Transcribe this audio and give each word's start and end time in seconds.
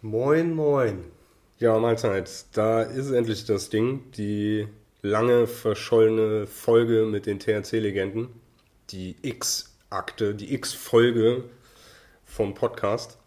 Moin, 0.00 0.54
moin. 0.54 1.02
Ja, 1.58 1.76
Mahlzeit. 1.76 2.44
Da 2.52 2.82
ist 2.82 3.10
endlich 3.10 3.46
das 3.46 3.68
Ding. 3.68 4.12
Die 4.12 4.68
lange 5.02 5.48
verschollene 5.48 6.46
Folge 6.46 7.04
mit 7.04 7.26
den 7.26 7.40
THC-Legenden. 7.40 8.28
Die 8.90 9.16
X-Akte, 9.22 10.36
die 10.36 10.54
X-Folge 10.54 11.42
vom 12.24 12.54
Podcast. 12.54 13.18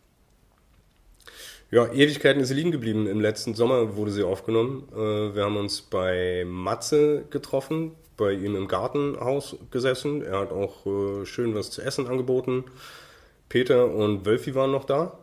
Ja, 1.71 1.91
Ewigkeiten 1.91 2.41
ist 2.41 2.47
sie 2.47 2.53
liegen 2.53 2.71
geblieben. 2.71 3.05
Im 3.05 3.19
letzten 3.19 3.53
Sommer 3.53 3.97
wurde 3.97 4.11
sie 4.11 4.23
aufgenommen. 4.23 4.87
Äh, 4.93 5.35
wir 5.35 5.43
haben 5.43 5.57
uns 5.57 5.81
bei 5.81 6.45
Matze 6.47 7.25
getroffen, 7.31 7.91
bei 8.15 8.31
ihm 8.31 8.55
im 8.55 8.69
Gartenhaus 8.69 9.57
gesessen. 9.71 10.21
Er 10.21 10.39
hat 10.39 10.53
auch 10.53 10.85
äh, 10.85 11.25
schön 11.25 11.53
was 11.53 11.69
zu 11.69 11.81
essen 11.81 12.07
angeboten. 12.07 12.63
Peter 13.49 13.93
und 13.93 14.25
Wölfi 14.25 14.55
waren 14.55 14.71
noch 14.71 14.85
da. 14.85 15.17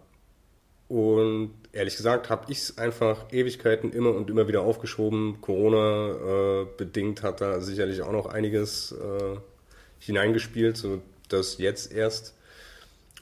Und 0.89 1.51
ehrlich 1.73 1.97
gesagt 1.97 2.31
habe 2.31 2.51
ich 2.51 2.59
es 2.59 2.79
einfach 2.79 3.31
Ewigkeiten 3.31 3.93
immer 3.93 4.15
und 4.15 4.31
immer 4.31 4.49
wieder 4.49 4.63
aufgeschoben. 4.63 5.39
Corona 5.43 6.63
äh, 6.63 6.67
bedingt 6.77 7.23
hat 7.23 7.41
da 7.43 7.61
sicherlich 7.61 8.01
auch 8.03 8.13
noch 8.13 8.27
einiges 8.27 8.93
äh, 8.93 9.37
hineingespielt, 9.99 10.79
sodass 10.79 11.59
jetzt 11.59 11.93
erst 11.93 12.35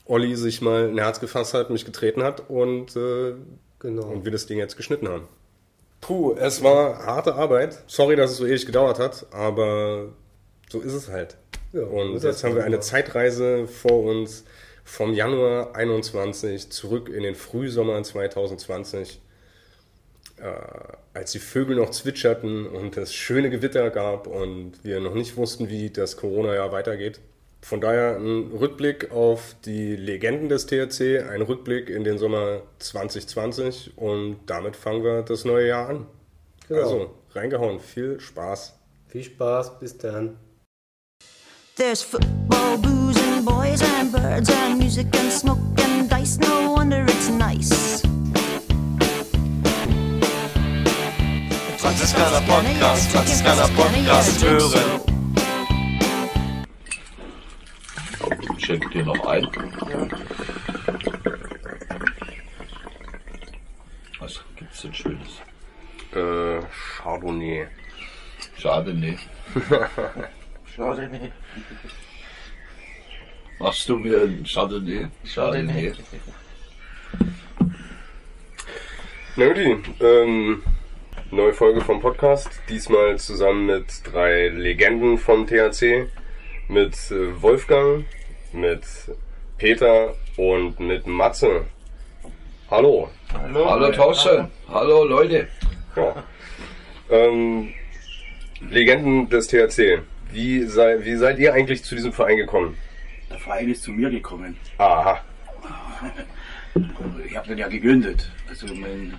Olli 0.04 0.36
sich 0.36 0.60
mal 0.60 0.88
ein 0.88 0.98
Herz 0.98 1.18
gefasst 1.18 1.54
hat, 1.54 1.70
mich 1.70 1.84
getreten 1.84 2.22
hat 2.22 2.48
und, 2.48 2.94
äh, 2.96 3.34
Genau. 3.80 4.06
und 4.06 4.24
wir 4.24 4.32
das 4.32 4.46
Ding 4.46 4.58
jetzt 4.58 4.76
geschnitten 4.76 5.08
haben. 5.08 5.26
Puh, 6.00 6.34
es 6.34 6.62
war 6.62 7.04
harte 7.04 7.34
Arbeit. 7.34 7.82
Sorry, 7.88 8.14
dass 8.14 8.30
es 8.30 8.36
so 8.36 8.46
ewig 8.46 8.64
gedauert 8.64 8.98
hat, 9.00 9.26
aber 9.32 10.10
so 10.70 10.80
ist 10.80 10.92
es 10.92 11.08
halt. 11.08 11.36
Ja, 11.72 11.82
und 11.82 12.22
jetzt 12.22 12.44
haben 12.44 12.54
wir 12.54 12.64
eine. 12.64 12.80
Zeitreise 12.80 13.66
vor 13.66 14.04
uns 14.04 14.44
vom 14.86 15.12
Januar 15.12 15.74
21 15.74 16.70
zurück 16.70 17.08
in 17.08 17.24
den 17.24 17.34
Frühsommer 17.34 18.00
2020, 18.02 19.20
äh, 20.38 20.42
als 21.12 21.32
die 21.32 21.40
Vögel 21.40 21.76
noch 21.76 21.90
zwitscherten 21.90 22.66
und 22.66 22.96
es 22.96 23.12
schöne 23.12 23.50
Gewitter 23.50 23.90
gab 23.90 24.28
und 24.28 24.72
wir 24.84 25.00
noch 25.00 25.14
nicht 25.14 25.36
wussten, 25.36 25.68
wie 25.68 25.90
das 25.90 26.16
Corona-Jahr 26.16 26.70
weitergeht. 26.70 27.20
Von 27.62 27.80
daher 27.80 28.16
ein 28.16 28.52
Rückblick 28.52 29.10
auf 29.10 29.56
die 29.64 29.96
Legenden 29.96 30.48
des 30.48 30.66
THC, 30.66 31.18
ein 31.28 31.42
Rückblick 31.42 31.90
in 31.90 32.04
den 32.04 32.16
Sommer 32.16 32.62
2020 32.78 33.98
und 33.98 34.38
damit 34.46 34.76
fangen 34.76 35.02
wir 35.02 35.22
das 35.22 35.44
neue 35.44 35.66
Jahr 35.66 35.88
an. 35.88 36.06
Genau. 36.68 36.80
Also, 36.80 37.10
reingehauen, 37.32 37.80
viel 37.80 38.20
Spaß. 38.20 38.78
Viel 39.08 39.24
Spaß, 39.24 39.80
bis 39.80 39.98
dann. 39.98 40.38
There's 41.74 42.02
football, 42.02 42.78
booze, 42.78 43.15
boys, 43.46 43.80
and 43.80 44.10
birds, 44.10 44.50
and 44.50 44.76
music, 44.76 45.06
and 45.14 45.30
smoke, 45.32 45.58
and 45.78 46.10
dice. 46.10 46.36
No 46.38 46.72
wonder 46.72 47.04
it's 47.06 47.28
nice. 47.30 48.02
Franziskaner 51.78 52.42
Podcast, 52.50 53.10
Franziskaner 53.12 53.68
Podcast 53.78 54.42
hören. 54.42 55.00
Ich 58.58 58.66
schenke 58.66 58.88
dir 58.90 59.04
noch 59.04 59.24
ein. 59.26 59.46
Was 64.18 64.40
gibt's 64.56 64.82
denn 64.82 64.92
Schönes? 64.92 65.40
Äh, 66.12 66.62
Chardonnay. 66.98 67.68
Schade, 68.58 68.92
nee. 68.94 69.18
Machst 73.58 73.88
du 73.88 73.96
mir 73.96 74.22
ein 74.22 74.44
Chardonnay? 74.44 75.06
Schade, 75.24 75.62
nee. 75.62 75.92
Na 79.36 79.46
gut, 79.48 79.82
ähm, 80.00 80.62
neue 81.30 81.54
Folge 81.54 81.80
vom 81.80 82.00
Podcast. 82.00 82.50
Diesmal 82.68 83.18
zusammen 83.18 83.66
mit 83.66 83.86
drei 84.04 84.48
Legenden 84.48 85.16
vom 85.16 85.46
THC. 85.46 86.08
Mit 86.68 86.94
äh, 87.10 87.40
Wolfgang, 87.40 88.04
mit 88.52 88.82
Peter 89.56 90.14
und 90.36 90.78
mit 90.78 91.06
Matze. 91.06 91.64
Hallo. 92.70 93.08
Hallo, 93.32 93.70
Hallo 93.70 93.90
Thorsten. 93.92 94.50
Hallo 94.68 95.04
Leute. 95.04 95.48
Ja. 95.96 96.24
Ähm, 97.08 97.72
Legenden 98.70 99.30
des 99.30 99.46
THC. 99.48 100.02
Wie, 100.30 100.64
sei, 100.64 101.02
wie 101.04 101.16
seid 101.16 101.38
ihr 101.38 101.54
eigentlich 101.54 101.84
zu 101.84 101.94
diesem 101.94 102.12
Verein 102.12 102.36
gekommen? 102.36 102.76
Der 103.30 103.38
Verein 103.38 103.68
ist 103.70 103.82
zu 103.82 103.92
mir 103.92 104.10
gekommen. 104.10 104.56
Aha. 104.78 105.20
Ich 107.26 107.34
habe 107.34 107.48
den 107.48 107.58
ja 107.58 107.68
gegründet. 107.68 108.30
Also 108.48 108.66
mein, 108.66 109.14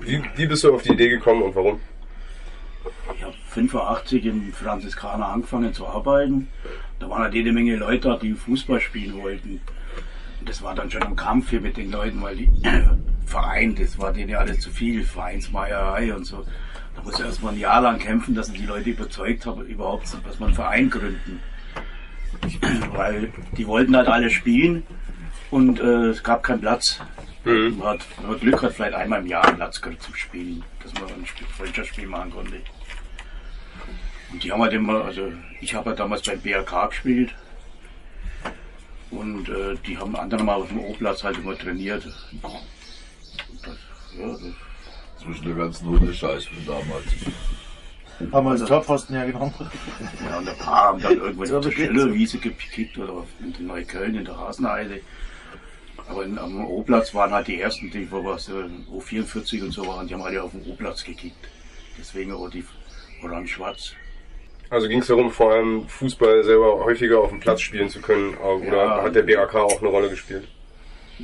Wie, 0.00 0.22
wie 0.36 0.46
bist 0.46 0.64
du 0.64 0.74
auf 0.74 0.82
die 0.82 0.92
Idee 0.92 1.08
gekommen 1.08 1.42
und 1.42 1.54
warum? 1.54 1.80
ich 3.14 3.22
habe 3.22 3.34
85 3.48 4.26
im 4.26 4.52
Franziskaner 4.52 5.28
angefangen 5.28 5.72
zu 5.74 5.86
arbeiten. 5.86 6.48
Da 6.98 7.08
waren 7.08 7.22
halt 7.22 7.34
jede 7.34 7.52
Menge 7.52 7.76
Leute, 7.76 8.18
die 8.20 8.32
Fußball 8.32 8.80
spielen 8.80 9.20
wollten. 9.22 9.60
Und 10.40 10.48
das 10.48 10.62
war 10.62 10.74
dann 10.74 10.90
schon 10.90 11.02
ein 11.02 11.16
Kampf 11.16 11.50
hier 11.50 11.60
mit 11.60 11.76
den 11.76 11.90
Leuten, 11.90 12.22
weil 12.22 12.36
die 12.36 12.50
Verein, 13.26 13.74
das 13.74 13.98
war 13.98 14.12
denen 14.12 14.30
ja 14.30 14.38
alles 14.38 14.60
zu 14.60 14.70
viel, 14.70 15.04
Vereinsmeierei 15.04 16.14
und 16.14 16.24
so. 16.24 16.44
Da 16.96 17.02
musste 17.02 17.24
erst 17.24 17.42
mal 17.42 17.52
ein 17.52 17.58
Jahr 17.58 17.80
lang 17.80 17.98
kämpfen, 17.98 18.34
dass 18.34 18.48
ich 18.48 18.60
die 18.60 18.66
Leute 18.66 18.90
überzeugt 18.90 19.46
habe, 19.46 19.62
überhaupt, 19.62 20.04
dass 20.24 20.38
man 20.38 20.48
einen 20.48 20.56
Verein 20.56 20.90
gründen. 20.90 21.40
Weil 22.92 23.32
die 23.56 23.66
wollten 23.66 23.96
halt 23.96 24.08
alle 24.08 24.30
spielen 24.30 24.82
und 25.50 25.80
äh, 25.80 26.08
es 26.08 26.22
gab 26.22 26.42
keinen 26.42 26.60
Platz. 26.60 27.00
Mhm. 27.44 27.78
Man 27.78 27.88
hat, 27.88 28.06
man 28.26 28.38
Glück 28.40 28.62
hat, 28.62 28.72
vielleicht 28.74 28.94
einmal 28.94 29.20
im 29.20 29.26
Jahr 29.26 29.44
einen 29.46 29.56
Platz 29.56 29.80
gehabt 29.80 30.02
zum 30.02 30.14
Spielen, 30.14 30.62
dass 30.82 30.92
man 30.94 31.04
ein 31.04 31.26
Spiel- 31.26 31.46
Freundschaftsspiel 31.56 32.06
machen 32.06 32.30
konnte. 32.30 32.60
Und 34.32 34.44
die 34.44 34.52
haben 34.52 34.62
halt 34.62 34.72
immer, 34.72 35.04
also 35.04 35.32
ich 35.60 35.74
habe 35.74 35.90
ja 35.90 35.96
damals 35.96 36.22
beim 36.22 36.40
BRK 36.40 36.86
gespielt 36.88 37.34
und 39.10 39.48
äh, 39.48 39.74
die 39.86 39.98
haben 39.98 40.14
andere 40.14 40.44
mal 40.44 40.54
auf 40.54 40.68
dem 40.68 40.78
O-Platz 40.78 41.24
halt 41.24 41.38
immer 41.38 41.56
trainiert. 41.58 42.06
Das, 43.62 43.76
ja, 44.16 44.28
das, 44.28 44.40
Zwischen 45.20 45.44
der 45.44 45.54
ganzen 45.54 45.88
Hundescheiß 45.88 46.46
von 46.46 46.66
damals. 46.66 47.04
Haben 48.32 48.46
wir 48.46 48.56
den 48.56 48.66
Torpfosten 48.66 49.16
hergenommen? 49.16 49.52
ja, 50.28 50.38
und 50.38 50.48
ein 50.48 50.58
paar 50.58 50.84
haben 50.88 51.00
dann 51.00 51.16
irgendwann 51.18 51.46
So 51.46 51.56
auf 51.58 51.62
der 51.64 51.70
beginnt's. 51.70 51.92
Schillerwiese 51.94 52.38
gekickt 52.38 52.98
oder 52.98 53.24
in 53.40 53.66
Neukölln 53.66 54.14
in 54.14 54.24
der 54.24 54.36
Hasenheide. 54.36 55.00
Aber 56.08 56.24
in, 56.24 56.38
am 56.38 56.64
O-Platz 56.66 57.14
waren 57.14 57.30
halt 57.32 57.46
die 57.48 57.60
ersten, 57.60 57.90
die 57.90 58.10
wo 58.10 58.24
was, 58.24 58.48
äh, 58.48 58.52
O44 58.92 59.62
und 59.62 59.70
so 59.72 59.86
waren, 59.86 60.06
die 60.06 60.14
haben 60.14 60.22
alle 60.22 60.42
auf 60.42 60.50
dem 60.52 60.62
O-Platz 60.70 61.04
gekickt. 61.04 61.36
Deswegen 61.98 62.32
auch 62.32 62.48
die 62.50 62.64
Orange-Schwarz. 63.22 63.94
Also 64.70 64.86
ging 64.88 65.00
es 65.00 65.06
darum, 65.08 65.30
vor 65.30 65.52
allem 65.52 65.88
Fußball 65.88 66.44
selber 66.44 66.84
häufiger 66.84 67.18
auf 67.20 67.30
dem 67.30 67.40
Platz 67.40 67.60
spielen 67.60 67.88
zu 67.88 68.00
können, 68.00 68.34
oder 68.36 68.66
Ja. 68.84 69.02
hat 69.02 69.14
der 69.14 69.22
BAK 69.22 69.54
auch 69.56 69.80
eine 69.80 69.88
Rolle 69.90 70.08
gespielt? 70.10 70.46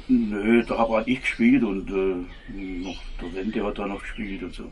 Nö, 0.09 0.63
da 0.65 0.77
habe 0.79 0.95
halt 0.95 1.09
ich 1.09 1.21
gespielt 1.21 1.63
und 1.63 1.89
äh, 1.91 2.53
noch 2.85 3.01
der 3.23 3.35
Wende 3.35 3.65
hat 3.65 3.79
da 3.79 3.87
noch 3.87 4.01
gespielt 4.01 4.43
und 4.43 4.53
so. 4.55 4.65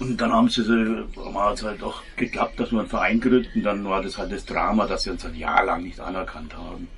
Und 0.00 0.20
dann 0.20 0.32
haben 0.32 0.48
sie 0.48 0.62
so, 0.62 0.72
haben 0.72 1.34
wir 1.34 1.56
halt 1.62 1.82
auch 1.82 2.02
geklappt, 2.16 2.58
dass 2.58 2.72
wir 2.72 2.80
einen 2.80 2.88
Verein 2.88 3.20
gründen. 3.20 3.62
Dann 3.62 3.84
war 3.84 4.02
das 4.02 4.18
halt 4.18 4.32
das 4.32 4.44
Drama, 4.44 4.86
dass 4.86 5.04
sie 5.04 5.10
uns 5.10 5.24
ein 5.24 5.36
Jahr 5.36 5.64
lang 5.64 5.84
nicht 5.84 6.00
anerkannt 6.00 6.56
haben. 6.56 6.88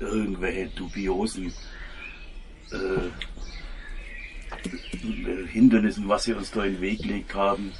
Irgendwelche 0.00 0.68
dubiosen 0.68 1.52
äh, 2.72 3.10
Hindernissen, 5.48 6.08
was 6.08 6.24
sie 6.24 6.34
uns 6.34 6.50
da 6.50 6.64
in 6.64 6.74
den 6.74 6.80
Weg 6.80 7.02
gelegt 7.02 7.34
haben. 7.34 7.72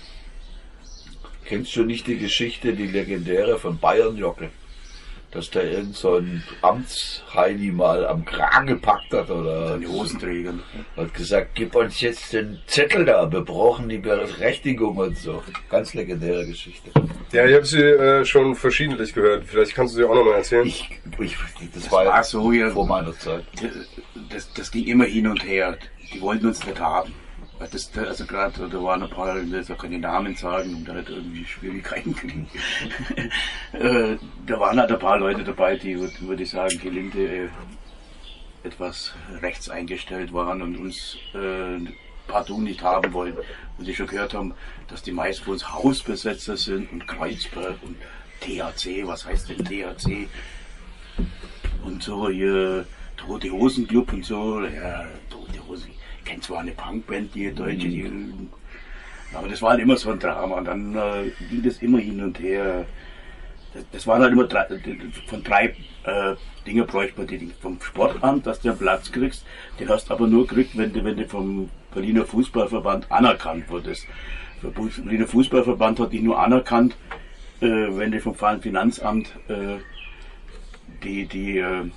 Kennst 1.45 1.75
du 1.77 1.85
nicht 1.85 2.07
die 2.07 2.19
Geschichte, 2.19 2.75
die 2.75 2.87
legendäre 2.87 3.59
von 3.59 3.79
Bayern 3.79 4.17
Jockel? 4.17 4.51
Dass 5.33 5.49
der 5.51 5.65
irgend 5.71 5.97
so 5.97 6.17
ein 6.17 6.43
Amtsheini 6.61 7.73
mal 7.73 8.07
am 8.07 8.25
Kragen 8.25 8.67
gepackt 8.67 9.13
hat 9.13 9.31
oder 9.31 9.79
Die 9.79 9.87
Hosenträger. 9.87 10.53
hat 10.97 11.15
gesagt, 11.15 11.55
gib 11.55 11.75
uns 11.75 12.01
jetzt 12.03 12.33
den 12.35 12.59
Zettel 12.67 13.07
da, 13.07 13.33
wir 13.33 13.41
brauchen 13.41 13.89
die 13.89 13.97
Berechtigung 13.99 14.97
und 14.99 15.17
so. 15.17 15.43
Ganz 15.71 15.95
legendäre 15.95 16.47
Geschichte. 16.47 16.91
Ja, 17.33 17.47
ich 17.47 17.55
habe 17.55 17.65
sie 17.65 17.81
äh, 17.81 18.25
schon 18.27 18.55
verschiedentlich 18.55 19.15
gehört. 19.15 19.45
Vielleicht 19.47 19.75
kannst 19.75 19.95
du 19.95 19.99
sie 20.01 20.05
auch 20.05 20.15
nochmal 20.15 20.35
erzählen. 20.35 20.67
Ich, 20.67 20.91
ich, 21.19 21.37
das, 21.73 21.85
Das 21.85 21.93
war 21.93 22.05
war 22.05 22.17
ja 22.17 22.23
so, 22.23 22.53
ja, 22.53 22.69
vor 22.69 22.87
meiner 22.87 23.19
Zeit. 23.19 23.45
das, 24.29 24.53
das 24.53 24.71
ging 24.71 24.85
immer 24.87 25.05
hin 25.05 25.27
und 25.27 25.43
her. 25.47 25.79
Die 26.13 26.21
wollten 26.21 26.47
uns 26.47 26.65
nicht 26.67 26.79
haben. 26.79 27.15
Das, 27.71 27.91
also 27.97 28.25
gerade, 28.27 28.69
da 28.69 28.83
waren 28.83 29.03
ein 29.03 29.11
paar, 29.11 29.39
ich 29.41 29.51
will 29.51 29.59
jetzt 29.59 29.71
auch 29.71 29.79
keine 29.79 29.99
Namen 29.99 30.35
sagen, 30.37 30.75
und 30.75 30.89
da 30.89 30.95
hat 30.95 31.09
irgendwie 31.09 31.45
Schwierigkeiten 31.45 32.15
kriegen. 32.15 32.49
äh, 33.73 34.17
da 34.47 34.61
waren 34.61 34.79
halt 34.81 34.91
ein 34.93 34.99
paar 34.99 35.19
Leute 35.19 35.45
dabei, 35.45 35.77
die, 35.77 35.97
würd- 35.97 36.21
würde 36.27 36.43
ich 36.43 36.51
sagen, 36.51 36.79
gelinde 36.81 37.45
äh, 37.45 37.49
etwas 38.65 39.13
rechts 39.41 39.69
eingestellt 39.69 40.33
waren 40.33 40.63
und 40.63 40.77
uns 40.77 41.17
äh, 41.35 41.79
partout 42.29 42.61
nicht 42.61 42.83
haben 42.83 43.13
wollen. 43.13 43.37
Und 43.79 43.87
die 43.87 43.95
schon 43.95 44.07
gehört 44.07 44.35
haben, 44.35 44.55
dass 44.89 45.03
die 45.03 45.13
meisten 45.13 45.45
von 45.45 45.55
uns 45.55 45.73
Hausbesetzer 45.73 46.57
sind 46.57 46.91
und 46.93 47.07
Kreuzberg 47.07 47.77
und 47.83 47.97
THC, 48.41 49.07
was 49.07 49.25
heißt 49.27 49.49
denn 49.51 49.65
THC? 49.65 50.29
Und 51.85 52.03
so 52.03 52.29
hier 52.29 52.87
Tote 53.17 53.51
Hosen 53.51 53.87
Club 53.87 54.13
und 54.13 54.25
so. 54.25 54.61
Ja, 54.65 55.05
Tote 55.31 55.67
Hosen. 55.67 55.91
Ich 56.23 56.31
kenne 56.31 56.41
zwar 56.41 56.61
eine 56.61 56.71
Punkband, 56.71 57.35
die 57.35 57.53
deutsche, 57.53 57.89
die, 57.89 58.11
aber 59.35 59.49
das 59.49 59.61
war 59.61 59.71
halt 59.71 59.81
immer 59.81 59.97
so 59.97 60.11
ein 60.11 60.19
Drama. 60.19 60.57
Und 60.57 60.67
dann 60.67 60.95
äh, 60.95 61.31
ging 61.51 61.63
das 61.63 61.79
immer 61.79 61.99
hin 61.99 62.23
und 62.23 62.39
her. 62.39 62.87
Das, 63.75 63.85
das 63.91 64.07
waren 64.07 64.23
halt 64.23 64.33
immer 64.33 64.45
drei, 64.45 64.67
von 65.27 65.43
drei 65.43 65.75
äh, 66.05 66.35
Dinge 66.67 66.85
bräuchte 66.85 67.19
man 67.19 67.27
die 67.27 67.51
vom 67.61 67.81
Sportamt, 67.81 68.47
dass 68.47 68.61
du 68.61 68.69
einen 68.69 68.79
Platz 68.79 69.11
kriegst. 69.11 69.45
Den 69.81 69.89
hast 69.89 70.09
du 70.09 70.15
aber 70.15 70.29
nur 70.29 70.47
gekriegt, 70.47 70.77
wenn 70.77 70.93
du, 70.93 71.03
wenn 71.03 71.17
du 71.17 71.27
vom 71.27 71.71
Berliner 71.93 72.25
Fußballverband 72.25 73.11
anerkannt 73.11 73.69
wurdest. 73.69 74.07
Der 74.63 74.69
Berliner 74.69 75.27
Fußballverband 75.27 75.99
hat 75.99 76.13
dich 76.13 76.23
nur 76.23 76.39
anerkannt, 76.39 76.97
äh, 77.61 77.67
wenn 77.67 78.13
du 78.13 78.21
vom 78.21 78.37
Finanzamt 78.37 79.29
äh, 79.49 79.79
die, 81.03 81.27
die 81.27 81.59
äh, 81.59 81.91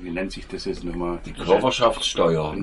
wie 0.00 0.10
nennt 0.10 0.32
sich 0.32 0.46
das 0.46 0.64
jetzt 0.64 0.84
nochmal? 0.84 1.18
Die 1.24 1.32
Körperschaftssteuer. 1.32 2.54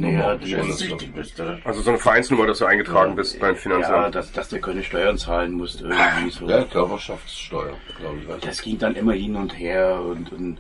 Das, 1.15 1.33
Also 1.63 1.81
so 1.81 1.89
eine 1.91 1.99
Vereinsnummer, 1.99 2.47
dass 2.47 2.59
du 2.59 2.65
eingetragen 2.65 3.15
bist 3.15 3.39
beim 3.39 3.55
ja, 3.55 3.61
Finanzamt. 3.61 4.15
dass, 4.15 4.31
dass 4.31 4.49
du 4.49 4.59
keine 4.59 4.83
Steuern 4.83 5.17
zahlen 5.17 5.53
musst. 5.53 5.81
Irgendwie 5.81 6.31
so. 6.31 6.47
Ja, 6.47 6.63
Körperschaftssteuer, 6.63 7.77
glaube 7.99 8.17
ich. 8.37 8.45
Das 8.45 8.61
ging 8.61 8.77
dann 8.77 8.95
immer 8.95 9.13
hin 9.13 9.35
und 9.35 9.57
her 9.57 10.01
und, 10.01 10.31
und, 10.31 10.59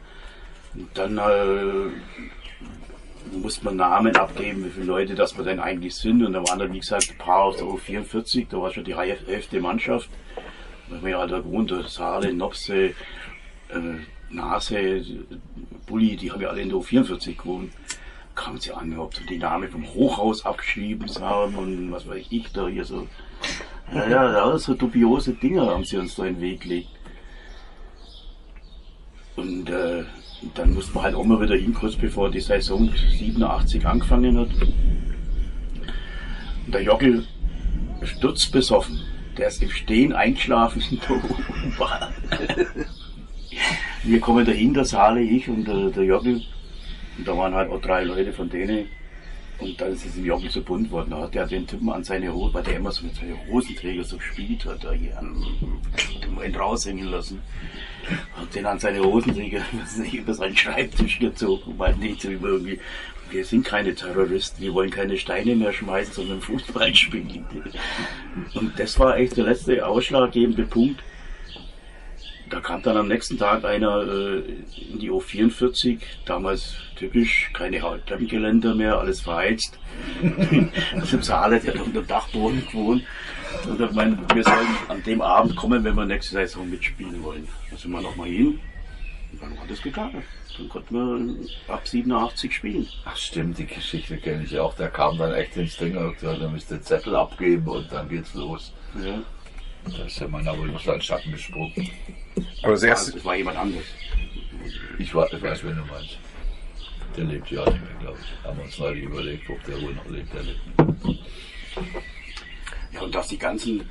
und 0.75 0.87
dann 0.93 1.17
äh, 1.17 1.91
musste 3.31 3.65
man 3.65 3.75
Namen 3.77 4.15
abgeben, 4.15 4.65
wie 4.65 4.69
viele 4.69 4.85
Leute 4.85 5.15
das 5.15 5.37
wir 5.37 5.43
denn 5.43 5.59
eigentlich 5.59 5.95
sind. 5.95 6.23
Und 6.25 6.33
da 6.33 6.43
waren 6.47 6.59
dann, 6.59 6.73
wie 6.73 6.79
gesagt, 6.79 7.09
ein 7.11 7.17
paar 7.17 7.43
aus 7.43 7.57
der 7.57 7.65
U44, 7.65 8.47
da 8.49 8.57
war 8.57 8.71
schon 8.71 8.83
die 8.83 8.93
elfte 8.93 9.59
Mannschaft. 9.59 10.09
Da 10.89 10.95
haben 10.95 11.05
wir 11.05 11.11
ja 11.11 11.27
da 11.27 11.39
gewohnt, 11.39 11.73
Saale, 11.87 12.33
Nopse, 12.33 12.75
äh, 12.85 12.93
Nase, 14.33 15.03
Bulli, 15.85 16.15
die 16.15 16.31
haben 16.31 16.41
ja 16.41 16.49
alle 16.49 16.61
in 16.61 16.69
der 16.69 16.77
U44 16.77 17.37
gewohnt. 17.37 17.71
Kamen 18.35 18.59
sie 18.59 18.71
an, 18.71 18.97
ob 18.97 19.13
die 19.27 19.37
Namen 19.37 19.69
vom 19.69 19.85
Hochhaus 19.93 20.45
abgeschrieben 20.45 21.07
haben 21.19 21.55
und 21.55 21.91
was 21.91 22.07
weiß 22.07 22.25
ich 22.29 22.51
da 22.51 22.67
hier 22.67 22.83
so. 22.83 23.07
Ja, 23.93 24.09
ja, 24.09 24.57
so 24.57 24.73
dubiose 24.73 25.33
Dinge 25.33 25.61
haben 25.61 25.83
sie 25.83 25.97
uns 25.97 26.15
da 26.15 26.25
in 26.25 26.35
den 26.35 26.41
Weg 26.41 26.61
gelegt. 26.61 26.89
Und 29.35 29.69
äh, 29.69 30.03
dann 30.55 30.73
mussten 30.73 30.95
wir 30.95 31.03
halt 31.03 31.15
auch 31.15 31.23
mal 31.23 31.41
wieder 31.41 31.55
hin, 31.55 31.73
kurz 31.73 31.95
bevor 31.95 32.29
die 32.31 32.39
Saison 32.39 32.89
87 32.91 33.85
angefangen 33.85 34.37
hat. 34.37 34.49
Und 36.65 36.73
der 36.73 36.81
Jockel 36.81 37.27
sturzbesoffen. 38.03 38.99
Der 39.37 39.47
ist 39.47 39.61
im 39.63 39.69
Stehen 39.69 40.13
eingeschlafen 40.13 40.83
in 40.91 40.99
der 40.99 41.11
U-Bahn. 41.11 42.13
Wir 44.05 44.19
kommen 44.19 44.45
dahin, 44.45 44.73
der 44.73 44.83
Saale, 44.83 45.21
ich 45.21 45.47
und 45.47 45.65
der, 45.65 45.89
der 45.89 46.03
Jockel. 46.03 46.41
Und 47.17 47.27
da 47.27 47.37
waren 47.37 47.53
halt 47.53 47.69
auch 47.69 47.79
drei 47.79 48.03
Leute 48.03 48.33
von 48.33 48.49
denen. 48.49 48.87
Und 49.59 49.79
dann 49.79 49.93
ist 49.93 50.05
es 50.05 50.17
im 50.17 50.25
Jockel 50.25 50.49
so 50.49 50.61
bunt 50.61 50.91
worden. 50.91 51.11
Da 51.11 51.21
hat 51.21 51.35
der 51.35 51.47
den 51.47 51.65
Typen 51.65 51.89
an 51.89 52.03
seine 52.03 52.33
Hose, 52.33 52.53
weil 52.53 52.63
der 52.63 52.77
immer 52.77 52.91
so 52.91 53.05
mit 53.05 53.15
seinen 53.15 53.37
Hosenträger 53.47 54.03
so 54.03 54.17
gespielt 54.17 54.65
hat, 54.65 54.83
da 54.83 54.91
hier 54.91 55.17
an, 55.17 55.45
den 56.43 56.55
raushängen 56.55 57.07
lassen. 57.07 57.41
Hat 58.35 58.53
den 58.53 58.65
an 58.65 58.77
seine 58.77 59.01
Hosenträger 59.01 59.61
nicht, 59.97 60.13
über 60.13 60.33
seinen 60.33 60.57
Schreibtisch 60.57 61.19
gezogen, 61.19 61.75
weil 61.77 61.95
nicht 61.95 62.21
so 62.21 62.29
über 62.29 62.49
irgendwie, 62.49 62.79
wir 63.31 63.45
sind 63.45 63.63
keine 63.63 63.95
Terroristen, 63.95 64.61
wir 64.61 64.73
wollen 64.73 64.89
keine 64.89 65.17
Steine 65.17 65.55
mehr 65.55 65.71
schmeißen, 65.71 66.13
sondern 66.13 66.41
Fußball 66.41 66.93
spielen. 66.95 67.45
Und 68.53 68.77
das 68.77 68.99
war 68.99 69.17
echt 69.17 69.37
der 69.37 69.45
letzte 69.45 69.87
ausschlaggebende 69.87 70.63
Punkt. 70.63 71.01
Da 72.49 72.59
kam 72.59 72.81
dann 72.81 72.97
am 72.97 73.07
nächsten 73.07 73.37
Tag 73.37 73.63
einer 73.65 74.01
äh, 74.01 74.39
in 74.91 74.99
die 74.99 75.09
O44, 75.09 75.99
damals 76.25 76.75
typisch, 76.95 77.49
keine 77.53 77.79
Treppengeländer 78.05 78.75
mehr, 78.75 78.99
alles 78.99 79.21
verheizt. 79.21 79.79
also 80.95 81.17
im 81.17 81.23
Saale, 81.23 81.59
der 81.59 81.73
hat 81.73 81.81
auf 81.81 81.91
dem 81.91 82.07
Dachboden 82.07 82.65
gewohnt. 82.65 83.03
Und 83.67 83.79
hat 83.79 83.89
gemeint, 83.89 84.35
wir 84.35 84.43
sollen 84.43 84.67
an 84.87 85.03
dem 85.03 85.21
Abend 85.21 85.55
kommen, 85.55 85.83
wenn 85.83 85.95
wir 85.95 86.05
nächste 86.05 86.33
Saison 86.33 86.69
mitspielen 86.69 87.21
wollen. 87.23 87.47
Da 87.69 87.77
sind 87.77 87.91
wir 87.91 88.01
nochmal 88.01 88.27
hin. 88.27 88.59
Und 89.31 89.41
dann 89.41 89.59
hat 89.59 89.69
es 89.69 89.81
gegangen. 89.81 90.23
Dann 90.57 90.69
konnten 90.69 90.95
wir 91.67 91.73
ab 91.73 91.87
87 91.87 92.53
spielen. 92.53 92.87
Ach 93.05 93.15
stimmt, 93.15 93.57
die 93.57 93.65
Geschichte 93.65 94.17
kenne 94.17 94.43
ich 94.43 94.59
auch. 94.59 94.75
Der 94.75 94.89
kam 94.89 95.17
dann 95.17 95.33
echt 95.33 95.57
ins 95.57 95.77
Ding 95.77 95.97
und 95.97 96.13
gesagt, 96.13 96.41
er 96.41 96.49
müsste 96.49 96.81
Zettel 96.81 97.15
abgeben 97.15 97.67
und 97.67 97.91
dann 97.91 98.07
geht's 98.09 98.33
los. 98.33 98.73
Ja. 99.03 99.21
Da 99.85 100.05
ist 100.05 100.19
der 100.19 100.27
Mann 100.27 100.47
aber 100.47 100.65
nur 100.65 100.79
seinen 100.79 101.01
Schatten 101.01 101.31
gesprungen. 101.31 101.89
Aber 102.63 102.71
das 102.73 102.83
erste, 102.83 103.17
es 103.17 103.25
war 103.25 103.35
jemand 103.35 103.57
anderes. 103.57 103.85
Ich, 104.97 105.13
wa- 105.13 105.27
ich 105.31 105.41
weiß, 105.41 105.63
wen 105.63 105.75
du 105.75 105.85
meinst. 105.85 106.17
Der 107.17 107.25
lebt 107.25 107.51
ja 107.51 107.63
nicht 107.65 107.81
mehr, 107.81 107.95
glaube 107.99 108.17
ich. 108.21 108.43
Haben 108.47 108.57
wir 108.57 108.65
uns 108.65 108.79
neulich 108.79 109.03
überlegt, 109.03 109.49
ob 109.49 109.63
der 109.65 109.81
wohl 109.81 109.93
noch 109.93 110.05
lebt. 110.07 110.33
Der 110.33 110.43
lebt. 110.43 111.05
nicht. 111.05 111.19
Ja, 112.91 113.01
und 113.01 113.13
dass 113.13 113.27
die 113.27 113.37
ganzen, 113.37 113.87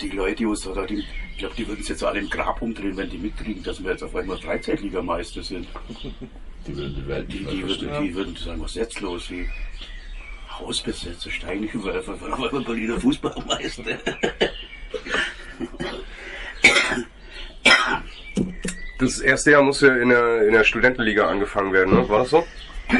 die 0.00 0.08
Leute, 0.10 0.36
die 0.36 0.46
uns 0.46 0.60
da, 0.62 0.86
die, 0.86 0.98
ich 1.32 1.38
glaube, 1.38 1.54
die 1.56 1.66
würden 1.66 1.80
es 1.80 1.88
jetzt 1.88 2.04
alle 2.04 2.20
im 2.20 2.30
Grab 2.30 2.62
umdrehen, 2.62 2.96
wenn 2.96 3.10
die 3.10 3.18
mitkriegen, 3.18 3.62
dass 3.62 3.82
wir 3.82 3.90
jetzt 3.92 4.02
auf 4.02 4.14
einmal 4.14 4.38
Freizeitligameister 4.38 5.42
sind. 5.42 5.66
Die 6.66 6.76
würden 6.76 6.94
die 6.94 7.08
Welt 7.08 7.32
Die, 7.32 7.38
nicht 7.40 7.44
mehr 7.46 7.54
die, 7.54 7.62
würden, 7.68 8.02
die 8.04 8.14
würden 8.14 8.36
sagen, 8.36 8.60
was 8.62 8.70
ist 8.72 8.76
jetzt 8.76 9.00
los? 9.00 9.30
Wie 9.30 9.48
Hausbesetzer, 10.60 11.30
Steinüberwerfer, 11.30 12.20
weil 12.20 12.52
wir 12.52 12.60
Berliner 12.64 13.00
Fußballmeister. 13.00 13.98
das 18.98 19.20
erste 19.20 19.50
Jahr 19.52 19.62
musste 19.62 19.88
in 19.88 20.10
der, 20.10 20.42
in 20.46 20.52
der 20.52 20.64
Studentenliga 20.64 21.26
angefangen 21.28 21.72
werden, 21.72 21.94
ne? 21.94 22.08
War 22.08 22.20
das 22.20 22.30
so? 22.30 22.44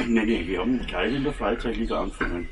nee, 0.06 0.24
nee, 0.24 0.44
wir 0.46 0.60
haben 0.60 0.84
gleich 0.86 1.14
in 1.14 1.24
der 1.24 1.32
Freizeitliga 1.32 2.00
angefangen. 2.00 2.48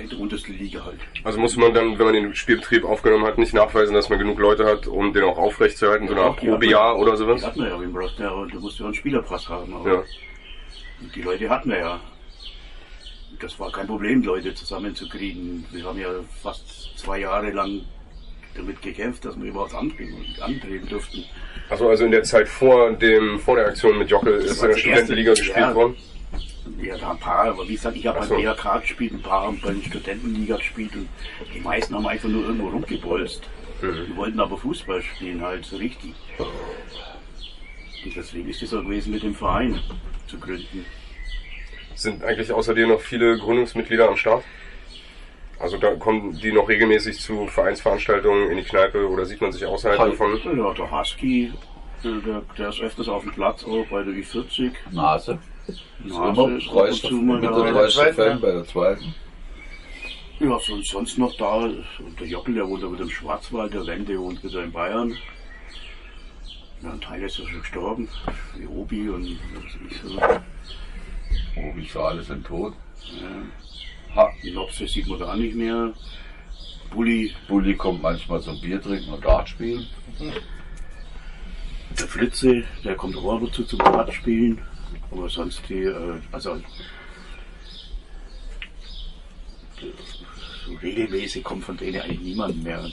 In 0.00 0.08
der 0.08 0.18
untersten 0.18 0.56
Liga 0.56 0.84
halt. 0.84 0.98
Also 1.22 1.38
musste 1.38 1.60
man 1.60 1.74
dann, 1.74 1.98
wenn 1.98 2.06
man 2.06 2.14
den 2.14 2.34
Spielbetrieb 2.34 2.84
aufgenommen 2.84 3.26
hat, 3.26 3.36
nicht 3.36 3.52
nachweisen, 3.52 3.94
dass 3.94 4.08
man 4.08 4.18
genug 4.18 4.38
Leute 4.38 4.64
hat, 4.64 4.86
um 4.86 5.12
den 5.12 5.22
auch 5.24 5.36
aufrechtzuerhalten, 5.36 6.08
so 6.08 6.14
eine 6.14 6.22
Art 6.22 6.40
die 6.40 6.46
Probejahr 6.46 6.94
man- 6.94 7.02
oder 7.02 7.12
Die 7.12 7.18
sowas? 7.18 7.44
hatten 7.44 7.60
wir 7.60 7.68
ja, 7.68 7.78
wenn 7.80 7.92
brauchst 7.92 8.18
du 8.18 8.22
ja, 8.22 8.46
du 8.50 8.60
musst 8.60 8.78
ja 8.78 8.86
einen 8.86 8.94
Spielerpass 8.94 9.48
haben. 9.50 9.70
Ja. 9.84 10.02
Die 11.14 11.20
Leute 11.22 11.48
hatten 11.50 11.68
wir 11.70 11.78
ja. 11.78 12.00
Das 13.42 13.58
war 13.58 13.72
kein 13.72 13.88
Problem, 13.88 14.22
Leute 14.22 14.54
zusammenzukriegen. 14.54 15.64
Wir 15.72 15.84
haben 15.84 15.98
ja 15.98 16.08
fast 16.42 16.96
zwei 16.96 17.18
Jahre 17.18 17.50
lang 17.50 17.80
damit 18.54 18.80
gekämpft, 18.80 19.24
dass 19.24 19.38
wir 19.40 19.48
überhaupt 19.48 19.74
antreten, 19.74 20.24
antreten 20.40 20.88
durften. 20.88 21.24
Achso, 21.68 21.88
also 21.88 22.04
in 22.04 22.12
der 22.12 22.22
Zeit 22.22 22.48
vor 22.48 22.92
dem, 22.92 23.40
vor 23.40 23.56
der 23.56 23.66
Aktion 23.66 23.98
mit 23.98 24.10
Jockel 24.10 24.34
ist 24.34 24.60
war 24.60 24.68
in 24.68 24.68
der 24.68 24.70
das 24.70 24.78
Studentenliga 24.78 25.30
erste, 25.30 25.44
gespielt 25.44 25.66
ja. 25.66 25.74
worden. 25.74 25.96
Ja, 26.80 26.96
da 26.96 27.10
ein 27.10 27.18
paar, 27.18 27.46
aber 27.46 27.66
wie 27.68 27.74
gesagt, 27.74 27.96
ich 27.96 28.06
habe 28.06 28.20
beim 28.20 28.28
so. 28.28 28.36
DRK 28.36 28.80
gespielt, 28.82 29.12
ein 29.12 29.22
paar 29.22 29.42
haben 29.42 29.60
bei 29.60 29.72
der 29.72 29.82
Studentenliga 29.82 30.56
gespielt 30.56 30.94
und 30.94 31.08
die 31.52 31.60
meisten 31.60 31.96
haben 31.96 32.06
einfach 32.06 32.28
nur 32.28 32.44
irgendwo 32.44 32.68
rumgebolzt. 32.68 33.42
Mhm. 33.80 34.06
Die 34.06 34.16
wollten 34.16 34.38
aber 34.38 34.56
Fußball 34.56 35.02
spielen, 35.02 35.42
halt 35.42 35.64
so 35.64 35.76
richtig. 35.78 36.14
Und 36.38 38.14
deswegen 38.14 38.48
ist 38.48 38.62
es 38.62 38.72
auch 38.72 38.82
gewesen, 38.82 39.12
mit 39.12 39.24
dem 39.24 39.34
Verein 39.34 39.80
zu 40.28 40.38
gründen. 40.38 40.84
Sind 41.94 42.24
eigentlich 42.24 42.52
außer 42.52 42.74
dir 42.74 42.86
noch 42.86 43.00
viele 43.00 43.38
Gründungsmitglieder 43.38 44.08
am 44.08 44.16
Start? 44.16 44.44
Also 45.58 45.76
da 45.76 45.94
kommen 45.94 46.36
die 46.40 46.50
noch 46.50 46.68
regelmäßig 46.68 47.20
zu 47.20 47.46
Vereinsveranstaltungen 47.46 48.50
in 48.50 48.56
die 48.56 48.64
Kneipe 48.64 49.08
oder 49.08 49.24
sieht 49.24 49.40
man 49.40 49.52
sich 49.52 49.64
außerhalb 49.64 49.98
Hi. 49.98 50.10
davon? 50.10 50.40
Ja, 50.56 50.72
der 50.72 50.90
Husky, 50.90 51.52
der, 52.02 52.42
der, 52.58 52.68
ist 52.68 52.80
öfters 52.80 53.08
auf 53.08 53.22
dem 53.22 53.32
Platz, 53.32 53.62
auch 53.64 53.86
bei 53.88 54.02
der 54.02 54.12
Ü40. 54.12 54.72
Nase. 54.90 55.38
Ist 55.68 55.82
Nase 56.04 56.42
immer 56.42 56.58
ist 56.88 57.12
mit 57.12 57.42
der 57.44 57.50
treueste 57.52 58.14
Fan 58.14 58.40
bei 58.40 58.50
der 58.50 58.64
zweiten. 58.66 59.14
Ja, 60.40 60.58
sonst, 60.58 60.90
sonst 60.90 61.18
noch 61.18 61.36
da. 61.36 61.54
Und 61.54 62.18
der 62.18 62.26
Jockel, 62.26 62.54
der 62.54 62.66
wohnt 62.66 62.82
da 62.82 62.90
wieder 62.90 63.04
im 63.04 63.10
Schwarzwald, 63.10 63.72
der 63.72 63.86
Wende 63.86 64.18
wohnt 64.18 64.42
wieder 64.42 64.64
in 64.64 64.72
Bayern. 64.72 65.16
Ja, 66.82 66.90
ein 66.90 67.00
Teil 67.00 67.22
ist 67.22 67.38
ja 67.38 67.46
schon 67.46 67.60
gestorben, 67.60 68.08
wie 68.56 68.66
Obi 68.66 69.08
und 69.08 69.38
was 69.54 69.62
weiß 69.62 69.72
ich 69.88 70.00
so. 70.02 70.18
Oh, 71.56 71.82
für 71.82 72.04
alle 72.04 72.22
sind 72.22 72.46
tot. 72.46 72.74
Ja. 74.14 74.28
Die 74.42 74.50
Lopse 74.50 74.86
sieht 74.86 75.06
man 75.06 75.18
gar 75.18 75.36
nicht 75.36 75.54
mehr. 75.54 75.92
Bulli, 76.90 77.34
Bulli 77.48 77.74
kommt 77.74 78.02
manchmal 78.02 78.40
zum 78.42 78.60
Bier 78.60 78.80
trinken 78.80 79.12
und 79.12 79.24
Dart 79.24 79.48
spielen. 79.48 79.86
der 81.98 82.06
Flitze, 82.06 82.64
der 82.84 82.94
kommt 82.94 83.16
auch 83.16 83.36
ab 83.36 83.42
und 83.42 83.54
zu 83.54 83.64
zum 83.64 83.80
Rad 83.80 84.12
spielen. 84.12 84.60
Aber 85.10 85.28
sonst 85.28 85.62
die, 85.68 85.84
äh, 85.84 86.20
also 86.30 86.58
so 89.80 90.74
regelmäßig 90.82 91.42
kommt 91.42 91.64
von 91.64 91.76
denen 91.76 92.00
eigentlich 92.00 92.20
niemand 92.20 92.62
mehr. 92.62 92.84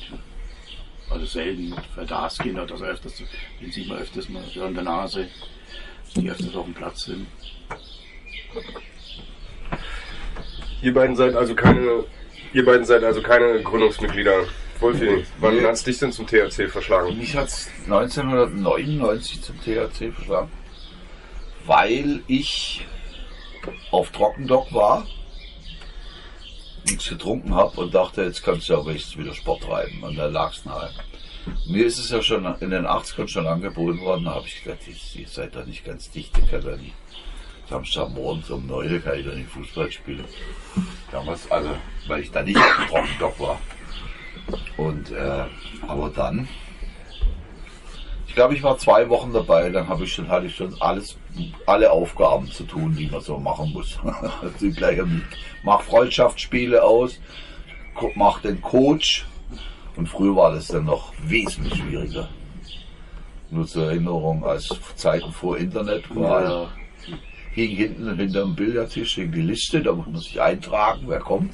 Also 1.10 1.26
selten. 1.26 1.74
Für 1.94 2.06
Daskin 2.06 2.58
hat 2.58 2.72
das 2.72 2.82
öfters, 2.82 3.24
den 3.62 3.72
sieht 3.72 3.88
man 3.88 3.98
öfters 3.98 4.30
mal 4.30 4.44
an 4.62 4.74
der 4.74 4.84
Nase, 4.84 5.28
die 6.16 6.30
öfters 6.30 6.56
auf 6.56 6.66
dem 6.66 6.74
Platz 6.74 7.06
sind. 7.06 7.28
Ihr 10.82 10.94
beiden 10.94 11.16
seid 11.16 11.36
also 11.36 11.56
keine, 11.56 12.06
ihr 12.54 12.66
beiden 12.66 12.86
seid 12.86 13.04
also 13.04 13.22
keine 13.22 13.62
Gründungsmitglieder. 13.62 14.46
Wolfi, 14.80 15.26
wann 15.40 15.58
Nee. 15.58 15.66
hat's 15.66 15.84
dich 15.84 15.98
denn 16.00 16.14
zum 16.14 16.26
THC 16.26 16.70
verschlagen? 16.70 17.18
Mich 17.18 17.36
hat 17.36 17.48
es 17.50 17.68
1999 17.86 19.42
zum 19.42 19.60
THC 19.60 20.12
verschlagen. 20.14 20.50
weil 21.66 22.24
ich 22.28 22.88
auf 23.92 24.10
Trockendock 24.12 24.74
war, 24.74 25.06
nichts 26.86 27.10
getrunken 27.10 27.54
habe 27.54 27.80
und 27.82 27.94
dachte, 27.94 28.24
jetzt 28.24 28.42
kannst 28.44 28.70
du 28.70 28.74
ja 28.74 28.86
wenigstens 28.86 29.18
wieder 29.18 29.34
Sport 29.36 29.64
treiben. 29.64 30.02
Und 30.02 30.16
da 30.16 30.26
lag 30.28 30.52
es 30.54 30.66
nahe. 30.66 30.90
Mir 31.68 31.86
ist 31.86 32.00
es 32.00 32.10
ja 32.10 32.24
schon 32.24 32.46
in 32.62 32.70
den 32.72 32.88
80ern 32.88 33.28
schon 33.28 33.46
angeboten 33.46 34.00
worden, 34.02 34.26
da 34.26 34.36
habe 34.36 34.48
ich 34.48 34.64
gedacht, 34.64 34.80
ihr, 34.88 35.22
ihr 35.22 35.28
seid 35.28 35.56
doch 35.56 35.66
nicht 35.66 35.86
ganz 35.86 36.10
dicht, 36.10 36.36
ihr 36.40 36.46
könnt 36.48 36.64
ja 36.64 36.76
nicht. 36.78 36.96
Samstagmorgens 37.70 38.50
um 38.50 38.66
9 38.66 38.92
Uhr 38.92 39.00
kann 39.00 39.20
ich 39.20 39.26
doch 39.26 39.36
nicht 39.36 39.50
Fußball 39.50 39.92
spielen. 39.92 40.26
Damals, 41.12 41.50
also, 41.52 41.70
weil 42.08 42.22
ich 42.22 42.32
da 42.32 42.42
nicht 42.42 42.58
auf 42.58 42.76
dem 42.76 42.88
Trockendock 42.88 43.40
war. 43.40 43.60
Und, 44.78 45.12
äh, 45.12 45.46
aber 45.88 46.10
dann, 46.10 46.48
ich 48.28 48.34
glaube, 48.34 48.56
ich 48.56 48.64
war 48.64 48.78
zwei 48.78 49.08
Wochen 49.10 49.34
dabei, 49.34 49.70
dann 49.70 49.88
habe 49.88 50.04
ich 50.04 50.14
schon, 50.14 50.30
hatte 50.30 50.48
ich 50.48 50.56
schon 50.56 50.76
alles, 50.82 51.18
alle 51.68 51.92
Aufgaben 51.92 52.50
zu 52.50 52.64
tun, 52.64 52.96
die 52.96 53.08
man 53.08 53.22
so 53.22 53.38
machen 53.38 53.72
muss. 53.74 54.00
mach 55.64 55.82
Freundschaftsspiele 55.82 56.84
aus, 56.84 57.20
mach 58.16 58.42
den 58.42 58.62
Coach. 58.62 59.26
Und 59.96 60.08
früher 60.08 60.36
war 60.36 60.54
das 60.54 60.68
dann 60.68 60.86
noch 60.86 61.14
wesentlich 61.24 61.76
schwieriger. 61.76 62.30
Nur 63.52 63.68
zur 63.68 63.88
Erinnerung, 63.88 64.46
als 64.46 64.70
Zeiten 64.96 65.32
vor 65.34 65.58
Internet 65.58 66.16
war, 66.16 66.44
Ja. 66.44 66.68
Hing 67.52 67.76
hinten 67.76 68.16
hinter 68.16 68.42
dem 68.42 68.56
Billardtisch 68.56 69.16
hing 69.16 69.32
die 69.32 69.42
Liste, 69.42 69.82
da 69.82 69.94
muss 69.94 70.06
man 70.08 70.18
sich 70.18 70.40
eintragen, 70.42 71.04
wer 71.08 71.20
kommt. 71.20 71.54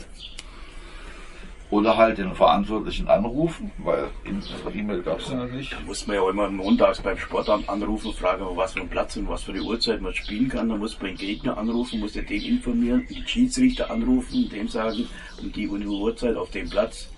Oder 1.72 1.98
halt 1.98 2.20
den 2.20 2.34
Verantwortlichen 2.36 3.08
anrufen, 3.08 3.72
weil 3.80 4.06
in- 4.24 4.42
E-Mail 4.80 5.02
gab 5.02 5.20
es 5.20 5.30
ja 5.30 5.36
noch 5.36 5.52
nicht. 5.52 5.76
muss 5.86 6.06
man 6.06 6.16
ja 6.18 6.30
immer 6.30 6.48
montags 6.50 7.02
beim 7.02 7.18
Sportamt 7.18 7.68
anrufen 7.68 8.08
und 8.10 8.16
fragen, 8.16 8.46
was 8.56 8.74
für 8.74 8.82
ein 8.82 8.88
Platz 8.88 9.18
und 9.18 9.28
was 9.28 9.44
für 9.44 9.52
eine 9.52 9.64
Uhrzeit 9.64 10.00
man 10.00 10.14
spielen 10.14 10.48
kann. 10.48 10.70
Dann 10.70 10.78
muss 10.78 10.98
man 11.02 11.08
den 11.08 11.18
Gegner 11.18 11.58
anrufen, 11.58 12.00
muss 12.00 12.14
den 12.14 12.26
informieren, 12.28 13.06
die 13.10 13.24
Schiedsrichter 13.26 13.90
anrufen, 13.90 14.48
dem 14.50 14.68
sagen, 14.68 15.08
um 15.42 15.52
die 15.52 15.68
und 15.68 15.82
die 15.82 15.88
Uhrzeit 15.88 16.36
auf 16.36 16.52
dem 16.52 16.70
Platz. 16.70 17.10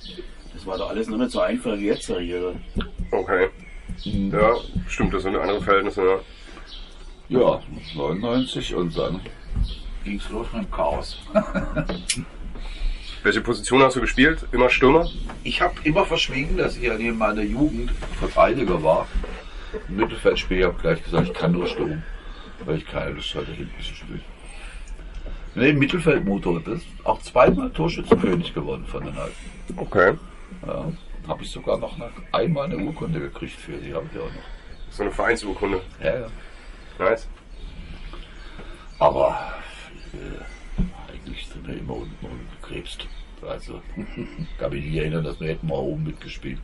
Das 0.54 0.66
war 0.66 0.78
doch 0.78 0.90
alles 0.90 1.08
noch 1.10 1.18
nicht 1.18 1.32
so 1.32 1.42
einfach 1.42 1.78
wie 1.78 1.88
jetzt 1.88 2.08
hier. 2.08 2.56
Okay. 3.12 3.50
Ja, 4.06 4.56
stimmt, 4.88 5.14
das 5.14 5.24
sind 5.24 5.36
andere 5.36 5.62
Verhältnisse, 5.62 6.02
ja. 6.06 6.20
Ja, 7.30 7.62
99 7.96 8.76
und 8.76 8.98
dann 8.98 9.20
ging 10.04 10.18
es 10.18 10.30
los 10.30 10.48
mit 10.54 10.64
dem 10.64 10.72
Chaos. 10.72 11.20
Welche 13.24 13.42
Position 13.42 13.82
hast 13.82 13.98
du 13.98 14.02
gespielt? 14.02 14.48
Immer 14.54 14.70
Stürmer? 14.70 15.10
Ich 15.44 15.62
habe 15.62 15.76
immer 15.84 16.06
verschwiegen, 16.06 16.56
dass 16.56 16.78
ich 16.78 16.84
ja 16.84 16.94
in 16.94 17.18
meiner 17.18 17.42
Jugend 17.42 17.92
Verteidiger 18.20 18.82
war. 18.82 19.08
Im 19.90 19.98
Mittelfeldspiel 19.98 20.64
habe 20.64 20.80
gleich 20.80 21.04
gesagt, 21.04 21.28
ich 21.28 21.34
kann 21.34 21.52
nur 21.52 21.68
stürmen, 21.68 22.04
weil 22.66 22.78
ich 22.78 22.88
keine 22.88 23.12
Lust 23.12 23.36
hatte, 23.36 23.52
hinten 23.52 23.82
zu 23.82 23.94
spielen. 23.94 24.22
Nee, 25.56 25.74
Mittelfeldmotor, 25.74 26.62
das 26.62 26.78
ist 26.78 26.88
auch 27.04 27.22
zweimal 27.22 27.70
Torschützenkönig 27.72 28.54
geworden 28.54 28.86
von 28.86 29.04
den 29.04 29.18
Alten. 29.18 29.36
Okay. 29.76 30.14
Ja, 30.66 30.86
habe 31.28 31.44
ich 31.44 31.52
sogar 31.52 31.78
noch 31.78 31.96
eine, 31.96 32.10
einmal 32.32 32.66
eine 32.66 32.78
Urkunde 32.78 33.20
gekriegt 33.20 33.60
für, 33.60 33.74
die 33.74 33.94
habe 33.94 34.06
ich 34.14 34.20
auch 34.20 34.26
noch. 34.26 34.86
Das 34.86 34.94
ist 34.94 35.02
eine 35.02 35.12
Vereinsurkunde. 35.12 35.82
Ja, 36.02 36.20
ja. 36.20 36.28
Nice. 37.00 37.28
Aber 39.00 39.54
äh, 40.14 41.12
eigentlich 41.12 41.48
sind 41.48 41.68
wir 41.68 41.78
immer 41.78 41.98
unten 41.98 42.26
rumgekrebst. 42.26 43.08
Also, 43.48 43.82
kann 44.60 44.72
mich 44.72 44.86
nicht 44.86 44.96
erinnern, 44.96 45.24
dass 45.24 45.40
wir 45.40 45.50
hätten 45.50 45.68
mal 45.68 45.76
oben 45.76 46.06
mitgespielt. 46.06 46.60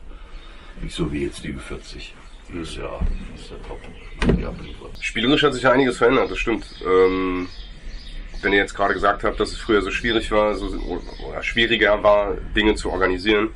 Nicht 0.80 0.94
so 0.94 1.12
wie 1.12 1.24
jetzt 1.24 1.44
die 1.44 1.54
Ü40. 1.54 2.10
Die 2.52 2.58
ist 2.58 2.76
ja, 2.76 3.00
die 3.00 3.40
ist 3.40 3.50
ja 3.50 3.56
top. 3.66 3.80
Lieber. 4.26 4.90
Spielerisch 5.00 5.42
hat 5.44 5.54
sich 5.54 5.62
ja 5.62 5.72
einiges 5.72 5.98
verändert, 5.98 6.30
das 6.30 6.38
stimmt. 6.38 6.66
Ähm, 6.84 7.48
wenn 8.42 8.52
ihr 8.52 8.58
jetzt 8.58 8.74
gerade 8.74 8.94
gesagt 8.94 9.24
habt, 9.24 9.40
dass 9.40 9.52
es 9.52 9.58
früher 9.58 9.82
so 9.82 9.90
schwierig 9.90 10.30
war, 10.30 10.54
so, 10.54 10.66
oder 10.66 11.42
schwieriger 11.42 12.02
war, 12.02 12.36
Dinge 12.54 12.74
zu 12.74 12.90
organisieren, 12.90 13.50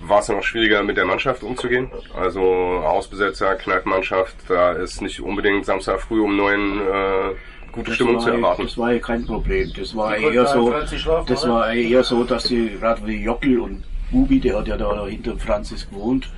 war 0.00 0.20
es 0.20 0.26
dann 0.26 0.36
auch 0.36 0.42
schwieriger, 0.42 0.82
mit 0.82 0.96
der 0.96 1.04
Mannschaft 1.04 1.42
umzugehen? 1.42 1.90
Also 2.14 2.40
Hausbesetzer, 2.40 3.54
Kneipenmannschaft, 3.56 4.34
da 4.48 4.72
ist 4.72 5.00
nicht 5.02 5.20
unbedingt 5.20 5.66
Samstag 5.66 6.00
früh 6.00 6.20
um 6.20 6.36
neun 6.36 6.80
äh, 6.80 7.34
gute 7.72 7.92
Stimmung 7.92 8.14
das 8.14 8.24
zu 8.24 8.30
war, 8.30 8.36
erwarten. 8.36 8.62
Das 8.62 8.78
war 8.78 8.92
ja 8.92 8.98
kein 8.98 9.26
Problem. 9.26 9.72
Das 9.76 9.94
war 9.94 10.16
Die 10.16 10.24
eher 10.24 10.46
so, 10.46 10.74
schlafen, 10.96 11.26
das 11.28 11.44
oder? 11.44 11.52
war 11.54 11.72
eher 11.72 12.02
so, 12.02 12.24
dass 12.24 12.44
die 12.44 12.70
gerade 12.78 13.06
wie 13.06 13.22
Jockel 13.22 13.60
und 13.60 13.84
Bubi, 14.10 14.40
der 14.40 14.58
hat 14.58 14.68
ja 14.68 14.76
da 14.76 15.06
hinter 15.06 15.36
Franzis 15.36 15.88
gewohnt. 15.88 16.28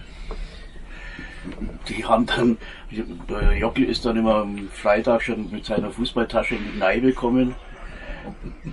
Die 1.89 2.05
haben 2.05 2.27
dann, 2.27 2.59
der 3.29 3.57
Jockel 3.57 3.85
ist 3.85 4.05
dann 4.05 4.17
immer 4.17 4.37
am 4.37 4.69
Freitag 4.73 5.23
schon 5.23 5.51
mit 5.51 5.65
seiner 5.65 5.91
Fußballtasche 5.91 6.55
in 6.55 6.65
die 6.65 6.79
Kneipe 6.79 7.07
gekommen. 7.07 7.55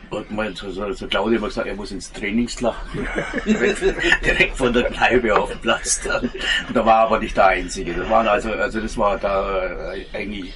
Und 0.09 0.31
mal 0.31 0.55
so, 0.55 0.69
so, 0.71 0.91
so 0.91 1.07
Claudia 1.07 1.37
immer 1.37 1.47
gesagt, 1.47 1.67
er 1.67 1.75
muss 1.75 1.91
ins 1.91 2.11
Trainingslach. 2.11 2.75
direkt, 3.45 4.57
von 4.57 4.73
der 4.73 4.83
Kneipe 4.83 5.35
auf 5.35 5.49
den 5.49 5.59
Platz 5.59 6.01
dann. 6.03 6.29
Und 6.67 6.75
da 6.75 6.85
war 6.85 7.05
aber 7.07 7.19
nicht 7.19 7.35
der 7.35 7.47
Einzige. 7.47 7.93
Das 7.93 8.09
waren 8.09 8.27
also, 8.27 8.51
also 8.51 8.79
das 8.79 8.97
war 8.97 9.17
da 9.17 9.93
äh, 9.93 10.05
eigentlich 10.13 10.53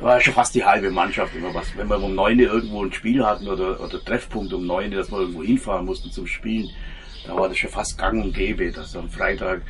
war 0.00 0.20
schon 0.20 0.34
fast 0.34 0.54
die 0.54 0.64
halbe 0.64 0.90
Mannschaft 0.90 1.34
immer 1.34 1.52
was. 1.54 1.76
Wenn 1.76 1.88
wir 1.88 2.02
um 2.02 2.14
9 2.14 2.40
Uhr 2.40 2.46
irgendwo 2.46 2.84
ein 2.84 2.92
Spiel 2.92 3.24
hatten 3.24 3.46
oder, 3.48 3.80
oder 3.80 4.02
Treffpunkt 4.02 4.52
um 4.52 4.66
9 4.66 4.90
Uhr, 4.90 4.98
dass 4.98 5.10
wir 5.10 5.20
irgendwo 5.20 5.42
hinfahren 5.42 5.84
mussten 5.84 6.10
zum 6.10 6.26
Spielen, 6.26 6.70
da 7.26 7.36
war 7.36 7.48
das 7.48 7.58
schon 7.58 7.70
fast 7.70 7.98
gang 7.98 8.24
und 8.24 8.34
gäbe, 8.34 8.70
dass 8.72 8.96
am 8.96 9.10
Freitag 9.10 9.62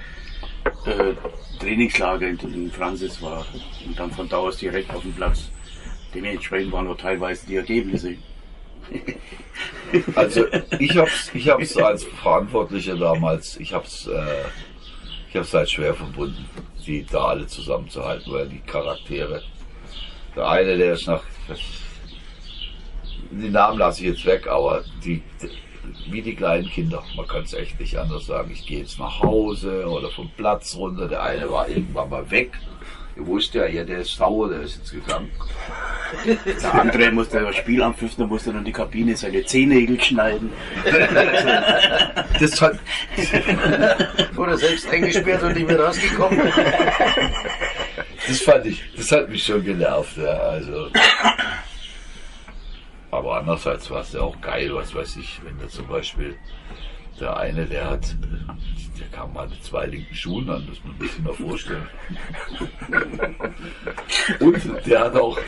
äh, 0.87 1.15
Trainingslager 1.59 2.29
in, 2.29 2.39
in 2.39 2.71
Francis 2.71 3.21
war 3.21 3.45
und 3.85 3.99
dann 3.99 4.11
von 4.11 4.29
da 4.29 4.37
aus 4.37 4.59
direkt 4.59 4.95
auf 4.95 5.03
dem 5.03 5.13
Platz. 5.13 5.51
Dementsprechend 6.15 6.73
waren 6.73 6.89
auch 6.89 6.97
teilweise 6.97 7.47
die 7.47 7.57
Ergebnisse. 7.57 8.15
Also 10.15 10.47
ich 10.79 10.97
hab's, 10.97 11.31
ich 11.35 11.49
hab's 11.49 11.77
als 11.77 12.05
Verantwortlicher 12.05 12.97
damals, 12.97 13.57
ich 13.59 13.73
hab's, 13.75 14.07
äh, 14.07 14.45
ich 15.33 15.53
halt 15.53 15.71
schwer 15.71 15.95
verbunden, 15.95 16.49
die 16.87 17.05
da 17.05 17.25
alle 17.27 17.47
zusammenzuhalten, 17.47 18.33
weil 18.33 18.49
die 18.49 18.61
Charaktere, 18.61 19.43
der 20.37 20.49
eine, 20.49 20.77
der 20.77 20.95
ist 20.95 21.07
nach, 21.09 21.23
die 23.31 23.51
Namen 23.51 23.79
lasse 23.79 24.03
ich 24.03 24.11
jetzt 24.11 24.25
weg, 24.25 24.47
aber 24.47 24.85
die, 25.05 25.23
wie 26.09 26.23
die 26.23 26.35
kleinen 26.35 26.69
Kinder, 26.69 27.03
man 27.17 27.27
kann 27.27 27.43
es 27.43 27.55
echt 27.55 27.79
nicht 27.81 27.97
anders 27.97 28.27
sagen. 28.27 28.51
Ich 28.53 28.67
gehe 28.67 28.81
jetzt 28.81 28.99
nach 28.99 29.21
Hause 29.21 29.87
oder 29.87 30.11
vom 30.11 30.31
Platz 30.37 30.77
runter, 30.77 31.09
der 31.09 31.23
eine 31.23 31.51
war 31.51 31.69
irgendwann 31.69 32.11
mal 32.11 32.31
weg. 32.31 32.53
Ihr 33.21 33.27
wusst 33.27 33.53
ja, 33.55 33.67
ja, 33.67 33.85
der 33.85 33.99
ist 33.99 34.17
sauer, 34.17 34.49
der 34.49 34.63
ist 34.63 34.79
jetzt 34.79 34.93
gegangen. 34.93 35.31
Der 36.63 36.75
andere 36.75 37.11
musste 37.13 37.41
das 37.41 37.55
Spiel 37.57 37.83
anpfiffen, 37.83 38.17
der 38.19 38.27
musste 38.27 38.51
dann 38.51 38.61
in 38.61 38.65
die 38.65 38.73
Kabine 38.73 39.15
seine 39.15 39.45
Zehennägel 39.45 40.01
schneiden. 40.01 40.51
Das 42.41 42.61
hat, 42.63 42.79
Oder 44.37 44.57
selbst 44.57 44.89
eingesperrt 44.89 45.43
und 45.43 45.55
nicht 45.55 45.67
mehr 45.67 45.79
rausgekommen. 45.79 46.41
Das 48.27 48.41
fand 48.41 48.67
ich, 48.67 48.83
das 48.97 49.13
hat 49.13 49.29
mich 49.29 49.45
schon 49.45 49.63
genervt, 49.63 50.17
ja, 50.17 50.31
also. 50.31 50.89
Aber 53.11 53.39
andererseits 53.39 53.91
war 53.91 54.01
es 54.01 54.13
ja 54.15 54.21
auch 54.21 54.41
geil, 54.41 54.71
was 54.73 54.95
weiß 54.95 55.17
ich, 55.17 55.41
wenn 55.45 55.59
da 55.59 55.69
zum 55.69 55.87
Beispiel 55.89 56.37
der 57.21 57.37
eine, 57.37 57.67
der 57.67 57.91
hat, 57.91 58.17
der 58.99 59.07
kam 59.09 59.33
mal 59.33 59.49
mit 59.49 59.63
zwei 59.63 59.87
linken 59.87 60.15
Schuhen 60.15 60.49
an, 60.49 60.67
das 60.69 60.79
muss 60.85 60.99
man 60.99 61.09
sich 61.09 61.19
mal 61.21 61.35
vorstellen. 61.35 61.89
Und 64.41 64.87
der 64.87 65.01
hat 65.01 65.15
auch, 65.17 65.39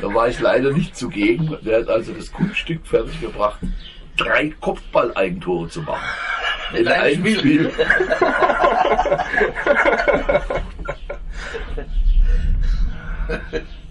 da 0.00 0.14
war 0.14 0.28
ich 0.28 0.38
leider 0.40 0.72
nicht 0.72 0.96
zugegen, 0.96 1.56
der 1.62 1.80
hat 1.80 1.88
also 1.88 2.12
das 2.12 2.30
Kunststück 2.32 2.86
fertiggebracht, 2.86 3.60
drei 4.16 4.50
Kopfball-Eigentore 4.60 5.68
zu 5.68 5.82
machen. 5.82 6.08
In 6.74 6.88
einem 6.88 7.26
Spiel. 7.26 7.70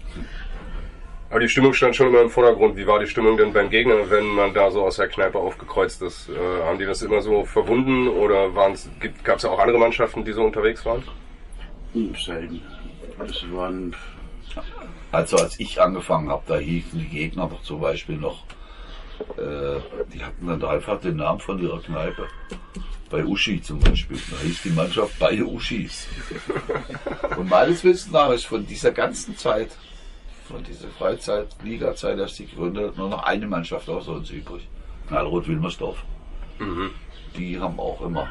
Aber 1.32 1.40
die 1.40 1.48
Stimmung 1.48 1.72
stand 1.72 1.96
schon 1.96 2.08
immer 2.08 2.20
im 2.20 2.28
Vordergrund. 2.28 2.76
Wie 2.76 2.86
war 2.86 2.98
die 2.98 3.06
Stimmung 3.06 3.38
denn 3.38 3.54
beim 3.54 3.70
Gegner, 3.70 4.10
wenn 4.10 4.26
man 4.26 4.52
da 4.52 4.70
so 4.70 4.84
aus 4.84 4.96
der 4.96 5.08
Kneipe 5.08 5.38
aufgekreuzt 5.38 6.02
ist? 6.02 6.28
Äh, 6.28 6.62
haben 6.62 6.78
die 6.78 6.84
das 6.84 7.00
immer 7.00 7.22
so 7.22 7.46
verwunden 7.46 8.06
oder 8.06 8.50
gab 9.24 9.38
es 9.38 9.42
ja 9.42 9.48
auch 9.48 9.58
andere 9.58 9.78
Mannschaften, 9.78 10.26
die 10.26 10.32
so 10.32 10.44
unterwegs 10.44 10.84
waren? 10.84 11.02
Hm, 11.94 12.14
Selten. 12.22 12.60
Das 13.18 13.50
waren 13.50 13.96
Also 15.10 15.38
als 15.38 15.58
ich 15.58 15.80
angefangen 15.80 16.28
habe, 16.28 16.42
da 16.46 16.58
hießen 16.58 16.98
die 16.98 17.08
Gegner 17.08 17.48
doch 17.50 17.62
zum 17.62 17.80
Beispiel 17.80 18.16
noch, 18.16 18.44
äh, 19.38 19.80
die 20.12 20.22
hatten 20.22 20.46
dann 20.46 20.62
einfach 20.62 21.00
den 21.00 21.16
Namen 21.16 21.40
von 21.40 21.58
ihrer 21.58 21.80
Kneipe. 21.80 22.28
Bei 23.08 23.24
Uschi 23.24 23.62
zum 23.62 23.78
Beispiel. 23.78 24.18
Da 24.30 24.36
hieß 24.36 24.64
die 24.64 24.70
Mannschaft 24.70 25.18
bei 25.18 25.42
Uschis. 25.42 26.08
Und 27.38 27.48
meines 27.48 27.82
Wissens 27.84 28.12
nach 28.12 28.28
ist 28.32 28.44
von 28.44 28.66
dieser 28.66 28.92
ganzen 28.92 29.38
Zeit, 29.38 29.70
von 30.48 30.62
dieser 30.64 30.88
Freizeit, 30.88 31.48
Liga-Zeit, 31.62 32.18
als 32.18 32.34
die 32.34 32.46
gegründet 32.46 32.88
hat, 32.88 32.96
nur 32.96 33.08
noch 33.08 33.22
eine 33.24 33.46
Mannschaft 33.46 33.88
außer 33.88 34.12
uns 34.12 34.30
übrig. 34.30 34.68
Knallrot-Wilmersdorf. 35.08 36.04
Die 37.36 37.58
haben 37.58 37.78
auch 37.80 38.00
immer. 38.02 38.28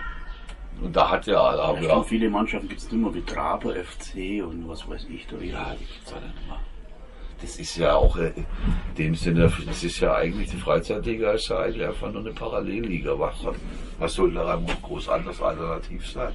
Und 0.82 0.96
da 0.96 1.10
hat 1.10 1.28
ja, 1.28 1.56
da 1.56 1.68
haben 1.68 1.76
Ja, 1.78 1.82
wir 1.82 1.90
schon 1.90 2.00
auch 2.00 2.06
viele 2.08 2.30
Mannschaften 2.30 2.68
gibt 2.70 2.82
es 2.82 2.92
immer 2.92 3.14
wie 3.14 3.22
Traber 3.22 3.74
FC 3.76 4.44
und 4.44 4.68
was 4.68 4.88
weiß 4.88 5.06
ich. 5.10 5.28
Da 5.28 5.36
Ja, 5.38 5.76
die 5.80 5.86
gibt's 5.86 6.14
alle 6.14 6.26
nicht 6.28 6.48
mehr. 6.48 6.60
das 7.42 7.60
ist 7.60 7.76
ja 7.78 7.96
auch 7.96 8.16
äh, 8.18 8.30
in 8.30 8.46
dem 8.98 9.16
Sinne, 9.16 9.52
das 9.66 9.84
ist 9.84 10.00
ja 10.00 10.16
eigentlich 10.16 10.50
die 10.52 10.58
Freizeitliga, 10.58 11.32
ist 11.34 11.50
ja 11.50 11.60
eigentlich 11.60 11.86
einfach 11.86 12.12
nur 12.12 12.22
eine 12.22 12.32
Parallelliga. 12.32 13.18
Was, 13.20 13.36
was 14.00 14.14
soll 14.14 14.34
daran 14.34 14.66
groß 14.82 15.10
anders 15.10 15.42
alternativ 15.42 16.10
sein? 16.10 16.34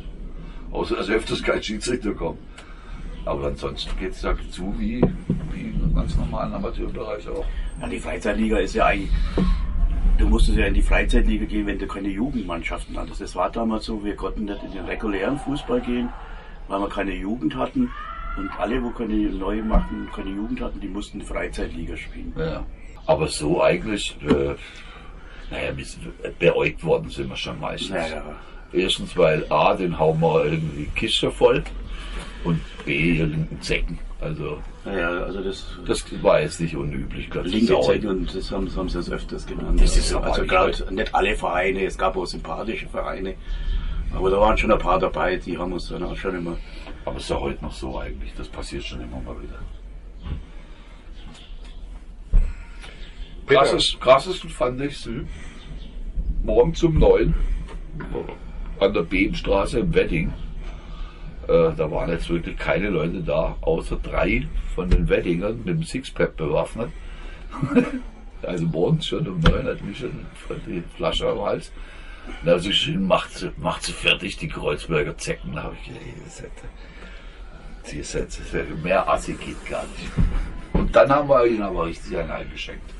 Außer 0.71 0.97
dass 0.97 1.09
öfters 1.09 1.43
kein 1.43 1.63
Schiedsrichter 1.63 2.13
kommt. 2.13 2.39
Aber 3.27 3.49
ansonsten 3.49 3.99
geht 3.99 4.13
es 4.13 4.23
da 4.23 4.35
zu 4.51 4.73
wie, 4.79 5.03
wie 5.53 5.61
im 5.61 5.95
ganz 5.95 6.17
normalen 6.17 6.55
Amateurbereich 6.55 7.29
auch. 7.29 7.45
Ja, 7.81 7.89
die 7.89 7.99
Freizeitliga 7.99 8.59
ist 8.59 8.75
ja 8.75 8.87
eigentlich. 8.87 9.11
Du 10.17 10.29
musstest 10.29 10.57
ja 10.57 10.67
in 10.67 10.75
die 10.75 10.83
Freizeitliga 10.83 11.45
gehen, 11.45 11.67
wenn 11.67 11.79
du 11.79 11.87
keine 11.87 12.09
Jugendmannschaften 12.09 12.97
hattest. 12.97 13.21
Das 13.21 13.35
war 13.35 13.51
damals 13.51 13.85
so, 13.85 14.03
wir 14.03 14.15
konnten 14.15 14.45
nicht 14.45 14.63
in 14.63 14.73
den 14.73 14.85
regulären 14.87 15.39
Fußball 15.39 15.81
gehen, 15.81 16.09
weil 16.69 16.81
wir 16.81 16.89
keine 16.89 17.15
Jugend 17.15 17.57
hatten. 17.57 17.91
Und 18.39 18.51
alle, 18.59 18.83
wo 18.83 18.91
keine 18.91 19.15
neu 19.15 19.61
machen, 19.63 20.09
keine 20.15 20.31
Jugend 20.31 20.61
hatten, 20.61 20.81
die 20.81 20.89
mussten 20.89 21.21
Freizeitliga 21.21 21.97
spielen. 21.97 22.33
Ja. 22.39 22.65
Aber 23.07 23.27
so 23.27 23.61
eigentlich, 23.61 24.17
äh, 24.23 24.55
naja, 25.51 25.73
beäugt 26.39 26.85
worden 26.85 27.11
sind 27.11 27.29
wir 27.29 27.37
schon 27.37 27.59
meistens. 27.59 27.91
Naja. 27.91 28.23
Erstens, 28.73 29.17
weil 29.17 29.45
A, 29.51 29.75
den 29.75 29.99
hauen 29.99 30.21
wir 30.21 30.45
irgendwie 30.45 30.85
die 30.85 30.91
Kiste 30.95 31.31
voll 31.31 31.65
und 32.47 32.61
B, 32.85 33.19
irgendeinen 33.19 33.61
Zecken. 33.61 33.99
Also, 34.21 34.59
Naja, 34.85 35.11
also 35.25 35.43
das, 35.43 35.67
das 35.87 36.05
war 36.23 36.41
jetzt 36.41 36.61
nicht 36.61 36.75
unüblich. 36.75 37.29
Linke 37.45 37.77
auch- 37.77 37.87
Zecken 37.87 38.09
und 38.09 38.35
das 38.35 38.51
haben, 38.51 38.75
haben 38.75 38.89
sie 38.89 38.97
das 38.99 39.11
öfters 39.11 39.47
genannt. 39.47 39.81
Das 39.81 39.97
ist 39.97 40.13
aber 40.15 40.27
also 40.27 40.41
nicht 40.43 40.51
gerade 40.51 40.95
nicht 40.95 41.15
alle 41.15 41.37
Vereine, 41.37 41.85
es 41.85 41.99
gab 41.99 42.17
auch 42.17 42.25
sympathische 42.27 42.89
Vereine. 42.89 43.35
Aber 44.15 44.31
da 44.31 44.41
waren 44.41 44.57
schon 44.57 44.73
ein 44.73 44.79
paar 44.79 44.99
dabei, 44.99 45.37
die 45.37 45.59
haben 45.59 45.73
uns 45.73 45.89
dann 45.89 46.03
auch 46.03 46.17
schon 46.17 46.35
immer. 46.37 46.57
Aber 47.05 47.19
ist 47.19 47.29
ja 47.29 47.39
heute 47.39 47.63
noch 47.63 47.73
so 47.75 47.99
eigentlich. 47.99 48.33
Das 48.37 48.49
passiert 48.49 48.85
schon 48.85 49.01
immer 49.01 49.21
mal 49.21 49.37
wieder. 49.43 49.59
Peter. 53.47 53.61
Krasses, 53.61 53.97
krassesten 54.01 54.51
fand 54.51 54.81
ich 54.81 55.07
morgen 56.43 56.75
zum 56.75 56.99
9 56.99 57.35
an 58.81 58.93
der 58.93 59.03
Behnstraße 59.03 59.81
im 59.81 59.95
Wedding. 59.95 60.33
Äh, 61.49 61.73
da 61.77 61.91
waren 61.91 62.11
jetzt 62.11 62.29
wirklich 62.29 62.57
keine 62.57 62.89
Leute 62.89 63.23
da, 63.23 63.57
außer 63.61 63.97
drei 64.03 64.47
von 64.75 64.91
den 64.91 65.09
Weddingern 65.09 65.59
mit 65.65 65.77
dem 65.77 65.85
Sixpack 65.85 66.37
bewaffnet. 66.37 66.91
also 68.43 68.65
morgens 68.67 69.07
schon 69.07 69.29
um 69.29 69.41
9 69.41 69.67
hat 69.67 69.83
mich 69.83 69.99
schon 69.99 70.27
die 70.67 70.83
Flasche 70.97 71.29
am 71.29 71.41
Hals. 71.43 71.73
Da 72.45 72.59
sie 72.59 72.71
geschrieben, 72.71 73.07
macht 73.07 73.33
sie, 73.35 73.53
macht 73.57 73.85
sie 73.85 73.93
fertig, 73.93 74.37
die 74.37 74.49
Kreuzberger 74.49 75.17
Zecken. 75.17 75.55
Da 75.55 75.65
habe 75.65 75.77
ich 75.81 75.87
gedacht, 75.87 76.05
hätte, 76.39 76.69
sie 77.85 77.99
ist 77.99 78.15
jetzt, 78.15 78.41
mehr 78.83 79.09
Assi 79.09 79.35
geht 79.35 79.65
gar 79.67 79.85
nicht. 79.85 80.11
Und 80.73 80.95
dann 80.95 81.09
haben 81.09 81.29
wir 81.29 81.47
ihnen 81.47 81.63
aber 81.63 81.87
richtig 81.87 82.17
einen 82.17 82.31
eingeschenkt. 82.31 82.91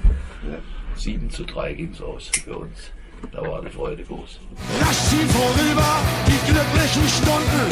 7 0.95 1.29
zu 1.31 1.45
3 1.45 1.75
ging 1.75 1.91
es 1.91 2.01
aus 2.01 2.31
für 2.45 2.57
uns. 2.57 2.93
Da 3.33 3.43
war 3.43 3.61
die 3.63 3.71
Freude 3.71 4.03
groß. 4.03 4.41
Rasch 4.81 5.03
ziehen 5.11 5.29
vorüber 5.29 5.93
die 6.27 6.41
glücklichen 6.51 7.09
Stunden. 7.09 7.67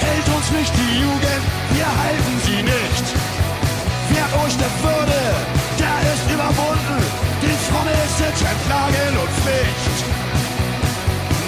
Hält 0.00 0.28
uns 0.36 0.50
nicht 0.52 0.72
die 0.76 1.00
Jugend, 1.00 1.44
wir 1.72 1.88
halten 2.02 2.36
sie 2.46 2.62
nicht. 2.62 3.06
Wehrt 4.10 4.32
euch 4.44 4.56
der 4.56 4.72
Würde, 4.84 5.20
der 5.80 5.96
ist 6.12 6.26
überwunden. 6.30 7.00
Die 7.42 7.56
Fromme 7.68 7.96
sind 8.16 8.36
Klagen 8.66 9.12
und 9.22 9.32
Pflicht. 9.40 9.96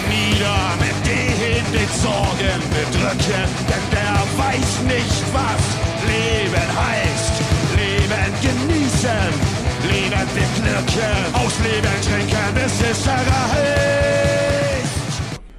Nieder 0.09 0.61
mit 0.81 0.99
den, 1.07 1.65
den 1.73 1.91
Sorgen 2.03 2.61
bedrücken, 2.73 3.49
denn 3.69 3.85
der 3.93 4.17
weiß 4.41 4.71
nicht, 4.89 5.19
was 5.33 5.63
Leben 6.09 6.69
heißt. 6.85 7.35
Leben 7.77 8.33
genießen, 8.43 9.33
Leben 9.85 10.27
beglücken, 10.35 11.35
aus 11.35 11.59
Leben 11.61 12.03
trinken, 12.03 12.55
bis 12.55 12.81
es 12.91 13.07
erreicht. 13.07 13.29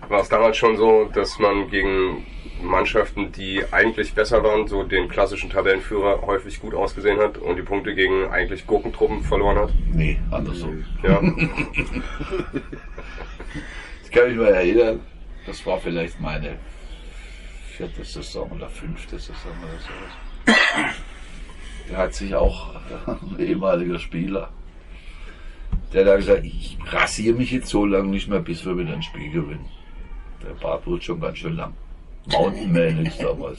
War 0.10 0.22
es 0.22 0.30
damals 0.30 0.58
schon 0.58 0.78
so, 0.78 1.06
dass 1.14 1.38
man 1.40 1.70
gegen 1.70 2.26
Mannschaften, 2.62 3.32
die 3.32 3.64
eigentlich 3.72 4.14
besser 4.14 4.44
waren, 4.44 4.68
so 4.68 4.84
den 4.84 5.08
klassischen 5.08 5.50
Tabellenführer 5.50 6.22
häufig 6.26 6.60
gut 6.60 6.74
ausgesehen 6.74 7.20
hat 7.20 7.38
und 7.38 7.56
die 7.56 7.62
Punkte 7.62 7.96
gegen 7.96 8.28
eigentlich 8.30 8.68
Gurkentruppen 8.68 9.24
verloren 9.24 9.58
hat? 9.58 9.70
Nee, 9.94 10.20
andersrum. 10.32 10.86
Ja. 11.04 11.22
Ich 14.12 14.16
kann 14.16 14.28
mich 14.28 14.38
mal 14.38 14.56
erinnern, 14.56 15.02
das 15.46 15.64
war 15.68 15.80
vielleicht 15.80 16.20
meine 16.20 16.58
vierte 17.78 18.04
Saison 18.04 18.50
oder 18.50 18.68
fünfte 18.68 19.20
Saison 19.20 19.52
oder 19.62 20.58
sowas. 20.58 20.96
Hat 21.96 22.14
sich 22.14 22.36
auch 22.36 22.76
ein 23.08 23.40
ehemaliger 23.40 24.00
Spieler, 24.00 24.50
der 25.94 26.06
da 26.06 26.16
gesagt, 26.16 26.44
ich 26.46 26.78
rasiere 26.88 27.36
mich 27.36 27.52
jetzt 27.52 27.70
so 27.70 27.86
lange 27.86 28.10
nicht 28.10 28.28
mehr, 28.30 28.40
bis 28.40 28.66
wir 28.66 28.78
wieder 28.78 28.94
ein 28.94 29.04
Spiel 29.04 29.32
gewinnen. 29.32 29.66
Der 30.44 30.54
Bart 30.54 30.86
wird 30.88 31.04
schon 31.04 31.20
ganz 31.20 31.38
schön 31.40 31.56
lang. 31.56 31.74
Mountainman 32.32 33.06
ist 33.06 33.22
damals. 33.22 33.58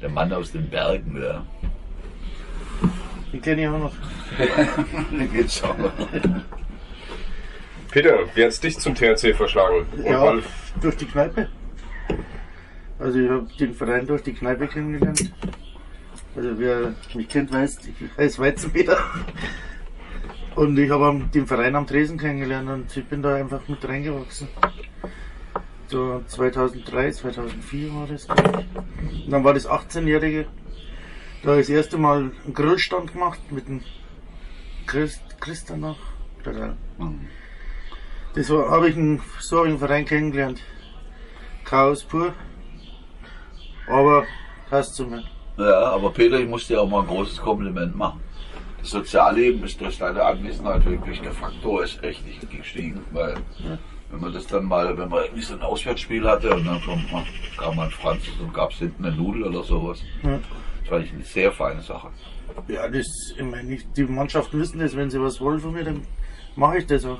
Der 0.00 0.08
Mann 0.08 0.32
aus 0.32 0.52
den 0.52 0.68
Bergen, 0.68 1.20
ja. 1.20 1.44
Die 3.32 3.38
kenne 3.38 3.62
ich 3.62 3.68
auch 3.68 3.78
noch. 3.78 3.92
Den 5.10 5.32
geht's 5.32 5.62
auch 5.62 5.76
noch. 5.76 5.92
Peter, 7.90 8.18
wie 8.34 8.44
hat's 8.44 8.60
dich 8.60 8.78
zum 8.78 8.94
THC 8.94 9.34
verschlagen? 9.34 9.86
Und 9.96 10.04
Ja, 10.04 10.22
wann? 10.22 10.42
durch 10.80 10.96
die 10.96 11.06
Kneipe. 11.06 11.48
Also 12.98 13.18
ich 13.20 13.28
habe 13.30 13.46
den 13.58 13.74
Verein 13.74 14.06
durch 14.06 14.22
die 14.22 14.32
Kneipe 14.34 14.66
kennengelernt. 14.66 15.32
Also 16.36 16.58
wer 16.58 16.94
mich 17.14 17.28
kennt, 17.28 17.52
weiß, 17.52 17.78
ich 17.86 17.94
heiße 18.16 18.40
Weizenpeter. 18.40 18.98
Und 20.54 20.76
ich 20.78 20.90
habe 20.90 21.20
den 21.32 21.46
Verein 21.46 21.76
am 21.76 21.86
Tresen 21.86 22.18
kennengelernt 22.18 22.68
und 22.68 22.96
ich 22.96 23.04
bin 23.04 23.22
da 23.22 23.34
einfach 23.36 23.66
mit 23.68 23.86
reingewachsen. 23.86 24.48
So 25.86 26.22
2003, 26.26 27.12
2004 27.12 27.94
war 27.94 28.06
das. 28.06 28.26
Und 28.26 29.30
dann 29.30 29.44
war 29.44 29.54
das 29.54 29.68
18-Jährige. 29.68 30.46
Da 31.42 31.50
habe 31.50 31.60
ich 31.60 31.68
das 31.68 31.76
erste 31.76 31.96
Mal 31.98 32.32
einen 32.44 32.54
Grillstand 32.54 33.12
gemacht 33.12 33.40
mit 33.50 33.68
dem 33.68 33.82
Christ, 34.86 35.22
Christa 35.40 35.76
noch. 35.76 35.98
Oder 36.40 36.52
der- 36.52 36.76
Das 38.34 38.50
war- 38.50 38.70
habe 38.70 38.88
ich 38.90 38.96
einen, 38.96 39.22
so 39.38 39.58
habe 39.58 39.68
ich 39.68 39.72
einen 39.72 39.78
Verein 39.78 40.04
kennengelernt. 40.04 40.60
Chaos 41.64 42.04
pur. 42.04 42.34
Aber 43.86 44.24
passt 44.68 44.94
zu 44.96 45.06
mir. 45.06 45.22
Ja, 45.58 45.90
aber 45.92 46.10
Peter, 46.10 46.38
ich 46.38 46.48
muss 46.48 46.66
dir 46.66 46.80
auch 46.80 46.88
mal 46.88 47.00
ein 47.00 47.06
großes 47.06 47.38
Kompliment 47.40 47.96
machen. 47.96 48.20
Das 48.80 48.90
Sozialleben 48.90 49.64
ist 49.64 49.80
durch 49.80 49.98
deine 49.98 50.22
Anwesenheit 50.22 50.84
wirklich 50.86 51.20
der 51.20 51.32
Faktor 51.32 51.82
ist 51.82 52.02
echt 52.04 52.24
nicht 52.24 52.48
gestiegen, 52.50 53.00
weil 53.12 53.34
wenn 54.10 54.20
man 54.20 54.32
das 54.32 54.46
dann 54.46 54.64
mal, 54.66 54.96
wenn 54.96 55.08
man 55.08 55.24
irgendwie 55.24 55.42
so 55.42 55.54
ein 55.54 55.62
Auswärtsspiel 55.62 56.24
hatte 56.26 56.54
und 56.54 56.64
dann 56.64 56.80
kommt 56.82 57.10
man, 57.12 57.24
kam 57.58 57.76
man 57.76 57.90
Franz 57.90 58.22
und 58.40 58.54
gab 58.54 58.70
es 58.70 58.78
hinten 58.78 59.04
eine 59.04 59.16
Nudel 59.16 59.44
oder 59.44 59.64
sowas. 59.64 60.00
Ja. 60.22 60.38
Das 60.80 60.88
fand 60.88 61.04
ich 61.06 61.12
eine 61.12 61.24
sehr 61.24 61.50
feine 61.52 61.82
Sache. 61.82 62.08
Ja, 62.68 62.88
das, 62.88 63.06
ich 63.36 63.42
meine, 63.44 63.74
ich- 63.74 63.84
die 63.96 64.04
Mannschaften 64.04 64.60
wissen 64.60 64.78
das, 64.78 64.96
wenn 64.96 65.10
sie 65.10 65.20
was 65.20 65.40
wollen 65.40 65.58
von 65.58 65.72
mir, 65.72 65.84
dann 65.84 66.02
mache 66.56 66.78
ich 66.78 66.86
das 66.86 67.04
auch. 67.04 67.18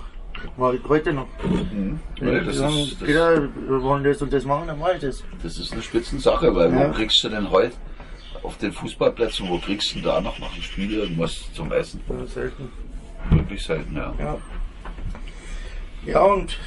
Mache 0.57 0.77
ich 0.77 0.88
heute 0.88 1.12
noch. 1.12 1.27
Ja, 1.42 2.27
Wenn 2.27 2.35
das, 2.46 2.46
die 2.46 2.53
sagen, 2.61 2.79
ist, 2.79 3.01
das, 3.01 3.09
Peter, 3.09 3.42
wir 3.42 3.83
wollen 3.83 4.05
das 4.05 4.22
und 4.22 4.33
das 4.33 4.44
machen, 4.44 4.68
dann 4.68 4.79
mache 4.79 4.94
ich 4.94 5.01
das. 5.01 5.24
das 5.42 5.59
ist 5.59 5.72
eine 5.72 5.83
Spitzensache, 5.83 6.55
weil 6.55 6.72
Ja. 6.72 6.88
wo 6.88 6.92
kriegst 6.92 7.22
du 7.24 7.29
denn 7.29 7.51
heute 7.51 7.74
auf 8.42 8.57
den 8.59 8.72
Fußballplätzen, 8.72 9.48
wo 9.48 9.59
kriegst 9.59 9.90
du 9.90 9.94
denn 9.96 10.05
da 10.05 10.20
noch 10.20 10.38
nach 10.38 10.53
dem 10.53 10.62
Spiel 10.62 10.92
irgendwas 10.92 11.53
zum 11.53 11.72
Essen? 11.72 12.01
Ja, 12.09 12.27
selten. 12.27 12.70
Wirklich 13.31 13.62
selten, 13.62 13.96
ja. 13.96 14.14
Ja. 14.18 14.38
Ja, 16.07 16.20
und 16.22 16.59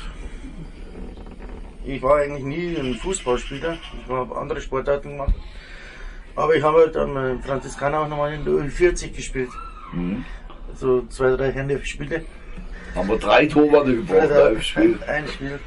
ich 1.83 2.01
war 2.01 2.17
eigentlich 2.17 2.43
nie 2.43 2.75
ein 2.77 2.95
Fußballspieler. 2.95 3.77
Ich 4.03 4.11
habe 4.11 4.35
andere 4.37 4.61
Sportarten 4.61 5.11
gemacht. 5.11 5.33
Aber 6.35 6.55
ich 6.55 6.63
habe 6.63 6.89
dann 6.93 7.13
mit 7.13 7.45
Franziskaner 7.45 8.01
auch 8.01 8.07
nochmal 8.07 8.33
in 8.33 8.45
der 8.45 8.53
U40 8.53 9.15
gespielt. 9.15 9.49
Mhm. 9.93 10.23
So 10.75 11.05
zwei, 11.07 11.35
drei 11.35 11.51
Hände 11.51 11.83
Spiele. 11.83 12.23
Haben 12.95 13.09
wir 13.09 13.17
drei 13.17 13.45
Torwarte 13.45 13.95
gebrochen 13.95 14.29
beim 14.29 14.61
Spiel. 14.61 14.99
Ein 15.07 15.27
Spiel. 15.27 15.59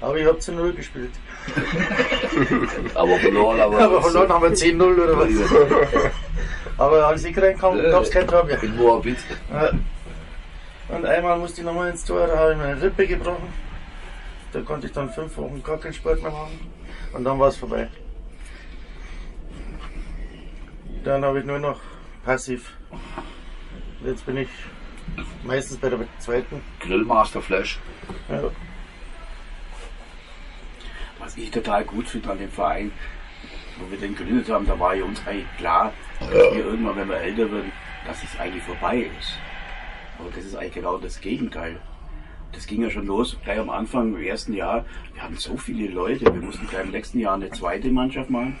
Aber 0.00 0.18
ich 0.18 0.26
habe 0.26 0.38
zu 0.38 0.52
Null 0.52 0.72
gespielt. 0.72 1.12
Aber 2.94 3.18
verloren, 3.18 3.60
aber. 3.60 3.78
Aber 3.78 4.02
verloren 4.02 4.28
haben 4.32 4.42
wir 4.42 4.50
10-0 4.50 4.82
oder 4.82 5.18
was. 5.18 5.30
Aber 6.78 7.06
als 7.06 7.24
ich 7.24 7.36
reinkam, 7.36 7.78
gab 7.78 8.02
es 8.02 8.10
kein 8.10 8.26
Tor 8.26 8.44
mehr. 8.44 8.62
In 8.62 8.76
Moabit. 8.76 9.18
Ja. 9.52 9.70
Und 10.88 11.06
einmal 11.06 11.38
musste 11.38 11.60
ich 11.60 11.66
nochmal 11.66 11.90
ins 11.90 12.04
Tor, 12.04 12.26
da 12.26 12.38
habe 12.38 12.52
ich 12.52 12.58
meine 12.58 12.80
Rippe 12.80 13.06
gebrochen. 13.06 13.52
Da 14.52 14.60
konnte 14.60 14.86
ich 14.86 14.92
dann 14.92 15.10
fünf 15.10 15.36
Wochen 15.36 15.62
gar 15.62 15.78
keinen 15.78 15.94
Sport 15.94 16.22
mehr 16.22 16.30
machen. 16.30 16.70
Und 17.12 17.24
dann 17.24 17.38
war 17.38 17.48
es 17.48 17.56
vorbei. 17.56 17.88
Dann 21.04 21.24
habe 21.24 21.40
ich 21.40 21.44
nur 21.44 21.58
noch 21.58 21.80
passiv. 22.24 22.72
Jetzt 24.04 24.26
bin 24.26 24.36
ich 24.38 24.48
meistens 25.44 25.78
bei 25.78 25.88
der 25.88 26.00
zweiten. 26.18 26.60
Grillmaster 26.80 27.40
Flash. 27.40 27.78
Ja. 28.28 28.50
Was 31.32 31.42
ich 31.42 31.50
total 31.50 31.82
gut 31.84 32.06
finde 32.06 32.30
an 32.30 32.38
dem 32.38 32.50
Verein, 32.50 32.92
wo 33.78 33.90
wir 33.90 33.96
den 33.96 34.14
gegründet 34.14 34.50
haben, 34.50 34.66
da 34.66 34.78
war 34.78 34.94
ja 34.94 35.02
uns 35.02 35.26
eigentlich 35.26 35.46
klar, 35.56 35.94
dass 36.20 36.30
wir 36.30 36.66
irgendwann, 36.66 36.96
wenn 36.96 37.08
wir 37.08 37.16
älter 37.16 37.50
werden, 37.50 37.72
dass 38.06 38.22
es 38.22 38.38
eigentlich 38.38 38.62
vorbei 38.62 39.06
ist. 39.18 39.38
Aber 40.18 40.28
das 40.28 40.44
ist 40.44 40.54
eigentlich 40.54 40.74
genau 40.74 40.98
das 40.98 41.22
Gegenteil. 41.22 41.80
Das 42.52 42.66
ging 42.66 42.82
ja 42.82 42.90
schon 42.90 43.06
los, 43.06 43.38
gleich 43.42 43.58
am 43.58 43.70
Anfang, 43.70 44.14
im 44.14 44.22
ersten 44.22 44.52
Jahr. 44.52 44.84
Wir 45.14 45.22
hatten 45.22 45.38
so 45.38 45.56
viele 45.56 45.88
Leute, 45.90 46.26
wir 46.26 46.42
mussten 46.42 46.66
gleich 46.66 46.84
im 46.84 46.90
nächsten 46.90 47.18
Jahr 47.18 47.36
eine 47.36 47.48
zweite 47.48 47.88
Mannschaft 47.88 48.28
machen. 48.28 48.58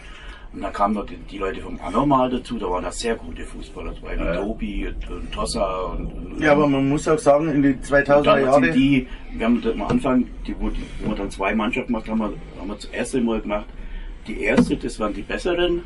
Und 0.52 0.60
dann 0.60 0.72
kamen 0.72 0.94
noch 0.94 1.06
die, 1.06 1.16
die 1.16 1.38
Leute 1.38 1.62
vom 1.62 1.80
Anormal 1.80 2.28
dazu, 2.28 2.58
da 2.58 2.68
waren 2.68 2.84
da 2.84 2.92
sehr 2.92 3.14
gute 3.14 3.42
Fußballer 3.42 3.94
dabei, 3.94 4.18
wie 4.18 4.24
Ja. 4.24 4.36
Tobi 4.36 4.86
und, 4.88 5.10
und 5.10 5.32
Tossa 5.32 5.82
und, 5.84 6.12
und 6.12 6.40
Ja, 6.40 6.52
aber 6.52 6.66
man 6.66 6.88
muss 6.90 7.08
auch 7.08 7.18
sagen, 7.18 7.48
in 7.48 7.62
den 7.62 7.80
2000er 7.80 8.18
und 8.18 8.26
dann 8.26 8.38
sind 8.38 8.44
Jahren. 8.44 8.72
die, 8.74 9.08
wir 9.32 9.46
haben 9.46 9.62
am 9.64 9.82
Anfang, 9.82 10.26
die, 10.46 10.54
wo, 10.60 10.68
die, 10.68 10.82
wo 11.02 11.10
wir 11.10 11.16
dann 11.16 11.30
zwei 11.30 11.54
Mannschaften 11.54 11.92
gemacht 11.92 12.08
haben, 12.08 12.22
haben 12.22 12.34
wir, 12.34 12.60
haben 12.60 12.68
wir 12.68 12.74
das 12.74 12.84
erste 12.86 13.20
Mal 13.22 13.40
gemacht. 13.40 13.64
Die 14.26 14.40
erste, 14.42 14.76
das 14.76 15.00
waren 15.00 15.14
die 15.14 15.22
besseren. 15.22 15.82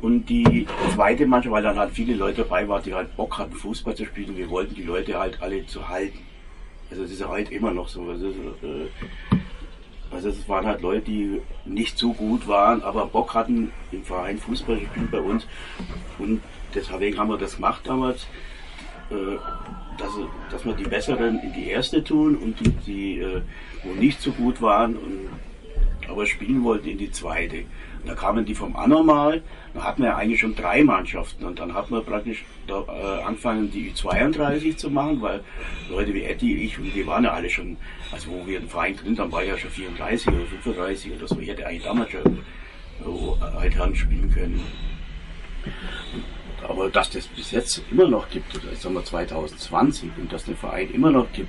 Und 0.00 0.26
die 0.26 0.66
zweite 0.94 1.26
Mannschaft, 1.26 1.52
weil 1.52 1.62
dann 1.62 1.76
halt 1.78 1.90
viele 1.92 2.14
Leute 2.14 2.42
dabei 2.42 2.68
waren, 2.68 2.82
die 2.84 2.94
halt 2.94 3.16
Bock 3.16 3.36
hatten, 3.38 3.52
Fußball 3.52 3.96
zu 3.96 4.04
spielen. 4.04 4.28
Und 4.30 4.36
wir 4.36 4.48
wollten 4.50 4.74
die 4.74 4.82
Leute 4.84 5.18
halt 5.18 5.42
alle 5.42 5.66
zu 5.66 5.88
halten. 5.88 6.18
Also 6.90 7.02
das 7.02 7.12
ist 7.12 7.20
ja 7.20 7.28
halt 7.28 7.50
immer 7.50 7.72
noch 7.72 7.88
so. 7.88 8.02
Also, 8.02 8.28
äh, 8.28 8.86
also 10.10 10.28
es 10.28 10.48
waren 10.48 10.66
halt 10.66 10.80
Leute, 10.80 11.02
die 11.02 11.40
nicht 11.64 11.98
so 11.98 12.12
gut 12.12 12.48
waren, 12.48 12.82
aber 12.82 13.06
Bock 13.06 13.34
hatten 13.34 13.72
im 13.92 14.04
Verein 14.04 14.38
Fußball 14.38 14.78
zu 14.78 14.86
spielen 14.86 15.08
bei 15.10 15.20
uns. 15.20 15.46
Und 16.18 16.42
deswegen 16.74 17.18
haben 17.18 17.28
wir 17.28 17.38
das 17.38 17.56
gemacht 17.56 17.82
damals 17.84 18.26
äh, 19.10 19.38
dass, 19.96 20.10
dass 20.50 20.64
wir 20.64 20.74
die 20.74 20.84
Besseren 20.84 21.40
in 21.40 21.52
die 21.52 21.68
erste 21.68 22.04
tun 22.04 22.36
und 22.36 22.60
die, 22.60 22.70
die 22.86 23.18
äh, 23.20 23.40
wo 23.82 23.94
nicht 23.94 24.20
so 24.20 24.32
gut 24.32 24.60
waren, 24.60 24.96
und, 24.96 25.30
aber 26.08 26.26
spielen 26.26 26.62
wollten, 26.62 26.88
in 26.88 26.98
die 26.98 27.10
zweite. 27.10 27.64
Und 28.00 28.08
da 28.08 28.14
kamen 28.14 28.44
die 28.44 28.54
vom 28.54 28.76
Anormal, 28.76 29.42
da 29.74 29.84
hatten 29.84 30.02
wir 30.02 30.16
eigentlich 30.16 30.40
schon 30.40 30.54
drei 30.54 30.84
Mannschaften 30.84 31.44
und 31.44 31.58
dann 31.58 31.74
hat 31.74 31.90
man 31.90 32.04
praktisch 32.04 32.44
da, 32.66 32.84
äh, 32.88 33.22
angefangen, 33.22 33.70
die 33.70 33.90
Ü32 33.92 34.76
zu 34.76 34.90
machen, 34.90 35.20
weil 35.20 35.40
Leute 35.90 36.14
wie 36.14 36.22
Eddie, 36.22 36.64
ich 36.64 36.78
und 36.78 36.94
die 36.94 37.06
waren 37.06 37.24
ja 37.24 37.32
alle 37.32 37.50
schon, 37.50 37.76
also 38.12 38.30
wo 38.30 38.46
wir 38.46 38.58
im 38.58 38.68
Verein 38.68 38.96
drin 38.96 39.18
waren, 39.18 39.32
war 39.32 39.42
ja 39.42 39.56
schon 39.56 39.70
34 39.70 40.28
oder 40.28 40.46
35 40.62 41.12
oder 41.12 41.28
so. 41.28 41.38
Ich 41.40 41.48
hätte 41.48 41.66
eigentlich 41.66 41.84
damals 41.84 42.10
schon 42.10 42.22
äh, 42.22 43.56
Altherren 43.58 43.94
spielen 43.94 44.32
können. 44.32 44.60
Aber 46.66 46.88
dass 46.88 47.10
das 47.10 47.26
bis 47.28 47.50
jetzt 47.52 47.82
immer 47.90 48.08
noch 48.08 48.28
gibt, 48.30 48.52
jetzt 48.54 48.82
sagen 48.82 48.94
wir 48.94 49.04
2020, 49.04 50.10
und 50.18 50.32
dass 50.32 50.44
der 50.44 50.56
Verein 50.56 50.90
immer 50.92 51.10
noch 51.10 51.30
gibt, 51.32 51.48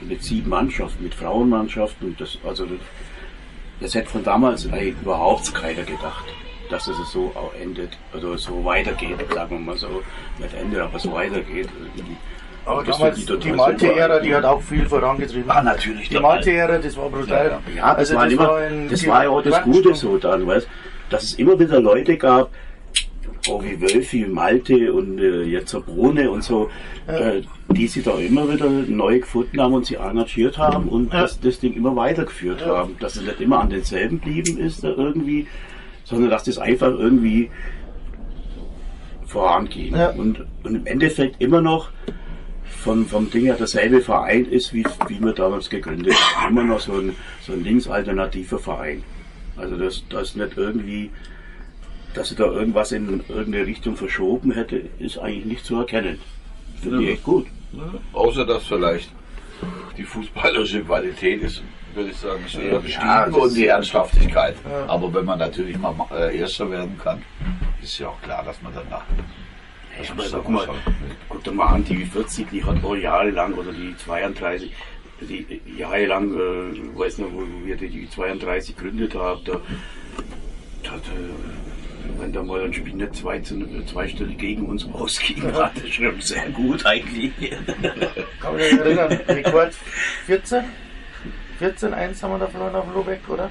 mit 0.00 0.22
sieben 0.22 0.50
Mannschaften, 0.50 1.04
mit 1.04 1.14
Frauenmannschaften, 1.14 2.08
und 2.08 2.20
das, 2.20 2.38
also 2.44 2.66
das 3.84 3.94
hätte 3.94 4.08
von 4.08 4.24
damals 4.24 4.66
eigentlich 4.72 4.94
überhaupt 5.02 5.54
keiner 5.54 5.82
gedacht, 5.82 6.24
dass 6.70 6.86
es 6.88 6.96
so 7.12 7.30
auch 7.34 7.52
endet, 7.60 7.90
oder 8.16 8.38
so 8.38 8.64
weitergeht, 8.64 9.18
sagen 9.32 9.50
wir 9.50 9.58
mal 9.58 9.76
so, 9.76 10.02
nicht 10.38 10.54
endet, 10.54 10.80
aber 10.80 10.98
so 10.98 11.12
weitergeht. 11.12 11.68
Aber 12.64 12.82
Das 12.82 12.96
damals, 12.96 13.16
die 13.16 13.26
total 13.26 13.52
Malte-Ära, 13.52 14.20
die 14.20 14.34
hat 14.34 14.44
auch 14.46 14.62
viel 14.62 14.86
vorangetrieben. 14.88 15.50
Ah, 15.50 15.62
natürlich. 15.62 16.08
Die. 16.08 16.18
Malte-Ära, 16.18 16.78
das 16.78 16.96
war 16.96 17.10
brutal. 17.10 17.58
Ja, 17.76 17.94
das, 17.94 18.14
war, 18.14 18.30
immer, 18.30 18.54
ein- 18.54 18.88
das 18.88 19.00
die 19.00 19.06
war 19.06 19.24
ja 19.24 19.28
auch 19.28 19.42
das. 19.42 19.62
Gute 19.64 19.94
so 19.94 20.16
dann, 20.16 20.46
weißt 20.46 20.66
dass 21.10 21.22
es 21.24 21.34
immer 21.34 21.58
wieder 21.58 21.78
Leute 21.78 22.16
gab, 22.16 22.48
oh, 23.48 23.62
wie 23.62 23.80
Wölfi, 23.80 24.26
Malte 24.26 24.92
und 24.92 25.18
äh, 25.18 25.42
jetzt 25.44 25.70
so 25.70 25.80
Brune 25.80 26.30
und 26.30 26.42
so, 26.44 26.70
äh, 27.06 27.42
die 27.70 27.86
sich 27.86 28.04
da 28.04 28.16
immer 28.18 28.50
wieder 28.52 28.68
neu 28.68 29.20
gefunden 29.20 29.60
haben 29.60 29.74
und 29.74 29.86
sie 29.86 29.96
engagiert 29.96 30.58
haben 30.58 30.88
und 30.88 31.12
Ja. 31.12 31.22
das, 31.22 31.40
das 31.40 31.60
Ding 31.60 31.74
immer 31.74 31.94
weitergeführt 31.96 32.64
haben. 32.64 32.96
Dass 33.00 33.16
es 33.16 33.22
nicht 33.22 33.40
immer 33.40 33.60
an 33.60 33.70
denselben 33.70 34.18
blieben 34.18 34.58
ist 34.58 34.84
da 34.84 34.88
irgendwie, 34.88 35.46
sondern 36.04 36.30
dass 36.30 36.44
das 36.44 36.58
einfach 36.58 36.88
irgendwie 36.90 37.50
voranging. 39.26 39.94
Ja. 39.94 40.10
Und, 40.10 40.44
und 40.62 40.74
im 40.74 40.86
Endeffekt 40.86 41.40
immer 41.40 41.60
noch 41.60 41.90
vom, 42.66 43.06
vom 43.06 43.30
Ding 43.30 43.44
her 43.44 43.54
derselbe 43.54 44.00
Verein 44.00 44.44
ist, 44.44 44.72
wie, 44.74 44.84
wie 45.08 45.20
wir 45.20 45.32
damals 45.32 45.70
gegründet 45.70 46.14
haben. 46.36 46.56
Immer 46.58 46.64
noch 46.74 46.80
so 46.80 46.92
ein, 46.92 47.14
so 47.40 47.52
ein 47.52 47.64
linksalternativer 47.64 48.58
Verein. 48.58 49.02
Also 49.56 49.76
das, 49.76 50.04
das 50.10 50.34
nicht 50.36 50.56
irgendwie, 50.56 51.10
dass 52.14 52.28
sie 52.28 52.36
da 52.36 52.44
irgendwas 52.44 52.92
in 52.92 53.22
irgendeine 53.28 53.66
Richtung 53.66 53.96
verschoben 53.96 54.52
hätte, 54.52 54.82
ist 54.98 55.18
eigentlich 55.18 55.44
nicht 55.44 55.64
zu 55.64 55.76
erkennen. 55.76 56.18
Finde 56.80 57.00
ich 57.02 57.06
Ja. 57.08 57.12
echt 57.14 57.24
gut. 57.24 57.46
Außer 58.12 58.46
dass 58.46 58.64
vielleicht 58.64 59.10
die 59.96 60.04
fußballerische 60.04 60.82
Qualität 60.84 61.42
ist, 61.42 61.62
würde 61.94 62.10
ich 62.10 62.16
sagen, 62.16 62.42
ist 62.44 62.54
eher 62.56 62.78
gestiegen 62.80 63.06
Ja, 63.06 63.24
und 63.26 63.56
die 63.56 63.66
Ernsthaftigkeit. 63.66 64.56
Aber 64.86 65.12
wenn 65.12 65.24
man 65.24 65.38
natürlich 65.38 65.76
mal 65.78 65.94
äh, 66.12 66.38
Erster 66.38 66.70
werden 66.70 66.98
kann, 67.02 67.22
ist 67.82 67.98
ja 67.98 68.08
auch 68.08 68.20
klar, 68.22 68.42
dass 68.44 68.60
man 68.62 68.72
danach. 68.74 69.04
Ja, 70.02 70.10
aber 70.10 70.24
guck 70.42 70.48
mal, 70.48 70.68
guck 71.28 71.44
doch 71.44 71.52
mal 71.54 71.66
an, 71.66 71.84
die 71.84 72.04
40, 72.04 72.50
die 72.50 72.64
hat 72.64 72.82
auch 72.82 72.96
jahrelang, 72.96 73.54
oder 73.54 73.72
die 73.72 73.96
32, 73.96 74.72
die 75.20 75.60
jahrelang, 75.78 76.34
äh, 76.34 76.70
ich 76.76 76.98
weiß 76.98 77.18
noch, 77.18 77.32
wo 77.32 77.44
wir 77.64 77.76
die 77.76 78.08
32 78.10 78.76
gegründet 78.76 79.14
haben, 79.14 79.40
da, 79.44 79.52
da, 80.82 80.90
da 80.90 80.98
wenn 82.18 82.32
da 82.32 82.42
mal 82.42 82.62
ein 82.62 82.72
Spiel 82.72 82.94
nicht 82.94 83.14
zwei, 83.16 83.38
zu, 83.40 83.56
zwei 83.86 84.08
Stelle 84.08 84.34
gegen 84.34 84.66
uns 84.66 84.86
ausging, 84.92 85.42
war 85.54 85.70
das 85.74 85.88
schon 85.90 86.20
sehr 86.20 86.48
gut 86.50 86.84
eigentlich. 86.86 87.32
Kann 88.40 88.56
mich 88.56 88.72
nicht 88.72 88.80
erinnern. 88.80 89.12
Rekord 89.28 89.74
14? 90.26 90.64
14-1 91.60 92.22
haben 92.22 92.30
wir 92.32 92.38
da 92.38 92.46
verloren 92.48 92.74
auf 92.74 92.92
Lobeck, 92.94 93.20
oder? 93.28 93.50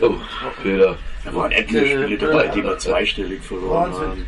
Oh, 0.00 0.14
Peter, 0.62 0.96
Da 1.24 1.34
waren 1.34 1.52
etliche 1.52 2.02
Spiele 2.02 2.18
dabei, 2.18 2.48
die 2.48 2.62
wir 2.62 2.78
zweistellig 2.78 3.40
verloren 3.42 3.92
Wahnsinn. 3.92 4.08
haben. 4.08 4.26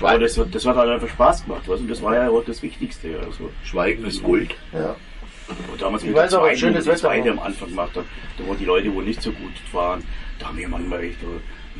Aber 0.00 0.18
das, 0.18 0.36
hat- 0.38 0.54
das 0.54 0.66
hat 0.66 0.76
halt 0.76 0.90
einfach 0.90 1.08
Spaß 1.08 1.44
gemacht, 1.44 1.62
weißt 1.66 1.78
du? 1.80 1.84
Und 1.84 1.88
das 1.90 2.02
war 2.02 2.14
ja 2.14 2.28
auch 2.28 2.44
das 2.44 2.62
Wichtigste. 2.62 3.18
Also. 3.24 3.50
Schweigen 3.64 4.04
ist 4.04 4.22
Gold. 4.22 4.54
Ja. 4.72 4.94
Und 5.72 5.80
damals 5.80 6.02
Ich 6.02 6.08
mit 6.10 6.16
weiß 6.18 6.34
aber, 6.34 6.44
zweiten, 6.46 6.58
schönes 6.58 6.86
Wetter 6.86 6.96
zweite 6.98 7.30
am 7.30 7.38
Anfang 7.40 7.68
gemacht 7.70 7.96
haben, 7.96 8.06
da 8.38 8.46
waren 8.46 8.58
die 8.58 8.64
Leute, 8.66 8.94
wo 8.94 9.00
nicht 9.00 9.20
so 9.22 9.32
gut 9.32 9.52
waren, 9.72 10.02
da 10.38 10.46
haben 10.48 10.58
wir 10.58 10.68
manchmal 10.68 11.02
echt 11.04 11.16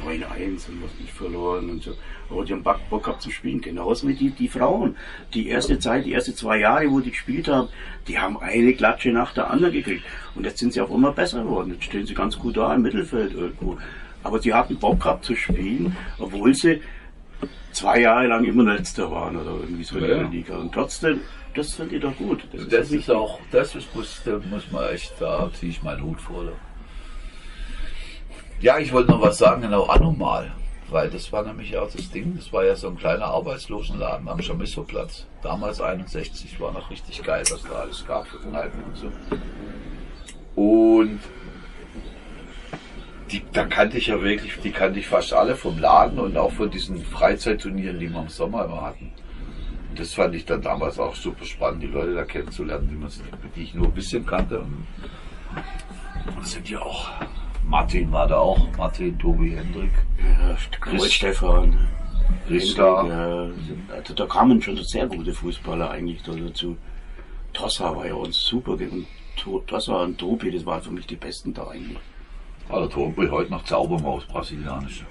9-1 0.07 0.69
und 0.69 0.83
was 0.83 0.91
nicht 0.99 1.13
verloren 1.13 1.71
und 1.71 1.83
so. 1.83 1.93
Aber 2.29 2.45
die 2.45 2.53
haben 2.53 2.63
Bock, 2.63 3.03
gehabt 3.05 3.23
zu 3.23 3.31
spielen, 3.31 3.61
genauso 3.61 4.09
wie 4.09 4.15
die, 4.15 4.31
die 4.31 4.49
Frauen. 4.49 4.97
Die 5.35 5.49
erste 5.49 5.79
Zeit, 5.79 6.07
die 6.07 6.13
erste 6.13 6.35
zwei 6.35 6.59
Jahre, 6.59 6.91
wo 6.91 7.01
die 7.01 7.11
gespielt 7.11 7.49
haben, 7.49 7.69
die 8.09 8.19
haben 8.19 8.39
eine 8.39 8.73
Klatsche 8.75 9.11
nach 9.13 9.33
der 9.35 9.51
anderen 9.51 9.73
gekriegt. 9.73 10.05
Und 10.35 10.45
jetzt 10.45 10.59
sind 10.59 10.73
sie 10.73 10.81
auch 10.81 10.91
immer 10.91 11.13
besser 11.13 11.43
geworden. 11.43 11.73
Jetzt 11.73 11.85
stehen 11.85 12.07
sie 12.07 12.15
ganz 12.15 12.39
gut 12.39 12.57
da 12.57 12.75
im 12.75 12.83
Mittelfeld 12.83 13.35
irgendwo. 13.35 13.79
Aber 14.23 14.41
sie 14.41 14.53
hatten 14.53 14.77
Bock 14.79 15.01
gehabt 15.01 15.25
zu 15.25 15.35
spielen, 15.35 15.97
obwohl 16.19 16.55
sie 16.55 16.81
zwei 17.73 18.01
Jahre 18.01 18.27
lang 18.27 18.45
immer 18.45 18.65
letzter 18.65 19.11
waren 19.11 19.37
oder 19.37 19.53
irgendwie 19.61 19.85
so 19.85 19.97
in 19.97 20.03
Ja, 20.03 20.09
der 20.09 20.17
ja. 20.19 20.29
Liga. 20.29 20.59
Und 20.59 20.73
trotzdem, 20.73 21.21
das 21.55 21.75
finde 21.75 21.97
ich 21.97 22.03
doch 22.03 22.17
gut. 22.17 22.45
Das 22.53 22.69
doch 22.69 22.79
ist 22.79 22.91
wichtig. 22.93 23.11
auch, 23.15 23.41
das 23.51 23.75
ist, 23.75 23.95
muss, 23.95 24.21
muss 24.51 24.71
man 24.71 24.89
echt, 24.91 25.13
da 25.21 25.51
ziehe 25.53 25.71
ich 25.73 25.83
meinen 25.83 26.03
Hut 26.03 26.21
vor. 26.21 26.45
Ja, 28.61 28.79
ich 28.79 28.92
wollte 28.92 29.12
noch 29.12 29.23
was 29.23 29.38
sagen, 29.38 29.62
genau, 29.62 29.85
Anomal. 29.85 30.53
Weil 30.90 31.09
das 31.09 31.33
war 31.33 31.44
nämlich 31.44 31.77
auch 31.79 31.90
das 31.90 32.11
Ding, 32.11 32.37
das 32.37 32.53
war 32.53 32.64
ja 32.64 32.77
so 32.77 32.88
ein 32.88 32.99
kleiner 32.99 33.27
Arbeitslosenladen 33.27 34.29
am 34.29 34.42
Chamisso-Platz. 34.42 35.27
Damals 35.42 35.81
61, 35.81 36.61
war 36.61 36.73
noch 36.73 36.90
richtig 36.90 37.23
geil, 37.23 37.44
was 37.51 37.62
da 37.62 37.70
alles 37.70 38.05
gab 38.07 38.27
für 38.27 38.38
Kneipen 38.38 38.83
und 38.83 38.96
so. 38.96 39.12
Und 40.61 41.20
die, 43.31 43.42
da 43.53 43.64
kannte 43.64 43.96
ich 43.96 44.09
ja 44.09 44.20
wirklich, 44.20 44.61
die 44.61 44.73
kannte 44.73 44.99
ich 44.99 45.07
fast 45.07 45.33
alle 45.33 45.57
vom 45.57 45.79
Laden 45.79 46.18
und 46.18 46.37
auch 46.37 46.53
von 46.53 46.70
diesen 46.70 47.03
Freizeitturnieren, 47.03 47.99
die 47.99 48.12
wir 48.12 48.20
im 48.20 48.29
Sommer 48.29 48.64
immer 48.64 48.83
hatten. 48.83 49.12
Das 49.94 50.12
fand 50.12 50.35
ich 50.35 50.44
dann 50.44 50.61
damals 50.61 50.99
auch 50.99 51.14
super 51.14 51.44
spannend, 51.44 51.83
die 51.85 51.87
Leute 51.87 52.14
da 52.14 52.25
kennenzulernen, 52.25 52.88
die, 52.90 52.96
man, 52.96 53.11
die 53.57 53.62
ich 53.62 53.75
nur 53.75 53.87
ein 53.87 53.94
bisschen 53.94 54.27
kannte. 54.27 54.59
Und 54.61 54.87
das 56.38 56.51
sind 56.51 56.68
ja 56.68 56.81
auch, 56.81 57.11
Martin 57.71 58.11
war 58.11 58.27
da 58.27 58.37
auch, 58.39 58.67
Martin, 58.77 59.17
Tobi, 59.17 59.53
Hendrik. 59.55 59.93
Ja, 60.19 60.57
Chris 60.81 61.13
Stefan. 61.13 61.79
Richter. 62.49 63.07
Ja, 63.89 63.95
also 63.95 64.13
da 64.15 64.27
kamen 64.27 64.61
schon 64.61 64.77
sehr 64.83 65.07
gute 65.07 65.33
Fußballer 65.33 65.89
eigentlich 65.89 66.21
da 66.25 66.33
dazu. 66.33 66.77
Tossa 67.53 67.95
war 67.97 68.07
ja 68.07 68.15
uns 68.15 68.41
super. 68.45 68.73
Und 68.73 69.07
To- 69.37 69.61
Tossa 69.69 70.03
und 70.03 70.19
Tobi, 70.19 70.51
das 70.51 70.67
waren 70.67 70.83
für 70.83 70.91
mich 70.91 71.07
die 71.07 71.15
besten 71.15 71.55
da 71.55 71.69
eigentlich. 71.69 71.99
Also 72.69 72.89
Tobi 72.89 73.29
heute 73.31 73.53
noch 73.53 73.63
Zaubermaus, 73.65 74.25
brasilianisch. 74.27 75.05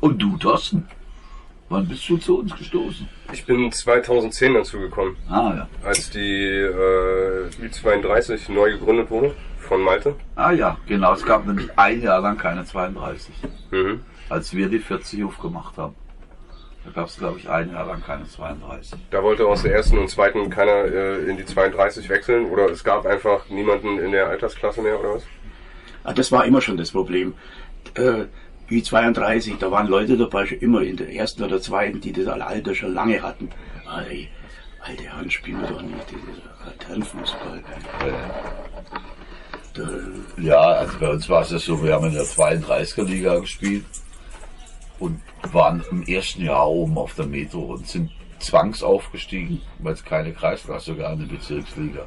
Und 0.00 0.18
du, 0.22 0.38
Thorsten? 0.38 0.88
Wann 1.72 1.88
bist 1.88 2.06
du 2.06 2.18
zu 2.18 2.40
uns 2.40 2.54
gestoßen? 2.54 3.08
Ich 3.32 3.46
bin 3.46 3.72
2010 3.72 4.52
dazu 4.52 4.78
gekommen, 4.78 5.16
Ah 5.30 5.54
ja. 5.56 5.68
als 5.82 6.10
die 6.10 6.44
äh, 6.50 7.48
Ü32 7.62 8.52
neu 8.52 8.72
gegründet 8.72 9.10
wurde 9.10 9.34
von 9.58 9.80
Malte. 9.80 10.14
Ah 10.36 10.52
ja, 10.52 10.76
genau. 10.86 11.14
Es 11.14 11.24
gab 11.24 11.46
nämlich 11.46 11.70
ein 11.78 12.02
Jahr 12.02 12.20
lang 12.20 12.36
keine 12.36 12.66
32, 12.66 13.34
Mhm. 13.70 14.00
als 14.28 14.52
wir 14.54 14.68
die 14.68 14.80
40 14.80 15.24
aufgemacht 15.24 15.78
haben. 15.78 15.94
Da 16.84 16.90
gab 16.90 17.06
es, 17.08 17.16
glaube 17.16 17.38
ich, 17.38 17.48
ein 17.48 17.70
Jahr 17.72 17.86
lang 17.86 18.02
keine 18.04 18.26
32. 18.28 18.98
Da 19.10 19.22
wollte 19.22 19.46
aus 19.46 19.62
der 19.62 19.72
ersten 19.74 19.96
und 19.96 20.10
zweiten 20.10 20.50
keiner 20.50 20.84
äh, 20.84 21.24
in 21.24 21.38
die 21.38 21.46
32 21.46 22.06
wechseln 22.10 22.50
oder 22.50 22.66
es 22.70 22.84
gab 22.84 23.06
einfach 23.06 23.48
niemanden 23.48 23.98
in 23.98 24.12
der 24.12 24.26
Altersklasse 24.26 24.82
mehr 24.82 25.00
oder 25.00 25.14
was? 25.14 25.22
Ah, 26.04 26.12
Das 26.12 26.30
war 26.32 26.44
immer 26.44 26.60
schon 26.60 26.76
das 26.76 26.90
Problem. 26.90 27.32
Äh, 27.94 28.24
Ü32, 28.72 29.58
da 29.58 29.70
waren 29.70 29.86
Leute 29.86 30.16
dabei, 30.16 30.46
schon 30.46 30.58
immer 30.58 30.82
in 30.82 30.96
der 30.96 31.12
ersten 31.12 31.42
oder 31.42 31.60
zweiten, 31.60 32.00
die 32.00 32.12
das 32.12 32.26
Alter 32.26 32.74
schon 32.74 32.94
lange 32.94 33.22
hatten. 33.22 33.50
Ey, 34.08 34.28
alte 34.80 35.02
Herren 35.02 35.30
spielen 35.30 35.60
wir 35.60 35.68
doch 35.68 35.82
nicht, 35.82 36.10
dieses 36.10 36.88
Herrenfußball. 36.88 37.62
Da, 39.74 39.88
Ja, 40.38 40.60
also 40.60 40.98
bei 40.98 41.10
uns 41.10 41.28
war 41.28 41.42
es 41.42 41.50
ja 41.50 41.58
so, 41.58 41.82
wir 41.82 41.94
haben 41.94 42.06
in 42.06 42.14
der 42.14 42.24
32er 42.24 43.04
Liga 43.04 43.38
gespielt 43.38 43.84
und 44.98 45.20
waren 45.50 45.84
im 45.90 46.02
ersten 46.02 46.42
Jahr 46.42 46.68
oben 46.68 46.98
auf 46.98 47.14
der 47.14 47.26
Metro 47.26 47.74
und 47.74 47.88
sind 47.88 48.10
zwangsaufgestiegen, 48.38 49.60
weil 49.78 49.94
es 49.94 50.04
keine 50.04 50.32
Kreisklasse, 50.32 50.92
sogar 50.92 51.10
eine 51.10 51.26
Bezirksliga. 51.26 52.06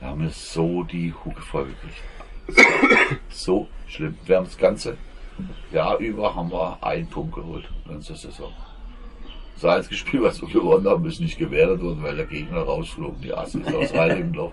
Wir 0.00 0.08
haben 0.08 0.24
jetzt 0.24 0.52
so 0.52 0.82
die 0.84 1.12
Hucke 1.24 1.42
voll 1.42 1.66
gekriegt. 1.66 2.02
So 3.30 3.68
schlimm. 3.86 4.16
Wir 4.26 4.36
haben 4.36 4.44
das 4.44 4.58
ganze 4.58 4.96
Jahr 5.72 5.98
über 5.98 6.34
haben 6.34 6.50
wir 6.50 6.78
einen 6.82 7.08
Punkt 7.08 7.34
geholt 7.34 7.68
in 7.86 8.00
der 8.00 8.16
Saison. 8.16 8.52
Das 9.54 9.64
einzige 9.64 9.94
Spiel, 9.96 10.22
was 10.22 10.40
wir 10.40 10.48
gewonnen 10.48 10.88
haben, 10.88 11.06
ist 11.06 11.20
nicht 11.20 11.38
gewertet 11.38 11.80
worden, 11.80 12.02
weil 12.02 12.16
der 12.16 12.26
Gegner 12.26 12.60
rausflog. 12.60 13.20
Die 13.20 13.32
Assis 13.32 13.66
aus 13.72 13.92
Reinigendorf. 13.94 14.52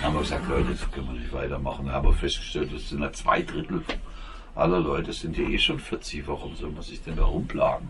Dann 0.00 0.08
haben 0.08 0.14
wir 0.14 0.20
gesagt, 0.20 0.48
Leute, 0.48 0.70
das 0.70 0.90
können 0.90 1.08
wir 1.08 1.20
nicht 1.20 1.32
weitermachen. 1.32 1.86
Dann 1.86 1.94
haben 1.94 2.08
wir 2.08 2.12
festgestellt, 2.12 2.70
das 2.74 2.90
sind 2.90 3.00
ja 3.00 3.12
zwei 3.12 3.42
Drittel 3.42 3.82
aller 4.58 4.80
Leute 4.80 5.12
sind 5.12 5.38
ja 5.38 5.48
eh 5.48 5.58
schon 5.58 5.78
40. 5.78 6.26
Warum 6.26 6.54
soll 6.56 6.70
man 6.70 6.82
sich 6.82 7.00
denn 7.02 7.16
da 7.16 7.24
rumplagen? 7.24 7.88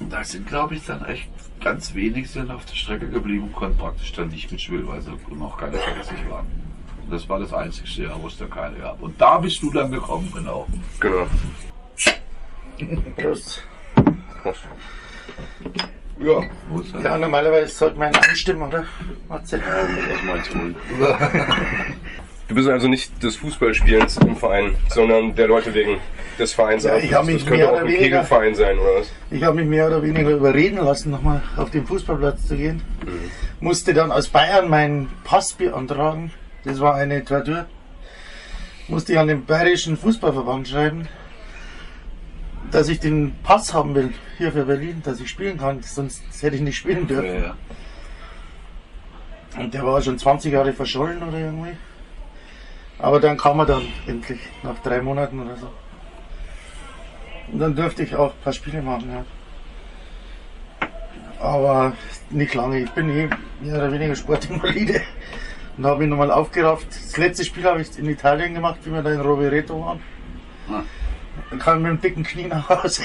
Und 0.00 0.12
da 0.12 0.24
sind, 0.24 0.48
glaube 0.48 0.74
ich, 0.74 0.84
dann 0.84 1.04
echt 1.04 1.30
ganz 1.60 1.94
wenig 1.94 2.28
sind 2.28 2.50
auf 2.50 2.64
der 2.66 2.74
Strecke 2.74 3.08
geblieben 3.08 3.44
und 3.44 3.52
konnten 3.52 3.78
praktisch 3.78 4.12
dann 4.12 4.28
nicht 4.28 4.50
mitspielen, 4.50 4.88
weil 4.88 5.00
sie 5.00 5.12
noch 5.30 5.56
keine 5.56 5.78
40 5.78 6.28
waren. 6.28 6.46
Und 7.04 7.12
das 7.12 7.28
war 7.28 7.38
das 7.38 7.52
einzigste 7.52 8.04
Jahr, 8.04 8.18
wo 8.20 8.28
es 8.28 8.38
da 8.38 8.46
keine 8.46 8.76
gab. 8.76 9.02
Und 9.02 9.20
da 9.20 9.38
bist 9.38 9.62
du 9.62 9.70
dann 9.70 9.90
gekommen, 9.90 10.30
genau. 10.34 10.66
Genau. 11.00 11.26
Prost. 13.16 13.62
Ja. 16.20 16.42
Wo 16.68 16.80
ist 16.80 16.94
er? 16.94 17.00
Ja, 17.02 17.18
normalerweise 17.18 17.74
sollte 17.74 17.98
man 17.98 18.14
anstimmen, 18.14 18.62
oder? 18.68 18.84
Matze? 19.28 19.60
was 19.60 20.22
meinst 20.24 20.54
du? 20.54 20.74
Du 22.46 22.54
bist 22.54 22.68
also 22.68 22.88
nicht 22.88 23.22
des 23.22 23.36
Fußballspielens 23.36 24.18
im 24.18 24.36
Verein, 24.36 24.76
sondern 24.90 25.34
der 25.34 25.48
Leute 25.48 25.72
wegen 25.74 25.98
des 26.38 26.52
Vereins. 26.52 26.84
Ja, 26.84 26.96
ich 26.98 27.12
hab 27.14 27.24
mich 27.24 27.36
das 27.36 27.44
könnte 27.46 27.56
mehr 27.58 27.68
auch 27.68 27.72
oder 27.72 27.80
ein 27.82 27.86
weniger- 27.88 28.02
Kegelverein 28.04 28.54
sein, 28.54 28.78
oder 28.78 29.00
was? 29.00 29.12
Ich 29.30 29.42
habe 29.42 29.56
mich 29.56 29.66
mehr 29.66 29.86
oder 29.86 30.02
weniger 30.02 30.30
überreden 30.30 30.76
lassen, 30.78 31.10
nochmal 31.10 31.42
auf 31.56 31.70
den 31.70 31.86
Fußballplatz 31.86 32.46
zu 32.46 32.56
gehen. 32.56 32.82
Musste 33.60 33.94
dann 33.94 34.12
aus 34.12 34.28
Bayern 34.28 34.68
meinen 34.68 35.08
Pass 35.24 35.54
beantragen. 35.54 36.32
Das 36.64 36.80
war 36.80 36.94
eine 36.94 37.24
Tortur. 37.24 37.66
Musste 38.88 39.12
ich 39.12 39.18
an 39.18 39.28
den 39.28 39.44
bayerischen 39.44 39.96
Fußballverband 39.96 40.68
schreiben, 40.68 41.08
dass 42.70 42.88
ich 42.88 43.00
den 43.00 43.34
Pass 43.42 43.72
haben 43.72 43.94
will, 43.94 44.12
hier 44.38 44.52
für 44.52 44.64
Berlin, 44.64 45.00
dass 45.04 45.20
ich 45.20 45.30
spielen 45.30 45.58
kann. 45.58 45.82
Sonst 45.82 46.22
hätte 46.40 46.56
ich 46.56 46.62
nicht 46.62 46.76
spielen 46.76 47.02
Ja, 47.02 47.20
dürfen. 47.20 47.42
ja. 47.44 47.56
Und 49.62 49.72
der 49.72 49.84
war 49.86 50.02
schon 50.02 50.18
20 50.18 50.52
Jahre 50.52 50.72
verschollen 50.72 51.22
oder 51.22 51.38
irgendwie. 51.38 51.76
Aber 52.98 53.20
dann 53.20 53.36
kam 53.36 53.58
er 53.60 53.66
dann 53.66 53.82
endlich, 54.06 54.40
nach 54.62 54.78
drei 54.82 55.00
Monaten 55.00 55.40
oder 55.40 55.56
so. 55.56 55.70
Und 57.52 57.58
dann 57.60 57.76
durfte 57.76 58.02
ich 58.02 58.14
auch 58.16 58.32
ein 58.32 58.40
paar 58.42 58.52
Spiele 58.52 58.82
machen, 58.82 59.10
ja. 59.12 59.24
Aber 61.40 61.92
nicht 62.30 62.54
lange. 62.54 62.80
Ich 62.80 62.90
bin 62.90 63.10
eh 63.10 63.28
mehr 63.60 63.76
oder 63.76 63.92
weniger 63.92 64.14
Sportinvalide. 64.16 65.02
Und 65.76 65.86
habe 65.86 66.00
mich 66.00 66.08
nochmal 66.08 66.30
aufgerafft. 66.30 66.86
Das 66.88 67.16
letzte 67.16 67.44
Spiel 67.44 67.64
habe 67.64 67.80
ich 67.80 67.98
in 67.98 68.08
Italien 68.08 68.54
gemacht, 68.54 68.78
wie 68.84 68.92
wir 68.92 69.02
da 69.02 69.12
in 69.12 69.20
Rovereto 69.20 69.80
waren. 69.84 70.00
Ah. 70.70 70.82
Dann 71.50 71.58
kam 71.58 71.76
ich 71.78 71.82
mit 71.82 71.90
einem 71.90 72.00
dicken 72.00 72.22
Knie 72.22 72.46
nach 72.46 72.68
Hause. 72.68 73.02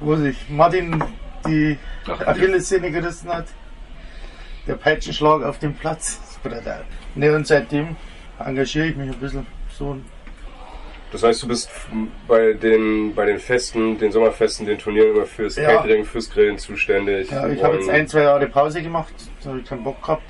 Wo 0.00 0.16
sich 0.16 0.36
Martin 0.48 1.02
die 1.46 1.78
Ach, 2.08 2.26
Achillessehne 2.26 2.90
gerissen 2.90 3.32
hat. 3.32 3.46
Der 4.66 4.74
Peitschenschlag 4.74 5.42
auf 5.42 5.58
dem 5.58 5.74
Platz. 5.74 6.38
Bruder. 6.42 6.84
Ne, 7.14 7.32
und 7.34 7.46
seitdem 7.46 7.96
engagiere 8.38 8.86
ich 8.86 8.96
mich 8.96 9.10
ein 9.10 9.18
bisschen 9.18 9.46
so. 9.70 9.96
Das 11.12 11.22
heißt, 11.22 11.42
du 11.42 11.48
bist 11.48 11.70
bei 12.26 12.54
den, 12.54 13.14
bei 13.14 13.26
den 13.26 13.38
Festen, 13.38 13.98
den 13.98 14.10
Sommerfesten, 14.10 14.66
den 14.66 14.78
Turnieren 14.78 15.14
immer 15.14 15.26
fürs 15.26 15.56
Ja. 15.56 15.76
Catering, 15.76 16.04
fürs 16.04 16.30
Grillen 16.30 16.58
zuständig. 16.58 17.30
Ja, 17.30 17.46
ich 17.48 17.62
habe 17.62 17.76
jetzt 17.76 17.90
ein, 17.90 18.08
zwei 18.08 18.22
Jahre 18.22 18.46
Pause 18.46 18.82
gemacht, 18.82 19.12
da 19.42 19.50
habe 19.50 19.60
ich 19.60 19.66
keinen 19.66 19.84
Bock 19.84 20.00
gehabt. 20.00 20.22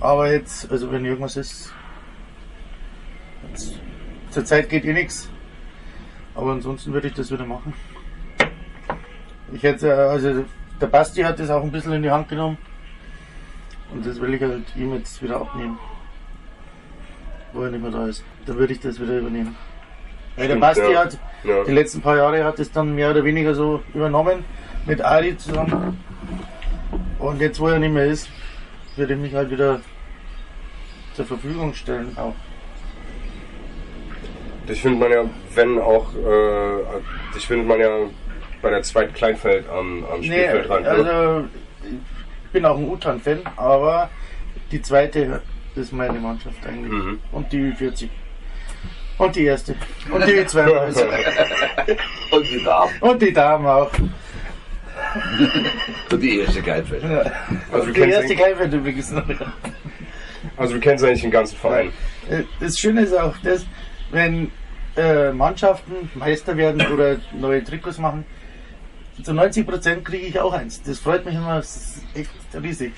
Aber 0.00 0.30
jetzt, 0.30 0.70
also 0.70 0.90
wenn 0.92 1.04
irgendwas 1.04 1.36
ist, 1.36 1.72
jetzt, 3.50 3.78
zur 4.30 4.44
Zeit 4.44 4.68
geht 4.68 4.84
eh 4.84 4.92
nichts. 4.92 5.28
Aber 6.34 6.52
ansonsten 6.52 6.92
würde 6.92 7.08
ich 7.08 7.14
das 7.14 7.32
wieder 7.32 7.44
machen. 7.44 7.72
Ich 9.52 9.62
hätte, 9.62 9.92
also 9.94 10.44
der 10.80 10.86
Basti 10.86 11.22
hat 11.22 11.40
das 11.40 11.50
auch 11.50 11.62
ein 11.62 11.72
bisschen 11.72 11.92
in 11.92 12.02
die 12.02 12.10
Hand 12.10 12.28
genommen. 12.28 12.58
Und 13.92 14.06
das 14.06 14.20
will 14.20 14.34
ich 14.34 14.42
halt 14.42 14.64
ihm 14.76 14.94
jetzt 14.94 15.20
wieder 15.22 15.40
abnehmen. 15.40 15.78
Wo 17.52 17.62
er 17.62 17.70
nicht 17.70 17.82
mehr 17.82 17.90
da 17.90 18.06
ist. 18.06 18.22
Dann 18.46 18.56
würde 18.56 18.74
ich 18.74 18.80
das 18.80 19.00
wieder 19.00 19.18
übernehmen. 19.18 19.56
Weil 20.36 20.48
der 20.48 20.56
Basti 20.56 20.92
ja. 20.92 21.00
hat 21.00 21.18
Ja. 21.42 21.64
die 21.64 21.72
letzten 21.72 22.00
paar 22.00 22.16
Jahre 22.16 22.44
hat 22.44 22.58
es 22.58 22.70
dann 22.70 22.94
mehr 22.94 23.10
oder 23.10 23.24
weniger 23.24 23.54
so 23.54 23.82
übernommen 23.94 24.44
mit 24.86 25.00
Ari 25.00 25.36
zusammen. 25.36 25.98
Und 27.18 27.40
jetzt, 27.40 27.58
wo 27.58 27.68
er 27.68 27.78
nicht 27.78 27.92
mehr 27.92 28.06
ist, 28.06 28.28
würde 28.98 29.14
ich 29.14 29.20
mich 29.20 29.34
halt 29.34 29.50
wieder 29.50 29.80
zur 31.14 31.24
Verfügung 31.24 31.72
stellen. 31.74 32.16
Auch. 32.16 32.34
Dich 34.68 34.82
findet 34.82 35.00
man 35.00 35.10
ja, 35.10 35.24
wenn 35.54 35.78
auch, 35.78 36.14
äh, 36.14 37.34
dich 37.34 37.46
findet 37.46 37.66
man 37.66 37.80
ja 37.80 37.88
bei 38.60 38.70
der 38.70 38.82
zweiten 38.82 39.14
Kleinfeld 39.14 39.68
am, 39.70 40.04
am 40.04 40.20
Nee, 40.20 40.26
Spielfeldrand. 40.26 40.86
oder? 40.86 40.96
also 40.96 41.48
ich 41.82 42.50
bin 42.52 42.64
auch 42.66 42.76
ein 42.76 42.88
Utan-Fan, 42.88 43.40
aber 43.56 44.10
die 44.70 44.82
zweite 44.82 45.40
ist 45.74 45.92
meine 45.92 46.18
Mannschaft 46.18 46.66
eigentlich. 46.66 46.92
Mhm. 46.92 47.20
Und 47.32 47.52
die 47.52 47.72
40. 47.72 48.10
Und 49.16 49.34
die 49.34 49.44
erste. 49.44 49.74
Und 50.12 50.26
die 50.26 50.44
32. 50.46 51.04
Und 52.30 52.50
die 52.50 52.62
Damen. 52.62 52.92
Und 53.00 53.22
die 53.22 53.32
Damen 53.32 53.66
auch. 53.66 53.90
Die 56.12 56.38
erste 56.40 56.62
Geilfeld. 56.62 57.04
also, 57.72 57.86
du 57.86 57.92
Die 57.92 58.00
erste 58.00 58.20
eigentlich- 58.20 58.38
Kleinfeld 58.38 58.72
übrigens 58.74 59.10
noch. 59.10 59.24
also 60.56 60.74
du 60.74 60.80
kennst 60.80 61.04
eigentlich 61.04 61.22
den 61.22 61.30
ganzen 61.30 61.56
Verein. 61.56 61.92
Äh, 62.30 62.42
Das 62.60 62.78
Schöne 62.78 63.02
ist 63.02 63.14
auch 63.18 63.34
das, 63.42 63.64
wenn 64.10 64.50
äh, 64.96 65.32
Mannschaften 65.32 66.10
Meister 66.14 66.56
werden 66.56 66.84
oder 66.92 67.16
neue 67.38 67.62
Trikots 67.62 67.98
machen, 67.98 68.24
zu 69.22 69.32
90% 69.32 70.02
kriege 70.04 70.26
ich 70.26 70.38
auch 70.40 70.52
eins. 70.52 70.82
Das 70.82 70.98
freut 71.00 71.24
mich 71.24 71.34
immer, 71.34 71.56
das 71.56 71.76
ist 71.76 72.02
echt 72.14 72.30
riesig. 72.62 72.92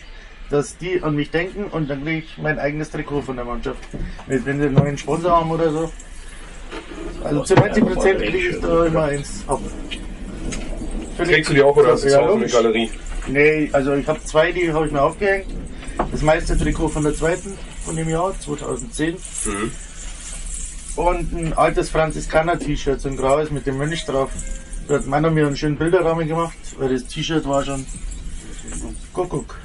Dass 0.50 0.76
die 0.76 1.02
an 1.02 1.14
mich 1.14 1.30
denken 1.30 1.64
und 1.64 1.88
dann 1.88 2.02
kriege 2.04 2.18
ich 2.18 2.38
mein 2.38 2.58
eigenes 2.58 2.90
Trikot 2.90 3.22
von 3.22 3.36
der 3.36 3.44
Mannschaft. 3.44 3.78
Wenn 4.26 4.42
sie 4.42 4.50
einen 4.50 4.74
neuen 4.74 4.98
Sponsor 4.98 5.30
haben 5.38 5.50
oder 5.50 5.70
so. 5.70 5.92
Also 7.22 7.42
zu 7.44 7.54
90% 7.54 8.16
kriege 8.16 8.38
ich 8.50 8.60
da 8.60 8.86
immer 8.86 9.04
eins 9.04 9.44
ab. 9.46 9.60
Trägst 11.24 11.50
du 11.50 11.54
die 11.54 11.62
auch 11.62 11.76
oder 11.76 11.92
hast 11.92 12.04
du 12.04 12.08
Ja, 12.08 12.18
zu 12.18 12.26
Hause 12.26 12.36
eine. 12.38 12.46
Galerie? 12.48 12.90
Nee, 13.28 13.70
also 13.72 13.94
ich 13.94 14.06
habe 14.06 14.22
zwei, 14.24 14.52
die 14.52 14.72
habe 14.72 14.86
ich 14.86 14.92
mir 14.92 15.02
aufgehängt. 15.02 15.46
Das 16.10 16.22
meiste 16.22 16.56
Trikot 16.56 16.88
von 16.88 17.02
der 17.04 17.14
zweiten 17.14 17.56
von 17.84 17.96
dem 17.96 18.08
Jahr, 18.08 18.34
2010. 18.38 19.16
Mhm. 19.44 19.72
Und 20.96 21.32
ein 21.32 21.52
altes 21.52 21.90
Franziskaner-T-Shirt, 21.90 23.00
so 23.00 23.08
ein 23.08 23.16
graues 23.16 23.50
mit 23.50 23.66
dem 23.66 23.78
Mönch 23.78 24.04
drauf. 24.06 24.30
Da 24.88 24.94
hat 24.94 25.06
meiner 25.06 25.30
mir 25.30 25.46
einen 25.46 25.56
schönen 25.56 25.76
Bilderrahmen 25.76 26.26
gemacht, 26.26 26.56
weil 26.78 26.92
das 26.92 27.06
T-Shirt 27.06 27.46
war 27.46 27.64
schon 27.64 27.86
Kuckuck. 29.12 29.56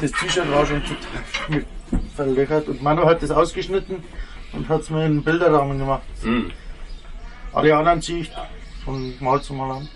Das 0.00 0.10
T-Shirt 0.12 0.50
war 0.50 0.66
schon 0.66 0.82
total 0.82 1.64
verlöchert 2.16 2.68
und 2.68 2.82
Manu 2.82 3.04
hat 3.04 3.22
das 3.22 3.30
ausgeschnitten 3.30 4.02
und 4.52 4.68
hat 4.68 4.82
es 4.82 4.90
mir 4.90 5.00
in 5.04 5.12
einen 5.12 5.24
Bilderrahmen 5.24 5.78
gemacht. 5.78 6.02
Mhm. 6.22 6.50
Alle 7.52 7.76
anderen 7.76 8.00
ziehe 8.02 8.20
ich 8.20 8.30
von 8.84 9.14
Mal 9.20 9.40
zu 9.42 9.54
Mal 9.54 9.70
an. 9.78 9.88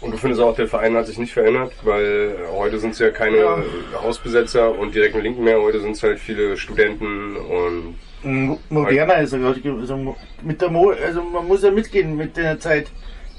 Und 0.00 0.10
du 0.12 0.16
findest 0.18 0.42
auch, 0.42 0.54
der 0.56 0.66
Verein 0.66 0.96
hat 0.96 1.06
sich 1.06 1.16
nicht 1.18 1.32
verändert, 1.32 1.72
weil 1.84 2.36
heute 2.52 2.78
sind 2.80 2.90
es 2.90 2.98
ja 2.98 3.10
keine 3.10 3.36
Ja. 3.36 3.62
Hausbesetzer 4.02 4.76
und 4.76 4.94
direkten 4.94 5.20
Linken 5.20 5.44
mehr, 5.44 5.60
heute 5.60 5.80
sind 5.80 5.92
es 5.92 6.02
halt 6.02 6.18
viele 6.18 6.56
Studenten 6.56 7.36
und 7.36 7.94
Mo- 8.24 8.58
moderner 8.68 9.18
ist 9.18 9.32
er 9.32 9.38
gerade. 9.38 9.60
Also 9.80 10.16
mit 10.42 10.60
der 10.60 10.70
Mo 10.70 10.90
also 10.90 11.22
man 11.22 11.46
muss 11.46 11.62
ja 11.62 11.70
mitgehen 11.70 12.16
mit 12.16 12.36
der 12.36 12.58
Zeit. 12.58 12.88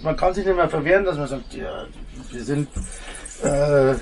Man 0.02 0.16
kann 0.18 0.34
sich 0.34 0.46
nicht 0.46 0.56
mehr 0.56 0.70
verwehren, 0.70 1.04
dass 1.06 1.18
man 1.18 1.28
sagt, 1.28 1.54
ja, 1.54 1.86
wir 2.32 2.42
sind, 2.44 2.68
äh, 3.44 3.94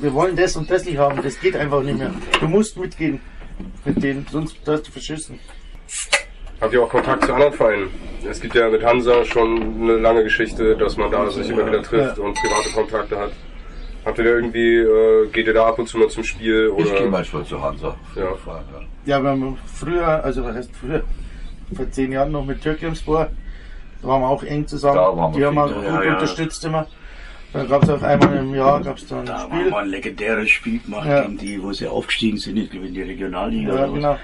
wir 0.00 0.12
wollen 0.14 0.34
das 0.36 0.56
und 0.56 0.68
das 0.70 0.84
nicht 0.84 0.98
haben. 0.98 1.20
Das 1.22 1.38
geht 1.40 1.56
einfach 1.56 1.82
nicht 1.82 1.98
mehr. 1.98 2.12
Du 2.40 2.46
musst 2.48 2.76
mitgehen 2.76 3.20
mit 3.84 4.02
denen, 4.02 4.26
sonst 4.30 4.56
hast 4.66 4.86
du 4.88 4.92
verschissen. 4.92 5.38
Habt 6.64 6.74
ihr 6.74 6.82
auch 6.82 6.88
Kontakt 6.88 7.24
zu 7.24 7.32
anderen 7.34 7.52
Vereinen? 7.52 7.90
Es 8.28 8.40
gibt 8.40 8.54
ja 8.54 8.68
mit 8.70 8.82
Hansa 8.84 9.24
schon 9.24 9.82
eine 9.82 9.96
lange 9.98 10.24
Geschichte, 10.24 10.76
dass 10.76 10.96
man 10.96 11.10
da 11.10 11.30
sich 11.30 11.48
immer 11.50 11.66
wieder 11.66 11.82
trifft 11.82 12.16
Ja. 12.18 12.24
und 12.24 12.34
private 12.34 12.70
Kontakte 12.74 13.18
hat. 13.18 13.32
Habt 14.04 14.18
ihr 14.18 14.24
da 14.24 14.30
irgendwie, 14.30 14.76
äh, 14.78 15.26
geht 15.32 15.46
ihr 15.46 15.54
da 15.54 15.66
ab 15.66 15.78
und 15.78 15.86
zu 15.88 15.98
mal 15.98 16.08
zum 16.08 16.24
Spiel? 16.24 16.68
Oder? 16.68 16.84
Ich 16.86 16.94
gehe 16.96 17.06
manchmal 17.08 17.44
zu 17.44 17.62
Hansa. 17.62 17.94
Ja. 18.16 18.34
Fall, 18.34 18.62
ja. 19.06 19.16
Ja, 19.16 19.22
wir 19.22 19.30
haben 19.30 19.58
früher, 19.66 20.24
also 20.24 20.44
was 20.44 20.56
heißt 20.56 20.70
früher, 20.76 21.02
vor 21.74 21.90
zehn 21.90 22.12
Jahren 22.12 22.32
noch 22.32 22.44
mit 22.44 22.62
Türkimspor, 22.62 23.28
da 24.02 24.08
waren 24.08 24.20
wir 24.22 24.28
auch 24.28 24.42
eng 24.42 24.66
zusammen. 24.66 24.96
Da 24.96 25.16
waren 25.16 25.32
wir 25.34 25.38
die 25.40 25.46
haben 25.46 25.54
wir 25.54 25.74
gut 25.74 25.84
ja, 25.84 26.02
ja. 26.02 26.12
unterstützt 26.14 26.64
immer. 26.64 26.86
Da 27.52 27.64
gab 27.64 27.82
es 27.84 27.88
auch 27.90 28.02
einmal 28.02 28.36
im 28.36 28.54
Jahr 28.54 28.80
gab's 28.82 29.06
da 29.06 29.20
ein 29.20 29.26
Da 29.26 29.38
haben 29.40 29.52
Spiel. 29.54 29.70
wir 29.70 29.76
ein 29.78 29.88
legendäres 29.88 30.50
Spiel 30.50 30.80
gemacht, 30.80 31.06
Ja. 31.08 31.22
gegen 31.22 31.38
die, 31.38 31.62
wo 31.62 31.72
sie 31.72 31.86
aufgestiegen 31.86 32.36
sind, 32.38 32.56
ich 32.56 32.70
glaube 32.70 32.86
in 32.88 32.94
die 32.94 33.02
Regionalliga. 33.02 33.74
Ja, 33.74 33.92
was. 33.92 34.18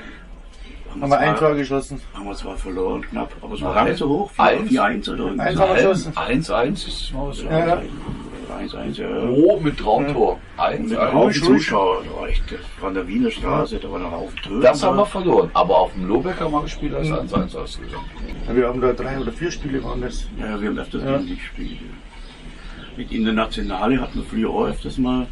Haben 0.91 1.03
Haben 1.03 1.11
wir 1.11 1.19
ein 1.19 1.37
Tor 1.37 1.55
geschossen. 1.55 2.01
Haben 2.15 2.27
wir 2.27 2.35
zwar 2.35 2.57
verloren, 2.57 3.03
knapp, 3.03 3.33
aber 3.41 3.55
es 3.55 3.63
war 3.63 3.75
gar 3.75 3.85
nicht 3.85 3.99
so 3.99 4.09
hoch. 4.09 4.31
Eins? 4.39 4.71
4-1 4.71 5.13
oder 5.13 5.75
geschossen. 5.75 6.13
1-1 6.15 6.73
ist 6.73 6.87
es 6.89 7.13
mal 7.13 7.33
so. 7.33 7.45
Ja, 7.47 7.67
ja. 7.67 7.83
1-1, 8.59 9.01
ja. 9.01 9.09
Oh, 9.31 9.59
mit 9.61 9.79
Traumtor. 9.79 10.39
1 10.59 10.91
Mit 10.91 10.99
1 10.99 11.13
Haufen 11.13 11.19
ruhig, 11.23 11.43
ruhig. 11.49 11.63
Zuschauer, 11.63 12.03
war 12.81 12.89
an 12.89 12.95
der 12.95 13.07
Wiener 13.07 13.31
Straße, 13.31 13.79
da 13.79 13.91
war 13.91 14.01
noch 14.01 14.13
auf 14.13 14.35
Türen. 14.35 14.61
Das 14.61 14.83
haben 14.83 14.97
wir 14.97 15.07
verloren. 15.07 15.51
Aber 15.55 15.79
auf 15.79 15.93
dem 15.93 16.09
Lobeck 16.09 16.41
haben 16.41 16.53
wir 16.53 16.63
gespielt, 16.63 16.93
als 16.95 17.09
1-1 17.09 17.57
ausgegangen. 17.57 18.05
Ja, 18.49 18.57
Wir 18.57 18.67
haben 18.67 18.81
da 18.81 18.93
drei 18.93 19.19
oder 19.19 19.31
vier 19.33 19.51
Spiele 19.51 19.83
waren 19.85 20.01
das. 20.03 20.27
Ja, 20.39 20.61
wir 20.61 20.69
haben 20.69 20.79
öfters 20.79 21.03
Ja. 21.05 21.17
gespielt. 21.19 21.79
ja. 21.81 22.87
Mit 22.97 23.13
Internationale 23.13 24.01
hatten 24.01 24.19
wir 24.19 24.25
früher 24.25 24.51
auch 24.51 24.67
öfters 24.67 24.99
mal 24.99 25.27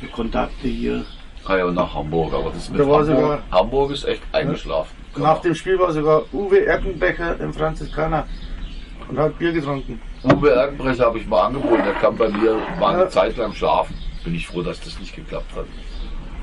so 0.00 0.06
Kontakte 0.08 0.66
hier. 0.66 1.04
Ah 1.48 1.56
ja, 1.56 1.64
und 1.64 1.74
nach 1.74 1.94
Hamburg. 1.94 2.32
Aber 2.34 2.50
das 2.50 2.68
mit 2.70 2.80
Da 2.80 2.88
war 2.88 3.00
Hamburg, 3.00 3.16
sogar- 3.20 3.38
Hamburg 3.50 3.90
ist 3.92 4.04
echt 4.04 4.22
eingeschlafen. 4.32 4.94
Nach 5.16 5.38
dem 5.40 5.54
Spiel 5.54 5.78
war 5.78 5.92
sogar 5.92 6.22
Uwe 6.32 6.66
Erkenbecker 6.66 7.38
im 7.40 7.52
Franziskaner 7.54 8.26
und 9.08 9.18
hat 9.18 9.38
Bier 9.38 9.52
getrunken. 9.52 10.00
Uwe 10.24 10.50
Erkenbrecher 10.50 11.06
habe 11.06 11.18
ich 11.18 11.26
mal 11.26 11.46
angeboten. 11.46 11.82
Der 11.84 11.94
kam 11.94 12.16
bei 12.16 12.28
mir, 12.28 12.56
war 12.78 12.90
eine 12.90 13.02
Ja. 13.04 13.08
Zeit 13.08 13.36
lang 13.36 13.52
schlafen. 13.54 13.94
Bin 14.24 14.34
ich 14.34 14.46
froh, 14.46 14.62
dass 14.62 14.80
das 14.80 14.98
nicht 14.98 15.14
geklappt 15.14 15.54
hat. 15.56 15.66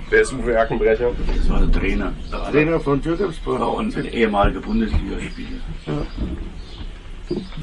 Wer 0.09 0.21
ist 0.21 0.33
Uwe 0.33 0.53
Erkenbrecher? 0.53 1.11
Das 1.37 1.49
war 1.49 1.59
der 1.59 1.71
Trainer. 1.71 2.13
War 2.31 2.51
Trainer 2.51 2.79
von 2.79 3.01
der- 3.01 3.19
war 3.19 3.67
auch 3.67 3.79
ein 3.79 3.91
ehemaliger 4.11 4.61
Bundesligaspieler. 4.61 5.59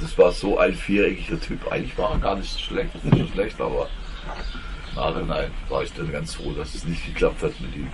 Das 0.01 0.17
war 0.19 0.33
so 0.33 0.59
ein 0.59 0.75
viereckiger 0.75 1.41
Typ. 1.41 1.71
Eigentlich 1.71 1.97
war 1.99 2.13
er 2.13 2.19
gar 2.19 2.37
nicht 2.37 2.53
so 2.53 2.59
schlecht, 2.59 3.05
nicht 3.05 3.19
so 3.19 3.33
schlecht, 3.33 3.61
aber 3.61 3.89
Nachhinein 4.97 5.51
war 5.69 5.83
ich 5.83 5.93
dann 5.93 6.11
ganz 6.13 6.35
froh, 6.35 6.53
dass 6.53 6.75
es 6.75 6.85
nicht 6.85 7.05
geklappt 7.07 7.43
hat 7.43 7.53
mit 7.61 7.75
ihm. 7.77 7.89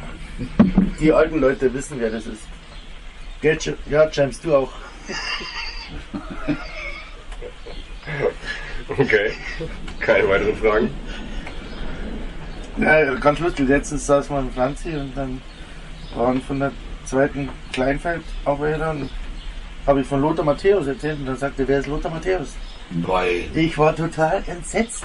Die 1.01 1.13
alten 1.13 1.41
Leute 1.41 1.73
wissen, 1.73 1.99
wer 2.01 2.11
das 2.11 2.27
ist. 2.27 2.43
Gell, 3.41 3.59
Jam- 3.61 3.77
Ja, 3.91 4.09
James, 4.11 4.41
du 4.41 4.55
auch. 4.57 4.73
Okay. 8.99 9.33
Keine 10.01 10.29
weiteren 10.29 10.57
Fragen. 10.57 10.91
Ja, 12.79 13.15
ganz 13.15 13.41
lustig. 13.41 13.69
Letztens 13.69 14.07
saß 14.07 14.31
man 14.31 14.47
in 14.47 14.53
Franzi 14.53 14.91
und 14.91 15.17
dann 15.17 15.41
waren 16.15 16.41
von 16.43 16.61
der 16.61 16.73
zweiten 17.05 17.49
Kleinfeld 17.73 18.23
auch 18.45 18.59
wieder 18.61 18.91
und 18.91 19.11
habe 19.87 20.01
ich 20.03 20.07
von 20.07 20.21
Lothar 20.21 20.45
Matthäus 20.45 20.87
erzählt 20.87 21.19
und 21.19 21.27
dann 21.27 21.37
sagte, 21.37 21.67
wer 21.67 21.81
ist 21.81 21.87
Lothar 21.89 22.11
Matthäus? 22.13 22.55
Weil 22.91 23.45
Ich 23.55 23.77
war 23.77 23.95
total 23.97 24.43
entsetzt. 24.47 25.05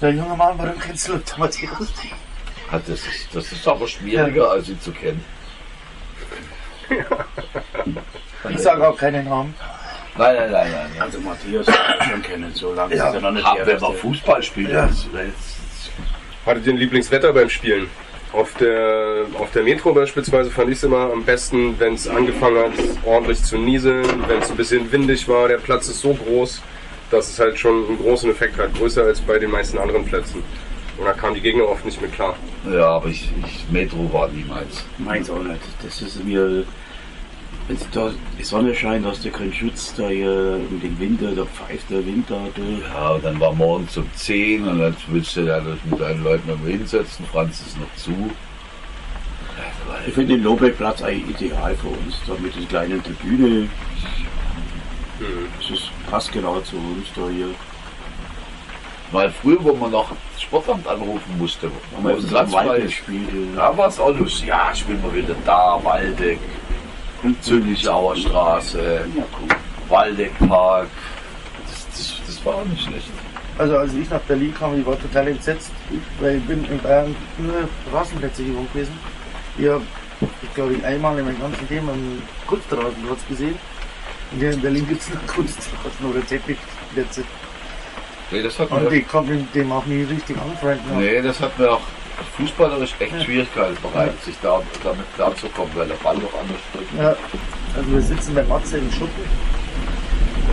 So, 0.00 0.06
junger 0.08 0.36
Mann, 0.36 0.58
warum 0.58 0.78
kennst 0.78 1.08
du 1.08 1.12
Lothar 1.12 1.38
Matthäus? 1.38 1.92
hat 2.70 2.82
das, 2.88 3.00
ist, 3.06 3.28
das 3.32 3.52
ist 3.52 3.68
aber 3.68 3.86
schwieriger, 3.86 4.50
als 4.50 4.68
ihn 4.68 4.80
zu 4.80 4.90
kennen. 4.92 5.24
Ich 8.50 8.58
sage 8.58 8.86
auch 8.86 8.96
keinen 8.96 9.24
Namen. 9.26 9.54
Nein, 10.18 10.36
nein, 10.36 10.50
nein, 10.52 10.70
nein. 10.70 10.86
nein. 10.92 11.02
Also 11.02 11.18
Matthias 11.20 11.64
schon 11.66 12.22
kennen, 12.22 12.52
so 12.54 12.74
lange 12.74 12.94
Ja, 12.94 13.08
ist 13.08 13.14
er 13.14 13.20
noch 13.22 13.30
nicht 13.30 13.46
Ah, 13.46 13.54
her, 13.54 13.66
wenn 13.66 13.80
man 13.80 13.92
der- 13.92 14.00
Fußball 14.00 14.42
spielt, 14.42 14.70
Ja. 14.70 14.88
Hattet 16.44 16.66
ihr 16.66 16.72
ein 16.74 16.76
Lieblingswetter 16.76 17.32
beim 17.32 17.48
Spielen? 17.48 17.88
Auf 18.32 18.52
der, 18.54 19.24
auf 19.38 19.50
der 19.52 19.62
Metro 19.62 19.94
beispielsweise 19.94 20.50
fand 20.50 20.68
ich 20.70 20.76
es 20.76 20.84
immer 20.84 21.10
am 21.10 21.24
besten, 21.24 21.80
wenn 21.80 21.94
es 21.94 22.06
angefangen 22.06 22.58
hat, 22.64 22.72
ordentlich 23.06 23.42
zu 23.42 23.56
nieseln, 23.56 24.28
wenn 24.28 24.40
es 24.42 24.50
ein 24.50 24.56
bisschen 24.58 24.92
windig 24.92 25.26
war. 25.26 25.48
Der 25.48 25.56
Platz 25.58 25.88
ist 25.88 26.00
so 26.00 26.12
groß, 26.12 26.60
dass 27.10 27.30
es 27.30 27.38
halt 27.38 27.58
schon 27.58 27.86
einen 27.86 27.98
großen 27.98 28.30
Effekt 28.30 28.58
hat, 28.58 28.74
größer 28.74 29.04
als 29.04 29.20
bei 29.20 29.38
den 29.38 29.50
meisten 29.50 29.78
anderen 29.78 30.04
Plätzen. 30.04 30.42
Und 30.96 31.04
da 31.04 31.12
kamen 31.12 31.34
die 31.34 31.40
Gegner 31.40 31.68
oft 31.68 31.84
nicht 31.84 32.00
mit 32.00 32.12
klar. 32.12 32.36
ja, 32.70 32.86
aber 32.86 33.08
ich, 33.08 33.30
ich 33.44 33.64
Metro 33.70 34.12
war 34.12 34.28
niemals. 34.28 34.84
Meins 34.98 35.28
auch 35.28 35.42
nicht. 35.42 35.60
Das 35.82 36.00
ist 36.00 36.24
mir. 36.24 36.64
Wenn 37.66 37.78
da 37.92 38.10
die 38.38 38.44
Sonne 38.44 38.74
scheint, 38.74 39.06
hast 39.06 39.24
du 39.24 39.30
keinen 39.30 39.52
Schutz, 39.54 39.94
da 39.96 40.08
hier 40.08 40.60
mit 40.68 40.82
dem 40.82 41.00
Winter, 41.00 41.34
da 41.34 41.46
pfeift 41.46 41.88
der 41.88 42.04
Winter 42.04 42.38
durch. 42.54 42.82
Ja, 42.92 43.12
und 43.12 43.24
dann 43.24 43.40
war 43.40 43.54
morgens 43.54 43.96
um 43.96 44.06
10 44.14 44.68
und 44.68 44.80
dann 44.80 44.94
willst 45.08 45.34
du 45.34 45.40
ja 45.40 45.60
das 45.60 45.78
mit 45.90 45.98
deinen 45.98 46.22
Leuten 46.22 46.46
irgendwo 46.46 46.68
hinsetzen. 46.68 47.24
Franz 47.32 47.62
ist 47.62 47.80
noch 47.80 47.92
zu. 47.96 48.30
Ich 50.06 50.12
finde 50.12 50.34
den 50.34 50.44
Lobeck-Platz 50.44 51.02
eigentlich 51.02 51.40
ideal 51.40 51.74
für 51.76 51.88
uns, 51.88 52.20
da 52.26 52.34
mit 52.38 52.54
der 52.54 52.66
kleinen 52.66 53.02
Tribüne. 53.02 53.68
Das 55.20 55.70
ist, 55.70 55.90
passt 56.10 56.32
genau 56.32 56.60
zu 56.60 56.76
uns 56.76 57.06
da 57.14 57.28
hier. 57.28 57.48
Weil 59.12 59.30
früher, 59.30 59.62
wo 59.62 59.74
man 59.74 59.92
noch 59.92 60.10
das 60.32 60.42
Sportamt 60.42 60.86
anrufen 60.88 61.38
musste, 61.38 61.70
wo 61.70 61.96
Haben 61.96 62.02
man 62.02 62.12
wir 62.12 62.18
im 62.18 62.24
uns 62.24 62.50
Platz 62.52 62.82
gespielt. 62.82 63.28
Da 63.54 63.76
war 63.76 63.88
es 63.88 64.00
auch 64.00 64.16
lustig. 64.16 64.48
Ja, 64.48 64.74
spielen 64.74 65.02
wir 65.02 65.14
wieder 65.14 65.36
da, 65.44 65.78
Waldeck, 65.82 66.40
Züllichauer 67.40 68.16
Straße, 68.16 69.06
Ja, 69.16 69.22
cool. 69.40 69.48
Waldeckpark. 69.88 70.88
Das, 71.66 71.86
das, 71.90 72.20
das 72.26 72.44
war 72.44 72.56
auch 72.56 72.64
nicht 72.64 72.82
schlecht. 72.82 73.08
Also 73.56 73.76
als 73.76 73.94
ich 73.94 74.10
nach 74.10 74.20
Berlin 74.20 74.52
kam, 74.58 74.78
ich 74.78 74.84
war 74.84 74.98
total 74.98 75.28
entsetzt, 75.28 75.70
weil 76.20 76.38
ich 76.38 76.44
bin 76.44 76.64
in 76.64 76.78
Bayern 76.80 77.14
nur 77.38 77.68
Rasenplätze 77.92 78.42
gewohnt 78.42 78.72
gewesen. 78.72 78.98
Ich 79.56 79.68
habe, 79.68 79.82
ich 80.42 80.54
glaube, 80.54 80.74
ich 80.74 80.84
einmal 80.84 81.16
in 81.18 81.26
meinem 81.26 81.40
ganzen 81.40 81.68
Leben 81.68 81.88
einen 81.88 82.22
Kunstrasenplatz 82.46 83.20
gesehen. 83.28 83.56
Und 84.34 84.40
hier 84.40 84.50
in 84.50 84.60
Berlin 84.60 84.88
gibt 84.88 85.00
es 85.00 85.10
noch 85.10 85.24
Kunstrasen 85.28 86.10
oder 86.10 86.26
Teppichplätze. 86.26 87.22
Nee, 88.32 88.42
das 88.42 88.58
hat 88.58 88.68
Und 88.72 88.92
ich 88.92 89.06
konnte 89.06 89.32
mit 89.34 89.54
dem 89.54 89.70
auch 89.70 89.86
nie 89.86 90.02
richtig 90.02 90.36
anfreunden. 90.36 90.98
nee, 90.98 91.22
das 91.22 91.38
hat 91.40 91.56
mir 91.56 91.70
auch 91.70 91.80
fußballerisch 92.36 92.94
echt 92.98 93.22
Schwierigkeiten 93.22 93.76
bereitet, 93.80 94.20
sich 94.24 94.34
da, 94.42 94.60
damit 94.82 95.06
klarzukommen, 95.14 95.70
weil 95.76 95.86
der 95.86 95.94
Ball 95.96 96.16
doch 96.16 96.36
anders 96.40 96.60
drückt. 96.72 96.92
Ja, 96.98 97.14
also 97.76 97.92
wir 97.92 98.00
sitzen 98.00 98.34
bei 98.34 98.42
Matze 98.42 98.78
im 98.78 98.90
Schuppen. 98.90 99.24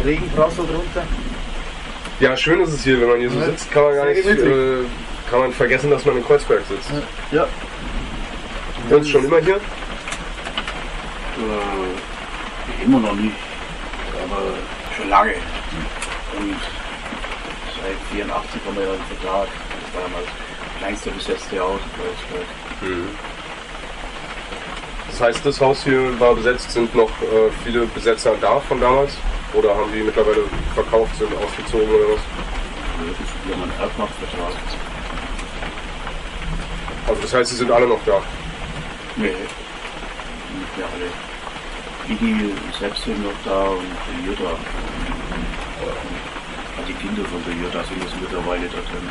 Regen 0.05 0.29
prasselt 0.35 0.69
runter. 0.69 1.03
Ja, 2.19 2.37
schön 2.37 2.61
ist 2.61 2.73
es 2.73 2.83
hier, 2.83 3.01
wenn 3.01 3.09
man 3.09 3.19
hier 3.19 3.31
so 3.31 3.39
Ja, 3.39 3.45
sitzt, 3.45 3.71
kann 3.71 3.83
man 3.83 3.95
gar 3.95 4.05
nicht, 4.05 4.25
äh, 4.27 4.83
kann 5.29 5.39
man 5.39 5.51
vergessen, 5.53 5.89
dass 5.89 6.05
man 6.05 6.17
in 6.17 6.23
Kreuzberg 6.23 6.61
sitzt. 6.69 6.91
Ja. 7.31 7.47
Du 8.89 9.03
schon 9.03 9.25
immer 9.25 9.39
hier? 9.39 9.55
Äh, 11.37 12.83
immer 12.83 12.99
noch 12.99 13.15
nicht, 13.15 13.35
aber 14.23 14.53
schon 14.95 15.09
lange. 15.09 15.33
Und 16.37 16.55
seit 17.81 18.17
84 18.17 18.61
haben 18.65 18.75
wir 18.75 18.83
ja 18.83 18.91
einen 18.91 19.03
Vertrag. 19.03 19.47
Das 19.47 19.95
war 19.95 20.01
damals 20.03 20.25
das 20.25 20.77
kleinste 20.79 21.11
besetzte 21.11 21.59
Haus 21.59 21.79
in 21.81 21.91
Kreuzberg. 21.97 22.47
Das 25.07 25.21
heißt, 25.21 25.45
das 25.45 25.61
Haus 25.61 25.83
hier 25.83 26.19
war 26.19 26.33
besetzt, 26.35 26.71
sind 26.71 26.95
noch 26.95 27.09
äh, 27.21 27.51
viele 27.63 27.85
Besetzer 27.87 28.33
da 28.39 28.59
von 28.61 28.79
damals? 28.79 29.13
Oder 29.53 29.75
haben 29.75 29.91
die 29.93 30.01
mittlerweile 30.01 30.43
verkauft, 30.73 31.15
sind 31.17 31.29
ausgezogen 31.35 31.89
oder 31.89 32.13
was? 32.15 32.21
Wir 33.45 33.55
haben 33.55 33.63
einen 33.63 33.79
Erbmachtvertrag. 33.79 34.53
Also 37.07 37.21
das 37.21 37.33
heißt, 37.33 37.49
sie 37.51 37.57
sind 37.57 37.71
alle 37.71 37.87
noch 37.87 37.99
da. 38.05 38.21
Nee, 39.17 39.27
nicht 39.27 40.77
mehr 40.77 40.87
alle. 40.87 41.30
Didi 42.11 42.51
selbst 42.77 43.03
sind 43.05 43.23
noch 43.23 43.31
da 43.45 43.69
und 43.69 43.85
der 44.07 44.27
Jutta. 44.27 44.51
Also 46.77 46.87
die 46.87 46.93
Kinder 46.93 47.23
von 47.23 47.41
der 47.45 47.53
Jutta 47.53 47.83
sind 47.83 48.03
jetzt 48.03 48.19
mittlerweile 48.19 48.67
da 48.67 48.77
drin. 48.77 49.09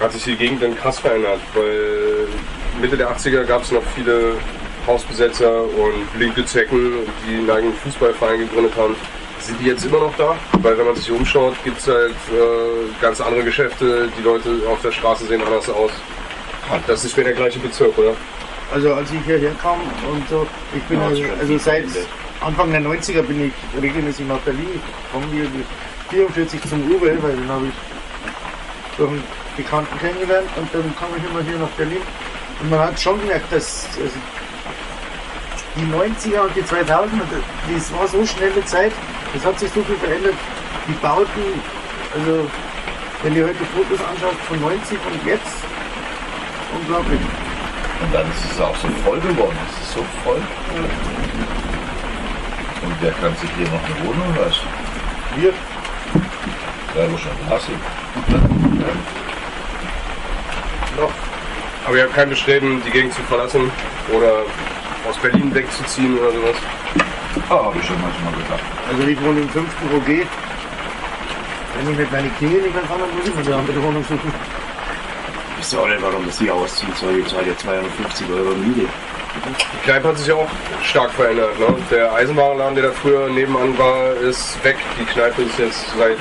Hat 0.00 0.12
sich 0.12 0.24
die 0.24 0.36
Gegend 0.36 0.62
denn 0.62 0.76
krass 0.76 0.98
verändert, 0.98 1.40
weil 1.54 2.26
Mitte 2.80 2.96
der 2.96 3.16
80er 3.16 3.44
gab 3.44 3.62
es 3.62 3.70
noch 3.70 3.82
viele 3.94 4.34
Hausbesetzer 4.86 5.62
und 5.62 6.18
linke 6.18 6.44
Zecken, 6.44 6.92
die 7.24 7.36
einen 7.36 7.50
eigenen 7.50 7.74
Fußballverein 7.74 8.40
gegründet 8.40 8.72
haben. 8.76 8.96
Sind 9.38 9.60
die 9.60 9.66
jetzt 9.66 9.84
immer 9.84 10.00
noch 10.00 10.16
da? 10.16 10.36
Weil 10.60 10.76
wenn 10.76 10.86
man 10.86 10.96
sich 10.96 11.10
umschaut, 11.10 11.54
gibt 11.62 11.78
es 11.78 11.86
halt 11.86 12.10
äh, 12.30 13.00
ganz 13.00 13.20
andere 13.20 13.44
Geschäfte, 13.44 14.08
die 14.18 14.22
Leute 14.22 14.50
auf 14.68 14.80
der 14.82 14.90
Straße 14.90 15.26
sehen 15.26 15.42
anders 15.42 15.68
aus. 15.68 15.92
Das 16.86 17.00
ist 17.00 17.04
nicht 17.04 17.16
mehr 17.16 17.26
der 17.26 17.34
gleiche 17.34 17.58
Bezirk, 17.60 17.96
oder? 17.98 18.14
Also 18.72 18.94
als 18.94 19.10
ich 19.10 19.20
hierher 19.24 19.52
kam 19.60 19.80
und 20.10 20.28
so, 20.28 20.46
ich 20.74 20.82
bin 20.84 20.98
Ja, 20.98 21.06
also, 21.06 21.22
das 21.22 21.40
also 21.40 21.58
seit. 21.58 21.84
Anfang 22.40 22.72
der 22.72 22.80
90er 22.80 23.22
bin 23.22 23.46
ich 23.46 23.52
regelmäßig 23.80 24.26
nach 24.26 24.38
Berlin 24.38 24.66
gekommen, 24.66 25.28
hier 25.32 25.44
mit 25.44 25.64
44 26.10 26.60
zum 26.68 26.82
Uwe, 26.90 27.16
weil 27.22 27.36
den 27.36 27.48
habe 27.48 27.66
ich 27.66 28.96
durch 28.96 29.10
einen 29.10 29.22
Bekannten 29.56 29.98
kennengelernt 29.98 30.48
und 30.56 30.68
dann 30.74 30.92
kam 30.98 31.08
ich 31.16 31.30
immer 31.30 31.40
hier 31.42 31.58
nach 31.58 31.70
Berlin 31.76 32.02
und 32.60 32.70
man 32.70 32.80
hat 32.80 33.00
schon 33.00 33.20
gemerkt, 33.20 33.52
dass 33.52 33.86
also 33.94 34.16
die 35.76 35.86
90er 35.86 36.40
und 36.40 36.56
die 36.56 36.62
2000er, 36.62 37.38
das 37.72 37.92
war 37.92 38.08
so 38.08 38.26
schnelle 38.26 38.64
Zeit, 38.64 38.92
es 39.36 39.44
hat 39.44 39.58
sich 39.60 39.70
so 39.70 39.82
viel 39.82 39.96
verändert, 39.96 40.34
die 40.88 40.94
Bauten, 40.94 41.60
also 42.18 42.48
Wenn 43.22 43.36
ihr 43.36 43.44
heute 43.44 43.64
Fotos 43.66 44.00
anschaut 44.04 44.34
von 44.48 44.60
90 44.60 44.98
und 44.98 45.24
jetzt, 45.24 45.62
unglaublich. 46.74 47.20
Und 48.12 48.18
dann 48.18 48.30
ist 48.30 48.44
es 48.52 48.60
auch 48.60 48.76
so 48.76 48.88
voll 49.06 49.18
geworden. 49.20 49.56
Es 49.70 49.78
ist 49.84 49.94
so 49.94 50.04
voll. 50.22 50.36
Und 52.82 52.94
wer 53.00 53.12
kann 53.12 53.34
sich 53.36 53.48
hier 53.56 53.66
noch 53.68 53.82
eine 53.82 54.06
Wohnung 54.06 54.36
leisten? 54.36 54.66
Wir, 55.36 55.54
Ja, 56.94 57.10
wo 57.10 57.16
schon 57.16 57.32
sind. 57.58 57.80
noch, 61.00 61.10
Aber 61.86 61.96
ihr 61.96 62.02
habt 62.02 62.14
kein 62.14 62.28
Bestreben, 62.28 62.82
die 62.84 62.90
Gegend 62.90 63.14
zu 63.14 63.22
verlassen 63.22 63.70
oder 64.12 64.42
aus 65.08 65.16
Berlin 65.16 65.54
wegzuziehen 65.54 66.18
oder 66.18 66.32
sowas. 66.32 66.56
Ah, 67.48 67.64
habe 67.64 67.78
ich 67.78 67.86
schon 67.86 67.98
manchmal 67.98 68.34
gedacht. 68.34 68.60
also 68.90 69.04
ich 69.08 69.18
wohne 69.22 69.40
im 69.40 69.48
fünften 69.48 69.96
OG. 69.96 70.26
Wenn 71.78 71.92
ich 71.92 71.96
mit 71.96 72.12
meinen 72.12 72.36
Knie 72.36 72.48
nicht 72.48 72.74
mehr 72.74 72.82
kann, 72.82 73.00
dann 73.00 73.10
muss 73.16 73.26
ich 73.26 73.34
mir 73.34 73.40
eine 73.40 73.56
andere 73.56 73.82
Wohnung 73.82 74.04
suchen. 74.04 74.30
Ich 75.62 75.68
weiß 75.68 75.78
auch 75.78 75.86
nicht, 75.86 76.02
warum 76.02 76.26
das 76.26 76.40
hier 76.40 76.52
auszieht 76.52 76.94
soll. 76.96 77.18
Ich 77.18 77.28
zahle 77.28 77.46
ja 77.46 77.56
250 77.56 78.28
Euro 78.30 78.50
Miete. 78.56 78.80
Die 78.82 79.84
Kneipe 79.84 80.08
hat 80.08 80.18
sich 80.18 80.26
ja 80.26 80.34
auch 80.34 80.48
stark 80.82 81.12
verändert. 81.12 81.56
Ne? 81.56 81.66
Der 81.88 82.12
Eisenwarenladen, 82.12 82.74
der 82.74 82.86
da 82.86 82.90
früher 82.90 83.28
nebenan 83.28 83.78
war, 83.78 84.12
ist 84.14 84.62
weg. 84.64 84.76
Die 85.00 85.04
Kneipe 85.04 85.42
ist 85.42 85.56
jetzt 85.60 85.86
seit 85.96 86.18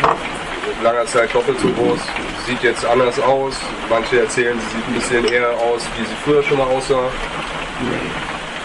langer 0.84 1.08
Zeit 1.08 1.34
doppelt 1.34 1.60
so 1.60 1.70
groß. 1.70 2.00
Sieht 2.46 2.62
jetzt 2.62 2.86
anders 2.86 3.20
aus. 3.20 3.58
Manche 3.90 4.20
erzählen, 4.20 4.60
sie 4.60 4.78
sieht 4.78 4.88
ein 4.88 4.94
bisschen 4.94 5.34
eher 5.34 5.50
aus, 5.58 5.82
wie 5.98 6.06
sie 6.06 6.16
früher 6.24 6.44
schon 6.44 6.60
mal 6.60 6.68
aussah. 6.68 7.10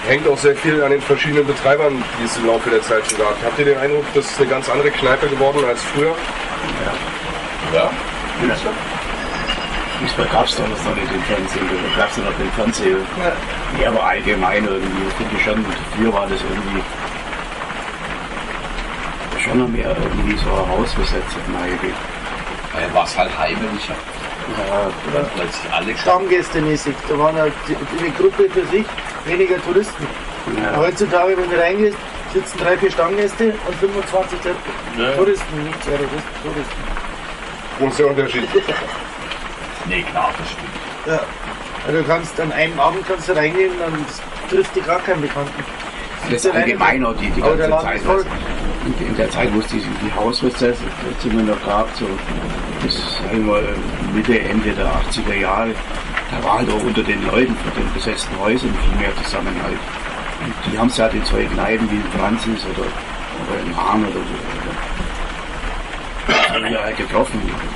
Hängt 0.06 0.28
auch 0.28 0.38
sehr 0.38 0.56
viel 0.56 0.84
an 0.84 0.90
den 0.90 1.00
verschiedenen 1.00 1.46
Betreibern, 1.46 2.04
die 2.20 2.24
es 2.24 2.36
im 2.36 2.46
Laufe 2.46 2.68
der 2.68 2.82
Zeit 2.82 3.08
so 3.08 3.16
gab. 3.16 3.34
Habt 3.42 3.58
ihr 3.58 3.64
den 3.64 3.78
Eindruck, 3.78 4.04
das 4.14 4.26
ist 4.26 4.38
eine 4.38 4.48
ganz 4.48 4.68
andere 4.68 4.90
Kneipe 4.90 5.26
geworden 5.26 5.64
als 5.66 5.82
früher? 5.82 6.14
Ja. 7.72 7.90
Fußball 10.00 10.26
gab 10.26 10.44
es 10.46 10.56
damals 10.56 10.84
noch 10.84 10.94
nicht 10.94 11.10
den 11.10 11.22
Fernsehen, 11.22 11.66
da 11.68 12.00
gab 12.02 12.10
es 12.10 12.16
noch 12.18 12.36
den 12.38 12.52
Fernseher. 12.52 12.98
Ja. 13.80 13.88
aber 13.88 14.04
allgemein 14.04 14.64
irgendwie, 14.64 15.02
ich 15.08 15.14
finde 15.14 15.38
schon, 15.42 15.64
früher 15.96 16.12
war 16.12 16.26
das 16.26 16.40
irgendwie 16.42 16.82
schon 19.42 19.58
noch 19.60 19.68
mehr 19.68 19.96
irgendwie 20.02 20.36
so 20.36 20.50
ein 20.50 20.68
Hausbesetzer, 20.68 21.40
Neige. 21.52 21.94
Er 22.78 22.92
war 22.94 23.04
es 23.04 23.16
halt 23.16 23.36
heimelicher. 23.38 23.94
Ja, 24.68 24.90
dann 25.14 25.26
plötzlich 25.34 25.72
alle 25.72 25.96
Stammgästemäßig. 25.96 26.94
Da 27.08 27.18
waren 27.18 27.36
halt 27.36 27.52
eine 27.98 28.10
Gruppe 28.10 28.48
für 28.50 28.66
sich, 28.66 28.84
weniger 29.24 29.62
Touristen. 29.62 30.06
Ja. 30.62 30.76
Heutzutage, 30.76 31.36
wenn 31.36 31.50
du 31.50 31.58
reingehst, 31.60 31.96
sitzen 32.32 32.58
drei, 32.58 32.76
vier 32.76 32.90
Stammgäste 32.90 33.54
und 33.66 33.76
25 33.80 34.38
Ja. 34.98 35.12
Touristen, 35.12 35.64
nicht 35.64 35.82
Touristen. 35.82 36.82
Wo 37.78 37.86
ist 37.88 37.98
der 37.98 38.06
Unterschied? 38.08 38.48
Nee, 39.88 40.02
klar, 40.02 40.30
das 40.38 40.50
stimmt. 40.50 40.68
Ja. 41.06 41.20
Also 41.86 41.98
du 41.98 42.04
kannst 42.04 42.40
an 42.40 42.52
einem 42.52 42.78
Abend 42.80 43.06
kannst 43.06 43.28
du 43.28 43.36
reingehen, 43.36 43.72
dann 43.78 44.04
trifft 44.50 44.74
dich 44.74 44.84
gar 44.84 44.98
keinen 45.00 45.20
Bekannten. 45.20 45.52
Das 46.24 46.32
ist 46.32 46.42
Sitzt 46.42 46.46
alleine 46.46 46.72
allgemein 46.72 47.00
da. 47.02 47.08
auch 47.08 47.16
die, 47.16 47.30
die 47.30 47.40
ganze 47.40 47.70
Zeit. 47.70 48.00
voll. 48.00 48.24
In, 48.86 49.06
in 49.06 49.16
der 49.16 49.30
Zeit, 49.30 49.54
wo 49.54 49.60
es 49.60 49.66
die, 49.68 49.78
die 49.78 50.14
Hausbesetzungen 50.14 51.46
noch 51.46 51.64
gab, 51.64 51.88
so 51.94 52.06
bis 52.82 53.18
sagen 53.18 53.46
wir, 53.46 53.62
Mitte, 54.14 54.38
Ende 54.38 54.72
der 54.72 54.86
80er 54.86 55.34
Jahre, 55.34 55.70
da 56.30 56.44
war 56.44 56.58
halt 56.58 56.70
auch 56.70 56.82
unter 56.82 57.02
den 57.02 57.24
Leuten 57.26 57.56
von 57.56 57.72
den 57.76 57.92
besetzten 57.94 58.38
Häusern 58.40 58.74
viel 58.74 58.98
mehr 58.98 59.14
Zusammenhalt. 59.22 59.78
Und 60.44 60.54
die 60.72 60.78
haben 60.78 60.88
es 60.88 60.98
halt 60.98 61.14
in 61.14 61.24
solchen 61.24 61.52
Kneipen 61.52 61.90
wie 61.90 61.96
in 61.96 62.18
Franzis 62.18 62.64
oder, 62.66 62.82
oder 62.82 63.60
in 63.64 63.76
Hahn 63.76 64.04
oder 64.04 64.14
so. 64.14 64.36
Oder, 66.28 66.54
haben 66.54 66.70
wir 66.70 66.82
halt 66.82 66.96
getroffen. 66.96 67.40
In 67.42 67.75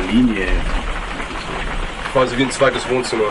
der 0.00 0.12
Linie. 0.12 0.48
Quasi 2.12 2.36
wie 2.36 2.42
ein 2.42 2.50
zweites 2.50 2.88
Wohnzimmer. 2.88 3.30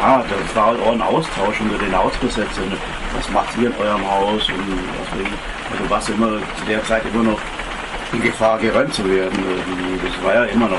Ja, 0.00 0.24
das 0.28 0.56
war 0.56 0.66
halt 0.66 0.80
auch 0.80 0.92
ein 0.92 1.02
Austausch 1.02 1.60
unter 1.60 1.78
den 1.78 1.96
Hausbesetzern. 1.96 2.72
Was 3.16 3.28
macht 3.30 3.56
ihr 3.58 3.68
in 3.68 3.76
eurem 3.76 4.08
Haus? 4.08 4.48
Und 4.48 4.78
was 5.00 5.20
ich? 5.20 5.28
Also 5.72 5.90
warst 5.90 6.08
du 6.08 6.12
immer 6.14 6.38
zu 6.56 6.64
der 6.66 6.82
Zeit 6.84 7.02
immer 7.12 7.24
noch 7.24 7.40
in 8.12 8.22
Gefahr, 8.22 8.58
geräumt 8.58 8.94
zu 8.94 9.04
werden. 9.04 9.38
Irgendwie. 9.38 10.06
Das 10.06 10.24
war 10.24 10.34
ja 10.34 10.44
immer 10.44 10.68
noch. 10.68 10.78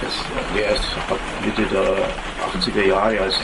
Das 0.00 0.60
erst 0.60 0.84
ab 1.10 1.18
Mitte 1.44 1.62
der 1.62 2.60
80er 2.60 2.86
Jahre, 2.86 3.20
als 3.20 3.40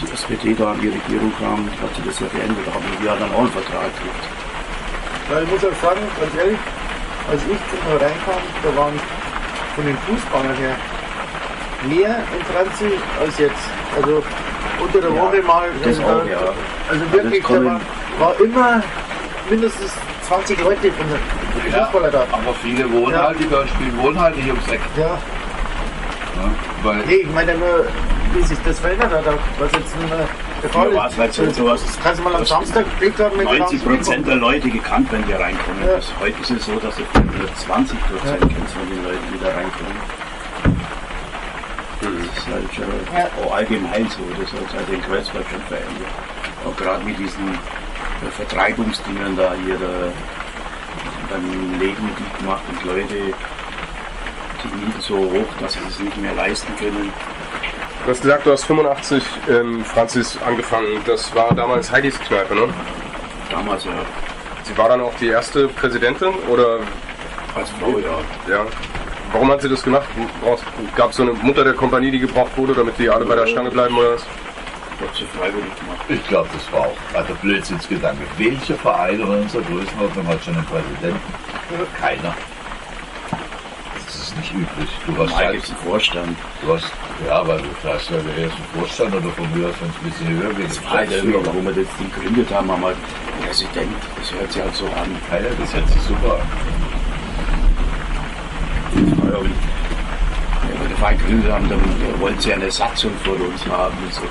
die 0.00 0.12
SPD 0.12 0.54
da 0.54 0.72
an 0.72 0.80
die 0.80 0.88
Regierung 0.88 1.32
kam, 1.38 1.68
hat 1.82 1.94
sich 1.96 2.04
das 2.04 2.20
ja 2.20 2.26
geändert. 2.28 2.66
Da 2.66 2.74
haben 2.74 2.84
wir 2.98 3.06
ja 3.06 3.16
dann 3.16 3.32
auch 3.32 3.40
einen 3.40 3.50
Vertrag 3.50 3.90
gekriegt. 3.96 4.24
Weil 5.28 5.42
ich 5.42 5.50
muss 5.50 5.64
auch 5.64 5.82
sagen, 5.82 6.00
ganz 6.20 6.34
ehrlich, 6.36 6.58
als 7.30 7.40
ich 7.50 7.58
da 7.88 8.04
reinkam, 8.04 8.42
da 8.62 8.76
waren 8.80 8.98
von 9.74 9.84
den 9.84 9.96
Fußballern 9.98 10.56
her 10.56 10.76
mehr 11.88 12.16
in 12.36 12.44
Franzi 12.52 12.92
als 13.20 13.38
jetzt. 13.38 13.54
Also 13.96 14.22
unter 14.82 15.00
der 15.00 15.10
Ja, 15.10 15.22
Woche 15.22 15.42
mal. 15.42 15.68
das 15.84 15.98
auch, 16.00 16.26
ja. 16.26 16.38
Also 16.90 17.12
wirklich, 17.12 17.42
da 17.42 17.48
kommen- 17.48 17.80
war, 18.18 18.28
war 18.28 18.40
immer 18.40 18.82
mindestens 19.48 19.92
20 20.28 20.58
Leute 20.62 20.90
von 20.92 21.06
den 21.08 21.72
Ja, 21.72 21.84
Fußballer 21.84 22.10
da. 22.10 22.20
aber 22.32 22.54
viele 22.62 22.90
wohnen 22.92 23.12
Ja. 23.14 23.28
halt, 23.28 23.38
die 23.40 23.48
dort 23.48 23.68
spielen, 23.68 23.96
wohnen 23.98 24.20
halt 24.20 24.36
nicht 24.36 24.48
ums 24.48 24.66
Eck. 24.68 24.80
Ja, 24.96 25.18
Ne? 26.36 26.50
Weil 26.82 26.96
nee, 27.06 27.14
ich 27.14 27.30
meine 27.32 27.54
nur, 27.54 27.86
wie 28.34 28.42
sich 28.42 28.58
das 28.66 28.78
verändert 28.78 29.10
hat, 29.10 29.24
was 29.58 29.72
jetzt 29.72 29.94
äh, 29.96 30.08
der 30.10 30.28
Fall 30.70 30.90
Ja, 30.90 30.96
war's 30.96 31.16
halt 31.16 31.32
so, 31.32 31.48
sowas- 31.50 31.84
Das 31.84 32.00
kannst 32.02 32.20
du 32.20 32.24
mal 32.24 32.34
am 32.36 32.44
Samstag 32.44 32.84
Glück 32.98 33.18
haben, 33.18 33.38
wenn 33.38 33.46
du 33.46 33.58
90 33.58 33.80
abends 33.82 33.84
Prozent 34.06 34.26
der 34.26 34.36
Leute 34.36 34.70
gekannt, 34.70 35.08
wenn 35.12 35.24
die 35.26 35.32
reinkommen. 35.32 35.80
Ja. 35.86 35.96
Das, 35.96 36.12
heute 36.20 36.40
ist 36.42 36.50
es 36.50 36.66
so, 36.66 36.76
dass 36.76 36.96
du 36.96 37.02
nur 37.20 37.54
20 37.54 37.98
Prozent 38.08 38.40
kennst 38.40 38.74
von 38.74 38.88
den 38.88 39.02
Leuten, 39.04 39.24
die 39.32 39.38
da 39.44 39.48
reinkommen. 39.48 39.96
Das 42.00 42.10
ist 42.38 42.46
halt 42.46 42.74
schon 42.74 42.84
Ja. 43.16 43.28
auch 43.44 43.54
allgemein 43.54 44.08
so. 44.10 44.20
Das 44.40 44.52
hat 44.52 44.74
halt 44.76 44.88
den 44.90 45.02
Kreuzberg 45.02 45.44
schon 45.50 45.62
verändert. 45.62 46.12
Auch 46.66 46.76
gerade 46.76 47.04
mit 47.04 47.18
diesen 47.18 47.48
äh, 47.54 48.30
Vertreibungsdingen 48.36 49.36
da 49.36 49.52
hier 49.64 49.76
da, 49.78 50.12
beim 51.30 51.78
Leben 51.78 52.08
die 52.18 52.42
gemacht 52.42 52.62
und 52.68 52.84
Leute, 52.84 53.14
die 54.62 54.68
Mieten 54.76 55.00
so 55.00 55.16
hoch, 55.16 55.46
dass 55.60 55.72
sie 55.74 55.80
es 55.88 55.98
nicht 56.00 56.16
mehr 56.18 56.34
leisten 56.34 56.74
können. 56.76 57.12
Du 58.04 58.10
hast 58.10 58.22
gesagt, 58.22 58.46
du 58.46 58.52
hast 58.52 58.64
85 58.64 59.22
in 59.48 59.84
Franzis 59.84 60.38
angefangen. 60.46 61.00
Das 61.06 61.34
war 61.34 61.54
damals 61.54 61.90
Heidis 61.90 62.18
Kneipe, 62.20 62.54
ne? 62.54 62.68
Damals 63.50 63.84
ja 63.84 63.92
Sie 64.64 64.76
war 64.76 64.88
dann 64.88 65.00
auch 65.00 65.14
die 65.20 65.28
erste 65.28 65.68
Präsidentin 65.68 66.34
oder 66.48 66.80
als 67.54 67.70
Frau, 67.70 67.98
ja. 67.98 68.18
ja? 68.52 68.66
Warum 69.32 69.50
hat 69.50 69.62
sie 69.62 69.68
das 69.68 69.82
gemacht? 69.82 70.08
Gab 70.96 71.10
es 71.10 71.16
so 71.16 71.22
eine 71.22 71.32
Mutter 71.32 71.62
der 71.62 71.74
Kompanie, 71.74 72.10
die 72.10 72.18
gebraucht 72.18 72.56
wurde, 72.56 72.74
damit 72.74 72.98
die 72.98 73.08
alle 73.08 73.24
bei 73.24 73.36
der 73.36 73.46
Stange 73.46 73.70
bleiben 73.70 73.96
oder 73.96 74.14
was? 74.14 74.22
Hat 74.22 75.14
sie 75.14 75.24
freiwillig 75.24 75.74
gemacht. 75.78 76.00
ich 76.08 76.26
glaube, 76.26 76.48
das 76.52 76.72
war 76.72 76.86
auch 76.86 76.96
also 77.14 77.34
Blödsinnsgedanke. 77.42 78.22
Welcher 78.38 78.76
Verein 78.76 79.20
in 79.20 79.28
unserer 79.28 79.62
Größenordnung 79.62 80.26
hat 80.26 80.42
schon 80.42 80.54
einen 80.54 80.64
Präsidenten? 80.64 81.20
Keiner. 82.00 82.34
Ist 84.36 84.52
nicht 84.52 84.54
üblich. 84.54 84.90
Du 85.06 85.16
hast 85.16 85.34
halt, 85.34 85.54
einen 85.54 85.62
Vorstand. 85.62 86.36
du 86.60 86.74
hast, 86.74 86.92
ja, 87.26 87.46
weil 87.46 87.58
du 87.58 87.88
hast 87.88 88.10
ja 88.10 88.18
der 88.18 88.36
erste 88.36 88.62
Vorstand 88.74 89.14
oder 89.14 89.30
von 89.30 89.58
mir 89.58 89.68
aus, 89.68 89.74
wenn 89.80 89.88
es 89.88 89.96
ein 89.96 90.10
bisschen 90.10 90.28
höher 90.28 90.52
geht. 90.54 90.70
Das 90.70 90.84
war 90.84 90.90
halt 90.92 91.12
irgendwie, 91.12 91.46
warum 91.46 91.64
wir 91.64 91.72
das 91.72 91.86
gegründet 91.98 92.50
haben, 92.52 92.70
haben 92.70 92.84
halt 92.84 92.96
Präsident. 93.42 93.96
Das 94.18 94.32
hört 94.32 94.52
sich 94.52 94.62
halt 94.62 94.74
so 94.74 94.84
an. 94.86 95.16
Ja, 95.30 95.38
ja, 95.38 95.54
das 95.58 95.74
hört 95.74 95.88
sich 95.88 96.02
super 96.02 96.34
an. 96.34 96.48
Ja, 98.94 99.40
wenn, 99.40 100.80
wir 100.82 100.88
den 100.88 100.96
Verein 100.96 101.18
gegründet 101.18 101.52
haben, 101.52 101.68
dann 101.70 102.20
wollten 102.20 102.40
sie 102.40 102.52
eine 102.52 102.70
Satzung 102.70 103.12
von 103.24 103.40
uns 103.40 103.66
haben. 103.66 103.96
Und 104.04 104.12
so. 104.12 104.22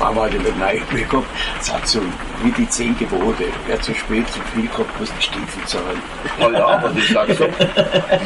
Halt 0.00 0.34
in 0.34 0.42
der 0.42 0.52
Kneipe 0.52 0.96
gekommen. 0.96 1.26
Satzung, 1.60 2.12
wie 2.42 2.50
die 2.52 2.68
zehn 2.68 2.96
Gebote. 2.98 3.44
Wer 3.66 3.80
zu 3.80 3.94
spät, 3.94 4.28
zu 4.30 4.40
viel 4.54 4.68
kommt, 4.68 4.98
muss 5.00 5.10
einen 5.10 5.22
Stiefel 5.22 5.64
zahlen. 5.66 6.02
Oh 6.40 6.50
ja, 6.50 6.66
aber 6.66 6.88
die 6.90 7.00
Satzung, 7.12 7.48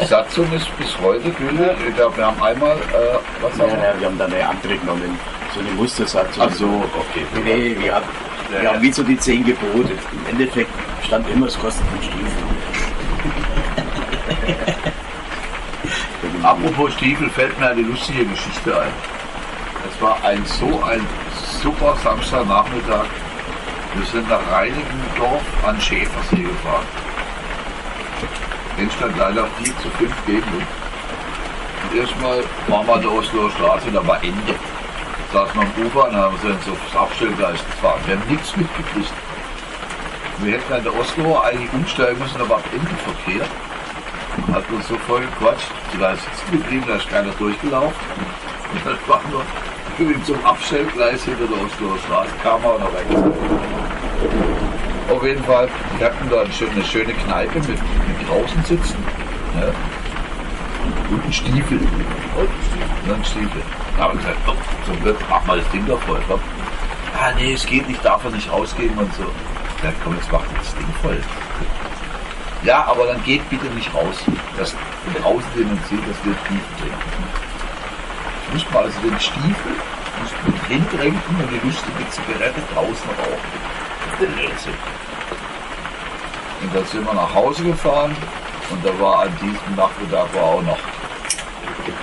die 0.00 0.04
Satzung 0.06 0.52
ist 0.52 0.76
bis 0.78 0.98
heute 1.00 1.30
gültig. 1.30 1.96
Wir 1.96 2.26
haben 2.26 2.42
einmal, 2.42 2.76
äh, 2.76 3.18
was 3.40 3.56
Ja, 3.58 3.64
haben 3.64 4.00
wir? 4.00 4.06
haben 4.06 4.18
dann 4.18 4.32
eine 4.32 4.48
andere 4.48 4.76
genommen. 4.76 5.18
So 5.54 5.60
eine 5.60 5.70
Mustersatzung. 5.70 6.42
Ach 6.46 6.52
so, 6.52 6.66
okay. 6.66 7.24
Nee, 7.44 7.76
wir 7.78 7.94
haben, 7.94 8.06
wir 8.50 8.62
ja. 8.62 8.72
haben 8.72 8.82
wie 8.82 8.92
so 8.92 9.02
die 9.02 9.18
zehn 9.18 9.44
Gebote. 9.44 9.92
Im 9.92 10.26
Endeffekt 10.30 10.70
stand 11.04 11.28
immer, 11.30 11.46
es 11.46 11.58
kostet 11.58 11.84
einen 11.88 12.02
Stiefel. 12.02 12.32
Apropos 16.42 16.92
Stiefel 16.94 17.30
fällt 17.30 17.58
mir 17.58 17.68
eine 17.68 17.82
lustige 17.82 18.24
Geschichte 18.24 18.80
ein. 18.80 18.92
Es 19.90 20.02
war 20.02 20.22
ein 20.24 20.44
so 20.44 20.82
ein 20.82 21.00
super 21.62 21.96
Samstagnachmittag. 22.04 23.06
Wir 23.94 24.06
sind 24.06 24.28
nach 24.28 24.40
Reinigendorf 24.52 25.42
an 25.66 25.80
Schäfersee 25.80 26.42
gefahren. 26.42 26.86
Den 28.78 28.90
stand 28.92 29.16
leider 29.16 29.46
4 29.62 29.78
zu 29.78 29.90
5 29.90 30.26
gegen 30.26 30.42
uns. 30.42 30.66
Und 31.82 31.98
erstmal 31.98 32.44
waren 32.68 32.86
wir 32.86 32.94
an 32.94 33.00
der 33.02 33.12
Osloer 33.12 33.50
Straße, 33.50 33.90
da 33.90 34.06
war 34.06 34.22
Ende. 34.22 34.54
Saßen 35.32 35.60
wir 35.60 35.62
am 35.62 36.06
und 36.08 36.16
haben 36.16 36.34
uns 36.34 36.64
so 36.64 36.72
aufs 36.72 36.96
Abstellgleis 36.96 37.58
gefahren. 37.58 38.00
Wir 38.06 38.16
haben 38.16 38.28
nichts 38.30 38.56
mitgekriegt. 38.56 39.12
Wir 40.38 40.52
hätten 40.52 40.72
an 40.72 40.84
der 40.84 40.94
Osloer 40.96 41.44
eigentlich 41.44 41.72
umsteigen 41.72 42.18
müssen, 42.20 42.40
aber 42.40 42.56
ab 42.56 42.64
Ende 42.72 42.94
Verkehr. 43.02 43.46
hat 44.54 44.70
uns 44.70 44.86
so 44.86 44.96
voll 45.08 45.22
gequatscht, 45.22 45.70
da 45.98 46.12
ist 46.12 46.22
sitzen 46.22 46.52
geblieben, 46.52 46.84
da 46.86 46.94
ist 46.94 47.08
keiner 47.08 47.32
durchgelaufen. 47.32 47.96
Und 48.72 48.86
dann 48.86 48.98
war 49.08 49.20
irgendwie 49.32 49.77
zum 50.24 50.44
Abstellgleis 50.44 51.24
hinter 51.24 51.46
der 51.46 51.56
Osloer 51.56 51.98
Straße, 52.06 52.30
kam 52.42 52.62
er 52.62 52.78
noch 52.78 52.92
weg. 52.92 53.06
Auf 55.10 55.24
jeden 55.24 55.42
Fall, 55.42 55.68
wir 55.96 56.06
hatten 56.06 56.30
da 56.30 56.42
eine 56.42 56.52
schöne, 56.52 56.84
schöne 56.84 57.12
Kneipe 57.14 57.58
mit, 57.58 57.68
mit 57.68 58.28
draußen 58.28 58.64
sitzen. 58.64 58.96
Ja. 59.58 59.68
Und 61.10 61.22
einen 61.22 61.32
Stiefel. 61.32 61.78
Und 61.78 63.12
einen 63.12 63.24
Stiefel. 63.24 63.62
Da 63.96 64.04
haben 64.04 64.18
wir 64.18 64.24
gesagt, 64.24 64.38
oh, 64.46 64.86
zum 64.86 65.02
Glück 65.02 65.28
machen 65.28 65.46
wir 65.48 65.56
das 65.56 65.70
Ding 65.70 65.86
doch 65.86 66.00
voll. 66.02 66.20
Komm. 66.28 66.40
Ah 67.20 67.32
nee, 67.36 67.54
es 67.54 67.66
geht 67.66 67.88
nicht, 67.88 68.04
darf 68.04 68.22
er 68.24 68.30
nicht 68.30 68.52
rausgehen 68.52 68.96
und 68.96 69.12
so. 69.14 69.24
Ja 69.82 69.92
komm, 70.04 70.14
jetzt 70.14 70.30
macht 70.30 70.46
das 70.56 70.74
Ding 70.76 70.86
voll. 71.02 71.18
Ja, 72.62 72.84
aber 72.84 73.06
dann 73.06 73.22
geht 73.24 73.48
bitte 73.50 73.66
nicht 73.74 73.92
raus. 73.92 74.16
Das 74.56 74.76
draußen 75.20 75.48
sehen 75.56 75.70
und 75.70 75.86
sehen, 75.86 76.02
dass 76.06 76.24
wir 76.24 76.34
Stiefel 76.44 76.60
trinken. 76.78 77.47
Ich 78.48 78.64
muss 78.64 78.72
mal 78.72 78.84
also 78.84 79.00
den 79.00 79.20
Stiefel 79.20 79.72
muss 80.20 80.32
man 80.44 80.66
drin 80.66 80.98
trinken 80.98 81.36
und 81.40 81.50
die 81.50 81.66
lustige 81.66 82.10
Zigarette 82.10 82.60
draußen 82.74 83.10
rauchen. 83.18 83.78
Blödsinn. 84.18 84.74
Und 86.62 86.74
dann 86.74 86.84
sind 86.86 87.06
wir 87.06 87.14
nach 87.14 87.34
Hause 87.34 87.62
gefahren 87.62 88.16
und 88.70 88.84
da 88.84 88.98
war 88.98 89.22
an 89.22 89.36
diesem 89.40 89.76
Nachmittag 89.76 90.34
war 90.34 90.42
auch 90.42 90.62
noch 90.62 90.78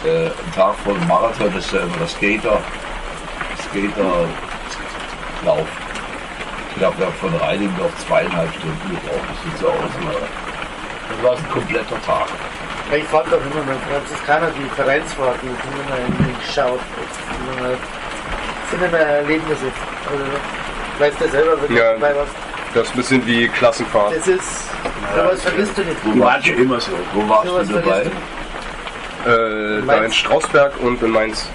äh, 0.06 0.28
ein 0.28 0.54
Tag 0.54 0.76
vor 0.84 0.94
dem 0.94 1.08
Marathon, 1.08 1.52
das 1.54 1.66
ist 1.66 1.74
ja 1.74 1.82
immer 1.82 1.98
das 2.00 2.12
Skater, 2.12 2.60
Skater 3.70 4.28
Lauf. 5.46 5.68
Ich 6.72 6.78
glaube, 6.78 6.98
wir 7.00 7.06
haben 7.06 7.16
von 7.16 7.36
Reinigendorf 7.36 7.92
zweieinhalb 8.06 8.54
Stunden 8.54 8.90
gebraucht, 8.90 9.28
das 9.30 9.44
sieht 9.44 9.60
so 9.60 9.68
aus. 9.68 9.92
Aber 10.02 10.28
das 11.10 11.24
war 11.24 11.38
ein 11.38 11.50
kompletter 11.50 12.02
Tag. 12.02 12.28
Ich 12.92 13.04
fand 13.06 13.28
auch 13.28 13.34
immer 13.34 13.64
mit 13.66 13.78
Franziskaner 13.92 14.48
die 14.52 14.70
Vereinsfahrten, 14.76 15.50
das 15.50 15.64
sind 15.64 15.86
immer 15.86 15.98
irgendwie 16.00 16.46
geschaut. 16.46 16.80
Das 16.80 17.38
sind 17.38 17.58
immer, 17.58 17.70
das 17.72 18.70
sind 18.72 18.84
immer 18.84 18.98
Erlebnisse. 19.00 19.66
Also, 20.12 20.24
weißt 21.00 21.22
du 21.22 21.30
selber, 21.30 21.62
wenn 21.62 21.76
Ja. 21.76 21.94
du 21.94 22.00
dabei 22.00 22.16
warst. 22.16 22.32
Das 22.74 22.84
ist 22.88 22.94
ein 22.94 22.98
bisschen 22.98 23.26
wie 23.26 23.48
Klassenfahrt. 23.48 24.16
Das 24.16 24.28
ist, 24.28 24.70
sowas 25.16 25.42
vergisst 25.42 25.78
du 25.78 25.82
nicht. 25.84 25.98
Die 26.06 26.20
waren 26.20 26.44
schon 26.44 26.58
immer 26.58 26.80
so. 26.80 26.92
Wo 27.14 27.28
warst 27.30 27.48
Sowas 27.48 27.68
du 27.68 27.74
dabei? 27.76 28.04
du 29.24 29.80
Äh, 29.82 29.82
da 29.88 30.04
in? 30.04 30.12
Strausberg 30.14 30.74
und 30.82 31.02
in 31.02 31.10
Mainz. 31.10 31.50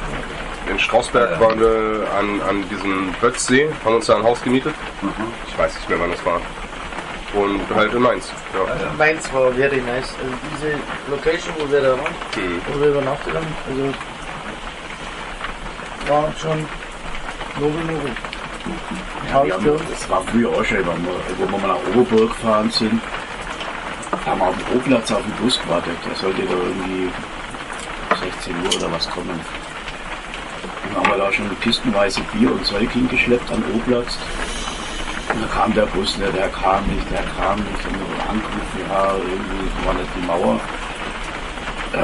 In 0.68 0.78
Strausberg 0.78 1.30
Ja. 1.32 1.40
waren 1.40 1.60
wir 1.60 2.06
an, 2.18 2.40
an 2.48 2.68
diesem 2.68 3.12
Bötzsee, 3.20 3.70
haben 3.84 3.94
uns 3.96 4.06
da 4.06 4.16
ein 4.16 4.22
Haus 4.24 4.42
gemietet. 4.42 4.74
Mhm. 5.02 5.12
Ich 5.46 5.56
weiß 5.58 5.74
nicht 5.76 5.88
mehr, 5.88 6.00
wann 6.00 6.10
das 6.10 6.24
war. 6.26 6.40
Und 7.34 7.60
halt 7.74 7.94
in 7.94 8.02
Mainz. 8.02 8.32
Ja. 8.52 8.74
nicht. 8.74 8.98
Mainz 8.98 9.32
war 9.32 9.52
very 9.52 9.76
nice. 9.80 10.14
Also 10.20 10.34
diese 10.52 10.78
Location, 11.10 11.54
wo 11.58 11.70
wir 11.70 11.80
da 11.80 11.90
waren, 11.90 12.14
Hm. 12.34 12.60
wo 12.72 12.80
wir 12.80 12.88
übernachtet 12.88 13.34
haben, 13.34 13.46
also 13.68 13.94
war 16.08 16.32
schon 16.40 16.66
nobel 17.60 17.84
nobel. 17.84 18.10
Ja, 19.32 19.44
wir 19.44 19.54
haben, 19.54 19.80
das 19.90 20.08
war 20.10 20.22
früher 20.22 20.48
auch 20.50 20.64
schon, 20.64 20.78
wenn 20.78 20.86
wir, 20.86 21.14
wo 21.38 21.50
wir 21.52 21.58
mal 21.58 21.68
nach 21.68 21.86
Oberburg 21.94 22.30
gefahren 22.30 22.70
sind. 22.70 23.00
Da 24.10 24.30
haben 24.32 24.40
wir 24.40 24.46
auf 24.48 24.56
dem 24.56 24.66
Rohplatz 24.76 25.12
auf 25.12 25.22
den 25.22 25.32
Bus 25.44 25.60
gewartet. 25.62 25.92
Der 26.08 26.16
sollte 26.16 26.42
da 26.42 26.52
irgendwie 26.52 27.10
16 28.20 28.54
Uhr 28.64 28.74
oder 28.76 28.92
was 28.92 29.08
kommen. 29.08 29.40
Dann 30.92 30.96
haben 31.04 31.10
wir 31.10 31.24
da 31.24 31.32
schon 31.32 31.48
pistenweise 31.60 32.20
Bier 32.32 32.50
und 32.50 32.66
Zeug 32.66 32.90
hingeschleppt 32.90 33.50
am 33.52 33.62
O-Platz. 33.74 34.18
Und 35.32 35.42
dann 35.42 35.50
kam 35.50 35.74
der 35.74 35.86
Bus 35.86 36.18
nicht, 36.18 36.34
der 36.34 36.48
kam 36.48 36.86
nicht, 36.86 37.10
der 37.10 37.22
kam 37.22 37.56
nicht. 37.58 37.86
Und 37.86 37.94
wir 37.94 38.28
angerufen, 38.28 38.80
ja, 38.88 39.14
irgendwie 39.14 39.86
war 39.86 39.94
nicht 39.94 40.10
die 40.16 40.26
Mauer. 40.26 40.60
Äh, 41.92 41.96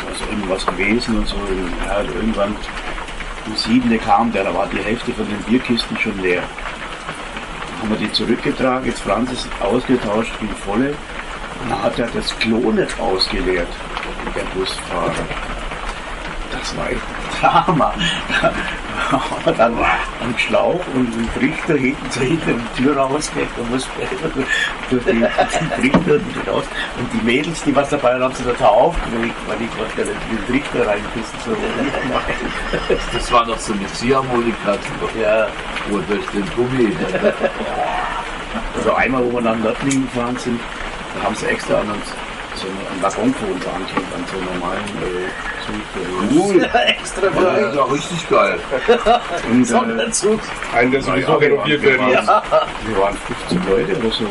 da 0.00 0.12
ist 0.12 0.20
irgendwas 0.30 0.66
gewesen 0.66 1.18
und 1.18 1.28
so. 1.28 1.36
Und 1.36 1.72
ja, 1.86 1.98
und 2.00 2.14
irgendwann 2.14 2.56
um 3.46 3.56
sieben 3.56 4.00
kam 4.00 4.32
der, 4.32 4.44
da 4.44 4.54
war 4.54 4.66
die 4.68 4.78
Hälfte 4.78 5.12
von 5.12 5.26
den 5.26 5.42
Bierkisten 5.42 5.96
schon 5.98 6.18
leer. 6.20 6.42
Dann 6.42 7.82
haben 7.82 7.90
wir 7.90 8.06
die 8.08 8.12
zurückgetragen, 8.12 8.86
jetzt 8.86 9.00
Franz 9.00 9.32
ist 9.32 9.48
ausgetauscht 9.60 10.32
wie 10.40 10.48
volle. 10.64 10.94
Und 11.62 11.70
dann 11.70 11.82
hat 11.82 11.98
er 11.98 12.08
das 12.08 12.38
Klo 12.38 12.72
nicht 12.72 12.98
ausgeleert, 12.98 13.68
der 14.34 14.44
Busfahrer. 14.54 15.49
Das 16.60 16.76
war 16.76 16.90
echt 16.90 17.00
ein 17.00 17.40
Drama. 17.40 17.94
Haben 19.10 19.56
dann 19.56 19.74
einen 19.74 20.38
Schlauch 20.38 20.80
und 20.94 21.12
einen 21.14 21.28
Trichter 21.34 21.74
hinten 21.74 22.10
zu 22.10 22.20
hinter 22.20 22.52
die 22.52 22.82
Tür 22.82 22.96
rausgeht 22.96 23.48
und 23.56 23.70
muss 23.70 23.88
durch 24.90 25.04
die, 25.04 25.10
den 25.12 25.22
Trichter 25.22 26.52
raus. 26.52 26.64
Und 26.98 27.12
die 27.12 27.24
Mädels, 27.24 27.62
die 27.64 27.74
was 27.74 27.88
dabei 27.88 28.12
waren, 28.12 28.24
haben 28.24 28.34
sie 28.34 28.44
total 28.44 28.68
aufgeregt, 28.68 29.34
weil 29.46 29.56
die 29.58 29.68
gerade 29.68 30.12
den 30.30 30.46
Trichter 30.46 30.86
reinpissen 30.86 31.38
so. 31.44 31.56
Das 33.12 33.32
war 33.32 33.46
noch 33.46 33.58
so 33.58 33.72
eine 33.72 33.86
Ziehharmonika, 33.86 34.76
Ja, 35.20 35.48
wo 35.88 35.98
durch 35.98 36.26
den 36.32 36.44
Gummi. 36.54 36.94
also 38.76 38.94
einmal, 38.94 39.24
wo 39.24 39.32
wir 39.32 39.40
nach 39.40 39.56
Nördlingen 39.56 40.02
gefahren 40.12 40.36
sind, 40.36 40.60
da 41.16 41.24
haben 41.24 41.34
sie 41.34 41.46
extra 41.46 41.80
an 41.80 41.90
uns 41.90 42.12
so 42.60 42.66
einen 42.68 43.02
Waggon 43.02 43.34
für 43.34 43.46
uns 43.46 43.66
angehängt, 43.66 44.06
an 44.14 44.24
so 44.30 44.36
einen 44.38 44.46
normalen 44.60 44.84
äh, 45.00 45.28
Zug. 45.64 45.80
Cool. 46.32 46.62
Extra 46.86 47.26
Ja, 47.26 47.60
das 47.68 47.76
war 47.76 47.92
richtig 47.92 48.28
geil. 48.28 48.58
Und, 49.50 49.62
äh, 49.62 49.64
Sonderzug. 49.64 50.40
Einen, 50.76 50.90
der 50.92 51.02
sowieso 51.02 51.34
renoviert 51.34 51.82
waren- 51.82 51.90
werden 52.00 52.06
muss. 52.16 52.26
waren- 52.26 52.42
Wir 52.86 52.98
waren 53.00 53.16
15 53.48 53.62
Leute 53.70 53.96
oder 53.98 54.10
so. 54.10 54.24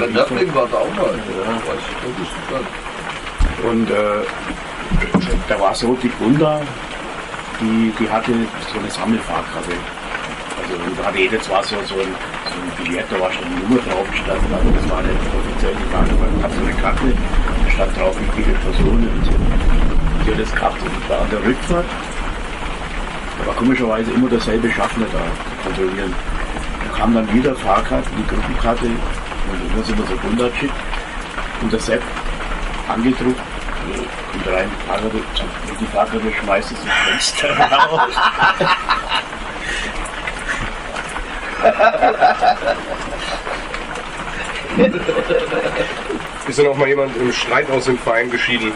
Der 0.00 0.08
Nördling 0.08 0.54
war 0.54 0.66
da 0.70 0.76
auch 0.78 0.94
mal. 0.96 1.14
Ja. 2.52 3.68
Und 3.70 3.90
äh, 3.90 3.94
da 5.48 5.60
war 5.60 5.74
so 5.74 5.94
die 6.02 6.08
Gunda, 6.10 6.60
die, 7.60 7.92
die 7.98 8.08
hatte 8.10 8.32
so 8.72 8.78
eine 8.78 8.90
Sammelfahrkarte. 8.90 9.72
Also 10.62 10.74
da 11.00 11.08
hatte 11.08 11.18
jeder 11.18 11.40
zwar 11.40 11.62
so, 11.64 11.76
so, 11.86 11.94
ein, 11.96 12.14
so 12.46 12.54
ein 12.54 12.84
Billett, 12.84 13.06
da 13.10 13.20
war 13.20 13.32
schon 13.32 13.44
eine 13.44 13.54
Nummer 13.56 13.80
drauf 13.82 14.08
gestanden, 14.10 14.46
aber 14.52 14.70
das 14.70 14.90
war 14.90 15.02
nicht 15.02 15.14
offiziell 15.34 15.74
die 15.74 15.90
Karte, 15.92 16.10
weil 16.20 16.28
ich 16.50 16.56
so 16.56 16.62
eine 16.64 16.74
Karte, 16.82 17.04
stand 17.74 17.96
drauf, 17.96 18.16
wie 18.20 18.42
viele 18.42 18.56
Personen 18.58 19.08
und 19.08 19.24
so. 19.24 19.32
Die 20.24 20.30
hat 20.30 20.40
das 20.40 20.54
gehabt 20.54 20.82
und 20.82 20.90
da 21.08 21.18
an 21.18 21.30
der 21.30 21.42
Rückfahrt, 21.44 21.86
da 23.38 23.46
war 23.46 23.54
komischerweise 23.54 24.10
immer 24.12 24.28
derselbe 24.28 24.70
Schaffner 24.70 25.06
da 25.06 25.18
zu 25.18 25.56
kontrollieren. 25.64 26.14
Da 26.84 26.98
kam 26.98 27.14
dann 27.14 27.32
wieder 27.32 27.54
Fahrkarte, 27.56 28.08
die 28.16 28.26
Gruppenkarte, 28.26 28.86
und 28.86 29.78
das 29.78 29.88
immer 29.88 30.06
so 30.06 30.14
Gunda 30.16 30.48
geschickt 30.48 30.74
und 31.62 31.72
der 31.72 31.80
Sepp 31.80 32.02
angedruckt 32.88 33.40
und 34.34 34.46
rein 34.52 34.70
Fahrrad, 34.86 35.12
und 35.12 35.24
die 35.80 35.86
Fahrkarte 35.86 36.32
schmeißt 36.40 36.72
es 36.72 36.78
ins 36.78 36.92
Fenster 37.32 37.58
raus. 37.58 38.00
Ist 46.48 46.58
denn 46.58 46.66
auch 46.66 46.76
mal 46.76 46.88
jemand 46.88 47.16
im 47.16 47.32
Streit 47.32 47.70
aus 47.70 47.84
dem 47.84 47.98
Verein 47.98 48.30
geschieden, 48.30 48.72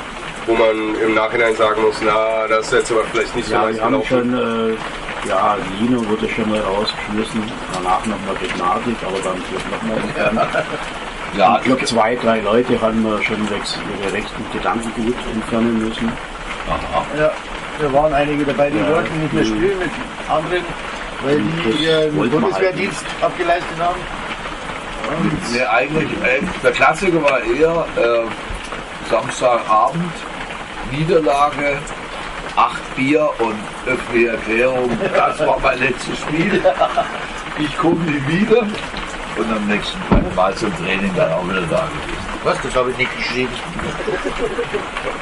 wo 0.47 0.55
man 0.55 0.95
im 1.03 1.14
Nachhinein 1.14 1.55
sagen 1.57 1.83
muss, 1.83 1.97
na, 2.05 2.47
das 2.49 2.67
ist 2.67 2.73
jetzt 2.73 2.93
aber 2.93 3.05
vielleicht 3.12 3.35
nicht 3.35 3.49
so 3.49 3.55
Ja, 3.55 3.64
leicht 3.64 3.79
wir 3.79 3.85
haben 3.85 3.91
gelaufen. 4.03 4.09
schon, 4.09 4.73
äh, 4.73 5.29
ja, 5.29 5.57
Lino 5.81 6.09
wurde 6.09 6.29
schon 6.29 6.49
mal 6.49 6.61
rausgeschmissen, 6.61 7.43
danach 7.75 8.07
nochmal 8.07 8.37
begnadigt, 8.41 8.97
aber 9.05 9.19
dann 9.19 9.37
wird 9.51 9.71
nochmal 9.71 9.99
entfernt. 9.99 10.41
Ja, 11.37 11.59
Ich 11.59 11.64
glaube, 11.64 11.85
zwei, 11.85 12.14
drei 12.14 12.41
Leute 12.41 12.81
haben 12.81 13.03
wir 13.05 13.21
schon 13.23 13.37
ihre 13.47 14.12
rechten 14.12 14.45
Gedankengut 14.53 15.14
entfernen 15.35 15.87
müssen. 15.87 16.11
aha. 16.71 17.05
Ja, 17.19 17.31
da 17.81 17.93
waren 17.93 18.14
einige 18.14 18.45
dabei, 18.45 18.71
die 18.71 18.79
Ja. 18.79 18.89
wollten 18.95 19.21
nicht 19.21 19.35
mehr 19.35 19.45
spielen 19.45 19.79
mit 19.79 19.91
anderen, 20.31 20.64
weil 21.25 21.41
die 21.43 21.85
ihren 21.85 22.23
wir 22.23 22.31
Bundeswehrdienst 22.31 23.05
abgeleistet 23.21 23.77
haben. 23.79 24.01
Nee, 25.52 25.62
eigentlich, 25.64 26.11
äh, 26.22 26.40
der 26.62 26.72
Klassiker 26.72 27.22
war 27.22 27.40
eher 27.42 27.86
äh, 27.96 29.11
Samstagabend, 29.11 30.12
Niederlage, 30.90 31.78
acht 32.57 32.96
Bier 32.96 33.28
und 33.38 33.57
öffentliche 33.86 34.28
Erklärung. 34.30 34.90
Das 35.14 35.38
war 35.40 35.59
mein 35.62 35.78
letztes 35.78 36.18
Spiel. 36.18 36.62
Ich 37.59 37.76
komme 37.78 38.00
nie 38.04 38.22
wieder. 38.26 38.62
Und 39.36 39.52
am 39.54 39.66
nächsten 39.66 39.98
Tag 40.09 40.34
mal 40.34 40.54
zum 40.54 40.74
Training 40.78 41.12
dann 41.14 41.30
auch 41.32 41.44
wieder 41.44 41.61
da 41.62 41.86
gewesen. 41.86 42.26
was, 42.42 42.57
das 42.62 42.74
habe 42.74 42.90
ich 42.90 42.96
nicht 42.96 43.14
geschrieben. 43.16 43.52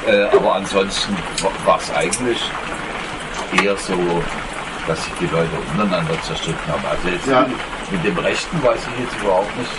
Äh, 0.07 0.23
aber 0.35 0.55
ansonsten 0.55 1.15
war 1.65 1.77
es 1.77 1.93
eigentlich 1.93 2.39
eher 3.61 3.75
so, 3.75 3.97
dass 4.87 5.03
sich 5.03 5.13
die 5.19 5.25
Leute 5.25 5.49
untereinander 5.71 6.21
zerstritten 6.21 6.71
haben. 6.71 6.83
Also 6.89 7.09
jetzt 7.09 7.27
Ja. 7.27 7.45
Mit 7.91 8.03
dem 8.03 8.17
Rechten 8.17 8.61
weiß 8.63 8.79
ich 8.93 9.03
jetzt 9.03 9.21
überhaupt 9.21 9.55
nicht. 9.57 9.71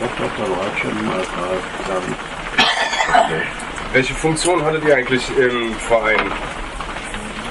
Doch, 0.00 0.08
doch, 0.18 0.30
da 0.36 0.50
war 0.50 0.64
halt 0.64 0.78
schon 0.78 1.06
mal 1.06 1.22
klar. 1.22 2.00
Welche 3.92 4.14
Funktion 4.14 4.64
hattet 4.64 4.84
ihr 4.84 4.96
eigentlich 4.96 5.24
im 5.36 5.74
Verein? 5.76 6.32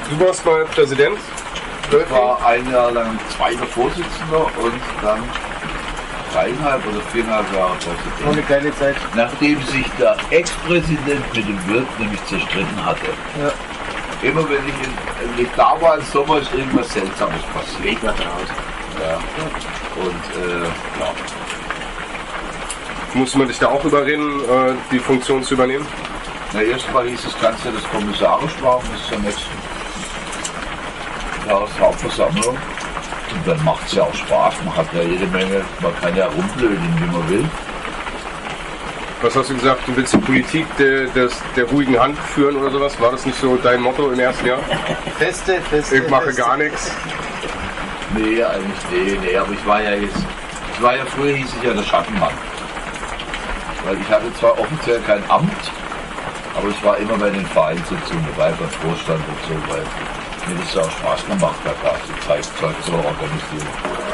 Du 0.10 0.26
warst 0.26 0.46
mal 0.46 0.66
Präsident? 0.66 1.18
Ich 1.90 2.12
war 2.12 2.46
ein 2.46 2.70
Jahr 2.72 2.92
lang 2.92 3.20
zweiter 3.38 3.66
Vorsitzender 3.68 4.46
und 4.58 4.82
dann 5.02 5.24
dreieinhalb 6.34 6.86
oder 6.88 7.02
viereinhalb 7.12 7.54
Jahre 7.54 7.76
Präsident. 7.76 8.32
eine 8.32 8.42
kleine 8.42 8.76
Zeit. 8.76 8.96
Nachdem 9.16 9.62
sich 9.64 9.86
der 10.00 10.18
Ex-Präsident 10.32 11.34
mit 11.36 11.48
dem 11.48 11.68
Wirt 11.68 12.00
nämlich 12.00 12.24
zerstritten 12.26 12.86
hatte. 12.86 13.06
Ja. 13.40 13.52
Immer 14.28 14.50
wenn 14.50 14.68
ich, 14.68 14.88
in, 14.88 15.36
wenn 15.36 15.46
ich 15.46 15.52
da 15.56 15.80
war 15.80 15.98
im 15.98 16.04
Sommer, 16.06 16.40
ist 16.40 16.54
irgendwas 16.54 16.92
Seltsames 16.92 17.42
passiert. 17.54 17.84
Weg 17.84 18.04
war 18.04 18.14
draußen. 18.14 18.73
Ja. 19.00 19.20
Und 19.96 20.24
äh, 20.44 20.64
ja. 20.64 21.14
Muss 23.14 23.36
man 23.36 23.48
dich 23.48 23.60
da 23.60 23.68
auch 23.68 23.84
überreden, 23.86 24.42
äh, 24.42 24.74
die 24.92 25.00
Funktion 25.00 25.44
zu 25.44 25.54
übernehmen? 25.54 25.86
Na, 26.54 26.62
erstmal 26.62 27.08
hieß 27.08 27.26
es, 27.26 27.36
kannst 27.40 27.66
du 27.66 27.72
das 27.72 27.84
kommissarisch 27.90 28.60
machen 28.62 28.88
bis 28.92 29.08
zur 29.08 29.20
nächsten 29.20 29.52
Jahreshauptversammlung. 31.48 32.56
Und 32.56 33.48
dann 33.48 33.64
macht 33.64 33.86
es 33.88 33.94
ja 33.94 34.04
auch 34.04 34.14
Spaß. 34.14 34.56
Man 34.66 34.76
hat 34.76 34.88
ja 34.94 35.02
jede 35.02 35.26
Menge, 35.28 35.64
man 35.82 35.96
kann 36.00 36.16
ja 36.16 36.28
rumblöden, 36.28 36.96
wie 37.00 37.12
man 37.12 37.30
will. 37.30 37.50
Was 39.24 39.36
hast 39.36 39.50
du 39.50 39.56
gesagt? 39.56 39.88
Du 39.88 39.96
willst 39.96 40.14
die 40.14 40.18
Politik 40.18 40.68
der, 40.78 41.06
des, 41.08 41.34
der 41.56 41.64
ruhigen 41.66 41.98
Hand 41.98 42.20
führen 42.20 42.58
oder 42.58 42.70
sowas? 42.72 43.00
War 43.00 43.12
das 43.12 43.26
nicht 43.26 43.40
so 43.40 43.56
dein 43.56 43.82
Motto 43.82 44.12
im 44.12 44.20
ersten 44.20 44.46
Jahr? 44.46 44.60
Feste, 45.18 45.62
feste. 45.62 45.98
Ich 45.98 46.10
mache 46.10 46.26
feste. 46.26 46.42
gar 46.42 46.58
nichts. 46.58 46.92
Nee, 48.16 48.44
eigentlich 48.44 48.78
nee, 48.92 49.18
nee, 49.24 49.38
aber 49.38 49.54
ich 49.54 49.66
war 49.66 49.82
ja 49.82 49.94
jetzt, 49.94 50.18
ich 50.76 50.82
war 50.84 50.96
ja 50.96 51.04
früher 51.06 51.36
hieß 51.36 51.52
ich 51.58 51.64
ja 51.64 51.74
der 51.74 51.84
Schattenmann. 51.84 52.34
Weil 53.86 54.00
ich 54.00 54.10
hatte 54.10 54.32
zwar 54.36 54.60
offiziell 54.60 55.02
kein 55.02 55.24
Amt, 55.30 55.72
aber 56.56 56.70
ich 56.70 56.84
war 56.84 56.98
immer 56.98 57.18
bei 57.18 57.32
den 57.32 57.46
Vereinssitzungen 57.48 58.26
dabei, 58.36 58.52
beim 58.52 58.70
Vorstand 58.70 59.20
und 59.28 59.40
so, 59.48 59.74
weil 59.74 59.84
mir 60.48 60.60
das 60.60 60.74
ja 60.76 60.82
auch 60.82 60.92
Spaß 60.92 61.26
gemacht 61.26 61.60
hat, 61.66 61.76
da 61.84 61.96
so 62.06 62.14
Zeug, 62.28 62.44
Zeug 62.60 62.76
zu 62.84 62.94
organisieren. 62.94 63.68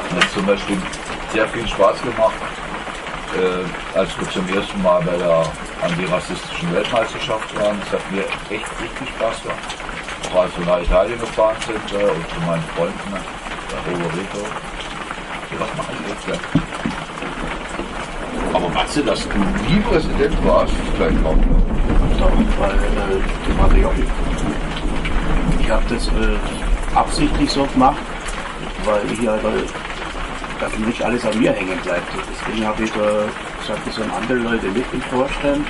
Und 0.10 0.24
hat 0.24 0.32
zum 0.32 0.46
Beispiel 0.46 0.78
sehr 1.34 1.48
viel 1.50 1.68
Spaß 1.68 2.02
gemacht, 2.02 2.40
äh, 3.36 3.98
als 3.98 4.18
wir 4.18 4.30
zum 4.30 4.48
ersten 4.48 4.82
Mal 4.82 5.02
bei 5.02 5.18
der 5.18 5.44
antirassistischen 5.82 6.74
Weltmeisterschaft 6.74 7.54
waren. 7.60 7.78
Das 7.82 8.00
hat 8.00 8.12
mir 8.12 8.24
echt 8.50 8.70
richtig 8.82 9.10
Spaß 9.18 9.44
gemacht. 9.44 9.76
Auch 10.32 10.44
als 10.44 10.58
wir 10.58 10.66
nach 10.66 10.82
Italien 10.82 11.20
gefahren 11.20 11.58
sind 11.66 12.00
äh, 12.00 12.06
und 12.06 12.30
zu 12.30 12.40
meinen 12.46 12.64
Freunden, 12.76 13.49
Roberto. 13.78 14.42
So 15.50 15.60
was 15.60 15.78
mache 15.78 15.94
ich 15.94 16.00
jetzt, 16.10 16.28
ja. 16.28 16.36
Aber 18.54 18.70
Matze, 18.70 19.04
dass 19.04 19.28
du 19.28 19.38
nie 19.38 19.80
Präsident 19.82 20.36
warst, 20.46 20.74
ist 20.74 20.96
gleich 20.98 21.24
kaum. 21.24 21.40
Weil 22.60 22.72
äh, 22.72 23.22
das. 23.60 24.08
Ich 25.60 25.70
habe 25.70 25.84
das 25.90 26.08
äh, 26.08 26.38
absichtlich 26.96 27.52
so 27.52 27.66
gemacht, 27.66 27.98
weil 28.86 29.02
ich 29.12 29.28
halt, 29.28 29.44
äh, 29.44 30.86
nicht 30.86 31.02
alles 31.02 31.26
an 31.26 31.40
mir 31.40 31.52
hängen 31.54 31.80
bleibt. 31.84 32.08
Deswegen 32.32 32.66
habe 32.68 32.84
ich 32.84 32.92
äh, 32.92 33.30
gesagt, 33.62 33.88
es 33.88 33.96
sollen 33.96 34.12
andere 34.12 34.40
Leute 34.40 34.68
mit 34.68 34.86
im 34.92 35.02
Vorstand. 35.04 35.66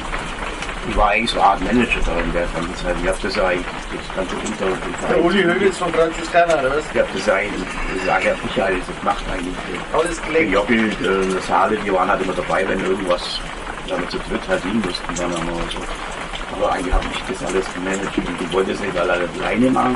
Ich 0.90 0.98
war 0.98 1.10
eigentlich 1.12 1.30
so 1.32 1.40
eine 1.40 1.50
Art 1.52 1.62
Manager 1.62 2.00
da 2.06 2.20
in 2.20 2.34
der 2.34 2.46
ganzen 2.54 2.76
Zeit. 2.76 2.96
Ich 3.02 3.08
habe 3.08 3.18
das 3.22 3.40
eigentlich 3.40 3.66
das 3.94 4.16
ganze 4.16 4.36
unter 4.36 5.08
Der 5.14 5.24
Uli 5.24 5.44
Högels 5.44 5.78
von 5.78 5.94
Franziskaner, 5.94 6.60
oder 6.60 6.76
was? 6.76 6.84
Ich 6.94 7.00
habe 7.00 7.10
das 7.14 7.30
eigentlich, 7.30 7.64
ich 7.96 8.04
sage 8.06 8.26
ja 8.28 8.34
nicht 8.44 8.60
alles, 8.60 8.84
das 8.88 9.04
macht 9.04 9.24
eigentlich. 9.32 9.54
äh, 9.54 9.96
Alles 9.98 10.20
der 10.22 10.28
gelenkt. 10.28 10.54
Jockel, 10.54 10.90
äh, 10.90 11.42
Saale, 11.48 11.78
die 11.78 11.94
waren 11.94 12.10
halt 12.10 12.22
immer 12.24 12.34
dabei, 12.34 12.68
wenn 12.68 12.80
irgendwas 12.84 13.40
damit 13.88 14.10
zu 14.12 14.18
dritt 14.30 14.42
halt 14.48 14.64
hin 14.64 14.82
mussten 14.86 15.16
dann 15.16 15.26
einmal 15.36 15.64
so. 15.72 15.80
Aber 16.58 16.72
eigentlich 16.74 16.94
habe 16.94 17.06
ich 17.14 17.24
das 17.38 17.48
alles 17.48 17.66
gemanagt 17.74 18.18
und 18.18 18.42
ich 18.42 18.52
wollte 18.54 18.72
es 18.72 18.80
nicht 18.80 18.98
alle 18.98 19.14
alleine 19.14 19.70
machen. 19.72 19.96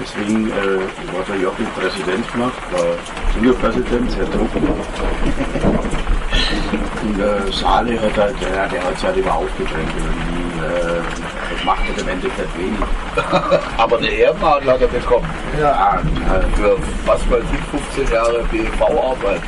Deswegen 0.00 0.50
äh, 0.50 1.12
war 1.14 1.22
der 1.28 1.36
Jockel 1.36 1.66
Präsident 1.78 2.32
gemacht, 2.32 2.54
war 2.72 2.84
Juniorpräsident, 3.36 4.10
sehr 4.10 4.24
doof. 4.26 4.48
Und 7.04 7.18
der 7.18 7.52
Saale 7.52 8.00
hat 8.00 8.16
halt, 8.16 8.34
ja, 8.40 8.66
der 8.66 8.82
hat 8.84 8.94
sich 8.96 9.04
halt 9.04 9.16
immer 9.18 9.34
aufgedrängt. 9.34 9.92
irgendwie, 9.96 10.44
Äh, 10.64 11.02
das 11.54 11.64
macht 11.64 11.80
halt 11.80 11.98
im 12.00 12.08
Endeffekt 12.08 12.58
wenig. 12.58 12.78
Aber 13.76 13.98
eine 13.98 14.08
Ehrennadel 14.08 14.70
hat 14.72 14.80
er 14.80 14.88
bekommen. 14.88 15.28
Ja, 15.60 16.00
äh, 16.00 16.56
Für 16.56 16.76
was 17.04 17.20
weiß 17.30 17.44
ich, 17.52 17.80
15 17.94 18.14
Jahre 18.14 18.42
BV-Arbeit. 18.50 19.42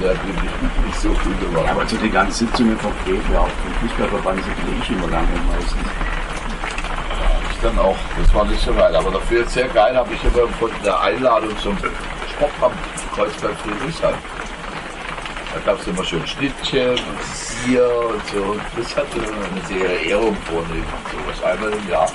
Der 0.00 0.10
hat 0.10 0.16
wirklich 0.26 0.50
nicht 0.86 1.00
so 1.00 1.08
viel 1.14 1.34
gemacht. 1.46 1.68
aber 1.70 1.86
zu 1.86 1.96
den 1.96 2.10
ganzen 2.12 2.46
Sitzungen 2.46 2.78
vom 2.78 2.92
Käfer, 3.04 3.40
auch 3.40 3.48
vom 3.48 3.88
Fußballverband 3.88 4.42
sind 4.42 4.54
die 4.66 4.82
ich 4.82 4.90
immer 4.96 5.08
lange 5.08 5.28
meistens. 5.52 5.76
Ich 7.52 7.60
dann 7.60 7.78
auch. 7.78 7.96
Das 8.22 8.34
war 8.34 8.44
nicht 8.46 8.62
so 8.64 8.72
geil. 8.72 8.94
Aber 8.96 9.10
dafür 9.10 9.44
sehr 9.46 9.68
geil 9.68 9.94
habe 9.96 10.08
ich 10.14 10.22
immer 10.24 10.48
von 10.58 10.70
der 10.84 10.98
Einladung 11.00 11.56
zum 11.58 11.76
Sportamt 12.30 12.76
Kreuzberg 13.14 13.52
Friedrichshain. 13.62 14.14
Da 15.52 15.60
gab 15.64 15.80
es 15.80 15.86
immer 15.86 16.04
schön 16.04 16.24
Schnittchen 16.26 16.90
und 16.90 17.66
Bier 17.66 17.90
und 18.08 18.26
so. 18.28 18.52
Und 18.52 18.62
das 18.76 18.96
hatte 18.96 19.20
eine 19.20 19.66
sehr 19.66 20.00
Ehrung 20.06 20.36
vornehmen. 20.44 20.86
Sowas 21.10 21.42
einmal 21.42 21.72
im 21.72 21.88
Jahr. 21.88 22.10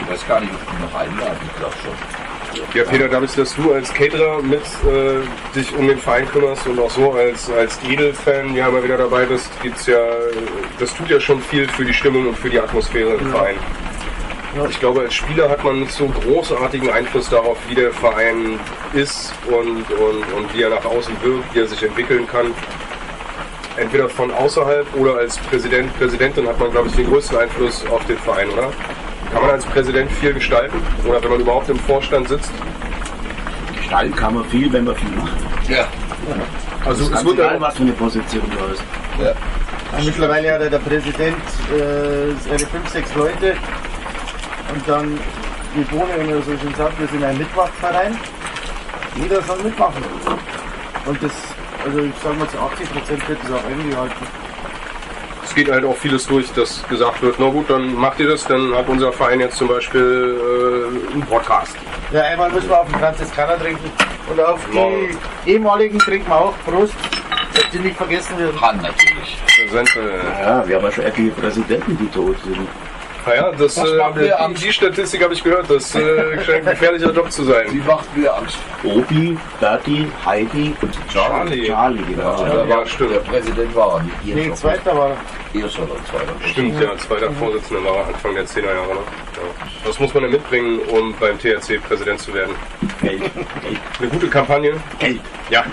Ich 0.00 0.10
weiß 0.10 0.26
gar 0.26 0.40
nicht, 0.40 0.52
ob 0.52 0.60
die 0.60 0.82
noch 0.82 0.94
einladen. 0.94 1.38
Ich 1.46 1.56
glaube 1.56 1.74
schon. 1.82 1.92
Ja, 2.72 2.84
Peter, 2.84 3.08
dadurch, 3.08 3.34
dass 3.34 3.54
du 3.54 3.72
als 3.72 3.92
Caterer 3.92 4.40
mit 4.42 4.62
äh, 4.62 5.20
dich 5.56 5.74
um 5.76 5.88
den 5.88 5.98
Verein 5.98 6.28
kümmerst 6.28 6.66
und 6.66 6.78
auch 6.78 6.90
so 6.90 7.12
als, 7.12 7.50
als 7.50 7.78
Edel-Fan 7.82 8.54
ja 8.54 8.68
immer 8.68 8.82
wieder 8.82 8.96
dabei 8.96 9.24
bist, 9.24 9.50
gibt's 9.60 9.86
ja, 9.86 9.98
das 10.78 10.94
tut 10.94 11.08
ja 11.08 11.18
schon 11.18 11.40
viel 11.40 11.68
für 11.68 11.84
die 11.84 11.94
Stimmung 11.94 12.28
und 12.28 12.38
für 12.38 12.50
die 12.50 12.60
Atmosphäre 12.60 13.14
im 13.14 13.30
Verein. 13.30 13.56
Ich 14.70 14.78
glaube, 14.80 15.00
als 15.00 15.14
Spieler 15.14 15.48
hat 15.50 15.64
man 15.64 15.80
nicht 15.80 15.92
so 15.92 16.06
großartigen 16.06 16.90
Einfluss 16.90 17.28
darauf, 17.28 17.56
wie 17.68 17.74
der 17.74 17.92
Verein 17.92 18.58
ist 18.92 19.32
und, 19.48 19.90
und, 19.90 20.32
und 20.32 20.54
wie 20.54 20.62
er 20.62 20.70
nach 20.70 20.84
außen 20.84 21.14
wirkt, 21.22 21.54
wie 21.54 21.60
er 21.60 21.66
sich 21.66 21.82
entwickeln 21.82 22.26
kann. 22.26 22.46
Entweder 23.76 24.08
von 24.08 24.30
außerhalb 24.30 24.86
oder 24.96 25.16
als 25.16 25.36
Präsident, 25.38 25.92
Präsidentin 25.98 26.46
hat 26.46 26.60
man, 26.60 26.70
glaube 26.70 26.88
ich, 26.88 26.94
den 26.94 27.08
größten 27.10 27.36
Einfluss 27.36 27.84
auf 27.90 28.04
den 28.06 28.18
Verein, 28.18 28.48
oder? 28.50 28.70
Kann 29.32 29.42
man 29.42 29.50
als 29.50 29.66
Präsident 29.66 30.12
viel 30.12 30.32
gestalten? 30.32 30.76
Oder 31.04 31.20
wenn 31.22 31.30
man 31.30 31.40
überhaupt 31.40 31.68
im 31.68 31.78
Vorstand 31.80 32.28
sitzt? 32.28 32.52
Gestalten 33.76 34.14
kann 34.14 34.34
man 34.34 34.44
viel, 34.44 34.72
wenn 34.72 34.84
man 34.84 34.94
viel 34.94 35.10
macht. 35.10 35.32
Ja. 35.68 35.88
Also 36.84 37.04
Es 37.04 37.10
es 37.10 37.18
ist 37.18 37.24
wird 37.24 37.38
egal, 37.38 37.60
was 37.60 37.74
für 37.76 37.82
eine 37.82 37.92
Position 37.92 38.42
du 38.50 38.58
hast. 38.70 38.82
ja. 39.20 39.34
Mittlerweile 40.04 40.52
hat 40.52 40.60
ja 40.62 40.68
der 40.70 40.78
Präsident 40.78 41.36
äh, 41.72 42.32
seine 42.48 42.58
fünf, 42.58 42.88
sechs 42.88 43.14
Leute. 43.14 43.56
Und 44.74 44.88
dann, 44.88 45.20
wie 45.74 45.84
Bohne 45.84 46.12
immer 46.18 46.42
so 46.42 46.50
schön 46.58 46.74
sagt, 46.76 46.98
wir 46.98 47.06
sind 47.06 47.22
ein 47.22 47.38
Mitmachverein. 47.38 48.18
Jeder 49.14 49.40
soll 49.42 49.62
mitmachen. 49.62 50.02
Und 51.06 51.22
das, 51.22 51.32
also 51.84 52.00
ich 52.00 52.12
sage 52.20 52.34
mal 52.34 52.48
zu 52.48 52.58
80 52.58 52.92
Prozent 52.92 53.28
wird 53.28 53.38
das 53.44 53.52
auch 53.52 53.64
eingehalten. 53.64 54.26
es 55.44 55.54
geht 55.54 55.70
halt 55.70 55.84
auch 55.84 55.96
vieles 55.96 56.26
durch, 56.26 56.52
dass 56.54 56.82
gesagt 56.88 57.22
wird, 57.22 57.36
na 57.38 57.48
gut, 57.50 57.70
dann 57.70 57.94
macht 57.94 58.18
ihr 58.18 58.28
das, 58.28 58.44
dann 58.46 58.74
hat 58.74 58.88
unser 58.88 59.12
Verein 59.12 59.38
jetzt 59.38 59.58
zum 59.58 59.68
Beispiel 59.68 60.40
äh, 60.40 61.12
einen 61.12 61.22
Podcast. 61.22 61.76
Ja, 62.12 62.22
einmal 62.22 62.50
müssen 62.50 62.68
wir 62.68 62.80
auf 62.80 62.88
den 62.88 62.98
Franziskaner 62.98 63.56
trinken. 63.56 63.92
Und 64.28 64.40
auf 64.40 64.58
die 64.72 65.52
ehemaligen 65.52 66.00
trinken 66.00 66.28
wir 66.28 66.36
auch. 66.36 66.54
Prost. 66.66 66.94
Dass 67.54 67.70
die 67.70 67.78
nicht 67.78 67.96
vergessen 67.96 68.36
werden. 68.38 68.58
Kann 68.58 68.78
natürlich. 68.78 69.38
Ja, 70.40 70.66
wir 70.66 70.76
haben 70.76 70.84
ja 70.84 70.90
schon 70.90 71.04
etliche 71.04 71.30
Präsidenten, 71.30 71.96
die 71.96 72.08
tot 72.08 72.36
sind. 72.42 72.66
Naja, 73.26 73.52
das, 73.52 73.76
Was 73.78 73.88
äh, 73.90 74.20
wir 74.20 74.40
am- 74.40 74.54
die, 74.54 74.64
die 74.64 74.72
Statistik 74.72 75.22
habe 75.24 75.32
ich 75.34 75.42
gehört, 75.42 75.70
das 75.70 75.94
äh, 75.94 76.44
scheint 76.44 76.66
ein 76.66 76.72
gefährlicher 76.74 77.10
Job 77.10 77.30
zu 77.32 77.44
sein. 77.44 77.66
Die 77.72 77.78
macht 77.78 78.14
mir 78.16 78.34
Angst. 78.34 78.58
Obi, 78.82 79.36
Berti, 79.60 80.06
Heidi 80.26 80.76
und 80.82 80.94
Charlie. 81.10 81.66
Charlie, 81.66 82.02
genau. 82.02 82.44
Ja, 82.44 82.54
Ja, 82.64 82.68
war, 82.68 82.86
stimmt. 82.86 83.12
Der 83.12 83.20
Präsident 83.20 83.74
war 83.74 83.96
er 83.96 84.02
nicht. 84.02 84.16
Ihr 84.24 84.34
Nee, 84.34 84.52
zweiter 84.54 84.96
war 84.96 85.16
Ihr 85.54 85.68
schon 85.70 85.86
zweiter. 85.88 86.32
Stimmt, 86.50 86.80
ja, 86.80 86.96
zweiter 86.98 87.30
Vorsitzender 87.32 87.84
war 87.84 87.96
er 87.98 88.06
Anfang 88.08 88.34
der 88.34 88.44
10er 88.44 88.64
Jahre. 88.66 88.88
Ne? 88.88 89.00
Ja. 89.36 89.42
Was 89.86 89.98
muss 90.00 90.12
man 90.12 90.24
denn 90.24 90.32
mitbringen, 90.32 90.80
um 90.90 91.14
beim 91.18 91.38
THC 91.38 91.78
Präsident 91.78 92.20
zu 92.20 92.34
werden? 92.34 92.54
Geld, 93.00 93.20
Geld, 93.20 93.32
Eine 94.00 94.08
gute 94.08 94.28
Kampagne? 94.28 94.72
Geld. 94.98 95.20
Ja. 95.50 95.64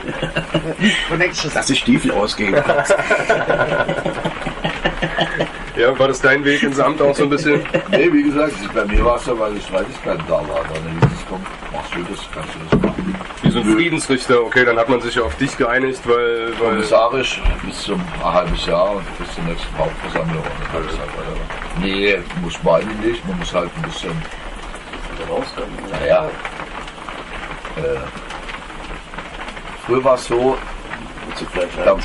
Connections. 1.10 1.54
Dass 1.54 1.68
du 1.68 1.76
Stiefel 1.76 2.12
ausgeben 2.12 2.62
kannst. 2.66 2.96
Ja, 5.78 5.98
war 5.98 6.10
das 6.10 6.20
dein 6.22 6.44
Weg 6.44 6.64
ins 6.64 6.80
Amt 6.80 7.02
auch 7.02 7.16
so 7.16 7.24
ein 7.24 7.30
bisschen? 7.30 7.62
Nee, 7.90 8.12
wie 8.12 8.24
gesagt, 8.24 8.54
bei 8.74 8.86
mir 8.86 9.06
war 9.06 9.16
es 9.16 9.26
ja, 9.26 9.38
weil 9.40 9.54
die 9.54 9.62
Streitigkeiten 9.62 10.24
da 10.28 10.34
waren. 10.34 10.48
Dann 10.74 10.94
hieß 10.94 11.20
es, 11.20 11.26
komm, 11.30 11.42
machst 11.72 11.96
du 11.96 12.04
das, 12.04 12.20
kannst 12.34 12.56
du 12.56 12.60
das 12.70 12.82
machen. 12.82 13.16
Wie 13.42 13.52
so 13.52 13.60
ein 13.60 13.66
Friedensrichter, 13.66 14.42
okay, 14.44 14.66
dann 14.66 14.78
hat 14.78 14.90
man 14.90 15.02
sich 15.02 15.20
auf 15.20 15.36
dich 15.36 15.58
geeinigt, 15.58 16.02
weil, 16.06 16.52
weil 16.60 16.70
Kommissarisch 16.72 17.42
bis 17.66 17.84
zum 17.84 18.02
ein 18.02 18.34
halbes 18.34 18.66
Jahr 18.66 18.92
und 18.96 19.18
bis 19.18 19.34
zur 19.34 19.44
nächsten 19.46 19.78
Hauptversammlung. 19.78 20.44
Und 20.44 20.74
dann 20.74 21.84
ich 21.84 21.84
nee, 21.84 22.18
muss 22.42 22.62
man 22.64 22.76
eigentlich 22.82 23.12
nicht. 23.12 23.28
Man 23.28 23.40
muss 23.40 23.54
halt 23.54 23.70
ein 23.76 23.82
bisschen, 23.84 24.12
naja, 25.90 26.30
äh, 27.78 27.82
früher 29.86 30.04
war 30.04 30.16
es 30.16 30.26
so, 30.26 30.58
Ja. 31.86 31.96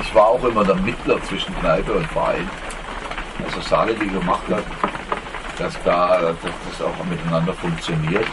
ich 0.00 0.14
war 0.14 0.26
auch 0.26 0.44
immer 0.44 0.64
der 0.64 0.76
Mittler 0.76 1.22
zwischen 1.24 1.54
Kneipe 1.60 1.92
und 1.92 2.06
Verein. 2.06 2.48
Also 3.42 3.60
Saale, 3.60 3.94
die 3.94 4.08
gemacht 4.08 4.42
hat, 4.50 4.64
dass 5.58 5.74
da 5.84 6.20
dass 6.20 6.36
das 6.42 6.86
auch 6.86 7.04
miteinander 7.04 7.54
funktioniert. 7.54 8.26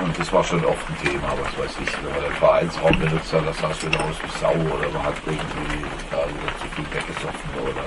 Und 0.00 0.16
das 0.18 0.32
war 0.32 0.44
schon 0.44 0.64
oft 0.64 0.88
ein 0.88 0.96
Thema, 1.06 1.28
was 1.42 1.58
weiß 1.58 1.76
ich, 1.82 1.92
wenn 2.02 2.12
man 2.12 2.22
den 2.22 2.32
Vereinsraum 2.34 2.98
benutzt 2.98 3.32
hat, 3.32 3.46
das 3.46 3.58
sah 3.58 3.70
es 3.70 3.84
wieder 3.84 3.98
aus 4.00 4.16
wie 4.22 4.38
Sau 4.38 4.52
oder 4.52 4.88
man 4.90 5.02
hat 5.02 5.14
irgendwie 5.26 5.84
da 6.10 6.18
wieder 6.18 6.52
zu 6.60 6.68
viel 6.74 6.84
weggesoffen 6.92 7.50
oder 7.62 7.84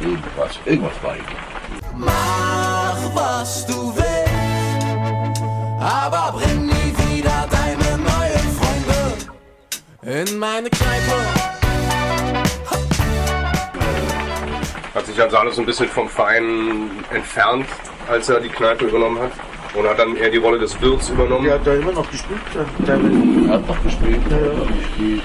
irgendwas. 0.00 0.58
Irgendwas 0.64 1.02
war 1.02 1.14
irgendwie. 1.14 1.36
Mach 1.94 3.14
was 3.14 3.66
du 3.66 3.94
willst, 3.94 5.42
aber 5.80 6.32
bring 6.38 6.66
nie 6.66 6.94
wieder 7.12 7.46
deine 7.50 7.98
neuen 7.98 8.48
Freunde 8.58 10.30
in 10.30 10.38
meine 10.38 10.70
Kneipe. 10.70 11.45
Hat 14.96 15.04
sich 15.04 15.20
also 15.20 15.36
alles 15.36 15.58
ein 15.58 15.66
bisschen 15.66 15.88
vom 15.88 16.08
Verein 16.08 16.88
entfernt, 17.12 17.66
als 18.08 18.30
er 18.30 18.40
die 18.40 18.48
Kneipe 18.48 18.86
übernommen 18.86 19.20
hat. 19.20 19.32
Und 19.74 19.86
hat 19.86 19.98
dann 19.98 20.16
eher 20.16 20.30
die 20.30 20.38
Rolle 20.38 20.58
des 20.58 20.80
Wirts 20.80 21.10
übernommen. 21.10 21.44
Der 21.44 21.56
hat 21.56 21.66
da 21.66 21.74
immer 21.74 21.92
noch 21.92 22.10
gespielt. 22.10 22.40
Er 22.86 22.94
hat 22.94 23.02
noch 23.68 23.82
gespielt. 23.82 24.22
Ja, 24.30 24.38
ja. 24.38 24.52
gespielt. 24.54 25.22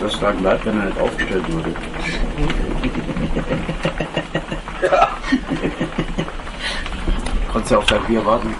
Das 0.00 0.18
lag 0.22 0.40
leid, 0.40 0.64
wenn 0.64 0.80
er 0.80 0.86
nicht 0.86 0.98
aufgestellt 0.98 1.44
wurde. 1.52 1.74
Konntest 7.52 7.72
du 7.72 7.76
auf 7.76 7.84
dein 7.86 8.04
Bier 8.04 8.24
warten? 8.24 8.54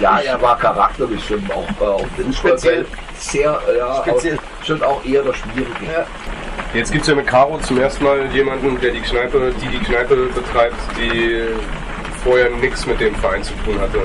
Ja, 0.00 0.20
er 0.20 0.40
war 0.40 0.56
charakterlich 0.58 1.26
schon 1.26 1.42
auch 1.50 1.68
äh, 1.80 1.84
auf 1.84 2.06
den 2.16 2.32
Speziell. 2.32 2.86
Sehr, 3.18 3.60
äh, 3.68 3.78
ja, 3.78 4.02
Speziell. 4.02 4.37
Schon 4.68 4.82
auch 4.82 5.02
eher 5.02 5.22
der 5.22 5.32
Schwierige. 5.32 5.86
Ja. 5.90 6.04
Jetzt 6.74 6.92
gibt 6.92 7.00
es 7.00 7.08
ja 7.08 7.14
mit 7.14 7.26
Caro 7.26 7.58
zum 7.60 7.80
ersten 7.80 8.04
Mal 8.04 8.26
jemanden, 8.34 8.78
der 8.82 8.92
die 8.92 9.00
Kneipe, 9.00 9.50
die 9.62 9.68
die 9.68 9.82
Kneipe 9.82 10.14
betreibt, 10.34 10.76
die 10.98 11.40
vorher 12.22 12.50
nichts 12.50 12.84
mit 12.84 13.00
dem 13.00 13.14
Verein 13.14 13.42
zu 13.42 13.54
tun 13.64 13.80
hatte. 13.80 14.00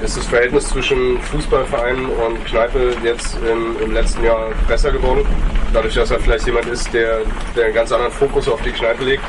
Ist 0.00 0.16
das 0.16 0.26
Verhältnis 0.26 0.68
zwischen 0.68 1.20
Fußballverein 1.22 2.06
und 2.06 2.44
Kneipe 2.44 2.94
jetzt 3.02 3.36
im, 3.50 3.74
im 3.82 3.92
letzten 3.92 4.22
Jahr 4.22 4.52
besser 4.68 4.92
geworden? 4.92 5.26
Dadurch, 5.72 5.94
dass 5.94 6.12
er 6.12 6.20
vielleicht 6.20 6.46
jemand 6.46 6.66
ist, 6.66 6.94
der, 6.94 7.22
der 7.56 7.64
einen 7.64 7.74
ganz 7.74 7.90
anderen 7.90 8.12
Fokus 8.12 8.48
auf 8.48 8.62
die 8.62 8.70
Kneipe 8.70 9.02
legt? 9.02 9.24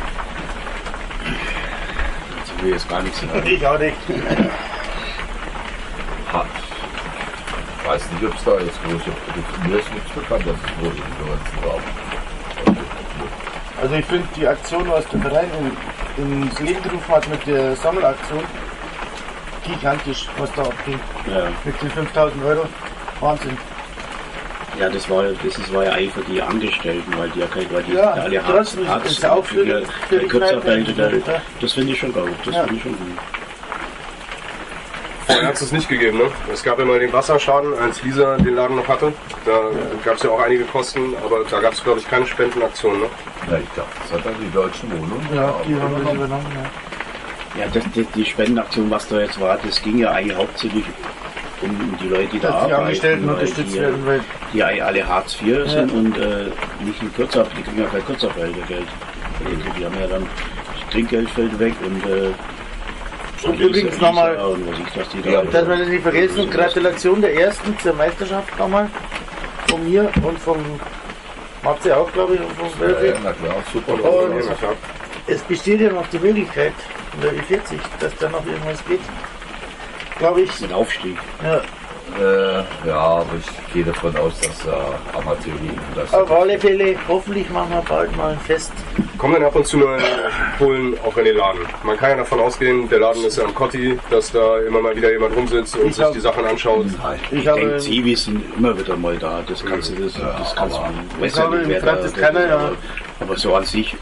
Ich 2.46 2.64
will 2.64 2.74
jetzt 2.74 2.88
gar 2.88 3.02
nichts 3.02 3.20
sagen. 3.20 3.42
Ich 3.48 3.66
auch 3.66 3.80
nicht. 3.80 3.98
Hat. 6.32 6.46
Ich 7.82 7.89
weiß 8.00 8.12
nicht, 8.12 8.24
ob 8.24 8.36
es 8.36 8.44
da 8.44 8.52
jetzt 8.60 8.80
große 8.84 9.12
Mir 9.68 9.80
ist 9.80 9.94
nichts 9.94 10.12
bekannt, 10.12 10.46
dass 10.46 10.56
es 10.56 10.62
große 10.80 10.96
Differenzen 10.96 11.62
gab. 11.64 11.80
Also 13.82 13.96
ich 13.96 14.06
finde 14.06 14.28
die 14.36 14.48
Aktion, 14.48 14.90
was 14.90 15.08
der 15.08 15.22
Verein 15.22 15.50
in- 16.18 16.42
ins 16.44 16.60
Leben 16.60 16.84
gerufen 16.84 17.14
hat 17.16 17.28
mit 17.30 17.46
der 17.48 17.76
Sammelaktion, 17.78 18.44
gigantisch, 19.66 20.28
was 20.38 20.52
da 20.54 20.64
abging. 20.64 21.00
Ja. 21.28 21.48
Mit 21.64 21.82
den 21.82 21.90
5000 21.92 22.44
Euro. 22.44 22.66
Wahnsinn. 23.22 23.58
Ja, 24.78 24.90
das 24.90 25.10
war, 25.10 25.26
ja- 25.26 25.32
das 25.44 25.58
ist, 25.58 25.74
war 25.74 25.84
ja 25.86 25.92
eigentlich 25.92 26.14
für 26.14 26.22
die 26.22 26.42
Angestellten, 26.42 27.14
weil 27.18 27.30
die 27.32 27.40
ja 27.40 27.48
keine, 27.48 27.72
weil 27.72 27.84
die 27.84 27.94
Ja, 27.94 28.12
alle 28.12 28.42
trotzdem 28.46 28.84
ist 28.84 28.90
Hartz- 28.90 29.20
das 31.62 31.74
finde 31.74 31.92
ich 31.94 32.00
schon 32.00 32.14
gut. 32.14 32.30
Das 32.46 32.56
Ja. 32.56 32.64
finde 32.64 32.76
ich 32.76 32.84
schon 32.84 32.92
gut. 32.94 33.08
Vorher 35.30 35.48
hat 35.48 35.62
es 35.62 35.72
nicht 35.72 35.88
gegeben, 35.88 36.18
ne? 36.18 36.24
Es 36.52 36.64
gab 36.64 36.80
ja 36.80 36.86
mal 36.86 37.00
den 37.00 37.14
Wasserschaden, 37.14 37.74
als 37.78 38.02
Lisa 38.02 38.36
den 38.38 38.56
Laden 38.56 38.78
noch 38.78 38.88
hatte. 38.88 39.14
Da 39.46 39.70
gab 40.04 40.16
es 40.16 40.24
ja 40.24 40.32
auch 40.32 40.42
einige 40.42 40.64
Kosten, 40.64 41.14
aber 41.24 41.44
da 41.50 41.60
gab 41.60 41.74
es, 41.74 41.84
glaube 41.84 42.00
ich, 42.00 42.10
keine 42.10 42.26
Spendenaktion, 42.26 43.00
ne? 43.00 43.06
Ja, 43.50 43.58
ich 43.58 43.70
dachte, 43.76 43.90
das 44.02 44.18
hat 44.18 44.26
dann 44.26 44.36
die 44.42 44.52
deutschen 44.52 44.92
Wohnungen. 44.92 45.28
Ja, 45.34 45.54
die 45.68 45.76
haben 45.76 46.04
das 46.04 46.14
übernommen. 46.14 46.46
Ja. 46.56 47.62
Ja, 47.62 47.66
das, 47.74 47.84
das, 47.96 48.06
die 48.16 48.26
Spendenaktion, 48.26 48.90
was 48.90 49.08
da 49.08 49.20
jetzt 49.20 49.40
war, 49.40 49.58
das 49.64 49.82
ging 49.82 50.00
ja 50.00 50.12
eigentlich 50.12 50.38
hauptsächlich 50.38 50.86
um, 51.62 51.98
die 52.02 52.08
Leute, 52.08 52.28
die 52.28 52.40
da 52.40 52.48
Dass 52.48 52.58
die 52.58 52.64
arbeiten. 52.64 52.84
Angestellten 52.86 53.28
weil 53.28 53.34
unterstützt 53.36 53.74
die, 53.74 53.80
werden, 53.80 54.06
weil 54.06 54.22
die 54.54 54.64
eigentlich 54.64 54.84
alle 54.84 55.08
Hartz 55.08 55.38
IV 55.42 55.70
sind 55.70 55.92
und 55.92 56.18
äh, 56.18 56.46
nicht 56.86 57.02
nur 57.02 57.12
Kurzarbeit, 57.14 57.52
die 57.58 57.64
kriegen 57.64 57.82
ja 57.82 57.88
kein 57.88 58.06
Kurzarbeitergeld. 58.06 58.88
Die 59.78 59.86
haben 59.86 60.00
ja 60.00 60.08
dann 60.08 60.26
das 60.80 60.90
Trinkgeld 60.92 61.30
fällt 61.30 61.60
weg 61.60 61.74
und 61.86 62.06
äh, 62.06 62.32
Und 63.44 63.60
übrigens 63.60 64.00
nochmal- 64.00 64.36
dass 65.52 65.68
wir 65.68 65.78
das 65.78 65.88
nicht 65.88 66.04
vergessen, 66.04 66.50
Gratulation 66.50 67.22
der 67.22 67.36
ersten 67.40 67.78
zur 67.80 67.94
Meisterschaft 67.94 68.58
nochmal. 68.60 68.90
Von 69.68 69.90
mir 69.90 70.10
und 70.24 70.40
vom 70.40 70.58
Matze 71.64 71.96
auch, 71.96 72.12
glaube 72.12 72.36
ich, 72.36 72.40
und 72.42 72.50
Ja, 72.50 72.80
Wölfe. 72.80 73.08
ja, 73.08 73.14
na 73.24 73.32
klar, 73.34 73.56
super. 73.72 73.94
Und-. 73.94 74.44
Es 75.28 75.42
besteht 75.44 75.82
ja 75.82 75.92
noch 75.92 76.08
die 76.08 76.20
Möglichkeit 76.20 76.74
in 77.14 77.22
der 77.22 77.34
Ü40, 77.34 77.78
dass 78.00 78.16
da 78.18 78.30
noch 78.30 78.46
irgendwas 78.46 78.84
geht. 78.86 79.02
Glaube 80.18 80.42
ich. 80.42 80.60
mit 80.60 80.74
Aufstieg. 80.74 81.18
Ja. 81.44 81.62
Äh, 82.18 82.88
ja, 82.88 82.96
aber 82.98 83.26
ich 83.40 83.74
gehe 83.74 83.84
davon 83.84 84.16
aus, 84.18 84.40
dass 84.40 84.66
äh, 84.66 84.70
Amateur 85.18 85.54
liegen. 85.62 85.80
Dass 85.96 86.14
Auf 86.14 86.32
alle 86.32 86.58
Fälle, 86.60 86.96
hoffentlich 87.08 87.50
machen 87.50 87.70
wir 87.72 87.82
bald 87.82 88.16
mal 88.18 88.32
ein 88.34 88.40
Fest. 88.40 88.72
Kommen 89.18 89.34
dann 89.36 89.44
ab 89.44 89.56
und 89.56 89.68
zu 89.68 89.78
mal 89.78 90.00
Polen 90.58 90.96
auch 91.06 91.16
in 91.18 91.26
den 91.26 91.38
Laden. 91.38 91.62
Man 91.84 91.98
kann 91.98 92.12
ja 92.12 92.16
davon 92.18 92.40
ausgehen, 92.40 92.88
der 92.90 93.00
Laden 93.00 93.24
ist 93.26 93.38
ja 93.38 93.44
am 93.44 93.54
Kotti, 93.54 94.00
dass 94.10 94.32
da 94.32 94.60
immer 94.60 94.82
mal 94.82 94.96
wieder 94.96 95.12
jemand 95.12 95.36
rumsitzt 95.36 95.76
und 95.78 95.88
Ich 95.88 95.96
sich 95.96 96.06
hab- 96.06 96.14
die 96.14 96.20
Sachen 96.20 96.46
anschaut. 96.46 96.86
Ich 97.32 97.40
Ich 97.40 97.48
habe, 97.48 97.60
denke, 97.60 97.78
Zivis 97.78 98.26
sind 98.26 98.44
immer 98.58 98.78
wieder 98.78 98.96
mal 98.96 99.18
da. 99.18 99.42
Das 99.48 99.64
kannst 99.64 99.92
du, 99.92 99.96
das, 100.04 100.14
das 100.14 100.56
kannst 100.56 100.78
du, 100.78 101.22
weiß 101.22 101.40
habe 101.40 101.58
nicht, 101.58 101.70
wer 101.70 101.82
da- 101.82 101.88
Franziskaner, 101.96 102.48
ja. 102.48 102.56
aber, 102.56 102.72
aber 103.20 103.38
so 103.38 103.54
an 103.56 103.66
sich, 103.66 103.96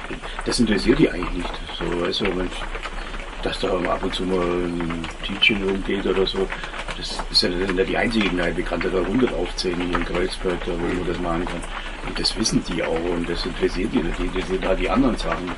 das 0.46 0.60
interessiert 0.60 1.00
die 1.00 1.10
eigentlich 1.10 1.34
nicht. 1.34 1.50
So, 1.80 2.06
weißt 2.06 2.22
du, 2.22 2.26
wenn, 2.38 2.50
dass 3.44 3.60
da 3.60 3.68
ab 3.70 4.00
und 4.04 4.14
zu 4.14 4.24
mal 4.24 4.40
ein 4.42 5.04
Teaching 5.26 5.64
rumgeht 5.68 6.06
oder 6.06 6.26
so. 6.26 6.48
Das 6.98 7.24
ist 7.30 7.42
ja 7.44 7.50
nicht 7.50 7.90
die 7.90 7.98
einzige 7.98 8.30
Kneipe. 8.30 8.62
Ich 8.62 8.68
kann 8.68 8.80
da 8.82 8.88
100 8.90 9.32
aufzählen 9.34 9.80
hier 9.80 9.98
in 9.98 10.06
Kreuzberg, 10.06 10.60
da, 10.66 10.72
wo 10.72 10.78
man 10.96 11.08
das 11.08 11.20
machen 11.20 11.46
kann. 11.46 11.62
Und 12.08 12.20
das 12.20 12.36
wissen 12.38 12.64
die 12.68 12.82
auch 12.84 13.04
und 13.12 13.30
das 13.30 13.46
interessiert 13.46 13.94
die 13.94 14.02
nicht. 14.02 14.20
Das 14.36 14.48
sind 14.48 14.66
halt 14.66 14.80
die 14.80 14.90
anderen 14.90 15.16
Sachen. 15.18 15.52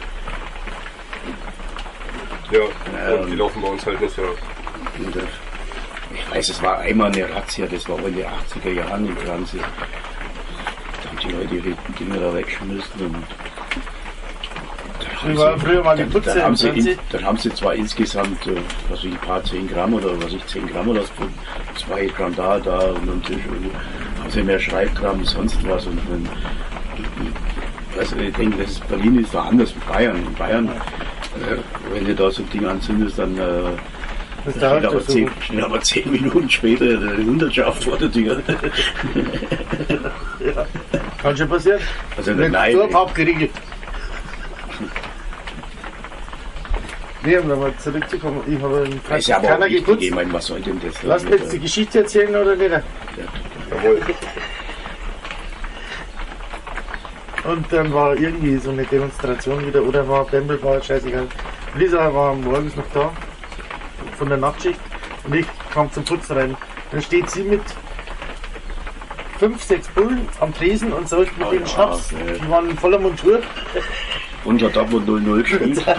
Ja, 2.51 2.59
Ähm. 2.59 3.29
die 3.29 3.35
laufen 3.35 3.61
bei 3.61 3.67
uns 3.69 3.85
halt 3.85 4.01
nicht, 4.01 4.17
äh, 4.17 4.21
ich 6.13 6.31
weiß, 6.35 6.49
es 6.49 6.61
war 6.63 6.79
einmal 6.79 7.11
eine 7.11 7.29
Razzia, 7.29 7.67
das 7.67 7.87
war 7.87 7.99
in 7.99 8.15
den 8.15 8.25
80er 8.25 8.71
Jahren 8.71 9.07
im 9.07 9.15
Fernsehen. 9.17 9.63
Da 11.03 11.09
haben 11.09 11.19
die 11.19 11.31
Leute 11.31 11.55
ihre 11.55 11.77
Dinger 11.99 12.19
da 12.19 12.33
weggeschmissen 12.33 13.01
und 13.05 13.23
waren 15.37 15.59
früher 15.59 15.83
mal 15.83 15.95
die 15.97 16.09
dann, 16.09 16.21
dann, 16.23 16.43
haben 16.43 16.55
sie 16.55 16.69
in, 16.69 16.97
dann 17.11 17.23
haben 17.25 17.37
sie 17.37 17.53
zwar 17.53 17.75
insgesamt, 17.75 18.45
äh, 18.47 18.55
was 18.89 19.03
ich, 19.03 19.11
ein 19.11 19.17
paar 19.19 19.43
10 19.43 19.67
Gramm 19.67 19.93
oder 19.93 20.21
was 20.21 20.33
ich, 20.33 20.45
10 20.47 20.67
Gramm 20.67 20.87
oder 20.89 21.01
so, 21.01 21.09
zwei 21.77 22.05
Gramm 22.07 22.35
da, 22.35 22.59
da 22.59 22.79
und 22.79 23.09
am 23.09 23.23
Tisch 23.23 23.45
und 23.49 23.71
haben 24.21 24.31
sie 24.31 24.43
mehr 24.43 24.59
Schreibgramm, 24.59 25.23
sonst 25.25 25.57
was 25.67 25.85
und 25.85 25.99
dann, 26.09 26.27
also 27.97 28.15
ich 28.17 28.33
denke, 28.33 28.57
das 28.61 28.71
ist, 28.71 28.87
Berlin 28.87 29.19
ist 29.19 29.33
da 29.33 29.43
anders 29.43 29.73
wie 29.75 29.91
Bayern. 29.91 30.17
In 30.17 30.33
Bayern, 30.35 30.67
äh, 30.67 31.91
wenn 31.93 32.05
du 32.05 32.15
da 32.15 32.31
so 32.31 32.43
ein 32.43 32.49
Ding 32.49 32.65
anzündest, 32.65 33.19
dann 33.19 33.37
äh, 33.37 33.41
Das 34.45 34.55
Steht 34.55 34.63
aber, 34.63 35.01
so. 35.01 35.13
zehn, 35.13 35.29
steht 35.41 35.63
aber 35.63 35.81
zehn 35.81 36.11
Minuten 36.11 36.49
später 36.49 36.85
eine 36.85 37.17
Hundertschaft 37.17 37.83
vor 37.83 37.97
der 37.97 38.11
Tür. 38.11 38.41
Kann 41.21 41.35
schon 41.35 41.49
passieren. 41.49 41.79
Also 42.15 42.31
in 42.31 42.37
der 42.37 42.45
Wenn 42.45 42.55
Nee, 47.23 47.37
um 47.37 47.47
nochmal 47.47 47.73
zurückzukommen, 47.77 48.41
ich 48.47 48.61
habe 48.61 48.77
einen 48.77 49.19
ist 49.19 49.27
ja 49.27 49.41
wichtig, 49.41 49.85
geputzt. 49.85 50.03
ich 50.03 50.11
meine, 50.11 50.31
was 50.31 50.45
soll 50.45 50.61
denn 50.61 50.79
das? 50.79 51.03
Lass 51.03 51.23
mir 51.23 51.31
jetzt 51.35 51.51
die 51.51 51.59
Geschichte 51.59 51.99
erzählen 51.99 52.33
oder 52.33 52.55
nicht? 52.55 52.71
Jawohl. 52.71 53.99
Und 57.43 57.73
dann 57.73 57.93
war 57.93 58.15
irgendwie 58.15 58.57
so 58.57 58.69
eine 58.69 58.83
Demonstration 58.85 59.65
wieder, 59.65 59.83
oder 59.83 60.07
war 60.07 60.25
Bembel, 60.25 60.61
war 60.63 60.81
scheißegal. 60.81 61.27
Lisa 61.75 62.13
war 62.13 62.33
morgens 62.35 62.75
noch 62.75 62.85
da, 62.93 63.11
von 64.17 64.29
der 64.29 64.37
Nachtschicht, 64.37 64.79
und 65.25 65.35
ich 65.35 65.45
kam 65.73 65.91
zum 65.91 66.05
Putzen 66.05 66.37
rein. 66.37 66.57
Dann 66.91 67.01
steht 67.01 67.29
sie 67.29 67.43
mit 67.43 67.61
fünf, 69.37 69.63
sechs 69.63 69.87
Bullen 69.89 70.27
am 70.39 70.53
Tresen 70.53 70.91
und 70.93 71.07
säuft 71.07 71.37
mit 71.37 71.47
Oh 71.47 71.51
den 71.51 71.61
ja, 71.61 71.67
Schnaps. 71.67 72.09
Die 72.09 72.49
waren 72.49 72.69
in 72.69 72.77
voller 72.77 72.99
Montur. 72.99 73.41
Unter 74.45 74.69
Dortmund 74.69 75.07
0-0 75.07 75.41
gespielt. 75.41 75.85
Der, 75.85 75.97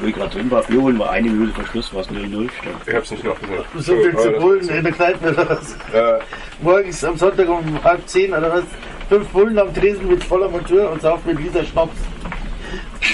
wo 0.00 0.06
ich 0.06 0.14
gerade 0.14 0.30
drin 0.34 0.50
war, 0.50 0.68
wir 0.68 0.80
holen 0.80 0.96
mal 0.96 1.10
eine 1.10 1.30
Minute 1.30 1.52
vor 1.54 1.64
Schluss, 1.66 1.94
was 1.94 2.08
0-0 2.10 2.50
stand. 2.50 2.76
Ich 2.86 2.94
hab's 2.94 3.10
nicht 3.12 3.22
noch 3.24 3.38
gesehen. 3.40 3.64
So 3.76 3.96
viel 3.96 4.16
zu 4.16 4.32
Ja, 4.32 4.38
Bullen 4.40 4.68
in 4.68 4.82
der 4.84 4.92
Kneipe 4.92 5.30
oder 5.32 5.48
was. 5.48 5.72
Äh, 5.92 6.18
Morgens 6.60 7.04
am 7.04 7.16
Sonntag 7.16 7.48
um 7.48 7.84
halb 7.84 8.06
zehn 8.08 8.32
oder 8.32 8.52
was. 8.52 8.64
Fünf 9.08 9.28
Bullen 9.28 9.56
am 9.58 9.72
Tresen 9.72 10.08
mit 10.08 10.24
voller 10.24 10.48
Montur 10.48 10.90
und 10.90 11.00
sauft 11.00 11.24
mit 11.26 11.38
Lisa 11.38 11.62
Schnaps. 11.64 11.96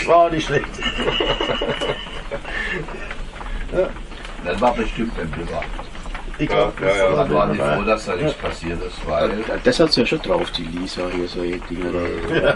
War 0.07 0.16
auch 0.16 0.31
nicht 0.31 0.47
schlecht. 0.47 0.64
Dann 4.45 4.61
war 4.61 4.75
bestimmt 4.75 5.12
ein 5.20 5.31
Privat. 5.31 5.64
Ich 6.43 6.51
Ja, 6.51 6.57
ja, 6.57 6.72
das 6.80 6.97
ja. 6.97 7.16
war 7.16 7.24
Dann 7.24 7.34
waren 7.34 7.53
die 7.53 7.59
froh, 7.59 7.82
dass 7.84 8.07
da 8.07 8.16
nichts 8.16 8.34
passiert 8.34 8.82
ist, 8.82 9.07
weil 9.07 9.30
Das 9.62 9.78
hat's 9.78 9.97
ja 9.97 10.05
schon 10.05 10.20
drauf, 10.22 10.51
die 10.51 10.64
Lisa 10.64 11.03
hier, 11.14 11.28
solche 11.28 11.59
Dinge. 11.70 11.93
Da. 11.93 12.55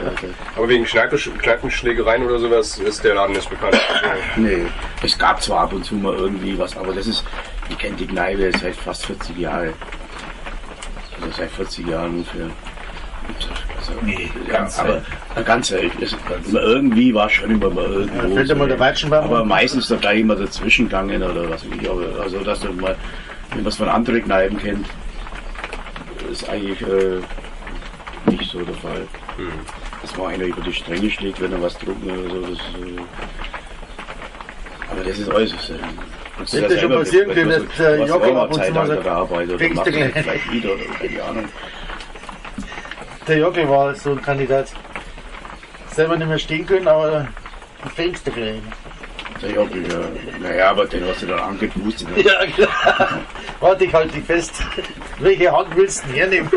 Aber 0.57 0.69
wegen 0.69 0.85
Kneipe, 0.85 1.17
Kneipenschlägereien 1.17 2.25
oder 2.25 2.39
sowas 2.39 2.79
ist 2.79 3.05
der 3.05 3.15
Laden 3.15 3.37
nicht 3.37 3.49
bekannt. 3.49 3.79
Nee, 4.37 4.67
es 5.03 5.17
gab 5.17 5.43
zwar 5.43 5.61
ab 5.61 5.73
und 5.73 5.85
zu 5.85 5.95
mal 5.95 6.15
irgendwie 6.15 6.59
was, 6.59 6.77
aber 6.77 6.93
das 6.93 7.07
ist, 7.07 7.25
ich 7.71 7.79
kenne 7.79 7.97
die 7.97 8.07
Kneipe 8.07 8.51
seit 8.59 8.75
fast 8.75 9.07
40 9.07 9.39
Jahren. 9.39 9.73
Also 11.21 11.37
seit 11.37 11.51
40 11.51 11.87
Jahren 11.87 12.11
ungefähr. 12.11 12.51
Also, 13.79 13.93
Nee, 14.03 14.31
ja, 14.47 14.53
ganz 14.53 14.79
aber 14.79 15.03
ganz. 15.45 15.71
Es, 15.71 16.17
immer 16.49 16.61
irgendwie 16.61 17.15
war 17.15 17.29
schon 17.29 17.51
immer 17.51 17.71
mal 17.71 17.85
irgendwo. 17.85 18.37
Ja, 18.37 18.43
dir 18.45 18.55
mal 18.55 18.69
der 18.69 18.79
Weizenbaum 18.79 19.25
aber 19.25 19.45
meistens 19.45 19.89
da 19.89 19.97
gleich 19.97 20.21
immer 20.21 20.37
dazwischen 20.37 20.87
gegangen 20.87 21.23
oder 21.23 21.49
was 21.49 21.65
weiß 21.65 21.79
ich. 21.81 21.91
Aber, 21.91 22.23
also, 22.23 22.41
dass 22.41 22.61
du 22.61 22.73
mal, 22.73 22.97
wenn 23.51 23.59
man 23.59 23.67
es 23.67 23.77
von 23.77 23.89
anderen 23.89 24.25
Kneipen 24.25 24.59
kennt, 24.59 24.87
ist 26.31 26.49
eigentlich 26.49 26.81
äh, 26.83 27.21
nicht 28.31 28.51
so 28.51 28.63
der 28.63 28.75
Fall. 28.75 29.07
Dass 30.03 30.17
mal 30.17 30.29
einer 30.29 30.45
über 30.45 30.61
die 30.63 30.73
Stränge 30.73 31.11
schlägt, 31.11 31.41
wenn 31.41 31.53
er 31.53 31.63
was 31.63 31.77
trunken 31.79 32.11
oder 32.11 32.29
so. 32.29 32.41
Das, 32.43 32.59
äh, 32.59 33.01
aber 34.91 35.05
das 35.05 35.19
ist 35.19 35.29
äußerst 35.29 35.67
selten. 35.67 35.85
Das 36.39 36.53
Wird 36.53 36.71
dir 36.71 36.79
schon 36.79 36.93
passieren 36.93 37.33
können, 37.33 37.51
dass 37.51 37.77
der 37.79 38.07
Joachim 38.07 38.37
ab 38.37 38.53
und 38.53 38.65
zu 38.65 38.73
mal 38.73 38.87
sagt, 38.87 39.07
oder 39.07 39.57
"Trinkst 39.57 39.75
macht 39.77 39.87
du 39.87 39.93
gleich?" 39.93 40.13
vielleicht 40.13 40.53
wieder 40.53 40.75
oder 40.75 40.85
keine 41.01 41.23
Ahnung. 41.23 41.49
Der 43.27 43.39
Jockel 43.39 43.69
war 43.69 43.95
so 43.95 44.13
ein 44.13 44.23
Kandidat. 44.23 44.69
Selber 45.91 46.17
nicht 46.17 46.29
mehr 46.29 46.39
stehen 46.39 46.67
können, 46.67 46.87
aber 46.87 47.27
ein 47.83 47.91
Fenster 47.91 48.31
gleich. 48.31 48.61
Der 49.43 49.51
Jockel, 49.51 49.83
ja. 49.91 49.99
Naja, 50.41 50.71
aber 50.71 50.87
den 50.87 51.07
hast 51.07 51.23
du 51.23 51.27
dann 51.27 51.39
angepustet. 51.41 52.09
ne? 52.17 52.23
Ja, 52.23 52.47
klar. 52.47 53.21
Warte, 53.61 53.85
ich 53.85 53.93
halte 53.95 54.15
dich 54.15 54.25
fest. 54.25 54.55
Welche 55.19 55.51
Hand 55.53 55.69
willst 55.77 56.03
du 56.05 56.09
denn 56.09 56.17
hernehmen? 56.17 56.51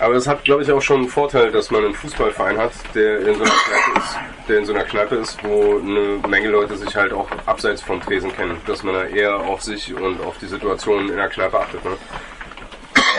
Aber 0.00 0.14
es 0.14 0.28
hat, 0.28 0.44
glaube 0.44 0.62
ich, 0.62 0.70
auch 0.70 0.80
schon 0.80 1.00
einen 1.00 1.08
Vorteil, 1.08 1.50
dass 1.50 1.70
man 1.72 1.84
einen 1.84 1.94
Fußballverein 1.94 2.56
hat, 2.58 2.72
der 2.94 3.18
in 3.20 3.34
so 3.34 3.42
einer 3.42 3.50
Kneipe 3.50 3.98
ist, 3.98 4.18
der 4.48 4.58
in 4.58 4.64
so 4.64 4.72
einer 4.72 4.84
Kneipe 4.84 5.14
ist, 5.16 5.42
wo 5.42 5.78
eine 5.78 6.20
Menge 6.28 6.48
Leute 6.48 6.76
sich 6.76 6.94
halt 6.94 7.12
auch 7.12 7.28
abseits 7.46 7.82
vom 7.82 8.00
Tresen 8.00 8.32
kennen. 8.34 8.60
Dass 8.66 8.84
man 8.84 8.94
da 8.94 9.04
eher 9.04 9.36
auf 9.40 9.62
sich 9.62 9.92
und 9.92 10.20
auf 10.22 10.38
die 10.38 10.46
Situation 10.46 11.08
in 11.08 11.16
der 11.16 11.28
Kneipe 11.28 11.58
achtet. 11.58 11.84
Ne? 11.84 11.96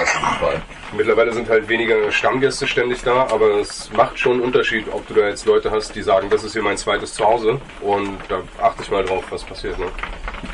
Auf 0.01 0.39
Fall. 0.39 0.61
Mittlerweile 0.95 1.33
sind 1.33 1.49
halt 1.49 1.67
weniger 1.67 2.11
Stammgäste 2.11 2.67
ständig 2.67 3.03
da, 3.03 3.27
aber 3.31 3.59
es 3.59 3.91
macht 3.93 4.17
schon 4.17 4.33
einen 4.33 4.41
Unterschied, 4.41 4.85
ob 4.91 5.07
du 5.07 5.13
da 5.13 5.27
jetzt 5.27 5.45
Leute 5.45 5.71
hast, 5.71 5.95
die 5.95 6.01
sagen, 6.01 6.29
das 6.29 6.43
ist 6.43 6.53
hier 6.53 6.63
mein 6.63 6.77
zweites 6.77 7.13
Zuhause 7.13 7.59
und 7.81 8.17
da 8.27 8.41
achte 8.61 8.83
ich 8.83 8.91
mal 8.91 9.03
drauf, 9.03 9.25
was 9.29 9.43
passiert. 9.43 9.77
Ne? 9.77 9.87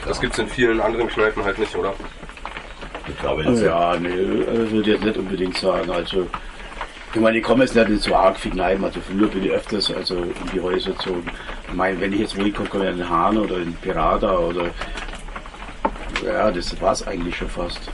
Das 0.06 0.20
gibt's 0.20 0.38
in 0.38 0.48
vielen 0.48 0.82
anderen 0.82 1.08
Kneipen 1.08 1.44
halt 1.44 1.58
nicht, 1.58 1.76
oder? 1.76 1.94
Ich 3.08 3.18
glaube, 3.20 3.44
jetzt 3.44 3.62
Ja, 3.62 3.96
nee, 3.98 4.10
äh, 4.10 4.72
würde 4.72 4.82
ich 4.82 4.88
jetzt 4.88 5.04
nicht 5.04 5.18
unbedingt 5.18 5.58
sagen. 5.58 5.90
Also, 5.92 6.28
ich 7.14 7.22
meine, 7.22 7.38
ich 7.38 7.44
komme 7.44 7.64
jetzt 7.64 7.76
nicht 7.76 8.04
so 8.04 8.16
arg 8.16 8.38
viel 8.38 8.52
Kneipen. 8.52 8.84
Also, 8.84 9.00
früher 9.00 9.28
bin 9.28 9.46
ich 9.46 9.52
öfters 9.52 9.94
also 9.94 10.16
in 10.16 10.34
die 10.54 10.60
Häuser 10.60 10.92
gezogen. 10.92 11.26
Ich 11.68 11.74
meine, 11.74 12.00
wenn 12.02 12.14
ich 12.14 12.20
jetzt 12.20 12.38
wo 12.38 12.44
ich 12.44 12.54
komme, 12.54 12.70
komme 12.70 12.90
ich 12.90 12.98
in 12.98 13.10
Hahn 13.10 13.38
oder 13.38 13.58
in 13.58 13.74
Pirata 13.76 14.38
oder. 14.38 14.66
Ja, 16.26 16.50
das 16.52 16.80
war's 16.82 17.06
eigentlich 17.06 17.38
schon 17.38 17.50
fast. 17.50 17.92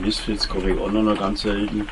Misfits 0.00 0.48
komme 0.48 0.70
ich 0.70 0.78
auch 0.78 0.90
noch 0.90 1.18
ganz 1.18 1.42
selten. 1.42 1.86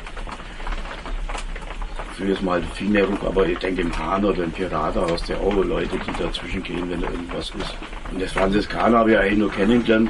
Früher 2.17 2.33
ist 2.33 2.41
mal 2.43 2.61
viel 2.75 2.89
mehr 2.89 3.05
Ruck, 3.05 3.23
aber 3.25 3.45
ich 3.45 3.57
denke 3.59 3.81
im 3.81 3.97
Hahn 3.97 4.23
oder 4.23 4.43
im 4.43 4.51
Pirata 4.51 5.05
hast 5.09 5.27
du 5.27 5.33
ja 5.33 5.39
auch 5.39 5.53
Leute, 5.53 5.97
die 5.97 6.23
dazwischen 6.23 6.63
gehen, 6.63 6.89
wenn 6.89 7.01
da 7.01 7.09
irgendwas 7.09 7.49
ist. 7.49 7.75
Und 8.11 8.21
das 8.21 8.31
Franziskaner 8.31 8.99
habe 8.99 9.11
ich 9.11 9.17
eigentlich 9.17 9.39
nur 9.39 9.51
kennengelernt, 9.51 10.09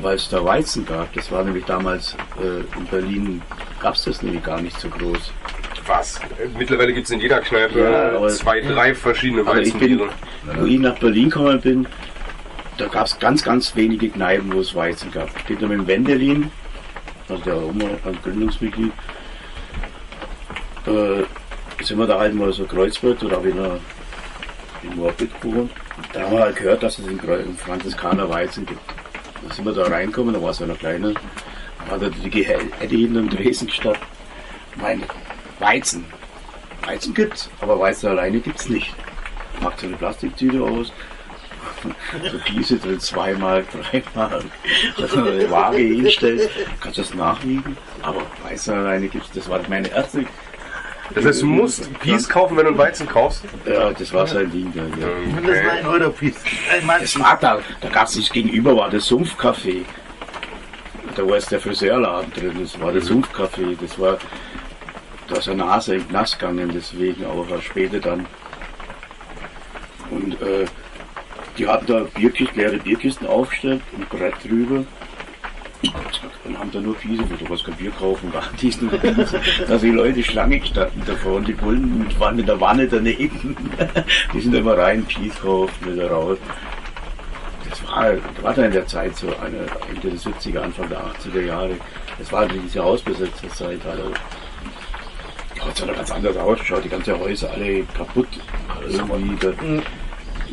weil 0.00 0.16
es 0.16 0.28
da 0.28 0.44
Weizen 0.44 0.84
gab. 0.84 1.12
Das 1.12 1.30
war 1.30 1.44
nämlich 1.44 1.64
damals 1.66 2.16
äh, 2.42 2.60
in 2.76 2.84
Berlin, 2.90 3.42
gab 3.80 3.94
es 3.94 4.04
das 4.04 4.22
nämlich 4.22 4.42
gar 4.42 4.60
nicht 4.60 4.78
so 4.80 4.88
groß. 4.88 5.32
Was? 5.86 6.20
Mittlerweile 6.58 6.92
gibt's 6.92 7.10
in 7.10 7.20
jeder 7.20 7.40
Kneipe 7.40 7.80
Ja, 7.80 8.28
zwei, 8.28 8.60
drei 8.60 8.94
verschiedene 8.94 9.42
Aber 9.42 9.60
ich 9.60 9.72
bin, 9.74 10.00
Weizenbiere. 10.00 10.10
wo 10.58 10.66
ich 10.66 10.78
nach 10.78 10.98
Berlin 10.98 11.30
gekommen 11.30 11.60
bin, 11.60 11.86
da 12.76 12.86
gab 12.86 13.06
es 13.06 13.18
ganz, 13.18 13.42
ganz 13.42 13.74
wenige 13.76 14.08
Kneipen, 14.08 14.52
wo 14.52 14.60
es 14.60 14.74
Weizen 14.74 15.10
gab. 15.10 15.28
Ich 15.36 15.44
bin 15.44 15.58
da 15.58 15.66
mit 15.66 15.78
dem 15.78 15.86
Wendelin, 15.86 16.50
also 17.30 17.42
der 17.44 17.56
Oma, 17.56 17.84
ein 18.04 18.18
Gründungsmitglied, 18.22 18.92
äh, 20.86 21.22
sind 21.82 21.98
wir 21.98 22.06
da 22.06 22.18
halt 22.18 22.34
mal 22.34 22.52
so 22.52 22.64
Kreuzberg, 22.64 23.18
da 23.20 23.30
habe 23.30 23.48
ich 23.48 23.54
noch 23.54 23.78
in 24.82 24.96
Moabit 24.96 25.40
gewohnt. 25.40 25.70
Da 26.12 26.22
haben 26.22 26.32
wir 26.32 26.40
halt 26.40 26.56
gehört, 26.56 26.82
dass 26.82 26.98
es 26.98 27.06
in, 27.06 27.18
Franziskaner 27.56 28.28
Weizen 28.28 28.66
gibt. 28.66 28.80
Da 29.46 29.54
sind 29.54 29.64
wir 29.64 29.72
da 29.72 29.84
reingekommen, 29.84 30.34
da 30.34 30.42
war 30.42 30.50
es 30.50 30.58
ja 30.58 30.66
noch 30.66 30.78
kleiner. 30.78 31.12
Da 31.12 31.92
hat 31.92 32.02
er 32.02 32.10
die 32.10 32.30
Gehälter 32.30 32.86
hinter 32.86 33.20
dem 33.20 33.30
Dresden 33.30 33.66
gestanden. 33.66 34.02
Mein 34.76 35.02
Weizen. 35.58 36.04
Weizen 36.84 37.14
gibt's, 37.14 37.50
aber 37.60 37.78
Weizen 37.78 38.08
alleine 38.08 38.40
gibt's 38.40 38.68
nicht. 38.68 38.94
Packt 39.60 39.80
so 39.80 39.86
eine 39.86 39.96
Plastiktüte 39.96 40.62
aus. 40.62 40.92
So 42.30 42.38
Kiese 42.38 42.76
drin, 42.78 43.00
zwei 43.00 43.34
Mark, 43.34 43.66
drei 43.70 44.02
Mark. 44.14 44.44
Dass 44.98 45.14
man 45.14 45.28
eine 45.28 45.50
Waage 45.50 45.78
hinstellt, 45.78 46.50
kannst 46.80 46.98
du 46.98 47.02
das 47.02 47.14
nachwiegen. 47.14 47.76
Aber 48.02 48.22
Weizen 48.42 48.74
alleine 48.74 49.08
gibt's, 49.08 49.30
das 49.32 49.48
war 49.48 49.60
meine 49.68 49.88
erste, 49.88 50.24
Das 51.14 51.24
heißt, 51.24 51.42
du 51.42 51.46
musst 51.46 51.92
Peace 52.00 52.28
kaufen, 52.28 52.56
wenn 52.56 52.64
du 52.64 52.70
einen 52.70 52.78
Weizen 52.78 53.08
kaufst. 53.08 53.44
ja, 53.66 53.90
das 53.92 54.12
war 54.12 54.26
sein 54.26 54.50
Ding 54.50 54.72
da, 54.74 54.82
ja. 54.82 55.08
Und 55.36 55.46
das 55.46 55.64
war 55.64 55.72
ein. 55.72 55.84
Ein 55.84 56.86
Mann. 56.86 57.00
Das 57.00 57.18
war 57.18 57.38
da, 57.40 57.58
da 57.80 57.88
gab 57.88 58.06
es 58.06 58.16
nicht 58.16 58.32
gegenüber, 58.32 58.76
war 58.76 58.90
der 58.90 59.00
Sumpfcafé. 59.00 59.84
Da 61.16 61.26
war 61.26 61.34
jetzt 61.34 61.50
der 61.50 61.60
Friseurladen 61.60 62.32
drin, 62.32 62.56
das 62.60 62.80
war 62.80 62.92
der 62.92 63.02
Sumpfcafé, 63.02 63.76
das 63.80 63.98
war, 63.98 64.18
da 65.28 65.36
ist 65.36 65.48
eine 65.48 65.64
Nase 65.64 65.96
in 65.96 66.08
Knast 66.08 66.38
gegangen, 66.38 66.70
deswegen, 66.72 67.24
aber 67.24 67.60
später 67.60 67.98
dann. 67.98 68.26
Und 70.10 70.40
äh, 70.40 70.66
die 71.58 71.66
hatten 71.66 71.86
da 71.86 72.00
Bierkisten, 72.14 72.58
leere 72.58 72.78
Bierkisten 72.78 73.26
aufgestellt, 73.26 73.82
ein 73.96 74.06
Brett 74.06 74.34
drüber. 74.44 74.84
Und 76.44 76.58
haben 76.58 76.70
da 76.70 76.80
nur 76.80 76.94
Fiese, 76.94 77.22
wo 77.30 77.36
du 77.36 77.50
was 77.50 77.64
kein 77.64 77.74
Bier 77.74 77.90
kaufen, 77.90 78.30
gar. 78.30 78.42
Da 79.66 79.78
sind 79.78 79.82
die 79.82 79.96
Leute 79.96 80.22
Schlange 80.22 80.58
gestanden 80.60 81.02
davor 81.06 81.36
und 81.36 81.48
die 81.48 81.54
Bullen 81.54 82.06
waren 82.18 82.38
in 82.38 82.44
der 82.44 82.60
Wanne 82.60 82.86
daneben. 82.86 83.56
Die 84.34 84.40
sind 84.40 84.54
immer 84.54 84.76
rein, 84.76 85.04
Pies 85.04 85.34
kaufen, 85.40 85.92
wieder 85.92 86.10
raus. 86.10 86.38
Das 87.68 87.88
war, 87.88 88.12
das 88.12 88.42
war 88.42 88.54
dann 88.54 88.64
in 88.66 88.72
der 88.72 88.86
Zeit 88.86 89.16
so, 89.16 89.28
eine, 89.28 89.58
Ende 89.88 90.10
der 90.10 90.18
70er, 90.18 90.58
Anfang 90.60 90.88
der 90.88 91.00
80er 91.00 91.40
Jahre. 91.46 91.76
Das 92.18 92.30
war 92.30 92.46
diese 92.46 92.82
Hausbesetzerzeit. 92.82 93.80
Also, 93.86 94.10
ja, 95.56 95.64
es 95.72 95.82
hat 95.82 95.96
ganz 95.96 96.10
anders 96.10 96.36
ausgeschaut, 96.36 96.84
die 96.84 96.88
ganzen 96.88 97.18
Häuser 97.18 97.50
alle 97.52 97.84
kaputt. 97.96 98.28
Irgendwie. 98.86 99.36
Da, 99.40 99.52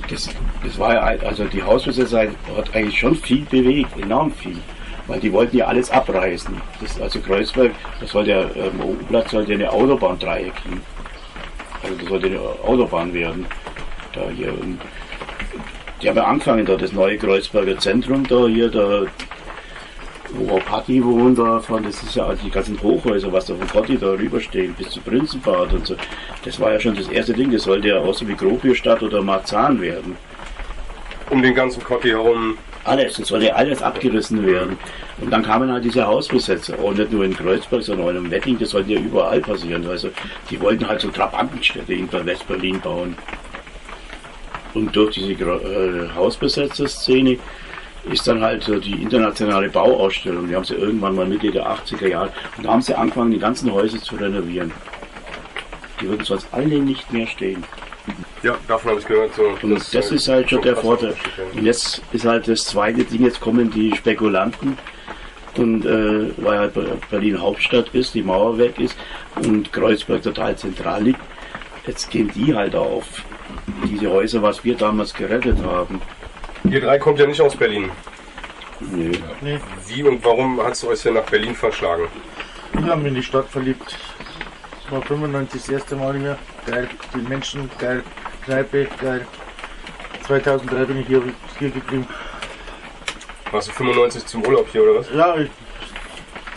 das, 0.09 0.29
das 0.63 0.77
war 0.79 0.93
ja, 0.93 1.01
also 1.01 1.45
die 1.45 1.61
Hausbesetzerzeit 1.61 2.31
hat 2.55 2.75
eigentlich 2.75 2.99
schon 2.99 3.15
viel 3.15 3.45
bewegt, 3.45 3.99
enorm 3.99 4.31
viel. 4.31 4.57
Weil 5.07 5.21
die 5.21 5.31
wollten 5.31 5.55
ja 5.55 5.67
alles 5.67 5.89
abreißen. 5.89 6.61
Das, 6.81 6.99
also 6.99 7.19
Kreuzberg, 7.21 7.71
das 8.01 8.11
sollte 8.11 8.31
ja, 8.31 8.41
ähm, 8.41 8.81
Oberplatz 8.81 9.31
sollte 9.31 9.53
ja 9.53 9.57
eine 9.57 9.71
Autobahndreieck 9.71 10.53
kriegen. 10.55 10.81
Also 11.81 11.95
das 11.95 12.09
sollte 12.09 12.27
eine 12.27 12.39
Autobahn 12.39 13.13
werden. 13.13 13.45
Da 14.13 14.29
hier 14.35 14.53
die 16.01 16.09
haben 16.09 16.17
ja 16.17 16.25
angefangen 16.25 16.65
da, 16.65 16.75
das 16.75 16.91
neue 16.91 17.17
Kreuzberger 17.17 17.77
Zentrum 17.79 18.27
da 18.27 18.45
hier, 18.47 18.69
da 18.69 19.05
wo 20.33 20.57
auch 20.57 20.65
Patti 20.65 21.03
wohnt 21.03 21.39
davon, 21.39 21.83
das 21.83 22.01
ist 22.03 22.15
ja 22.15 22.25
also 22.25 22.43
die 22.43 22.51
ganzen 22.51 22.81
Hochhäuser, 22.81 23.31
was 23.31 23.45
da 23.45 23.55
von 23.55 23.67
Patti 23.67 23.97
da 23.97 24.11
rüberstehen, 24.11 24.73
bis 24.73 24.89
zu 24.89 25.01
Prinzenbad 25.01 25.73
und 25.73 25.87
so. 25.87 25.95
Das 26.43 26.59
war 26.59 26.73
ja 26.73 26.79
schon 26.79 26.95
das 26.95 27.07
erste 27.07 27.33
Ding, 27.33 27.51
das 27.51 27.63
sollte 27.63 27.89
ja 27.89 27.97
außer 27.97 28.27
wie 28.27 28.35
Grobierstadt 28.35 29.01
oder 29.03 29.21
Marzahn 29.21 29.81
werden. 29.81 30.17
Um 31.29 31.41
den 31.41 31.53
ganzen 31.53 31.83
Kotti 31.83 32.09
herum. 32.09 32.57
Alles, 32.83 33.17
das 33.17 33.27
sollte 33.27 33.53
alles 33.53 33.81
abgerissen 33.81 34.45
werden. 34.45 34.77
Und 35.19 35.29
dann 35.29 35.43
kamen 35.43 35.69
halt 35.69 35.83
diese 35.83 36.07
Hausbesetzer, 36.07 36.79
auch 36.79 36.93
nicht 36.93 37.11
nur 37.11 37.25
in 37.25 37.35
Kreuzberg, 37.35 37.83
sondern 37.83 38.07
auch 38.07 38.11
in 38.11 38.31
Wedding, 38.31 38.57
das 38.57 38.69
sollte 38.69 38.93
ja 38.93 38.99
überall 38.99 39.41
passieren. 39.41 39.85
Also 39.87 40.09
die 40.49 40.59
wollten 40.61 40.87
halt 40.87 41.01
so 41.01 41.09
Trabantenstädte 41.09 41.93
in 41.93 42.09
West-Berlin 42.09 42.79
bauen. 42.79 43.17
Und 44.73 44.95
durch 44.95 45.15
diese 45.15 45.33
äh, 45.33 46.09
Hausbesetzer-Szene 46.15 47.37
ist 48.11 48.27
dann 48.27 48.41
halt 48.41 48.63
so 48.63 48.79
die 48.79 49.01
internationale 49.01 49.69
Bauausstellung, 49.69 50.47
die 50.47 50.55
haben 50.55 50.63
sie 50.63 50.75
irgendwann 50.75 51.15
mal 51.15 51.25
Mitte 51.25 51.51
der 51.51 51.67
80er 51.67 52.07
Jahre, 52.07 52.31
und 52.57 52.65
da 52.65 52.71
haben 52.71 52.81
sie 52.81 52.95
angefangen, 52.95 53.31
die 53.31 53.39
ganzen 53.39 53.71
Häuser 53.71 53.99
zu 53.99 54.15
renovieren. 54.15 54.71
Die 56.01 56.07
würden 56.07 56.23
sonst 56.23 56.47
alle 56.51 56.79
nicht 56.79 57.11
mehr 57.11 57.27
stehen. 57.27 57.63
Ja, 58.43 58.55
davon 58.67 58.91
habe 58.91 58.99
ich 59.01 59.07
gehört. 59.07 59.33
So, 59.35 59.43
Und 59.61 59.93
das, 59.93 60.11
ist 60.11 60.27
halt 60.27 60.49
schon 60.49 60.61
der 60.61 60.77
Vorteil. 60.77 61.15
Und 61.53 61.63
jetzt 61.63 62.01
ist 62.11 62.25
halt 62.25 62.47
das 62.47 62.63
zweite 62.63 63.03
Ding, 63.03 63.23
jetzt 63.23 63.41
kommen 63.41 63.69
die 63.71 63.95
Spekulanten 63.95 64.77
und 65.57 65.85
äh, 65.85 66.29
weil 66.37 66.59
halt 66.59 67.09
Berlin 67.09 67.41
Hauptstadt 67.41 67.89
ist, 67.93 68.13
die 68.13 68.21
Mauer 68.21 68.57
weg 68.57 68.79
ist 68.79 68.95
und 69.35 69.73
Kreuzberg 69.73 70.21
total 70.21 70.55
zentral 70.55 71.03
liegt, 71.03 71.19
jetzt 71.85 72.09
gehen 72.09 72.31
die 72.33 72.53
halt 72.55 72.75
auf. 72.75 73.23
Diese 73.89 74.09
Häuser, 74.09 74.41
was 74.41 74.63
wir 74.63 74.75
damals 74.75 75.13
gerettet 75.13 75.57
haben. 75.63 76.01
Ihr 76.69 76.81
drei 76.81 76.99
kommt 76.99 77.19
ja 77.19 77.25
nicht 77.25 77.41
aus 77.41 77.55
Berlin. 77.55 77.89
Nee. 78.79 79.11
Nee, 79.41 79.59
Wie 79.87 80.03
und 80.03 80.23
warum 80.23 80.61
hat 80.61 80.73
es 80.73 80.83
euch 80.85 81.01
denn 81.01 81.15
nach 81.15 81.23
Berlin 81.25 81.55
verschlagen? 81.55 82.07
ich 82.73 82.81
habe 82.85 82.97
mich 82.97 83.07
in 83.07 83.15
die 83.15 83.23
Stadt 83.23 83.47
verliebt. 83.49 83.97
Ich 84.85 84.91
war 84.91 85.01
95 85.01 85.61
das 85.61 85.69
erste 85.69 85.95
Mal 85.95 86.17
hier. 86.17 86.37
Geil, 86.65 86.87
die 87.13 87.27
Menschen, 87.27 87.69
geil, 87.79 88.03
Kneipe, 88.45 88.87
geil. 89.01 89.25
2003 90.25 90.85
bin 90.85 91.01
ich 91.01 91.07
hier, 91.07 91.23
hier 91.57 91.69
geblieben. 91.69 92.07
Warst 93.51 93.69
du 93.69 93.71
95 93.71 94.25
zum 94.25 94.45
Urlaub 94.45 94.67
hier 94.71 94.83
oder 94.83 94.99
was? 94.99 95.09
Ja, 95.13 95.37
ich, 95.37 95.49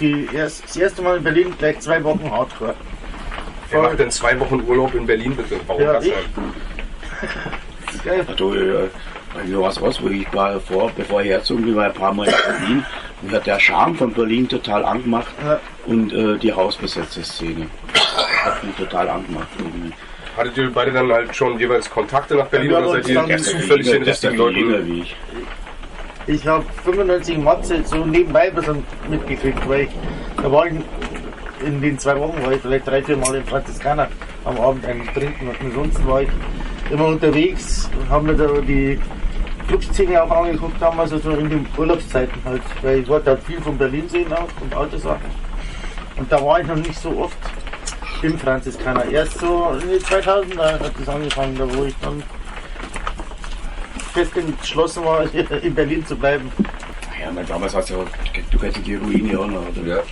die 0.00 0.28
erst, 0.34 0.64
das 0.64 0.76
erste 0.76 1.02
Mal 1.02 1.18
in 1.18 1.24
Berlin 1.24 1.54
gleich 1.56 1.78
zwei 1.80 2.02
Wochen 2.02 2.28
Hardcore. 2.30 2.74
Wer 3.70 3.82
macht 3.82 3.98
denn 3.98 4.10
zwei 4.10 4.38
Wochen 4.40 4.62
Urlaub 4.66 4.94
in 4.94 5.06
Berlin 5.06 5.36
bitte? 5.36 5.60
Warum 5.66 5.82
Ja, 5.82 5.92
das 5.94 6.06
ich. 6.06 6.14
Geil. 8.04 8.24
Also, 8.26 8.54
äh, 8.54 8.88
also 9.38 9.62
was 9.62 9.80
raus, 9.80 10.00
wo 10.02 10.08
ich 10.08 10.32
war 10.34 10.58
vor, 10.60 10.90
bevor 10.96 11.22
ich 11.22 11.28
herzogen 11.28 11.64
bin, 11.64 11.76
war 11.76 11.84
ein 11.86 11.92
paar 11.94 12.12
Mal 12.12 12.26
in 12.28 12.34
Berlin. 12.58 12.86
Mir 13.22 13.32
hat 13.36 13.46
der 13.46 13.60
Charme 13.60 13.94
von 13.94 14.12
Berlin 14.12 14.48
total 14.48 14.84
angemacht 14.84 15.32
Ja. 15.44 15.60
und 15.86 16.12
äh, 16.12 16.38
die 16.38 16.52
Hausbesetzer-Szene 16.52 17.66
hat 18.44 18.64
mich 18.64 18.74
total 18.76 19.08
angemacht. 19.08 19.48
irgendwie. 19.58 19.92
Hattet 20.36 20.56
ihr 20.56 20.70
beide 20.72 20.92
dann 20.92 21.10
halt 21.12 21.34
schon 21.36 21.58
jeweils 21.58 21.90
Kontakte 21.90 22.34
nach 22.36 22.46
Berlin 22.46 22.70
Ja, 22.70 22.78
oder 22.78 23.02
seid 23.02 23.08
ihr 23.28 23.36
zufällig 23.38 23.90
den 23.90 24.04
Der 24.04 24.12
ist 24.14 24.22
ja 24.22 24.30
richtigen 24.30 24.70
Leuten? 24.70 24.86
wie 24.86 25.00
ich. 25.00 25.16
Ich 26.26 26.46
habe 26.46 26.64
95 26.84 27.38
Matze 27.38 27.82
so 27.84 28.04
nebenbei 28.06 28.48
ein 28.48 28.54
bisschen 28.54 28.84
mitgekriegt, 29.08 29.68
weil 29.68 29.82
ich, 29.82 29.88
da 30.36 30.50
war 30.50 30.66
ich 30.66 30.74
in 31.66 31.80
den 31.82 31.98
zwei 31.98 32.16
Wochen 32.18 32.42
war 32.42 32.52
ich 32.52 32.60
vielleicht 32.62 32.86
drei, 32.86 33.02
vier 33.02 33.16
Mal 33.16 33.34
in 33.34 33.44
Franziskaner 33.44 34.08
am 34.44 34.58
Abend 34.58 34.86
einen 34.86 35.06
trinken 35.12 35.48
und 35.48 35.56
ansonsten 35.60 36.06
war 36.06 36.22
ich 36.22 36.28
immer 36.90 37.06
unterwegs 37.06 37.88
und 37.98 38.08
habe 38.08 38.26
mir 38.26 38.34
da 38.34 38.60
die 38.60 38.98
Clubszene 39.68 40.22
auch 40.22 40.30
angeguckt 40.30 40.80
damals, 40.80 41.12
also 41.12 41.30
in 41.30 41.48
den 41.48 41.66
Urlaubszeiten 41.76 42.40
halt, 42.44 42.62
weil 42.82 42.98
ich 43.00 43.08
wollte 43.08 43.30
halt 43.30 43.42
viel 43.44 43.60
von 43.60 43.78
Berlin 43.78 44.08
sehen 44.08 44.32
auch 44.32 44.48
und 44.60 44.74
alte 44.74 44.98
Sachen. 44.98 45.30
Und 46.16 46.30
da 46.30 46.44
war 46.44 46.60
ich 46.60 46.66
noch 46.66 46.76
nicht 46.76 46.98
so 46.98 47.10
oft 47.16 47.38
im 48.22 48.38
Franziskaner. 48.38 49.04
Erst 49.06 49.38
so 49.38 49.72
in 49.80 49.88
den 49.88 50.00
2000er 50.00 50.80
hat 50.80 50.92
das 50.98 51.08
angefangen, 51.08 51.56
da 51.56 51.72
wo 51.74 51.84
ich 51.84 51.94
dann 52.02 52.22
fest 54.12 54.36
entschlossen 54.36 55.04
war, 55.04 55.26
hier 55.28 55.50
in 55.62 55.74
Berlin 55.74 56.04
zu 56.04 56.16
bleiben. 56.16 56.50
Ja, 57.20 57.34
weil 57.34 57.44
damals 57.44 57.74
hast 57.74 57.90
du 57.90 57.94
ja, 57.94 58.04
du 58.50 58.58
kennst 58.58 58.78
ja 58.78 58.82
die 58.82 58.94
Ruine 58.96 59.38
auch 59.38 59.46
noch, 59.46 59.68
oder? 59.68 59.96
Ja. 59.96 60.02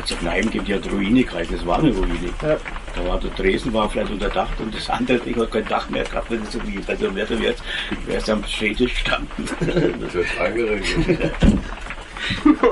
Also 0.00 0.16
Kneipen 0.16 0.50
gibt 0.50 0.68
ja 0.68 0.76
die 0.78 0.88
Ruine 0.88 1.22
gekriegt, 1.22 1.52
das 1.52 1.64
war 1.64 1.78
eine 1.78 1.90
Ruine. 1.90 2.30
Ja. 2.42 2.56
Da 2.98 3.08
war 3.08 3.20
der 3.20 3.30
Dresden 3.30 3.72
war 3.72 3.88
vielleicht 3.88 4.10
unter 4.10 4.28
Dach 4.28 4.48
und 4.58 4.74
das 4.74 4.88
andere 4.90 5.18
Ding 5.18 5.36
hat 5.40 5.50
kein 5.52 5.64
Dach 5.66 5.88
mehr 5.90 6.04
gehabt, 6.04 6.30
wenn 6.30 6.42
es 6.42 6.52
so 6.52 6.58
wie 6.66 6.80
also 6.86 7.14
wäre 7.14 7.32
es 7.34 7.40
jetzt, 7.40 7.62
wäre 8.06 8.18
es 8.18 8.28
am 8.28 8.42
Städtisch 8.44 8.94
gestanden. 8.94 9.28
Das 10.00 10.14
wird 10.14 10.26
eingeregelt. 10.40 11.32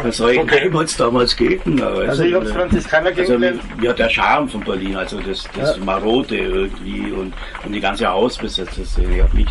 Was 0.02 0.16
soll 0.16 0.32
ich 0.32 0.38
Okay. 0.40 0.68
okay. 0.72 0.84
es 0.84 0.96
damals 0.96 1.36
gegeben? 1.36 1.80
Aber 1.80 2.00
Also 2.02 2.24
ich 2.24 2.34
habe 2.34 2.46
Franziskaner 2.46 3.06
also, 3.08 3.22
kennengelernt. 3.22 3.60
ja, 3.80 3.92
der 3.92 4.10
Charme 4.10 4.48
von 4.48 4.60
Berlin, 4.62 4.96
also 4.96 5.20
das, 5.20 5.44
das 5.56 5.76
Ja. 5.76 5.84
Marode 5.84 6.36
irgendwie 6.36 7.12
und, 7.12 7.32
und 7.64 7.72
die 7.72 7.80
ganze 7.80 8.08
Hausbesetzerszene. 8.08 9.16
Ich 9.16 9.22
habe 9.22 9.36
mich 9.36 9.46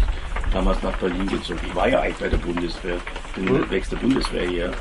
damals 0.55 0.81
nach 0.81 0.93
Berlin 0.97 1.27
gezogen. 1.27 1.59
Ich 1.67 1.75
war 1.75 1.89
ja 1.89 1.99
eigentlich 1.99 2.15
bei 2.17 2.29
der 2.29 2.37
Bundeswehr, 2.37 2.95
bin 3.35 3.49
Hm. 3.49 3.69
weg 3.69 3.83
der 3.89 3.97
Bundeswehr 3.97 4.47
hier. 4.47 4.71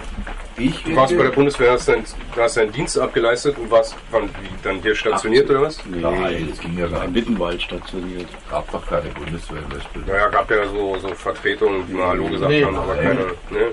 Ich 0.56 0.84
Du 0.84 0.94
warst 0.94 1.16
bei 1.16 1.24
der 1.24 1.30
Bundeswehr, 1.30 1.72
hast 1.72 1.88
deinen, 1.88 2.04
hast 2.36 2.56
deinen 2.56 2.70
Dienst 2.70 2.96
abgeleistet 2.96 3.58
und 3.58 3.68
warst 3.72 3.96
wann, 4.12 4.28
wie, 4.28 4.48
dann 4.62 4.80
hier 4.82 4.94
stationiert 4.94 5.50
oder 5.50 5.62
was? 5.62 5.84
Nee, 5.84 5.98
Nein, 6.00 6.46
das 6.48 6.60
ging 6.60 6.78
ja 6.78 6.86
gar 6.86 7.04
in 7.04 7.12
nicht. 7.12 7.26
Wittenwald 7.26 7.60
stationiert. 7.60 8.28
gab 8.48 8.70
doch 8.70 8.86
keine 8.86 9.08
Bundeswehr 9.10 9.58
in 9.68 9.76
Westbild. 9.76 10.06
Naja, 10.06 10.28
gab 10.28 10.48
ja 10.48 10.64
so, 10.68 10.96
so 11.00 11.08
Vertretungen, 11.08 11.84
die 11.88 11.94
mal 11.94 12.06
Hallo 12.10 12.28
gesagt 12.28 12.50
Nee. 12.52 12.64
haben, 12.64 12.76
aber 12.76 12.94
Nein. 12.94 13.04
keine. 13.04 13.20
Ne? 13.24 13.26
Nein, 13.50 13.72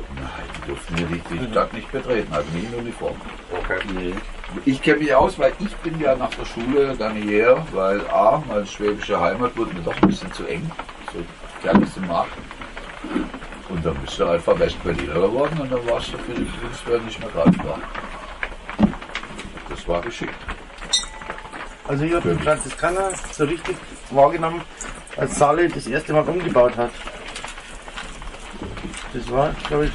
die 0.58 0.68
durften 0.70 0.98
hier 0.98 1.06
die, 1.06 1.38
die 1.38 1.52
Stadt 1.52 1.72
nicht 1.74 1.92
betreten, 1.92 2.34
also 2.34 2.48
nie 2.56 2.66
in 2.74 2.80
Uniform. 2.80 3.16
Okay. 3.56 3.78
Nee. 3.96 4.14
Ich 4.66 4.82
kenne 4.82 4.98
mich 4.98 5.14
aus, 5.14 5.38
weil 5.38 5.54
ich 5.60 5.74
bin 5.78 6.00
ja 6.02 6.16
nach 6.16 6.32
der 6.32 6.46
Schule 6.46 6.96
dann 6.98 7.14
hierher, 7.16 7.64
weil 7.74 8.02
A, 8.08 8.42
meine 8.50 8.66
schwäbische 8.66 9.20
Heimat 9.20 9.56
wurde 9.56 9.72
mir 9.76 9.82
doch 9.82 9.94
ein 10.02 10.08
bisschen 10.10 10.34
zu 10.34 10.46
eng, 10.48 10.70
so 11.14 11.20
ganz 11.64 11.98
im 11.98 12.08
Markt. 12.08 12.34
Und 13.70 13.86
dann 13.86 13.96
bist 13.96 14.20
du 14.20 14.26
einfach 14.26 14.60
Westberliner 14.60 15.14
geworden 15.14 15.60
und 15.62 15.72
dann 15.72 15.88
warst 15.88 16.14
du 16.14 16.18
für 16.18 16.34
die 16.34 16.44
Bundeswehr 16.44 17.00
nicht 17.00 17.20
mehr 17.20 17.30
greifbar. 17.30 17.80
Das 19.70 19.88
war 19.88 20.02
geschickt. 20.02 20.36
Also 21.88 22.04
ich 22.04 22.14
habe 22.14 22.30
den 22.30 22.40
Franziskaner 22.40 23.12
so 23.32 23.46
richtig 23.46 23.76
wahrgenommen, 24.12 24.62
als 25.18 25.38
Saale 25.38 25.68
das 25.70 25.88
erste 25.88 26.14
Mal 26.14 26.24
umgebaut 26.24 26.76
hat. 26.78 26.92
Das 29.14 29.30
war, 29.32 29.54
glaube 29.68 29.86
ich, 29.86 29.92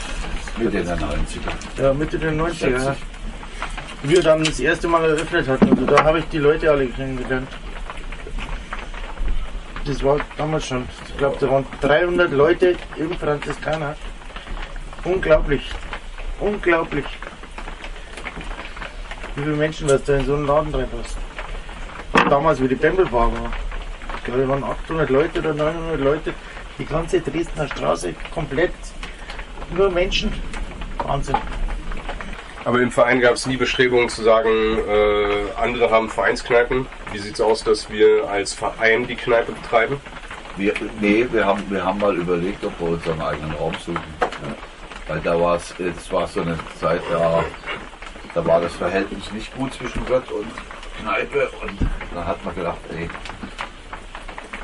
Mit 0.63 0.75
den 0.75 0.87
90er. 0.87 1.83
ja, 1.83 1.93
Mitte 1.95 2.19
der 2.19 2.33
90er. 2.33 2.85
Ja. 2.85 2.97
Wie 4.03 4.17
er 4.17 4.23
dann 4.23 4.45
das 4.45 4.61
erste 4.61 4.89
Mal 4.89 5.05
eröffnet 5.05 5.49
hat. 5.49 5.63
Also 5.63 5.87
da 5.87 6.05
habe 6.05 6.19
ich 6.19 6.25
die 6.27 6.39
Leute 6.39 6.71
alle 6.71 6.87
kennengelernt. 6.87 7.49
Das 9.85 10.03
war 10.03 10.19
damals 10.37 10.67
schon. 10.67 10.87
Ich 11.17 11.21
glaube, 11.21 11.39
da 11.41 11.51
waren 11.51 11.65
300 11.81 12.31
Leute 12.31 12.77
im 12.99 13.11
Franziskaner. 13.17 13.97
Unglaublich. 15.03 15.63
Unglaublich. 16.41 17.07
Wie 19.35 19.43
viele 19.43 19.57
Menschen 19.57 19.89
das 19.89 20.05
da 20.05 20.19
in 20.19 20.27
so 20.27 20.35
einen 20.35 20.47
Laden 20.47 20.71
drin 20.71 20.89
hast. 20.93 22.29
Damals, 22.29 22.61
wie 22.61 22.69
die 22.69 22.75
Bembelbar 22.75 23.33
war. 23.33 23.51
Ich 24.19 24.25
glaube, 24.25 24.43
da 24.43 24.49
waren 24.49 24.63
800 24.63 25.09
Leute 25.09 25.39
oder 25.39 25.55
900 25.55 26.01
Leute. 26.01 26.35
Die 26.79 26.85
ganze 26.85 27.23
Dresdner 27.23 27.67
Straße 27.67 28.13
komplett. 28.35 28.75
Nur 29.75 29.91
Menschen. 29.91 30.31
Wahnsinn. 30.99 31.37
Aber 32.67 32.79
im 32.81 32.91
Verein 32.91 33.23
gab 33.23 33.37
es 33.37 33.47
nie 33.47 33.57
Bestrebungen 33.57 34.11
zu 34.11 34.23
sagen, 34.23 34.51
äh, 34.51 35.59
andere 35.59 35.91
haben 35.91 36.11
Vereinskneipen. 36.11 36.87
Wie 37.13 37.19
sieht 37.19 37.37
es 37.37 37.41
aus, 37.41 37.65
dass 37.65 37.89
wir 37.89 38.29
als 38.29 38.53
Verein 38.53 39.07
die 39.07 39.17
Kneipe 39.17 39.53
betreiben? 39.53 39.99
Wir, 40.57 40.73
nee, 41.01 41.27
wir 41.31 41.45
haben, 41.45 41.63
wir 41.71 41.85
haben 41.85 41.99
mal 41.99 42.17
überlegt, 42.17 42.65
ob 42.65 42.79
wir 42.81 42.89
unseren 42.89 43.21
eigenen 43.21 43.53
Raum 43.53 43.75
suchen. 43.85 44.01
Weil 45.09 45.21
da 45.21 45.39
war 45.41 45.57
es, 45.57 45.75
es 45.79 46.11
war 46.11 46.27
so 46.27 46.41
eine 46.41 46.59
Zeit, 46.81 47.01
da, 47.11 47.45
da 48.35 48.45
war 48.45 48.61
das 48.61 48.75
Verhältnis 48.75 49.31
nicht 49.33 49.55
gut 49.55 49.73
zwischen 49.75 50.09
Wirt 50.09 50.31
und 50.33 50.47
Kneipe 51.01 51.49
und 51.63 51.79
dann 52.15 52.27
hat 52.27 52.45
man 52.45 52.55
gedacht, 52.55 52.79
ey, 52.91 53.09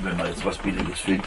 wenn 0.00 0.18
wir 0.18 0.26
jetzt 0.26 0.44
was 0.44 0.58
Billiges 0.58 1.00
finden, 1.00 1.22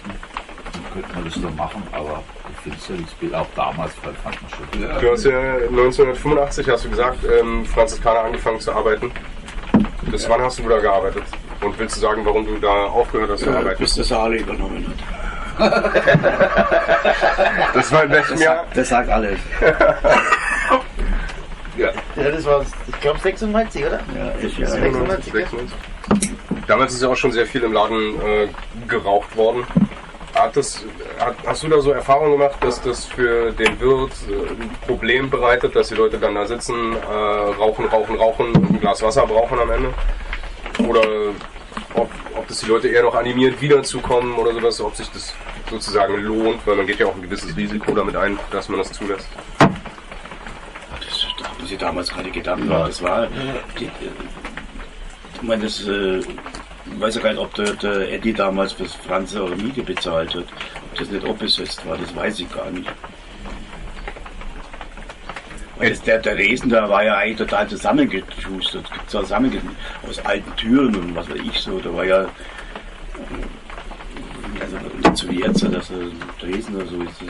dann 0.74 0.84
könnte 0.94 1.16
man 1.16 1.24
das 1.26 1.34
doch 1.36 1.56
machen, 1.56 1.84
aber 1.92 2.24
ich 2.52 2.60
finde 2.64 2.78
es 2.78 2.88
ja 2.90 2.96
nicht 2.96 3.20
billig. 3.20 3.36
Auch 3.36 3.48
damals 3.56 3.94
fand 3.96 4.24
man 4.24 4.34
schon. 4.50 4.82
Ja, 4.82 5.00
Du 5.00 5.12
hast 5.12 5.24
ja 5.26 5.40
1985, 5.70 6.70
hast 6.70 6.86
du 6.86 6.90
gesagt, 6.90 7.20
ähm, 7.24 7.66
Franziskaner 7.66 8.22
angefangen 8.22 8.60
zu 8.60 8.74
arbeiten. 8.74 9.12
Bis 10.12 10.28
wann 10.28 10.42
hast 10.42 10.60
du 10.60 10.68
da 10.68 10.80
gearbeitet? 10.80 11.24
Und 11.62 11.78
willst 11.80 11.96
du 11.98 12.02
sagen, 12.02 12.22
warum 12.26 12.46
du 12.46 12.58
da 12.58 12.86
aufgehört 12.86 13.32
hast 13.32 13.42
zu 13.42 13.50
Ja, 13.50 13.58
arbeiten? 13.58 13.80
bis 13.80 13.96
der 13.96 14.04
Saale 14.04 14.38
übernommen 14.38 14.86
hat. 14.88 14.96
Das 17.74 17.92
war 17.92 18.04
in 18.04 18.12
welchem 18.12 18.32
Das 18.34 18.42
Jahr? 18.42 18.56
sagt, 18.58 18.78
das 18.78 18.90
sagt 18.90 19.10
alles. 19.10 19.40
ja. 21.78 21.90
Ja, 22.16 22.32
das 22.32 22.46
war, 22.46 22.66
ich 22.88 23.00
glaube, 23.00 23.20
96, 23.20 23.86
oder? 23.86 24.00
Ja, 24.16 24.32
ich, 24.42 24.58
ja, 24.58 24.68
96, 24.68 25.34
96. 25.34 25.78
Damals 26.68 26.94
ist 26.94 27.02
ja 27.04 27.10
auch 27.10 27.16
schon 27.16 27.32
sehr 27.32 27.46
viel 27.46 27.64
im 27.64 27.74
Laden 27.74 28.16
äh, 28.22 28.48
geraucht 28.88 29.36
worden. 29.38 29.66
Hat 30.34 30.56
das, 30.58 30.84
hat, 31.20 31.36
hast 31.46 31.64
du 31.64 31.68
da 31.70 31.80
so 31.80 31.92
Erfahrungen 31.92 32.34
gemacht, 32.34 32.56
dass 32.62 32.82
das 32.82 33.06
für 33.06 33.52
den 33.52 33.80
Wirt 33.80 34.12
äh, 34.30 34.50
ein 34.62 34.70
Problem 34.86 35.30
bereitet, 35.30 35.76
dass 35.76 35.88
die 35.90 35.96
Leute 35.96 36.18
dann 36.18 36.36
da 36.36 36.46
sitzen, 36.46 36.96
äh, 36.96 36.98
rauchen, 37.58 37.86
rauchen, 37.86 38.16
rauchen 38.18 38.48
und 38.48 38.70
ein 38.72 38.80
Glas 38.82 39.02
Wasser 39.02 39.26
brauchen 39.26 39.60
am 39.60 39.72
Ende? 39.72 39.94
Oder 40.80 41.02
ob, 41.94 42.10
ob 42.36 42.48
das 42.48 42.60
die 42.60 42.68
Leute 42.68 42.88
eher 42.90 43.04
noch 43.04 43.16
animiert, 43.16 43.62
wiederzukommen 43.62 44.36
oder 44.36 44.54
sowas, 44.54 44.82
ob 44.82 44.96
sich 44.96 45.10
das 45.10 45.34
sozusagen 45.70 46.22
lohnt, 46.22 46.66
weil 46.66 46.76
man 46.76 46.88
geht 46.88 47.00
ja 47.00 47.08
auch 47.08 47.16
ein 47.16 47.22
gewisses 47.22 47.56
Risiko 47.56 47.94
damit 47.94 48.16
ein, 48.16 48.38
dass 48.52 48.70
man 48.70 48.80
das 48.80 48.92
zulässt. 48.92 49.28
Das, 49.60 51.28
da 51.40 51.50
haben 51.50 51.66
sie 51.66 51.78
damals 51.78 52.10
gerade 52.10 52.30
Gedanken 52.32 52.68
gemacht. 52.68 52.90
Das 52.90 53.02
war. 53.02 53.28
Die, 53.80 53.86
äh, 53.86 53.90
ich 55.36 55.42
meine, 55.42 55.64
das. 55.64 55.88
Äh, 55.88 56.20
ich 56.88 57.02
weiß 57.02 57.16
ja 57.16 57.22
gar 57.22 57.30
nicht, 57.32 57.40
ob 57.40 57.54
der, 57.56 57.74
der 57.74 58.14
Eddie 58.14 58.34
damals 58.34 58.74
fürs 58.74 58.94
Franze 58.94 59.44
oder 59.44 59.56
Miete 59.56 59.82
bezahlt 59.82 60.36
hat. 60.36 60.46
Ob 60.46 61.00
das 61.00 61.10
nicht 61.10 61.26
abbesetzt 61.26 61.86
war, 61.88 61.98
das 61.98 62.16
weiß 62.16 62.40
ich 62.40 62.54
gar 62.54 62.70
nicht. 62.70 62.88
Das, 65.80 66.02
der, 66.02 66.20
der 66.20 66.38
Resen, 66.38 66.70
da 66.70 66.90
war 66.90 67.04
ja 67.04 67.18
eigentlich 67.18 67.38
total 67.38 67.68
zusammengeschustert, 67.68 68.90
zusammenge 69.08 69.62
aus 70.08 70.20
alten 70.20 70.56
Türen 70.56 70.96
und 70.96 71.16
was 71.16 71.30
weiß 71.30 71.40
ich 71.44 71.60
so. 71.60 71.80
Da 71.80 71.94
war 71.94 72.06
ja. 72.06 72.26
Also 74.62 74.78
nicht 75.04 75.18
so 75.18 75.30
wie 75.30 75.42
jetzt, 75.42 75.64
dass 75.64 75.92
er 75.92 75.98
Dresden 76.40 76.76
oder 76.76 76.86
so 76.86 77.02
ist. 77.02 77.20
So. 77.20 77.26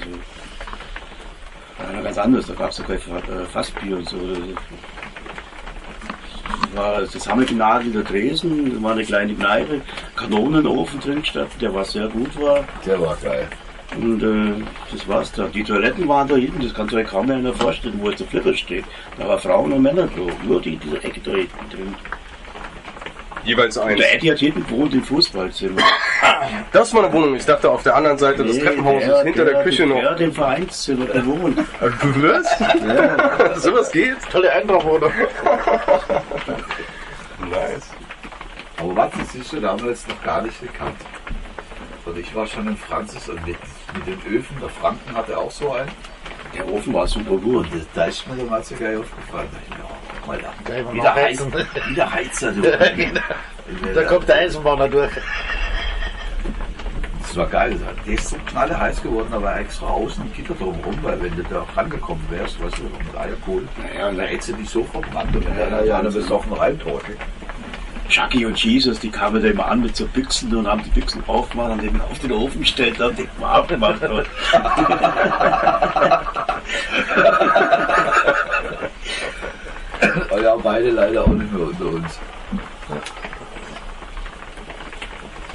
Ja, 1.93 2.01
ganz 2.01 2.17
anders. 2.17 2.47
Da 2.47 2.53
gab 2.53 2.69
es 2.69 2.77
sogar 2.77 2.97
äh, 2.97 3.45
Fassbier 3.51 3.97
und 3.97 4.07
so. 4.07 4.17
Das 4.17 4.37
war 6.75 7.01
das 7.01 7.27
Hammelgnadel 7.27 7.91
der 7.91 8.03
Dresden, 8.03 8.75
da 8.75 8.83
war 8.83 8.91
eine 8.91 9.03
kleine 9.03 9.33
Kneipe, 9.33 9.81
Kanonenofen 10.15 10.99
drin 10.99 11.23
stand, 11.23 11.49
der 11.61 11.73
war 11.73 11.85
sehr 11.85 12.07
gut 12.09 12.39
war. 12.39 12.65
Der 12.85 12.99
war 12.99 13.15
geil. 13.17 13.47
Und 13.97 14.21
äh, 14.23 14.63
das 14.91 15.07
war's 15.07 15.31
da. 15.31 15.45
Die 15.47 15.63
Toiletten 15.63 16.07
waren 16.07 16.27
da 16.27 16.35
hinten, 16.35 16.61
das 16.63 16.73
kann 16.73 16.89
sich 16.89 17.07
kaum 17.07 17.27
mehr 17.27 17.53
vorstellen, 17.53 17.99
wo 18.01 18.09
jetzt 18.09 18.19
der 18.19 18.27
Flipper 18.27 18.53
steht. 18.53 18.83
Da 19.17 19.27
war 19.27 19.37
Frauen 19.37 19.71
und 19.73 19.81
Männer 19.83 20.07
Klo. 20.07 20.29
Nur 20.43 20.61
die, 20.61 20.75
diese 20.77 21.01
Ecke 21.03 21.19
da 21.23 21.31
hinten 21.31 21.69
drin. 21.69 21.95
Jeweils 23.45 23.77
Und 23.77 23.87
eins. 23.89 23.99
der 23.99 24.15
Eddie 24.15 24.31
hat 24.31 24.39
hinten 24.39 24.65
gewohnt 24.65 24.91
im 24.95 25.03
Fußballzimmer. 25.03 25.79
Das 26.71 26.91
war 26.95 27.03
eine 27.03 27.13
Wohnung. 27.13 27.35
Ich 27.35 27.45
dachte 27.45 27.69
auf 27.69 27.83
der 27.83 27.95
anderen 27.95 28.17
Seite 28.17 28.43
des 28.43 28.57
Nee, 28.57 28.63
Treppenhauses, 28.63 29.07
der- 29.07 29.23
hinter 29.23 29.45
der, 29.45 29.63
Küche 29.63 29.85
noch. 29.85 30.01
Ja, 30.01 30.15
dem 30.15 30.33
Vereinszimmer 30.33 31.05
gewohnt. 31.05 31.59
Was? 31.79 33.61
Sowas 33.63 33.91
geht? 33.91 34.15
Tolle 34.31 34.51
Eintrachtwohnung. 34.51 35.11
Nice. 37.49 37.91
Aber 38.77 38.95
was, 38.95 39.11
das 39.19 39.35
ist 39.35 39.53
ja 39.53 39.59
damals 39.59 40.07
noch 40.07 40.23
gar 40.23 40.41
nicht 40.41 40.59
gekannt. 40.59 40.97
Und 42.05 42.17
ich 42.17 42.33
war 42.35 42.45
schon 42.47 42.67
in 42.67 42.77
Franzis 42.77 43.29
und 43.29 43.45
mit, 43.45 43.57
mit 43.95 44.07
den 44.07 44.33
Öfen, 44.33 44.57
der 44.59 44.69
Franken 44.69 45.15
hatte 45.15 45.37
auch 45.37 45.51
so 45.51 45.71
einen. 45.73 45.89
Der 46.55 46.67
Ofen 46.71 46.93
war 46.93 47.07
super 47.07 47.37
gut. 47.37 47.67
Da 47.93 48.05
ist 48.05 48.27
mir 48.27 48.35
damals 48.37 48.69
ja 48.69 48.77
gleich 48.77 48.97
aufgefallen. 48.97 49.49
Da 49.51 49.57
ich 49.67 49.83
oh, 49.83 50.27
mal 50.27 50.39
da. 50.39 50.93
Wieder, 50.93 51.15
Heiz, 51.15 51.39
nachheizen. 51.39 51.53
wieder 51.89 52.13
Heizer, 52.13 52.51
du. 52.51 52.61
Da 53.95 54.03
kommt 54.03 54.29
der 54.29 54.35
Eisenbahner 54.35 54.87
durch. 54.87 55.11
Das 57.19 57.35
war 57.35 57.47
geil. 57.47 57.77
Der 58.05 58.13
ist 58.13 58.29
so 58.29 58.37
knalle 58.45 58.79
heiß 58.79 59.01
geworden, 59.01 59.33
aber 59.33 59.59
extra 59.59 59.87
außen 59.87 60.23
im 60.23 60.31
Gitter 60.33 60.53
drum 60.53 60.79
rum, 60.85 60.97
weil 61.01 61.21
wenn 61.21 61.35
du 61.35 61.43
da 61.43 61.65
rangekommen 61.75 62.23
wärst, 62.29 62.63
weißt 62.63 62.77
du, 62.77 62.83
mit 62.83 63.17
Eierkohl, 63.17 63.67
Naja, 63.81 64.09
und 64.09 64.17
da 64.17 64.21
der 64.21 64.31
hättest 64.31 64.49
du 64.49 64.53
dich 64.53 64.69
so 64.69 64.83
verbrannt 64.83 65.35
und 65.35 65.45
wenn 65.45 65.55
der 65.55 65.69
da 65.69 65.83
ja 65.83 65.99
eine 65.99 66.11
besoffen 66.11 66.53
reintorkelt. 66.53 67.17
Chucky 68.09 68.45
und 68.45 68.61
Jesus, 68.63 68.99
die 68.99 69.09
kamen 69.09 69.41
da 69.41 69.49
immer 69.49 69.67
an 69.67 69.81
mit 69.81 69.95
so 69.95 70.05
Büchsen 70.07 70.55
und 70.55 70.67
haben 70.67 70.83
die 70.83 70.89
Büchsen 70.89 71.23
aufgemacht 71.27 71.71
und 71.71 71.81
den 71.81 71.99
auf 72.01 72.19
den 72.19 72.31
Ofen 72.31 72.61
gestellt 72.61 72.99
und 72.99 73.17
den 73.17 73.27
warm 73.39 73.67
gemacht. 73.67 74.01
Und 74.03 74.27
Aber 80.29 80.41
ja, 80.41 80.55
beide 80.55 80.91
leider 80.91 81.23
auch 81.23 81.27
nicht 81.27 81.51
mehr 81.51 81.67
unter 81.67 81.85
uns. 81.85 82.19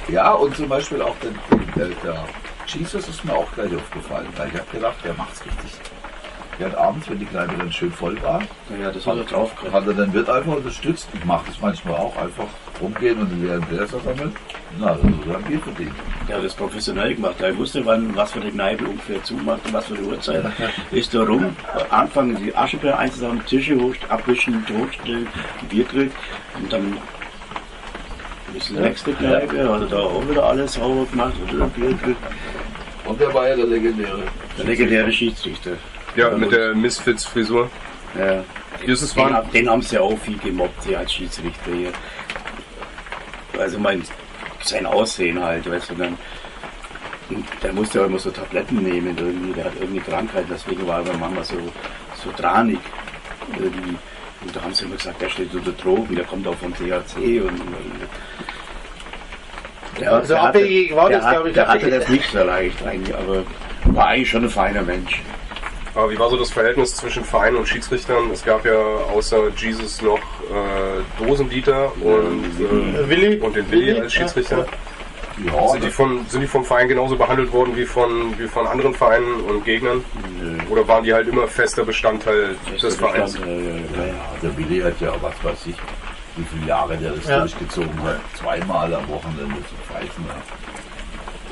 Ja, 0.07 0.31
und 0.33 0.55
zum 0.55 0.67
Beispiel 0.67 1.01
auch 1.01 1.15
der, 1.19 1.31
der, 1.75 1.87
der 2.03 2.25
Jesus 2.67 3.07
ist 3.07 3.25
mir 3.25 3.33
auch 3.33 3.51
gleich 3.53 3.75
aufgefallen, 3.75 4.27
weil 4.37 4.47
ich 4.47 4.53
habe 4.53 4.71
gedacht, 4.71 4.95
der 5.03 5.13
macht's 5.13 5.43
richtig. 5.45 5.90
Der 6.61 6.69
hat 6.69 6.77
abends, 6.77 7.09
wenn 7.09 7.17
die 7.17 7.25
Kneipe 7.25 7.55
dann 7.57 7.71
schön 7.71 7.91
voll 7.91 8.21
war, 8.21 8.39
ja, 8.79 8.91
das 8.91 9.07
hat 9.07 9.17
er 9.17 9.23
drauf 9.23 9.51
hat 9.73 9.87
er 9.87 9.93
den 9.95 10.13
Wirt 10.13 10.29
einfach 10.29 10.57
unterstützt. 10.57 11.09
Ich 11.11 11.25
mache 11.25 11.47
das 11.47 11.59
manchmal 11.59 11.95
auch, 11.95 12.15
einfach 12.15 12.45
rumgehen 12.79 13.19
und 13.19 13.31
die 13.31 13.47
leeren 13.47 13.67
Gläser 13.67 13.99
sammeln. 13.99 14.31
Na, 14.77 14.91
also 14.91 15.01
so 15.01 15.33
haben 15.33 15.49
wir 15.49 15.59
verdient. 15.59 15.91
Der 16.29 16.37
hat 16.37 16.45
das 16.45 16.53
professionell 16.53 17.15
gemacht. 17.15 17.41
Er 17.41 17.57
wusste, 17.57 17.83
wann, 17.83 18.15
was 18.15 18.33
für 18.33 18.41
die 18.41 18.51
Kneipe 18.51 18.85
ungefähr 18.85 19.23
zumacht 19.23 19.65
und 19.65 19.73
was 19.73 19.87
für 19.87 19.95
die 19.95 20.03
Uhrzeit. 20.03 20.45
Ist 20.91 21.15
da 21.15 21.23
rum, 21.23 21.55
anfangen 21.89 22.35
die 22.35 22.55
Aschebär 22.55 22.99
einzusammeln, 22.99 23.43
Tische 23.47 23.75
hoch, 23.81 23.95
abwischen, 24.09 24.63
hochstellen, 24.79 25.25
Bier 25.67 25.85
kriegt 25.85 26.15
und 26.59 26.71
dann 26.71 26.95
ist 28.55 28.69
die 28.69 28.73
nächste 28.73 29.13
Kneipe, 29.13 29.67
hat 29.67 29.81
er 29.81 29.87
da 29.87 29.97
auch 29.97 30.29
wieder 30.29 30.45
alles 30.45 30.73
sauber 30.73 31.07
gemacht 31.09 31.33
und 31.41 31.59
ein 31.59 31.69
Bier 31.71 31.97
kriegt. 31.97 32.21
Und 33.03 33.19
der 33.19 33.33
war 33.33 33.49
ja 33.49 33.55
der 33.55 33.65
legendäre. 33.65 34.21
Der 34.59 34.65
legendäre 34.65 35.11
Schiedsrichter. 35.11 35.71
Ja, 36.15 36.29
mit 36.31 36.51
der 36.51 36.73
Misfits-Frisur. 36.75 37.69
Ja. 38.17 38.43
Jesus 38.85 39.13
Den, 39.13 39.23
war 39.23 39.33
hab- 39.33 39.51
den 39.51 39.69
haben 39.69 39.81
sie 39.81 39.97
auch 39.97 40.17
viel 40.19 40.37
gemobbt, 40.39 40.83
hier 40.85 40.99
als 40.99 41.13
Schiedsrichter 41.13 41.71
hier. 41.71 41.91
Also 43.59 43.79
mein, 43.79 44.03
sein 44.63 44.85
Aussehen 44.85 45.41
halt, 45.41 45.69
weißt 45.69 45.91
du, 45.91 45.95
dann, 45.95 46.17
der 47.63 47.73
musste 47.73 47.99
ja 47.99 48.05
immer 48.05 48.19
so 48.19 48.31
Tabletten 48.31 48.81
nehmen, 48.81 49.15
irgendwie, 49.17 49.53
der 49.53 49.65
hat 49.65 49.73
irgendeine 49.75 50.01
Krankheit, 50.01 50.45
deswegen 50.49 50.85
war 50.87 51.05
er 51.05 51.13
manchmal 51.17 51.43
so, 51.43 51.55
so 52.23 52.31
tranig. 52.31 52.79
Irgendwie. 53.57 53.95
Und 54.43 54.55
da 54.55 54.61
haben 54.63 54.73
sie 54.73 54.85
immer 54.85 54.95
gesagt, 54.95 55.21
der 55.21 55.29
steht 55.29 55.53
unter 55.53 55.71
Drogen, 55.73 56.15
der 56.15 56.25
kommt 56.25 56.47
auch 56.47 56.55
vom 56.55 56.73
THC 56.73 57.41
und, 57.41 57.49
und 57.49 57.85
der, 59.99 60.13
Also 60.13 60.33
der 60.33 60.41
hatte- 60.43 60.59
abhängig 60.59 60.95
war 60.95 61.09
das, 61.09 61.23
hat- 61.23 61.33
glaub 61.35 61.45
ich, 61.47 61.53
Der 61.53 61.67
hatte 61.67 61.89
das 61.91 62.07
nicht 62.09 62.31
so 62.31 62.43
leicht 62.43 62.81
eigentlich, 62.83 63.15
aber 63.15 63.43
war 63.85 64.07
eigentlich 64.07 64.29
schon 64.29 64.43
ein 64.43 64.49
feiner 64.49 64.81
Mensch. 64.81 65.21
Aber 65.93 66.09
wie 66.09 66.17
war 66.17 66.29
so 66.29 66.37
das 66.37 66.49
Verhältnis 66.51 66.95
zwischen 66.95 67.23
Verein 67.25 67.55
und 67.55 67.67
Schiedsrichtern? 67.67 68.31
Es 68.31 68.43
gab 68.45 68.65
ja 68.65 68.73
außer 69.13 69.49
Jesus 69.57 70.01
noch 70.01 70.17
äh, 70.19 71.23
Dosendieter 71.25 71.91
und, 72.01 72.45
äh, 72.59 73.09
Willi. 73.09 73.37
und 73.39 73.55
den 73.55 73.69
Willi 73.69 73.99
als 73.99 74.13
Schiedsrichter. 74.13 74.65
Ja, 75.45 75.67
Sind 75.69 75.83
die, 75.83 75.89
von, 75.89 76.25
sind 76.27 76.41
die 76.41 76.47
vom 76.47 76.63
Verein 76.63 76.87
genauso 76.87 77.15
behandelt 77.15 77.51
worden 77.51 77.75
wie 77.75 77.85
von, 77.85 78.37
wie 78.37 78.47
von 78.47 78.67
anderen 78.67 78.93
Vereinen 78.93 79.41
und 79.41 79.65
Gegnern? 79.65 80.03
Oder 80.69 80.87
waren 80.87 81.03
die 81.03 81.13
halt 81.13 81.27
immer 81.27 81.47
fester 81.47 81.83
Bestandteil 81.83 82.55
des 82.81 82.95
Vereins? 82.95 83.33
Bestand, 83.33 83.49
äh, 83.49 83.75
Ja, 83.97 84.05
ja, 84.07 84.13
der 84.43 84.57
Willi 84.57 84.79
hat 84.81 84.99
ja, 85.01 85.13
was 85.21 85.33
weiß 85.43 85.65
ich, 85.67 85.75
wie 86.35 86.43
viele 86.53 86.67
Jahre 86.67 86.95
der 86.97 87.11
das 87.13 87.27
Ja. 87.27 87.39
durchgezogen 87.39 88.03
hat. 88.03 88.19
Zweimal 88.35 88.93
am 88.93 89.07
Wochenende 89.09 89.55
zu 89.67 89.75
pfeifen. 89.91 90.25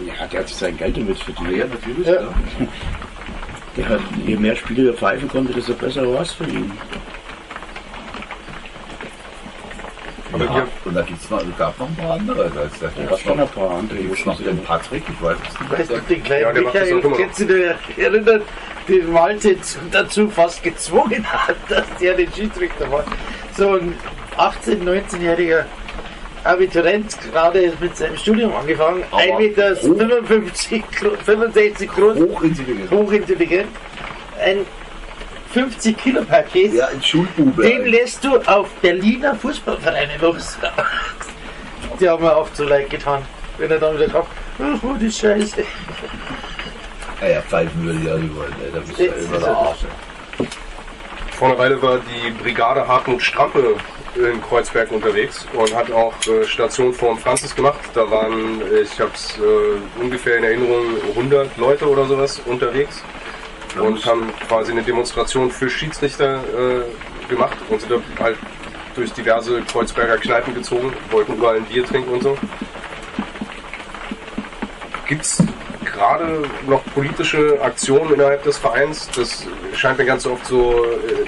Ja, 0.05 0.13
Ja, 0.13 0.27
der 0.27 0.39
hat 0.41 0.47
sich 0.47 0.57
sein 0.57 0.77
Geld 0.77 0.95
damit 0.97 1.17
verdient. 1.17 1.57
ja 1.57 1.65
natürlich. 1.65 2.07
Ja. 2.07 2.29
Ja. 3.79 3.97
Je 4.25 4.35
mehr 4.37 4.55
Spiele 4.55 4.89
er 4.89 4.93
pfeifen 4.93 5.27
konnte, 5.29 5.53
desto 5.53 5.73
besser 5.73 6.11
war 6.13 6.21
es 6.21 6.33
für 6.33 6.43
ihn. 6.45 6.71
Aber 10.31 10.45
Ja, 10.45 10.53
hier, 10.53 10.67
und 10.85 10.95
da 10.95 11.01
gibt's 11.01 11.29
noch, 11.29 11.41
gab 11.57 11.79
noch 11.79 11.87
ein 11.87 11.95
paar 11.95 12.11
andere. 12.11 12.51
Da 12.53 12.61
ist 12.63 12.81
der, 12.81 12.91
Da 12.95 13.03
gab 13.09 13.19
schon 13.19 13.39
ein 13.39 13.47
paar 13.47 13.71
andere. 13.71 13.97
Da 13.97 14.03
gibt's 14.03 14.25
noch 14.25 14.39
den 14.41 14.59
Patrick, 14.63 15.03
ich 15.09 15.21
weiß 15.23 15.37
es 15.47 15.59
nicht. 15.59 15.71
Weißt 15.71 15.89
du, 15.89 15.97
den 16.13 16.23
kleinen 16.23 16.55
Ja, 16.55 16.61
Michael, 16.61 16.95
noch. 17.01 17.17
kannst 17.17 17.39
du 17.39 17.45
dir 17.45 17.75
erinnern, 17.97 18.41
den 18.87 19.11
Malte 19.11 19.55
dazu 19.91 20.29
fast 20.29 20.61
gezwungen 20.61 21.25
hat, 21.25 21.55
dass 21.69 21.85
der 21.99 22.15
den 22.15 22.31
Schiedsrichter 22.31 22.91
war. 22.91 23.03
So 23.57 23.73
ein 23.73 23.95
18-, 24.37 24.83
19-jähriger 24.83 25.65
Abiturient, 26.49 27.17
gerade 27.31 27.73
mit 27.79 27.95
seinem 27.97 28.17
Studium 28.17 28.53
angefangen, 28.55 29.03
Aber 29.11 29.21
1,55 29.21 29.37
Meter, 29.39 29.75
55, 29.75 30.83
gro- 30.99 31.15
65 31.23 31.89
groß, 31.91 32.17
Hochintelligent. 32.19 32.91
hochintelligent, 32.91 33.67
ein 34.43 34.65
50 35.53 35.97
Kilo 35.97 36.23
Paket. 36.23 36.73
Ja, 36.73 36.87
ein 36.87 37.01
Schulbube. 37.01 37.63
Den 37.63 37.85
lässt 37.85 38.23
du 38.23 38.37
auf 38.37 38.69
Berliner 38.81 39.35
Fußballvereine 39.35 40.17
los. 40.21 40.57
Die 41.99 42.07
haben 42.07 42.23
mir 42.23 42.35
oft 42.37 42.55
so 42.55 42.63
leid 42.65 42.89
getan. 42.89 43.21
Wenn 43.57 43.71
er 43.71 43.79
dann 43.79 43.95
wieder 43.95 44.09
kommt, 44.09 44.27
ach, 44.59 44.83
oh, 44.83 44.93
die 44.99 45.11
Scheiße. 45.11 45.63
Ja, 47.21 47.27
ja, 47.27 47.41
pfeifen 47.41 47.83
würde 47.83 47.99
ich 47.99 48.05
ja 48.05 48.15
nicht 48.15 48.35
wollen. 48.35 48.53
ey. 48.63 48.71
Da 48.73 48.79
bist 48.79 48.97
du 48.99 49.05
ja 49.05 49.13
immer 49.13 49.37
der 49.39 49.47
er- 49.49 49.57
Arsch. 49.57 49.79
vor 51.31 51.47
einer 51.49 51.57
Weile 51.57 51.81
war 51.81 51.99
die 51.99 52.29
Brigade 52.31 52.87
Hartmut 52.87 53.21
Strampe 53.21 53.75
in 54.27 54.41
Kreuzberg 54.41 54.91
unterwegs 54.91 55.45
und 55.53 55.73
hat 55.75 55.91
auch 55.91 56.13
äh, 56.27 56.43
Station 56.45 56.93
vor 56.93 57.13
dem 57.13 57.17
Franzis 57.17 57.55
gemacht. 57.55 57.79
Da 57.93 58.09
waren, 58.09 58.61
ich 58.81 58.99
habe 58.99 59.11
es 59.13 59.37
äh, 59.37 60.01
ungefähr 60.01 60.37
in 60.37 60.43
Erinnerung, 60.43 60.85
100 61.09 61.57
Leute 61.57 61.89
oder 61.89 62.05
sowas 62.05 62.41
unterwegs 62.45 63.01
und 63.79 64.05
haben 64.05 64.31
quasi 64.47 64.71
eine 64.71 64.83
Demonstration 64.83 65.51
für 65.51 65.69
Schiedsrichter 65.69 66.43
äh, 66.43 67.29
gemacht 67.29 67.57
und 67.69 67.81
sind 67.81 68.01
halt 68.19 68.37
durch 68.95 69.11
diverse 69.13 69.61
Kreuzberger 69.61 70.17
Kneipen 70.17 70.53
gezogen, 70.53 70.91
wollten 71.11 71.33
überall 71.33 71.57
ein 71.57 71.65
Bier 71.65 71.85
trinken 71.85 72.11
und 72.11 72.23
so. 72.23 72.37
Gibt 75.07 75.21
es 75.21 75.43
gerade 75.85 76.43
noch 76.67 76.83
politische 76.93 77.59
Aktionen 77.61 78.13
innerhalb 78.13 78.43
des 78.43 78.57
Vereins? 78.57 79.09
Das 79.15 79.45
scheint 79.73 79.97
mir 79.97 80.05
ganz 80.05 80.25
oft 80.25 80.45
so, 80.45 80.85
äh, 80.85 81.25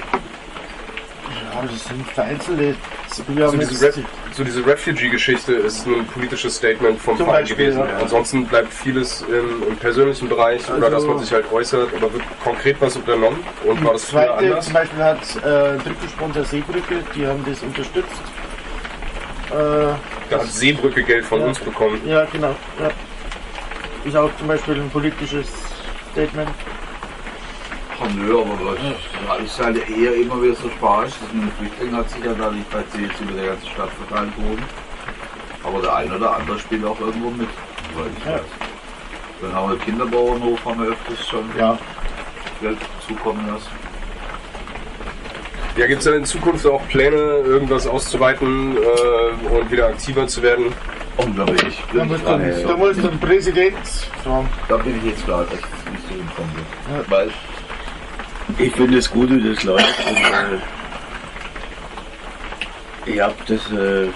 Ja, 1.54 1.62
das 1.70 1.84
sind 1.84 2.06
vereinzelte. 2.08 2.74
So 3.14 3.22
diese, 3.56 3.92
so 4.32 4.42
diese 4.44 4.64
Refugee-Geschichte 4.66 5.52
ist 5.52 5.86
ein 5.86 6.06
politisches 6.06 6.56
Statement 6.56 6.98
vom 7.00 7.16
Zum 7.18 7.26
Verein 7.26 7.42
Beispiel, 7.42 7.66
gewesen. 7.66 7.80
ja. 7.80 7.98
Ansonsten 8.00 8.46
bleibt 8.46 8.72
vieles 8.72 9.22
im, 9.22 9.68
im 9.68 9.76
persönlichen 9.76 10.28
Bereich 10.28 10.62
oder 10.70 10.86
Also- 10.86 10.96
dass 10.96 11.04
man 11.04 11.18
sich 11.18 11.32
halt 11.32 11.52
äußert, 11.52 11.90
aber 11.94 12.12
wird 12.12 12.22
konkret 12.42 12.76
was 12.80 12.96
unternommen 12.96 13.38
und 13.64 13.84
war 13.84 13.92
das 13.92 14.04
früher 14.06 14.20
zweite 14.22 14.32
anders? 14.34 14.64
zum 14.64 14.74
Beispiel 14.74 15.02
hat 15.04 15.36
äh, 15.44 15.78
Drückesponsor 15.78 16.44
Seebrücke, 16.44 16.96
die 17.14 17.26
haben 17.26 17.44
das 17.46 17.62
unterstützt. 17.62 18.08
Äh, 19.50 19.54
Da 19.54 20.38
hat 20.38 20.46
Seebrücke 20.46 21.02
Geld 21.02 21.24
von 21.26 21.40
Ja. 21.40 21.46
uns 21.48 21.58
bekommen. 21.58 22.00
ja, 22.06 22.24
genau. 22.32 22.54
Ja. 22.80 22.90
Ist 24.04 24.16
auch 24.16 24.30
zum 24.38 24.48
Beispiel 24.48 24.74
ein 24.76 24.88
politisches 24.90 25.48
Statement. 26.12 26.48
Nö, 28.16 28.40
aber 28.40 28.58
was, 28.72 28.78
ja, 28.80 29.34
ist 29.44 29.60
halt 29.62 29.88
eher 29.88 30.14
immer 30.16 30.42
wieder 30.42 30.54
so 30.54 30.68
spanisch. 30.70 31.12
Das 31.20 31.32
mit 31.32 31.42
den 31.44 31.52
Flüchtlingen 31.52 31.96
hat 31.96 32.10
sich 32.10 32.24
ja 32.24 32.32
da 32.34 32.50
nicht 32.50 32.70
bei 32.70 32.82
CSU 32.90 33.24
über 33.24 33.32
der 33.40 33.50
ganzen 33.52 33.68
Stadt 33.68 33.90
verteilt 34.06 34.36
worden. 34.38 34.62
Aber 35.64 35.80
der 35.80 35.94
eine 35.96 36.16
oder 36.16 36.36
andere 36.36 36.58
spielt 36.58 36.84
auch 36.84 36.98
irgendwo 37.00 37.30
mit, 37.30 37.48
soweit 37.94 38.10
ich 38.18 38.24
Ja. 38.24 38.32
weiß. 38.34 38.40
Dann 39.42 39.54
haben 39.54 39.70
wir 39.70 39.78
Kinderbauernhof, 39.78 40.64
haben 40.64 40.82
wir 40.82 40.90
öfters 40.90 41.26
schon 41.28 41.44
Ja. 41.58 41.78
Geld 42.60 42.78
zukommen 43.06 43.46
lassen. 43.48 43.70
Ja, 45.76 45.86
gibt 45.86 46.00
es 46.00 46.04
denn 46.04 46.14
in 46.14 46.24
Zukunft 46.24 46.66
auch 46.66 46.86
Pläne, 46.88 47.16
irgendwas 47.16 47.86
auszuweiten 47.86 48.76
äh, 48.76 49.56
und 49.56 49.70
wieder 49.70 49.86
aktiver 49.86 50.26
zu 50.26 50.42
werden? 50.42 50.66
Unglaublich. 51.16 51.62
Ich 51.68 51.82
Da 51.98 52.04
muss, 52.04 52.22
dann, 52.24 52.40
ey. 52.42 52.62
da 52.64 52.76
muss 52.76 52.96
dann 53.00 53.18
Präsident 53.20 53.76
sagen. 54.24 54.48
Da 54.68 54.76
bin 54.76 54.98
ich 54.98 55.04
jetzt 55.04 55.24
gerade 55.26 55.46
echt 55.52 55.62
nicht 55.90 56.02
so 56.08 56.14
informiert. 56.14 57.08
Weil 57.08 57.30
Ich 58.58 58.72
finde 58.74 58.98
es 58.98 59.10
gut, 59.10 59.30
wie 59.30 59.54
das 59.54 59.62
läuft. 59.64 60.06
Und, 60.06 60.16
äh, 60.16 60.58
ich 63.06 63.20
habe 63.20 63.34
das 63.46 63.72
äh, 63.72 64.08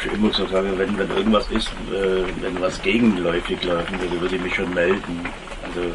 schon 0.00 0.14
immer 0.14 0.28
gesagt, 0.28 0.52
wenn, 0.52 0.98
wenn 0.98 1.10
irgendwas 1.10 1.48
ist, 1.50 1.68
äh, 1.90 2.24
wenn 2.40 2.60
was 2.60 2.80
gegenläufig 2.82 3.62
laufen 3.64 4.00
würde, 4.00 4.20
würde 4.20 4.36
ich 4.36 4.42
mich 4.42 4.54
schon 4.54 4.72
melden. 4.74 5.28
Also 5.64 5.92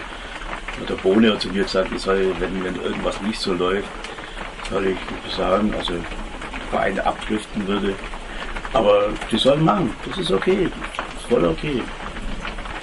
der 0.87 0.95
Bohne 0.95 1.33
hat 1.33 1.41
zu 1.41 1.49
mir 1.49 1.63
gesagt, 1.63 1.91
ich 1.93 2.01
soll, 2.01 2.33
wenn, 2.39 2.63
wenn 2.63 2.75
irgendwas 2.75 3.21
nicht 3.21 3.39
so 3.39 3.53
läuft, 3.53 3.89
soll 4.69 4.87
ich 4.87 5.35
sagen, 5.35 5.73
also 5.77 5.93
der 5.93 6.01
Verein 6.69 6.99
abdriften 6.99 7.67
würde. 7.67 7.93
Aber 8.73 9.09
die 9.31 9.37
sollen 9.37 9.63
machen, 9.63 9.93
das 10.07 10.17
ist 10.17 10.31
okay, 10.31 10.69
voll 11.29 11.45
okay. 11.45 11.81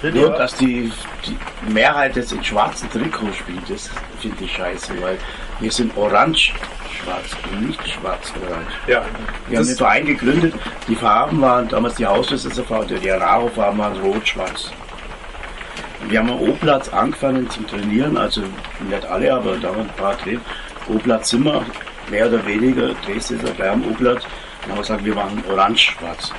Nur, 0.03 0.31
dass 0.31 0.55
die, 0.57 0.93
die 1.27 1.73
Mehrheit 1.73 2.17
jetzt 2.17 2.33
in 2.33 2.45
schwarzen 2.45 2.91
Trikot 2.91 3.33
spielt, 3.33 3.69
das 3.69 3.91
finde 4.21 4.45
ich 4.45 4.53
scheiße, 4.53 4.93
weil 5.01 5.19
wir 5.61 5.71
sind 5.71 5.97
orange-schwarz 5.97 7.37
und 7.51 7.69
nicht 7.69 7.89
schwarz-orange. 7.89 8.73
Ja, 8.87 9.03
Wir 9.49 9.59
haben 9.59 9.67
den 9.67 9.77
Verein 9.77 10.07
gegründet, 10.07 10.55
die 10.89 10.97
Farben 10.97 11.41
waren 11.41 11.69
damals 11.69 11.95
die 11.95 12.07
Hausbesitzer 12.07 12.65
die 12.85 13.11
Araro-Farben 13.11 13.79
waren 13.79 14.01
rot-schwarz. 14.01 14.73
Wir 16.09 16.19
haben 16.19 16.31
am 16.31 16.41
O-Platz 16.41 16.89
angefangen 16.91 17.49
zu 17.49 17.63
trainieren, 17.63 18.19
also 18.19 18.43
nicht 18.89 19.07
alle, 19.07 19.33
aber 19.33 19.57
da 19.57 19.71
waren 19.71 19.89
ein 19.89 19.97
paar 19.97 20.17
drin. 20.17 20.41
O-Platz 20.89 21.31
sind 21.31 21.45
wir, 21.45 21.65
mehr 22.11 22.29
oder 22.29 22.45
weniger, 22.45 22.91
Dresden 23.07 23.41
ist 23.41 23.57
gleich 23.57 23.71
am 23.71 23.85
O-Platz. 23.87 24.23
Dann 24.61 24.71
haben 24.71 24.79
wir 24.79 24.83
gesagt, 24.83 25.05
wir 25.05 25.15
machen 25.15 25.43
orange-schwarz. 25.49 26.33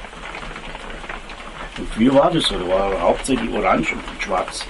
Und 1.77 1.89
früher 1.93 2.13
war 2.15 2.31
das 2.31 2.45
so, 2.45 2.57
da 2.57 2.67
war 2.67 3.01
hauptsächlich 3.01 3.53
orange 3.53 3.93
und 3.93 4.21
schwarz. 4.23 4.65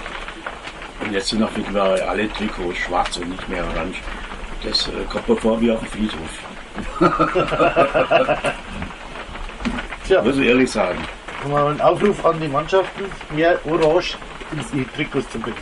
Und 1.00 1.12
jetzt 1.12 1.28
sind 1.28 1.42
auch 1.42 1.50
mittlerweile 1.56 2.08
alle 2.08 2.28
Trikots 2.32 2.78
schwarz 2.78 3.16
und 3.18 3.30
nicht 3.30 3.48
mehr 3.48 3.64
orange. 3.64 3.98
Das 4.64 4.88
äh, 4.88 4.92
kommt 5.10 5.28
mir 5.28 5.36
vor 5.36 5.60
wie 5.60 5.70
auf 5.70 5.80
dem 5.80 5.88
Friedhof. 5.88 6.30
Tja, 10.06 10.22
Muss 10.22 10.36
ich 10.38 10.46
ehrlich 10.46 10.70
sagen. 10.70 10.98
mal 11.50 11.66
einen 11.68 11.80
Aufruf 11.80 12.24
an 12.24 12.40
die 12.40 12.48
Mannschaften, 12.48 13.04
mehr 13.34 13.58
Orange 13.66 14.16
ins 14.52 14.70
die 14.70 14.84
Trikots 14.94 15.28
zu 15.30 15.38
bringen. 15.38 15.56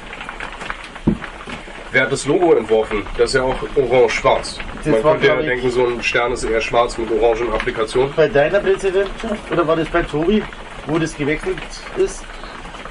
wer 1.92 2.02
hat 2.02 2.12
das 2.12 2.26
Logo 2.26 2.52
entworfen? 2.54 3.04
Das 3.16 3.30
ist 3.30 3.34
ja 3.36 3.42
auch 3.42 3.56
orange-schwarz. 3.76 4.58
Man 4.84 5.02
könnte 5.02 5.26
ja 5.26 5.36
denken, 5.36 5.70
so 5.70 5.86
ein 5.86 6.02
Stern 6.02 6.32
ist 6.32 6.44
eher 6.44 6.60
schwarz 6.60 6.98
mit 6.98 7.10
orangen 7.10 7.52
Applikationen. 7.52 8.12
Bei 8.14 8.28
deiner 8.28 8.60
Präsidentschaft 8.60 9.50
oder 9.50 9.66
war 9.66 9.76
das 9.76 9.88
bei 9.88 10.02
Tobi, 10.02 10.42
wo 10.86 10.98
das 10.98 11.16
gewechselt 11.16 11.58
ist? 11.96 12.24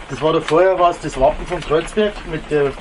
Das 0.10 0.22
war 0.22 0.34
doch 0.34 0.44
vorher 0.44 0.78
war 0.78 0.92
es 0.92 1.00
das 1.00 1.20
Wappen 1.20 1.46
von 1.48 1.60
Kreuzberg 1.62 2.14
mit 2.32 2.50
der 2.52 2.72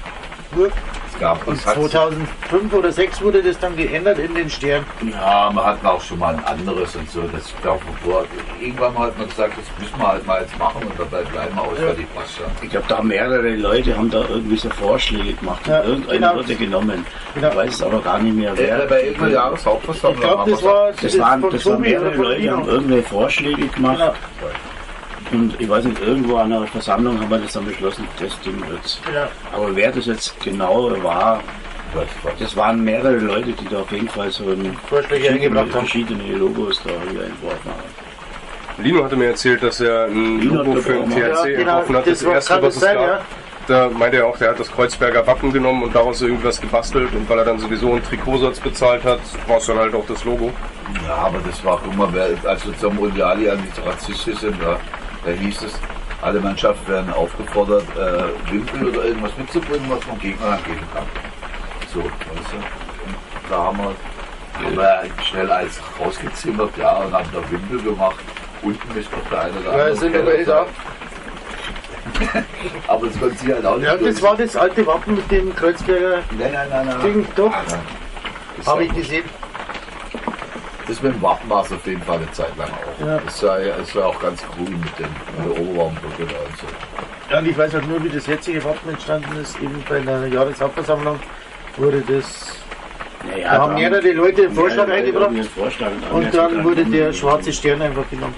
Burg. 0.55 0.73
es 1.11 1.19
gab 1.19 1.47
Und 1.47 1.55
es 1.55 1.67
hat, 1.67 1.77
2005 1.77 2.75
oder 2.75 2.91
2006 2.91 3.23
wurde 3.23 3.43
das 3.43 3.59
dann 3.59 3.75
geändert 3.77 4.19
in 4.19 4.35
den 4.35 4.51
Stern. 4.51 4.85
Ja, 5.11 5.51
wir 5.51 5.65
hatten 5.65 5.87
auch 5.87 6.01
schon 6.01 6.19
mal 6.19 6.35
ein 6.35 6.45
anderes 6.45 6.95
und 6.95 7.09
so. 7.11 7.23
Das 7.33 7.55
gab 7.63 7.81
vor. 8.05 8.25
Irgendwann 8.61 8.93
mal 8.95 9.07
hat 9.07 9.19
man 9.19 9.29
gesagt, 9.29 9.55
das 9.57 9.65
müssen 9.83 9.99
wir 9.99 10.09
halt 10.09 10.27
mal 10.27 10.43
jetzt 10.43 10.59
machen 10.59 10.83
und 10.83 10.99
dabei 10.99 11.23
bleiben 11.23 11.55
wir 11.55 11.63
aus, 11.63 11.79
weil 11.81 11.95
die 11.97 12.05
passt. 12.15 12.41
Ich 12.61 12.69
glaube, 12.69 12.87
da 12.89 12.99
haben 12.99 13.09
mehrere 13.09 13.55
Leute 13.57 13.97
haben 13.97 14.11
da 14.11 14.25
irgendwie 14.29 14.57
so 14.57 14.69
Vorschläge 14.71 15.33
gemacht. 15.33 15.67
Ja, 15.67 15.81
und 15.81 15.89
irgendeiner 15.89 16.29
genau. 16.29 16.37
wurde 16.37 16.55
genommen. 16.55 17.07
Genau. 17.35 17.49
Ich 17.49 17.57
weiß 17.57 17.75
es 17.75 17.83
aber 17.83 18.01
gar 18.03 18.19
nicht 18.19 18.37
mehr, 18.37 18.53
wer. 18.57 18.79
Ja, 18.79 18.85
bei 18.87 19.05
irgendeiner 19.05 19.33
Jahreshauptversammlung 19.33 20.21
Ich 20.21 20.27
glaube, 20.27 20.43
haben 20.43 20.51
das 20.51 20.63
war 20.63 20.93
das 20.93 21.19
waren, 21.19 21.41
das 21.41 21.67
waren 21.67 21.81
Tobi 21.81 21.97
oder 21.97 22.11
mehrere 22.11 22.15
Leute, 22.15 22.51
haben 22.51 22.63
Dino. 22.63 22.75
irgendwelche 22.75 23.09
Vorschläge 23.09 23.69
gemacht. 23.69 23.99
Genau, 23.99 24.15
Und 25.33 25.59
ich 25.61 25.69
weiß 25.69 25.85
nicht, 25.85 26.01
irgendwo 26.01 26.37
an 26.37 26.53
einer 26.53 26.67
Versammlung 26.67 27.19
haben 27.21 27.31
wir 27.31 27.39
das 27.39 27.53
dann 27.53 27.65
beschlossen, 27.65 28.07
das 28.21 28.39
Ding 28.41 28.63
wird's. 28.69 29.01
genau. 29.07 29.27
Aber 29.55 29.75
wer 29.75 29.91
das 29.91 30.07
jetzt 30.07 30.39
genau 30.41 30.91
war, 31.03 31.41
das 32.39 32.57
waren 32.57 32.83
mehrere 32.83 33.17
Leute, 33.19 33.53
die 33.53 33.69
da 33.69 33.81
auf 33.81 33.93
jeden 33.93 34.09
Fall 34.09 34.31
so 34.31 34.45
ein 34.45 34.77
Vorschläge 34.89 35.31
eingebracht 35.31 35.65
haben. 35.65 35.71
verschiedene 35.71 36.23
Logos 36.37 36.81
da 36.83 36.91
wieder 37.11 37.25
entworfen 37.27 37.71
haben. 37.71 38.83
Lino 38.83 39.05
hatte 39.05 39.17
mir 39.17 39.27
erzählt, 39.27 39.63
dass 39.63 39.81
er 39.81 40.07
ein 40.07 40.41
Lino 40.41 40.63
Logo 40.63 40.81
für 40.81 40.95
den 40.95 41.11
THC. 41.11 41.19
Ja, 41.19 41.45
genau, 41.45 41.79
entworfen 41.81 41.97
hat. 41.97 42.07
das 42.07 42.19
Das 42.21 42.29
erste, 42.29 42.63
was 42.63 42.75
es 42.77 42.81
sein, 42.81 42.95
gab. 42.95 43.07
ja? 43.07 43.21
Da 43.69 43.89
meinte 43.91 44.17
er 44.17 44.27
auch, 44.27 44.37
der 44.39 44.51
hat 44.51 44.59
das 44.61 44.71
Kreuzberger 44.73 45.25
Wappen 45.27 45.53
genommen 45.53 45.83
und 45.85 45.95
daraus 45.95 46.21
irgendwas 46.21 46.61
gebastelt. 46.61 47.13
Und 47.15 47.29
weil 47.29 47.39
er 47.39 47.45
dann 47.45 47.59
sowieso 47.59 47.93
einen 47.93 48.03
Trikotsatz 48.03 48.59
bezahlt 48.59 49.05
hat, 49.05 49.21
war 49.47 49.59
es 49.59 49.67
dann 49.67 49.79
halt 49.79 49.95
auch 49.95 50.07
das 50.07 50.25
Logo. 50.25 50.51
Ja, 51.07 51.15
aber 51.15 51.39
das 51.47 51.63
war, 51.65 51.81
guck 51.85 51.97
mal, 51.97 52.09
wer, 52.13 52.31
als 52.51 52.67
wir 52.67 52.77
zur 52.79 52.93
Mundiali 52.93 53.49
an 53.51 53.59
die 53.63 53.81
rassistisch 53.89 54.39
sind, 54.39 54.57
da, 54.61 54.79
da 55.25 55.31
hieß 55.31 55.63
es, 55.63 55.73
alle 56.21 56.41
Mannschaften 56.41 56.87
werden 56.91 57.13
aufgefordert, 57.13 57.85
äh, 57.97 58.51
Wimpel 58.53 58.89
oder 58.89 59.05
irgendwas 59.05 59.37
mitzubringen, 59.37 59.89
was 59.91 60.03
vom 60.05 60.19
Gegner 60.19 60.51
dann 60.51 60.65
geben 60.65 60.87
kann. 60.95 61.05
So, 61.93 62.01
weißt 62.01 62.53
du? 62.53 62.57
Und 62.57 63.51
da 63.51 63.57
haben 63.65 63.79
wir, 63.79 63.95
haben 64.67 64.77
wir 64.77 65.25
schnell 65.25 65.51
alles 65.51 65.81
rausgezimmert, 66.01 66.77
ja, 66.77 66.97
und 66.99 67.13
haben 67.13 67.29
da 67.33 67.51
Wimpel 67.51 67.83
gemacht. 67.83 68.17
Unten 68.63 68.99
ist 68.99 69.11
noch 69.11 69.29
der 69.31 69.41
eine 69.43 69.59
oder 69.59 69.65
Ja, 69.65 69.71
andere 69.73 69.91
das 69.91 70.01
sind 70.01 70.15
eh 70.15 70.45
da. 70.45 70.67
Aber 72.89 73.07
das 73.07 73.19
konnte 73.19 73.37
sie 73.37 73.53
halt 73.53 73.67
auch 73.67 73.77
nicht. 73.77 73.87
Ja, 73.87 73.97
das 73.97 74.23
war 74.23 74.37
das 74.37 74.57
alte 74.57 74.87
Wappen 74.87 75.17
mit 75.17 75.31
dem 75.31 75.55
Kreuzberger 75.55 76.19
Nein, 76.39 76.53
nein, 76.53 76.69
nein, 76.71 76.87
nein. 76.87 77.01
Ding, 77.03 77.27
doch. 77.35 77.53
Habe 78.67 78.85
ich 78.85 78.95
gesehen. 78.95 79.25
Das 80.93 81.03
mit 81.03 81.15
dem 81.15 81.23
Wappen 81.23 81.49
war 81.49 81.65
es 81.65 81.73
auf 81.73 81.87
jeden 81.87 82.03
Fall 82.03 82.17
eine 82.19 82.31
Zeit 82.33 82.55
lang 82.59 82.69
auch. 82.69 83.07
Ja. 83.07 83.19
Es, 83.27 83.43
war, 83.43 83.59
ja- 83.63 83.77
es 83.81 83.95
war 83.97 84.07
auch 84.09 84.21
ganz 84.21 84.43
grün 84.43 84.79
mit, 84.79 84.99
dem, 84.99 85.07
mit 85.47 85.57
der 85.57 85.63
Oberbaumbrücke 85.63 86.27
da 86.27 86.39
und 86.39 86.59
so. 86.59 86.67
Ja, 87.31 87.39
und 87.39 87.49
ich 87.49 87.57
weiß 87.57 87.73
halt 87.73 87.89
nur, 87.89 88.05
wie 88.05 88.11
das 88.11 88.27
jetzige 88.27 88.63
Wappen 88.63 88.91
entstanden 88.91 89.35
ist. 89.41 89.57
Eben 89.61 89.83
bei 89.89 89.97
einer 90.01 90.27
Jahreshauptversammlung 90.27 91.19
wurde 91.79 92.03
das. 92.07 92.57
Naja, 93.27 93.53
Da 93.55 93.59
haben 93.63 93.75
mehrere 93.75 94.13
Leute 94.13 94.43
einen 94.43 94.55
Vorschlag 94.55 94.87
Leute 94.87 94.99
eingebracht. 94.99 95.29
einen 95.31 95.45
Vorschlag 95.45 95.91
und 96.11 96.25
Und 96.25 96.35
dann 96.35 96.63
wurde 96.63 96.85
der 96.85 97.11
schwarze 97.15 97.53
Stern 97.55 97.81
einfach 97.81 98.09
genommen. 98.11 98.35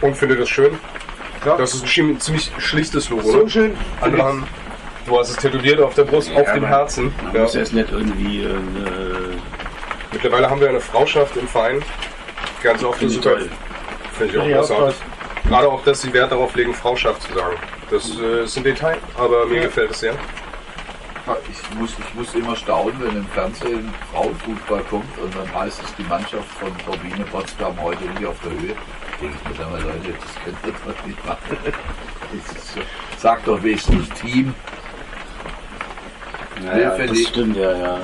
Und 0.00 0.16
finde 0.16 0.36
das 0.36 0.48
schön. 0.48 0.78
Ja. 1.44 1.56
Das 1.58 1.74
ist 1.74 1.82
ein 1.98 2.18
ziemlich 2.20 2.50
schlichtes 2.56 3.10
Logo. 3.10 3.30
So 3.30 3.46
schön. 3.48 3.76
Andere 4.00 4.22
haben, 4.22 4.46
du 5.06 5.18
hast 5.18 5.30
es 5.30 5.36
tätowiert 5.36 5.80
auf 5.80 5.94
der 5.94 6.04
Brust, 6.04 6.30
Ja, 6.30 6.40
auf 6.40 6.52
dem 6.52 6.62
man- 6.62 6.70
Herzen. 6.70 7.14
Man 7.24 7.34
Ja. 7.34 7.42
muss 7.42 7.54
jetzt 7.54 7.72
nicht 7.72 7.90
irgendwie 7.90 8.44
äh, 8.44 8.54
Mittlerweile 10.12 10.48
haben 10.48 10.60
wir 10.60 10.68
eine 10.68 10.80
Frauschaft 10.80 11.36
im 11.36 11.48
Verein. 11.48 11.82
Ganz 12.62 12.84
oft 12.84 13.02
ist 13.02 13.10
ich 13.16 13.16
sogar, 13.22 13.38
toll. 13.38 13.50
finde 14.16 14.32
ich 14.34 14.40
auch 14.40 14.46
Ja, 14.46 14.56
großartig. 14.58 14.96
Gerade 15.48 15.68
auch, 15.68 15.82
dass 15.84 16.00
sie 16.02 16.12
Wert 16.12 16.30
darauf 16.30 16.54
legen, 16.54 16.72
Frauschaft 16.72 17.22
zu 17.22 17.34
sagen. 17.34 17.56
Das 17.90 18.16
äh, 18.18 18.44
ist 18.44 18.56
ein 18.56 18.62
Detail, 18.64 18.96
aber 19.18 19.44
mir 19.46 19.56
Ja. 19.56 19.62
gefällt 19.64 19.90
es 19.90 20.00
sehr. 20.00 20.12
Ja, 21.26 21.36
Ich 21.50 21.78
muss, 21.78 21.90
ich 21.98 22.14
muss 22.14 22.32
immer 22.34 22.54
staunen, 22.54 22.94
wenn 23.00 23.16
im 23.16 23.26
Fernsehen 23.28 23.92
Frauenfußball 24.12 24.82
kommt 24.88 25.18
und 25.18 25.34
dann 25.34 25.52
heißt 25.54 25.82
es, 25.82 25.94
die 25.96 26.04
Mannschaft 26.04 26.46
von 26.60 26.70
Turbine 26.84 27.24
Potsdam 27.24 27.80
heute 27.82 28.04
nicht 28.04 28.24
auf 28.26 28.36
der 28.44 28.52
Höhe. 28.52 28.76
Denke 29.20 29.34
ich 29.42 29.48
mir 29.50 29.56
dann 29.58 29.72
mal, 29.72 29.80
Leute, 29.82 30.14
das 30.20 30.44
könnt 30.44 30.56
ihr 30.64 30.92
doch 30.92 31.06
nicht 31.06 31.26
machen. 31.26 31.56
Sagt 33.18 33.48
doch 33.48 33.62
wenigstens 33.62 34.08
Team. 34.20 34.54
Naja, 36.64 36.90
finde 36.92 37.08
das 37.08 37.18
ich- 37.18 37.28
stimmt 37.28 37.56
ja, 37.56 37.72
ja. 37.76 37.98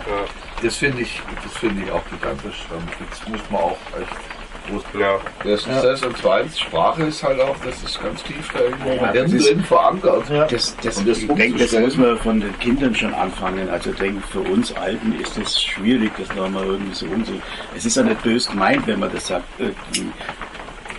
Das 0.62 0.76
finde 0.76 1.02
ich, 1.02 1.20
das 1.42 1.56
finde 1.56 1.82
ich 1.84 1.90
auch 1.90 2.02
gigantisch. 2.10 2.64
Das 3.10 3.28
muss 3.28 3.40
man 3.50 3.60
auch 3.62 3.78
echt 3.98 4.70
groß 4.70 4.82
Ja. 5.00 5.18
Das 5.42 5.60
ist 5.66 5.82
das 5.84 6.02
und 6.02 6.16
zweitens, 6.18 6.60
Sprache 6.60 7.04
ist 7.04 7.22
halt 7.22 7.40
auch, 7.40 7.56
das 7.64 7.82
ist 7.82 8.02
ganz 8.02 8.22
tief 8.22 8.50
da 8.52 8.60
irgendwo 8.60 8.90
Ja, 8.90 9.10
das 9.12 9.32
ist- 9.32 9.48
drin 9.48 9.64
verankert. 9.64 10.28
Ja. 10.28 10.44
Das, 10.46 10.76
das, 10.82 10.98
Und 10.98 11.08
das 11.08 11.18
ich 11.18 11.28
denke, 11.28 11.58
das 11.66 11.72
muss 11.72 11.96
man 11.96 12.18
von 12.18 12.40
den 12.40 12.58
Kindern 12.58 12.94
schon 12.94 13.14
anfangen. 13.14 13.70
Also 13.70 13.90
ich 13.90 13.96
denke, 13.96 14.22
für 14.28 14.40
uns 14.40 14.72
Alten 14.76 15.18
ist 15.18 15.38
es 15.38 15.62
schwierig, 15.62 16.12
das 16.18 16.28
nochmal 16.36 16.64
irgendwie 16.66 16.94
so 16.94 17.06
umzu. 17.06 17.32
Es 17.74 17.86
ist 17.86 17.96
ja 17.96 18.02
nicht 18.02 18.22
böse 18.22 18.50
gemeint, 18.50 18.86
wenn 18.86 19.00
man 19.00 19.10
das 19.12 19.28
sagt. 19.28 19.44
irgendwie. 19.58 20.12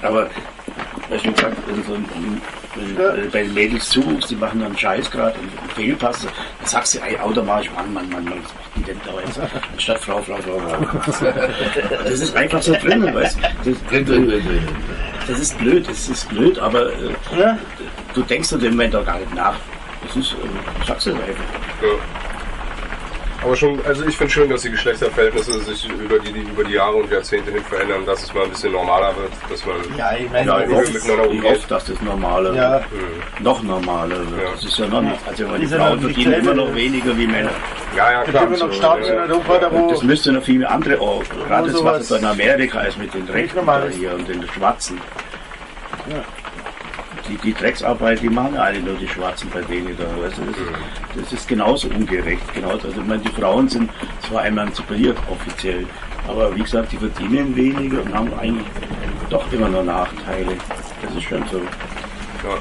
Aber, 0.02 0.28
schon 1.22 1.34
gesagt, 1.34 1.58
also 1.70 1.82
so 1.88 1.94
ein, 1.96 2.42
du 2.76 3.30
bei 3.32 3.44
den 3.44 3.54
Mädels 3.54 3.90
zuguckst, 3.90 4.30
die 4.32 4.36
machen 4.36 4.62
dann 4.62 4.78
Scheiß 4.78 5.10
gerade 5.12 5.38
und 5.40 5.72
Fehlpass, 5.74 6.22
dann 6.22 6.32
sagst 6.68 6.96
du 6.96 7.00
ey, 7.00 7.18
automatisch, 7.20 7.70
Mann, 7.76 7.94
Mann, 7.94 8.10
Mann, 8.10 8.24
Mann, 8.26 8.40
was 8.44 8.54
macht 8.54 8.70
die 8.76 8.84
denn 8.84 9.02
da 9.06 9.20
jetzt? 9.22 9.40
Anstatt 9.74 10.00
Frau, 10.00 10.22
Frau, 10.22 10.38
Frau, 10.38 10.60
Frau. 10.60 11.26
Das 12.04 12.20
ist 12.20 12.36
einfach 12.36 12.62
so 12.62 12.74
drin, 12.74 13.14
weißt 13.14 13.38
du? 13.64 13.72
Drin, 13.90 14.06
drin, 14.06 14.06
drin, 14.06 14.28
drin. 14.30 14.68
Das 15.28 15.40
ist 15.40 15.58
blöd, 15.58 15.88
das 15.88 16.10
ist 16.10 16.30
blöd, 16.30 16.58
aber 16.60 16.88
äh, 16.88 17.40
Ja. 17.40 17.58
du 18.14 18.22
denkst 18.24 18.52
in 18.54 18.60
dem 18.60 18.72
Moment 18.72 18.96
auch 18.96 19.06
gar 19.06 19.20
nicht 19.20 19.34
nach. 19.36 19.56
Das 20.08 20.16
ist, 20.16 20.32
äh, 20.34 20.86
sagst 20.88 21.06
du 21.08 21.12
einfach. 21.12 21.26
Ja. 21.82 22.21
Aber 23.44 23.56
schon, 23.56 23.80
also 23.88 24.06
ich 24.06 24.16
finde 24.16 24.32
schön, 24.32 24.50
dass 24.52 24.62
die 24.62 24.70
Geschlechterverhältnisse 24.70 25.60
sich 25.62 25.90
über 25.90 26.20
die, 26.20 26.32
die 26.32 26.42
über 26.42 26.64
die 26.64 26.74
Jahre 26.74 26.98
und 26.98 27.12
Jahrzehnte 27.12 27.52
hin 27.52 27.64
verändern, 27.64 28.06
dass 28.06 28.22
es 28.24 28.34
mal 28.36 28.44
ein 28.44 28.52
bisschen 28.52 28.72
normaler 28.72 29.16
wird, 29.18 29.32
dass 29.50 29.66
man 29.66 29.76
Ja, 29.98 30.16
ich 30.16 30.30
meine, 30.30 30.48
Ja, 30.48 30.58
Ja, 30.60 30.64
ich 30.64 30.70
wie 30.70 30.74
hoffe, 30.76 30.86
wir 30.88 30.94
miteinander 30.94 31.24
ich 31.26 31.30
umgehen. 31.32 31.56
hoffe, 31.56 31.68
dass 31.68 31.86
das 31.86 32.02
normaler 32.02 32.54
Ja. 32.54 32.72
wird. 32.74 32.84
Noch 33.42 33.64
normaler 33.64 34.18
wird. 34.20 34.44
Ja. 34.44 34.52
Das 34.54 34.64
ist 34.64 34.78
ja 34.78 34.86
noch 34.88 35.02
nicht. 35.02 35.16
Also 35.28 35.46
die 35.58 35.66
ja 35.66 35.78
Frauen 35.78 36.00
verdienen 36.02 36.34
immer 36.34 36.54
noch 36.54 36.76
weniger 36.76 37.18
wie 37.18 37.26
Männer. 37.28 37.50
ja, 37.98 38.12
ja, 38.12 38.24
es 38.24 38.30
klar. 38.30 38.48
so, 38.56 38.68
ja, 38.70 39.24
Europa, 39.24 39.58
da 39.58 39.72
wo 39.72 39.90
Das 39.90 40.04
müsste 40.04 40.32
noch 40.34 40.44
viele 40.44 40.70
andere 40.70 41.00
auch. 41.02 41.24
Gerade 41.48 41.70
das, 41.70 41.78
sowas 41.80 42.00
was 42.02 42.12
es 42.12 42.20
in 42.20 42.26
Amerika 42.26 42.82
ist 42.82 43.00
mit 43.00 43.12
den 43.14 43.26
Rechten 43.28 43.60
hier 43.98 44.14
und 44.14 44.28
den 44.30 44.48
Schwarzen. 44.50 45.02
Die, 47.32 47.38
die 47.38 47.54
Drecksarbeit, 47.54 48.22
die 48.22 48.30
machen 48.30 48.58
alle 48.58 48.82
nur 48.82 48.96
die 48.96 49.08
Schwarzen 49.08 49.50
bei 49.54 49.62
denen 49.62 49.96
da. 49.98 50.04
Also 50.22 50.42
das, 50.44 50.58
ist, 50.58 51.16
das 51.16 51.34
ist 51.34 51.48
genauso 51.48 51.88
ungerecht. 51.88 52.54
Genauso. 52.54 52.88
Also 52.90 53.00
ich 53.00 53.08
meine, 53.08 53.22
die 53.22 53.30
Frauen 53.30 53.70
sind 53.70 53.90
zwar 54.28 54.46
emanzipiert 54.46 55.18
offiziell, 55.30 55.86
aber 56.28 56.54
wie 56.56 56.62
gesagt, 56.62 56.92
die 56.92 56.98
verdienen 56.98 57.56
weniger 57.56 58.02
und 58.02 58.14
haben 58.14 58.34
eigentlich 58.38 58.68
doch 59.30 59.50
immer 59.54 59.70
noch 59.70 59.84
Nachteile. 59.84 60.58
Das 61.02 61.16
ist 61.16 61.24
schon 61.24 61.44
so. 61.50 61.60
ja. 61.60 62.58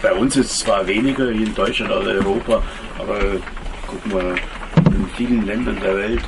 Bei 0.00 0.12
uns 0.12 0.36
ist 0.36 0.50
es 0.52 0.58
zwar 0.60 0.86
weniger 0.86 1.28
wie 1.30 1.42
in 1.42 1.54
Deutschland 1.54 1.90
oder 1.92 2.10
Europa, 2.10 2.62
aber 2.98 3.18
guck 3.86 4.12
mal, 4.12 4.34
in 4.86 5.08
vielen 5.16 5.44
Ländern 5.46 5.78
der 5.80 5.96
Welt 5.96 6.22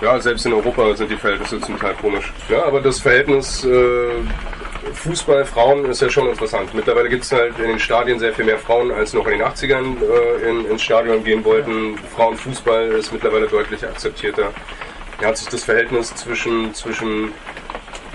Ja. 0.00 0.12
ja, 0.14 0.20
selbst 0.20 0.46
in 0.46 0.52
Europa 0.54 0.94
sind 0.96 1.10
die 1.10 1.16
Verhältnisse 1.16 1.60
zum 1.60 1.78
Teil 1.78 1.94
komisch. 2.00 2.32
Ja, 2.48 2.64
aber 2.64 2.80
das 2.80 3.00
Verhältnis 3.00 3.64
äh, 3.64 4.10
Fußball, 4.92 5.44
Frauen 5.44 5.84
ist 5.86 6.00
ja 6.02 6.08
schon 6.08 6.28
interessant. 6.28 6.74
Mittlerweile 6.74 7.08
gibt 7.08 7.24
es 7.24 7.32
halt 7.32 7.58
in 7.58 7.68
den 7.68 7.78
Stadien 7.78 8.18
sehr 8.18 8.32
viel 8.32 8.44
mehr 8.44 8.58
Frauen, 8.58 8.90
als 8.90 9.12
noch 9.12 9.26
in 9.26 9.38
den 9.38 9.42
80ern 9.42 9.96
äh, 10.02 10.48
in, 10.48 10.66
ins 10.70 10.82
Stadion 10.82 11.22
gehen 11.24 11.44
wollten. 11.44 11.98
Frauenfußball 12.14 12.88
ist 12.92 13.12
mittlerweile 13.12 13.46
deutlich 13.46 13.84
akzeptierter. 13.84 14.50
Ja, 15.20 15.28
hat 15.28 15.38
sich 15.38 15.48
das 15.48 15.64
Verhältnis 15.64 16.14
zwischen, 16.14 16.74
zwischen 16.74 17.32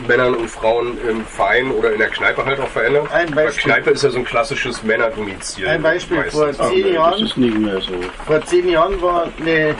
Männern 0.07 0.35
und 0.35 0.49
Frauen 0.49 0.97
im 1.07 1.25
Verein 1.25 1.71
oder 1.71 1.91
in 1.93 1.99
der 1.99 2.09
Kneipe 2.09 2.45
halt 2.45 2.59
auch 2.59 2.67
verändert? 2.67 3.11
Ein 3.11 3.35
Weil 3.35 3.45
Beispiel. 3.45 3.71
Kneipe 3.71 3.89
ist 3.91 4.03
ja 4.03 4.09
so 4.09 4.19
ein 4.19 4.25
klassisches 4.25 4.83
Männerdomizil. 4.83 5.67
Ein 5.67 5.81
Beispiel, 5.81 6.23
vor 6.31 6.43
Aber 6.47 6.69
zehn 6.69 6.83
das 6.83 6.93
Jahren, 6.93 7.23
ist 7.25 7.37
nicht 7.37 7.57
mehr 7.57 7.81
so. 7.81 7.93
vor 8.25 8.41
zehn 8.45 8.69
Jahren 8.69 9.01
war 9.01 9.27
eine 9.39 9.75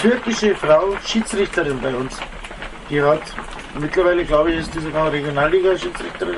türkische 0.00 0.54
Frau 0.54 0.96
Schiedsrichterin 1.04 1.80
bei 1.80 1.94
uns. 1.94 2.18
Die 2.90 3.02
hat 3.02 3.22
mittlerweile, 3.80 4.24
glaube 4.24 4.52
ich, 4.52 4.60
ist 4.60 4.74
die 4.74 4.80
sogar 4.80 5.12
Regionalliga-Schiedsrichterin. 5.12 6.36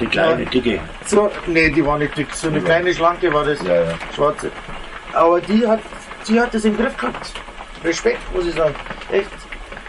Die 0.00 0.06
kleine, 0.06 0.46
dicke. 0.46 0.80
So, 1.06 1.30
nee, 1.46 1.70
die 1.70 1.84
war 1.84 1.98
nicht 1.98 2.16
dick. 2.16 2.32
So 2.34 2.48
eine 2.48 2.60
kleine 2.60 2.94
Schlanke 2.94 3.32
war 3.32 3.44
das. 3.44 3.62
Ja, 3.62 3.74
ja. 3.74 3.94
Schwarze. 4.14 4.50
Aber 5.12 5.40
die 5.40 5.66
hat, 5.66 5.80
die 6.28 6.40
hat 6.40 6.52
das 6.54 6.64
im 6.64 6.76
Griff 6.76 6.96
gehabt. 6.96 7.32
Respekt, 7.84 8.18
muss 8.34 8.46
ich 8.46 8.54
sagen. 8.54 8.74
Echt. 9.12 9.30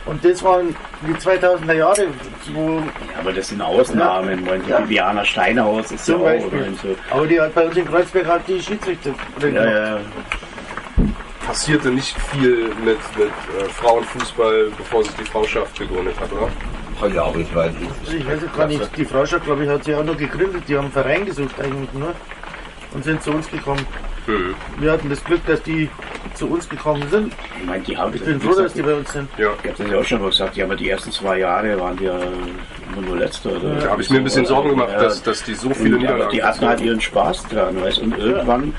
Und 0.06 0.24
das 0.24 0.44
waren 0.44 0.76
die 1.02 1.14
2000er 1.14 1.74
Jahre, 1.74 2.08
wo 2.54 2.76
Ja, 2.78 2.84
aber 3.20 3.34
das 3.34 3.48
sind 3.48 3.60
Ausnahmen. 3.62 4.48
Die 4.66 4.70
Ja. 4.70 4.84
Viviana 4.84 5.26
Steinhaus 5.26 5.92
ist 5.92 6.08
ja 6.08 6.14
zum 6.14 6.22
auch. 6.22 6.26
Beispiel. 6.26 6.60
Oder 6.62 6.72
so. 6.82 6.96
Aber 7.10 7.26
die 7.26 7.42
hat 7.42 7.56
bei 7.56 7.66
uns 7.66 7.76
in 7.76 7.86
Kreuzberg 7.88 8.28
halt 8.28 8.42
die 8.48 8.62
Schiedsrichterin 8.62 9.16
Ja, 9.56 9.66
ja. 9.66 10.00
Passierte 11.46 11.90
nicht 11.90 12.16
viel 12.32 12.70
mit, 12.84 12.98
mit 13.18 13.28
äh, 13.28 13.70
Frauenfußball, 13.70 14.72
bevor 14.78 15.04
sich 15.04 15.14
die 15.16 15.26
Frauschaft 15.26 15.78
gegründet 15.80 16.16
hat, 16.20 16.32
oder? 16.32 16.50
Ja, 17.14 17.26
aber 17.26 17.40
ich 17.40 17.54
weiß 17.54 17.74
Also 18.06 18.18
ich 18.18 18.26
weiß 18.26 18.40
gar 18.56 18.68
nicht, 18.68 18.98
die 18.98 19.06
Frauschaft, 19.06 19.46
glaube 19.46 19.64
ich, 19.64 19.70
hat 19.70 19.84
sie 19.84 19.94
auch 19.96 20.04
noch 20.04 20.18
gegründet. 20.18 20.64
Die 20.68 20.76
haben 20.76 20.86
einen 20.86 20.94
Verein 20.94 21.26
gesucht 21.26 21.60
eigentlich 21.60 21.94
nur 21.94 22.14
und 22.94 23.04
sind 23.04 23.22
zu 23.22 23.32
uns 23.32 23.50
gekommen. 23.50 23.86
Mhm. 24.28 24.56
Wir 24.80 24.92
hatten 24.92 25.10
das 25.10 25.24
Glück, 25.24 25.46
dass 25.46 25.62
die 25.62 25.90
zu 26.34 26.48
uns 26.48 26.68
gekommen 26.68 27.04
sind. 27.12 27.34
Ich 27.60 27.66
meine, 27.66 27.84
die 27.84 27.98
haben 27.98 28.14
Ich 28.16 28.24
bin 28.24 28.40
froh, 28.40 28.56
dass 28.56 28.74
die 28.74 28.82
bei 28.82 28.96
uns 28.96 29.12
sind. 29.12 29.30
Ja. 29.38 29.50
Ich 29.62 29.70
habe 29.70 29.84
das 29.84 29.92
ja 29.92 30.00
auch 30.00 30.04
schon 30.04 30.22
mal 30.22 30.30
gesagt, 30.30 30.56
ja, 30.56 30.66
aber 30.66 30.76
die 30.76 30.90
ersten 30.90 31.12
zwei 31.12 31.40
Jahre 31.40 31.80
waren 31.80 32.02
ja 32.02 32.18
immer 32.18 33.08
nur 33.08 33.18
Letzter. 33.18 33.52
Oder 33.52 33.76
Da 33.76 33.90
habe 33.92 34.02
ich 34.02 34.10
mir 34.10 34.18
ein 34.18 34.24
bisschen 34.24 34.46
Sorgen 34.46 34.70
gemacht, 34.70 34.94
dass, 34.94 35.22
dass 35.22 35.44
die 35.44 35.54
so 35.54 35.74
viele 35.74 35.98
Und, 35.98 36.08
aber 36.08 36.14
Niederlagen 36.14 36.32
die 36.32 36.44
hatten 36.44 36.68
halt 36.68 36.82
ihren 36.82 37.02
Spaß 37.02 37.48
dran, 37.50 37.80
weißt 37.82 38.00
Und 38.00 38.18
irgendwann 38.18 38.74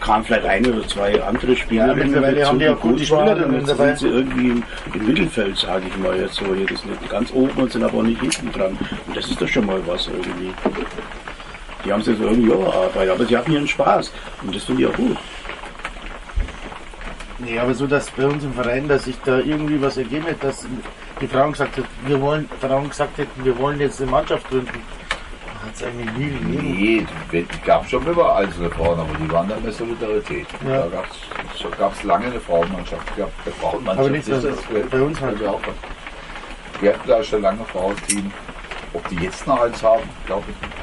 kam 0.00 0.24
vielleicht 0.24 0.46
eine 0.46 0.72
oder 0.72 0.86
zwei 0.88 1.22
andere 1.22 1.56
Spieler. 1.56 1.88
Ja, 1.88 1.94
mittlerweile 1.94 2.46
haben 2.46 2.58
die 2.58 2.68
auch 2.68 2.80
gute 2.80 3.04
Spielerinnen 3.04 3.60
und 3.60 3.66
jetzt 3.66 3.76
sind 3.76 3.98
sie 3.98 4.08
irgendwie 4.08 4.48
im, 4.50 4.62
im 4.94 5.06
Mittelfeld, 5.06 5.56
sage 5.56 5.84
ich 5.88 5.96
mal 5.98 6.18
jetzt 6.18 6.34
so. 6.34 6.54
Hier, 6.54 6.66
das 6.66 6.84
nicht 6.84 7.10
ganz 7.10 7.32
oben 7.32 7.50
und 7.60 7.72
sind 7.72 7.82
aber 7.82 7.98
auch 7.98 8.02
nicht 8.02 8.20
hinten 8.20 8.52
dran. 8.52 8.78
Und 9.06 9.16
das 9.16 9.26
ist 9.28 9.40
doch 9.40 9.48
schon 9.48 9.66
mal 9.66 9.80
was 9.86 10.06
irgendwie. 10.06 10.52
Die 11.84 11.92
haben 11.92 12.02
sich 12.02 12.16
so 12.16 12.24
irgendwie 12.24 12.52
auch 12.52 12.72
erarbeitet, 12.74 13.10
aber 13.10 13.26
sie 13.26 13.36
hatten 13.36 13.52
ihren 13.52 13.68
Spaß. 13.68 14.12
Und 14.42 14.54
das 14.54 14.64
finde 14.64 14.82
ich 14.82 14.88
auch 14.88 14.96
gut. 14.96 15.16
Nee, 17.38 17.58
aber 17.58 17.74
so, 17.74 17.86
dass 17.86 18.10
bei 18.10 18.26
uns 18.26 18.44
im 18.44 18.54
Verein, 18.54 18.88
dass 18.88 19.04
sich 19.04 19.16
da 19.24 19.38
irgendwie 19.38 19.80
was 19.82 19.96
ergeben 19.96 20.26
hat, 20.26 20.42
dass 20.42 20.66
die 21.20 21.26
Frauen 21.26 21.52
gesagt 21.52 21.76
hätten, 21.76 21.88
wir 22.06 22.20
wollen, 22.20 22.48
Frauen 22.60 22.88
gesagt 22.88 23.18
hätten, 23.18 23.44
wir 23.44 23.58
wollen 23.58 23.80
jetzt 23.80 24.00
eine 24.00 24.10
Mannschaft 24.10 24.48
gründen. 24.48 24.70
Hat 25.64 25.74
es 25.74 25.82
eigentlich 25.82 26.12
nie 26.12 26.30
gegeben. 26.30 27.06
Nee, 27.32 27.42
die 27.42 27.60
gab 27.64 27.88
schon 27.88 28.06
immer 28.06 28.36
einzelne 28.36 28.70
Frauen, 28.70 29.00
aber 29.00 29.14
die 29.18 29.30
waren 29.30 29.48
dann 29.48 29.62
mehr 29.62 29.72
Solidarität. 29.72 30.46
Ja. 30.66 30.86
Da 30.86 31.76
gab 31.78 31.92
es 31.92 32.02
lange 32.02 32.26
eine 32.26 32.40
Frauenmannschaft. 32.40 33.16
gehabt. 33.16 33.32
Eine 33.44 33.54
Frauenmannschaft 33.54 33.98
Aber 34.00 34.10
nicht 34.10 34.28
ist 34.28 34.44
das, 34.44 34.56
bei 34.90 35.00
uns 35.00 35.20
halt. 35.20 35.40
Wir, 35.40 35.50
auch 35.50 35.60
was. 35.60 36.82
wir 36.82 36.92
hatten 36.94 37.08
da 37.08 37.22
schon 37.22 37.42
lange 37.42 37.64
Frauenteam. 37.64 38.30
Ob 38.92 39.08
die 39.08 39.16
jetzt 39.16 39.46
noch 39.46 39.60
eins 39.60 39.82
haben, 39.82 40.02
glaube 40.26 40.44
ich 40.48 40.60
nicht. 40.60 40.74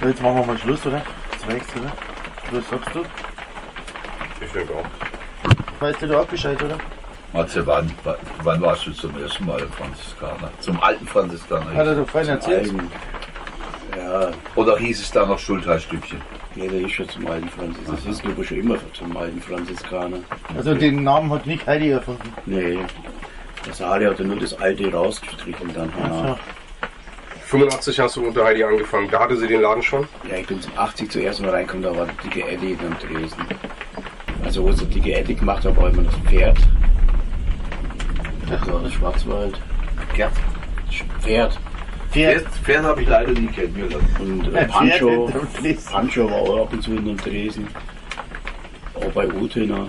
Ja, 0.00 0.08
jetzt 0.08 0.22
machen 0.22 0.36
wir 0.38 0.46
mal 0.46 0.58
Schluss, 0.58 0.84
oder? 0.86 1.02
Das 1.32 1.48
reicht, 1.52 1.76
oder? 1.76 1.92
Was 2.52 2.68
sagst 2.70 2.94
du? 2.94 3.02
Ich 4.44 4.50
denke 4.52 4.72
auch. 4.74 5.80
Weißt 5.80 6.02
du 6.02 6.06
da 6.08 6.20
auch 6.20 6.26
Bescheid, 6.26 6.60
oder? 6.62 6.76
Matze, 7.32 7.66
wann, 7.66 7.90
wann- 8.04 8.16
wann 8.42 8.60
warst 8.60 8.86
du 8.86 8.92
zum 8.92 9.16
ersten 9.22 9.46
Mal 9.46 9.60
im 9.60 9.72
Franziskaner? 9.72 10.50
Zum 10.60 10.82
alten 10.82 11.06
Franziskaner? 11.06 11.72
Hat 11.72 11.86
er 11.86 11.94
doch 11.94 12.08
vorhin 12.08 12.30
erzählt. 12.30 12.72
Ja, 13.96 14.30
Oder 14.54 14.78
hieß 14.78 15.00
es 15.00 15.10
da 15.10 15.26
noch 15.26 15.38
Schulterstückchen? 15.38 16.20
ja, 16.56 16.64
der 16.66 16.80
ist 16.80 16.92
schon 16.92 17.08
zum 17.08 17.26
alten 17.26 17.48
Franzis. 17.48 17.82
Das 17.86 18.04
ist 18.06 18.22
glaube 18.22 18.42
ich 18.42 18.48
schon 18.48 18.58
immer 18.60 18.76
zum 18.94 19.16
alten 19.16 19.40
Franziskaner. 19.40 20.18
Also 20.56 20.74
den 20.74 21.02
Namen 21.02 21.30
hat 21.30 21.46
nicht 21.46 21.66
Heidi 21.66 21.90
erfunden. 21.90 22.32
Nee, 22.46 22.78
der 23.66 23.74
Sali 23.74 24.04
hat 24.06 24.18
ja 24.18 24.24
nur 24.24 24.38
das 24.38 24.54
alte 24.60 24.90
rausgestrichen 24.92 25.72
dann. 25.74 25.92
Ach 26.02 26.24
Ja. 26.24 26.38
85 27.46 28.00
hast 28.00 28.16
du 28.16 28.26
unter 28.26 28.44
Heidi 28.46 28.64
angefangen. 28.64 29.08
Da 29.10 29.20
hatte 29.20 29.36
sie 29.36 29.46
den 29.46 29.60
Laden 29.60 29.82
schon. 29.82 30.06
ja, 30.30 30.36
ich 30.38 30.46
bin 30.46 30.58
zum 30.60 30.72
80 30.76 31.10
zuerst 31.10 31.42
mal 31.42 31.50
reingekommen, 31.50 31.82
da 31.84 31.94
war 31.94 32.06
die 32.06 32.28
dicke 32.28 32.48
Eddie 32.48 32.72
in 32.72 32.78
Dresden. 33.18 33.44
Also 34.42 34.62
wo 34.64 34.72
sie 34.72 34.86
die 34.86 35.00
dicke 35.00 35.18
Eddie 35.18 35.34
gemacht 35.34 35.62
hat, 35.66 35.76
war 35.76 35.90
immer 35.90 36.02
das 36.04 36.14
Pferd. 36.30 36.56
Das 38.48 38.66
war 38.66 38.80
das 38.82 38.92
Schwarzwald. 38.92 39.60
Gerd? 40.16 40.32
Pferd. 40.90 41.20
Pferd. 41.20 41.58
Pferd, 42.12 42.46
Pferd 42.62 42.84
habe 42.84 43.02
ich 43.02 43.08
leider 43.08 43.32
nie 43.32 43.46
kennengelernt. 43.46 44.04
Und 44.20 44.54
äh, 44.54 44.66
Pancho. 44.66 45.30
Pancho 45.90 46.30
war 46.30 46.36
auch 46.36 46.62
ab 46.62 46.72
und 46.72 46.82
zu 46.82 46.92
in 46.92 47.06
dem 47.06 47.16
Dresden. 47.16 47.66
Auch 48.94 49.10
bei 49.12 49.26
Utena. 49.26 49.88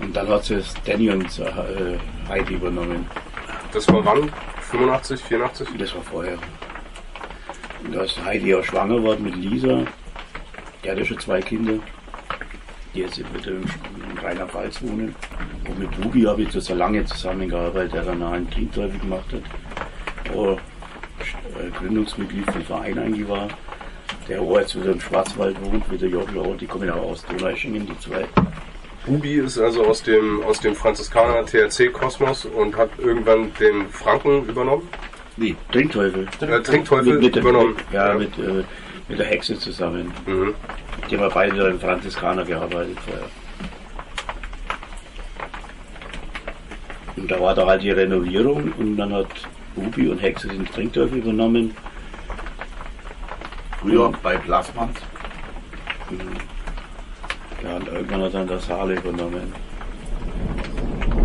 Und 0.00 0.14
dann 0.14 0.28
hat 0.28 0.44
sie 0.44 0.56
das 0.56 0.74
Danny 0.84 1.08
und 1.08 1.26
äh, 1.38 1.98
Heidi 2.28 2.54
übernommen. 2.54 3.06
Das 3.72 3.88
war 3.88 4.04
wann? 4.04 4.30
85, 4.70 5.22
84? 5.22 5.68
Das 5.78 5.94
war 5.94 6.02
vorher. 6.02 6.38
Und 7.82 7.94
da 7.94 8.02
ist 8.02 8.22
Heidi 8.22 8.54
auch 8.54 8.64
schwanger 8.64 8.96
geworden 8.96 9.24
mit 9.24 9.36
Lisa. 9.36 9.84
Die 10.84 10.90
hatte 10.90 11.04
schon 11.06 11.18
zwei 11.18 11.40
Kinder. 11.40 11.74
Die 12.94 13.00
jetzt 13.00 13.18
mit 13.32 13.46
dem 13.46 13.62
in 13.62 14.18
Rheinland-Pfalz 14.18 14.82
wohnen. 14.82 15.14
Und 15.66 15.78
mit 15.78 15.90
Bubi 15.98 16.22
habe 16.22 16.42
ich 16.42 16.52
so 16.52 16.74
lange 16.74 17.04
zusammengearbeitet, 17.06 17.94
der 17.94 18.02
dann 18.02 18.22
einen 18.22 18.50
Teamteufel 18.50 18.98
gemacht 18.98 19.32
hat. 19.32 20.34
Auch 20.36 20.52
äh, 20.52 20.58
Gründungsmitglied 21.78 22.50
vom 22.50 22.62
Verein 22.62 22.98
eigentlich 22.98 23.28
war. 23.28 23.48
Der 24.28 24.40
auch 24.40 24.58
jetzt 24.58 24.74
wieder 24.76 24.92
im 24.92 25.00
Schwarzwald 25.00 25.56
wohnt, 25.62 25.90
mit 25.90 26.00
der 26.00 26.08
Jodel 26.08 26.38
auch. 26.38 26.56
Die 26.56 26.66
kommen 26.66 26.90
auch 26.90 27.10
aus 27.10 27.24
Donaueschingen, 27.26 27.86
die 27.86 27.98
zwei. 27.98 28.26
Bubi 29.06 29.34
ist 29.34 29.58
also 29.58 29.84
aus 29.84 30.02
dem, 30.02 30.42
aus 30.44 30.60
dem 30.60 30.74
Franziskaner 30.74 31.44
THC-Kosmos 31.44 32.46
und 32.46 32.76
hat 32.76 32.90
irgendwann 32.98 33.52
den 33.60 33.88
Franken 33.90 34.46
übernommen. 34.46 34.88
Nie. 35.36 35.56
Trinkteufel. 35.72 36.26
Äh, 36.40 36.60
Trinkteufel 36.62 37.14
mit, 37.14 37.22
mit, 37.22 37.36
übernommen. 37.36 37.74
Mit, 37.74 37.92
ja, 37.92 38.14
Mit, 38.14 38.38
äh, 38.38 38.64
mit 39.08 39.18
der 39.18 39.26
Hexe 39.26 39.58
zusammen. 39.58 40.12
Mhm. 40.26 40.54
Die 41.10 41.18
haben 41.18 41.30
beide 41.34 41.56
da 41.56 41.68
im 41.68 41.80
Franziskaner 41.80 42.44
gearbeitet 42.44 42.96
vorher. 43.00 43.24
Und 47.16 47.30
da 47.30 47.40
war 47.40 47.54
da 47.54 47.66
halt 47.66 47.82
die 47.82 47.90
Renovierung 47.90 48.72
und 48.78 48.96
dann 48.96 49.12
hat 49.12 49.28
Bubi 49.74 50.08
und 50.08 50.18
Hexe 50.18 50.48
den 50.48 50.66
Trinkteufel 50.66 51.18
übernommen. 51.18 51.74
Früher 53.80 54.12
bei 54.22 54.36
Plasmans. 54.36 54.98
Ja, 57.62 57.76
und 57.76 57.88
irgendwann 57.88 58.22
hat 58.22 58.34
dann 58.34 58.46
das 58.46 58.66
Saale 58.66 58.94
übernommen. 58.94 59.52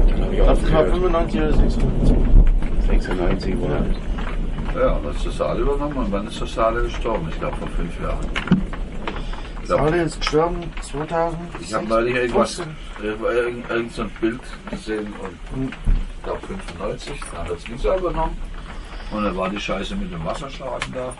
Dann 0.07 0.21
habe 0.21 0.35
ich 0.35 0.41
aufgehört. 0.41 0.91
95 0.91 1.41
oder 1.41 1.53
96. 1.53 2.17
96 2.87 3.61
war 3.61 3.69
das. 3.69 4.75
Ja, 4.75 4.91
und 4.93 5.05
dann 5.05 5.15
ist 5.15 5.25
das 5.25 5.37
Saale 5.37 5.61
übernommen 5.61 5.97
und 5.97 6.11
wann 6.11 6.27
ist 6.27 6.41
das 6.41 6.53
Saale 6.53 6.83
gestorben? 6.83 7.27
Ich 7.29 7.39
glaube 7.39 7.57
vor 7.57 7.67
fünf 7.69 7.99
Jahren. 8.01 8.25
Alle 9.77 10.01
ist 10.01 10.19
gestorben 10.19 10.63
2000. 10.81 11.39
ich 11.61 11.73
habe 11.73 11.85
neulich 11.87 12.15
irgendwas, 12.15 12.59
irgend, 13.03 13.69
irgend 13.69 13.93
so 13.93 14.01
ein 14.01 14.09
Bild 14.19 14.39
gesehen 14.71 15.13
und 15.53 15.71
ich 15.71 15.98
glaube 16.29 16.45
95, 16.47 17.19
da 17.31 17.37
hat 17.39 17.49
er 17.49 17.55
das 17.55 17.67
Lisa 17.67 17.95
übernommen. 17.97 18.37
Und 19.11 19.23
dann 19.23 19.35
war 19.35 19.49
die 19.49 19.59
Scheiße 19.59 19.95
mit 19.95 20.11
dem 20.11 20.23
Wasserstraßen 20.23 20.93
da. 20.93 21.13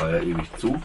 War 0.00 0.10
ja 0.10 0.18
ewig 0.22 0.50
zu. 0.56 0.80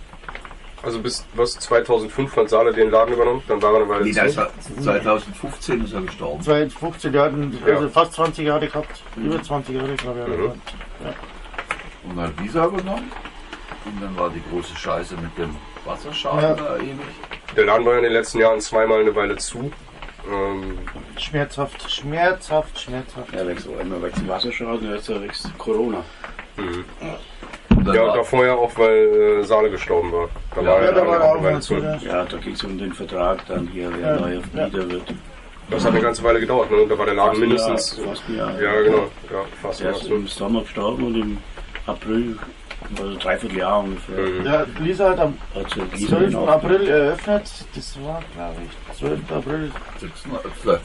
Also 0.84 1.00
bis 1.00 1.26
was 1.36 1.54
2005 1.60 2.36
hat 2.36 2.50
Saale 2.50 2.74
den 2.74 2.90
Laden 2.90 3.14
übernommen, 3.14 3.44
dann 3.48 3.62
war 3.62 3.72
er 3.74 3.76
eine 3.82 3.90
Weile 3.90 4.04
Nee, 4.04 4.12
zu. 4.14 4.22
das 4.24 4.36
war 4.38 4.50
2015 4.82 5.86
ist 5.86 5.94
er 5.94 6.02
gestorben. 6.02 6.42
2015 6.42 7.14
Jahre, 7.14 7.34
also 7.66 7.84
Ja. 7.84 7.90
fast 7.90 8.14
20 8.14 8.48
Jahre 8.48 8.68
gehabt. 8.68 9.04
Über 9.16 9.42
20 9.44 9.76
Jahre, 9.76 9.94
glaube 9.96 10.20
ich. 10.22 10.28
Mhm. 10.28 10.44
Ja. 11.06 11.14
Und 12.04 12.18
dann 12.18 12.28
hat 12.28 12.40
Lisa 12.42 12.66
übernommen. 12.66 13.12
Und 13.86 14.02
dann 14.02 14.18
war 14.18 14.30
die 14.32 14.42
große 14.50 14.76
Scheiße 14.76 15.16
mit 15.18 15.38
dem 15.38 15.56
Wasserschaden 15.86 16.42
Ja. 16.42 16.54
da 16.56 16.78
ewig. 16.78 16.98
Der 17.56 17.66
Laden 17.66 17.86
war 17.86 17.92
ja 17.94 17.98
in 18.00 18.04
den 18.06 18.14
letzten 18.14 18.40
Jahren 18.40 18.60
zweimal 18.60 19.02
eine 19.02 19.16
Weile 19.16 19.38
zu. 19.38 19.72
Ähm, 20.30 20.78
Schmerzhaft, 21.18 21.92
schmerzhaft, 21.92 22.80
schmerzhaft. 22.80 23.34
Ja, 23.34 23.48
wächst 23.48 23.68
auch 23.68 23.80
immer 23.80 24.02
wächst 24.02 24.28
Wasserschaden, 24.28 24.94
jetzt 24.94 25.10
wächst 25.10 25.58
Corona. 25.58 26.04
Dann 27.70 27.96
ja, 27.96 28.04
und 28.04 28.16
davor 28.16 28.46
ja 28.46 28.54
auch, 28.54 28.72
weil 28.78 29.40
äh, 29.40 29.44
Saale 29.44 29.72
gestorben 29.72 30.12
war. 30.12 30.30
Da 30.52 30.58
war 30.58 30.64
Ja, 30.64 30.88
er 30.88 30.94
da 30.94 31.08
war 31.08 31.16
eine 31.16 31.50
er 31.50 31.58
auch 31.58 31.60
zu. 31.62 31.76
Ja. 31.76 31.96
Ja, 31.98 32.26
da 32.26 32.38
ging 32.38 32.54
es 32.54 32.64
um 32.64 32.78
den 32.78 32.94
Vertrag 32.94 33.46
dann 33.48 33.68
hier, 33.68 33.90
wer 33.98 34.16
Ja, 34.16 34.20
neu 34.20 34.38
auf 34.38 34.44
ja. 34.54 34.72
Wird. 34.74 35.14
Das 35.70 35.86
hat 35.86 35.92
eine 35.94 36.02
ganze 36.02 36.22
Weile 36.24 36.40
gedauert, 36.42 36.70
ne? 36.70 36.86
Da 36.88 36.98
war 36.98 37.06
der 37.06 37.16
Laden 37.16 37.30
Fast 37.32 37.42
ein 37.42 37.48
mindestens. 37.48 37.98
Jahr, 37.98 38.08
fast 38.08 38.24
ein 38.28 38.38
Jahr. 38.38 38.62
Ja, 38.62 38.82
genau. 38.82 38.98
Ja, 39.32 39.46
fast 39.62 39.82
Er 39.82 39.90
ein 39.90 39.96
ist 39.96 40.04
Jahr. 40.08 40.18
im 40.18 40.28
Sommer 40.28 40.62
gestorben 40.62 41.06
und 41.08 41.16
im 41.16 41.38
April, 41.88 42.38
also 42.98 43.18
dreiviertel 43.18 43.58
Jahr 43.58 43.80
ungefähr, 43.80 44.18
Mhm. 44.18 44.46
Ja, 44.46 44.66
Lisa 44.80 45.10
hat 45.12 45.20
am 45.20 45.38
Gießen 45.94 46.08
12. 46.10 46.26
genau- 46.32 46.48
April 46.48 46.88
eröffnet. 46.88 47.44
Das 47.76 47.98
war, 48.04 48.22
glaube 48.36 48.56
ich, 48.66 48.98
12. 48.98 49.32
April 49.32 49.72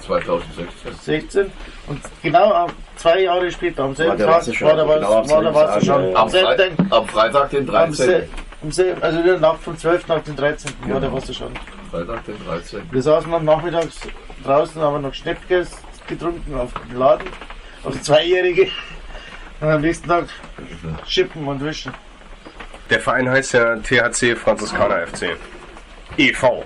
2016. 0.01 0.93
16. 1.02 1.52
Und 1.89 2.01
genau 2.23 2.66
zwei 2.97 3.20
Jahre 3.23 3.51
später, 3.51 3.85
am 3.85 3.94
selben 3.94 4.10
War 4.12 4.16
der 4.16 4.27
Tag, 4.27 4.36
Wasserschaden, 4.36 4.78
war 4.78 4.86
der, 4.86 4.97
genau 4.97 5.12
am 5.18 5.24
Was, 5.24 5.31
war 5.31 5.43
der 5.43 5.52
selben 5.52 5.55
Tag, 5.55 5.68
Wasserschaden. 5.77 6.10
ja. 6.10 6.16
Am 6.16 6.23
Am, 6.23 6.28
selben 6.28 6.47
Fre 6.47 6.56
Tag, 6.56 6.93
am 6.93 7.09
Freitag, 7.09 7.51
den 7.51 7.60
am 7.60 7.66
13. 7.66 7.94
sel- 8.06 8.28
am 8.62 8.70
selben, 8.73 9.02
also 9.02 9.18
in 9.20 9.27
der 9.27 9.39
Nacht 9.40 9.60
vom 9.62 9.77
12. 9.78 10.10
auf 10.10 10.23
den 10.23 10.36
13. 10.36 10.73
war 10.81 11.01
der 11.01 11.01
Genau. 11.10 11.16
Wasserschaden. 11.20 11.55
Freitag, 11.90 12.24
den 12.27 12.35
13. 12.47 12.82
Wir 12.90 13.02
saßen 13.02 13.32
am 13.35 13.44
Nachmittags 13.44 14.01
draußen, 14.44 14.81
haben 14.82 15.02
noch 15.02 15.14
Schnäppkes 15.14 15.70
getrunken 16.06 16.55
auf 16.59 16.70
den 16.89 16.98
Laden, 16.98 17.27
auf 17.85 17.93
die 17.93 18.02
Zweijährige. 18.02 18.68
Und 19.61 19.69
am 19.69 19.81
nächsten 19.81 20.09
Tag 20.09 20.27
schippen 21.07 21.47
und 21.47 21.62
wischen. 21.65 21.93
Der 22.91 23.01
Verein 23.01 23.28
heißt 23.28 23.55
ja 23.55 23.77
THC 23.77 24.37
Franziskaner 24.37 25.07
FC. 25.07 25.37
e.V. 26.19 26.65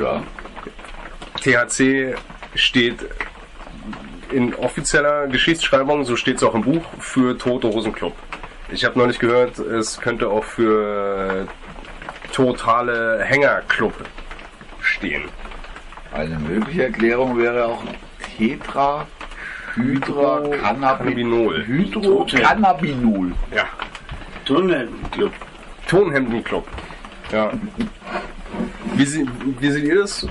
Ja. 0.00 0.22
THC 1.40 2.14
steht 2.54 3.04
in 4.30 4.54
offizieller 4.54 5.26
Geschichtsschreibung, 5.26 6.04
so 6.04 6.16
steht 6.16 6.38
es 6.38 6.42
auch 6.42 6.54
im 6.54 6.62
Buch, 6.62 6.84
für 6.98 7.36
Tote 7.36 7.68
Hosenclub. 7.68 8.14
Ich 8.70 8.84
habe 8.84 8.98
neulich 8.98 9.18
gehört, 9.18 9.58
es 9.58 10.00
könnte 10.00 10.28
auch 10.28 10.44
für 10.44 11.46
totale 12.32 13.22
Hängerclub 13.24 13.92
stehen. 14.80 15.24
Eine 16.12 16.38
mögliche 16.38 16.84
Erklärung 16.84 17.38
wäre 17.38 17.66
auch 17.66 17.82
Tetra 18.36 19.06
Hydra 19.74 20.42
Cannabinol. 20.62 21.64
Hydro 21.66 22.26
Cannabinol. 22.30 23.32
Ja, 23.54 23.64
Turnhallenclub. 24.44 25.32
Tonhemdenclub. 25.88 26.66
Ja. 27.32 27.50
Wie, 28.94 29.04
sie, 29.04 29.26
wie 29.60 29.70
seht 29.70 29.84
ihr 29.84 30.00
das? 30.00 30.26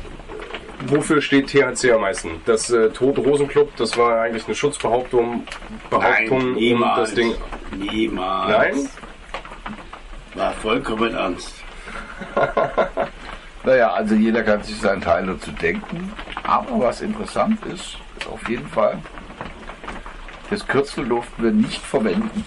Wofür 0.88 1.22
steht 1.22 1.48
THC 1.48 1.92
am 1.92 2.02
meisten? 2.02 2.42
Das 2.46 2.70
äh, 2.70 2.90
Tote 2.90 3.22
Rosenclub, 3.22 3.76
das 3.78 3.98
war 3.98 4.22
eigentlich 4.22 4.46
eine 4.46 4.56
Schutzbehauptung, 4.56 5.44
Behauptung 5.90 6.42
um 6.42 6.54
niemals. 6.54 7.10
das 7.10 7.14
Ding. 7.16 7.34
Niemals. 7.78 8.50
Nein? 8.50 8.90
War 10.36 10.52
vollkommen 10.54 11.14
ernst. 11.14 11.54
Naja, 13.66 13.94
also 13.94 14.14
jeder 14.16 14.44
kann 14.44 14.62
sich 14.62 14.76
seinen 14.78 15.02
Teil 15.02 15.26
dazu 15.26 15.50
denken. 15.52 16.12
Aber 16.44 16.82
was 16.82 17.02
interessant 17.02 17.66
ist, 17.66 17.98
ist 18.20 18.28
auf 18.30 18.50
jeden 18.50 18.68
Fall, 18.68 18.98
das 20.50 20.68
Kürzel 20.68 21.08
durften 21.08 21.44
wir 21.44 21.52
nicht 21.52 21.82
verwenden. 21.82 22.46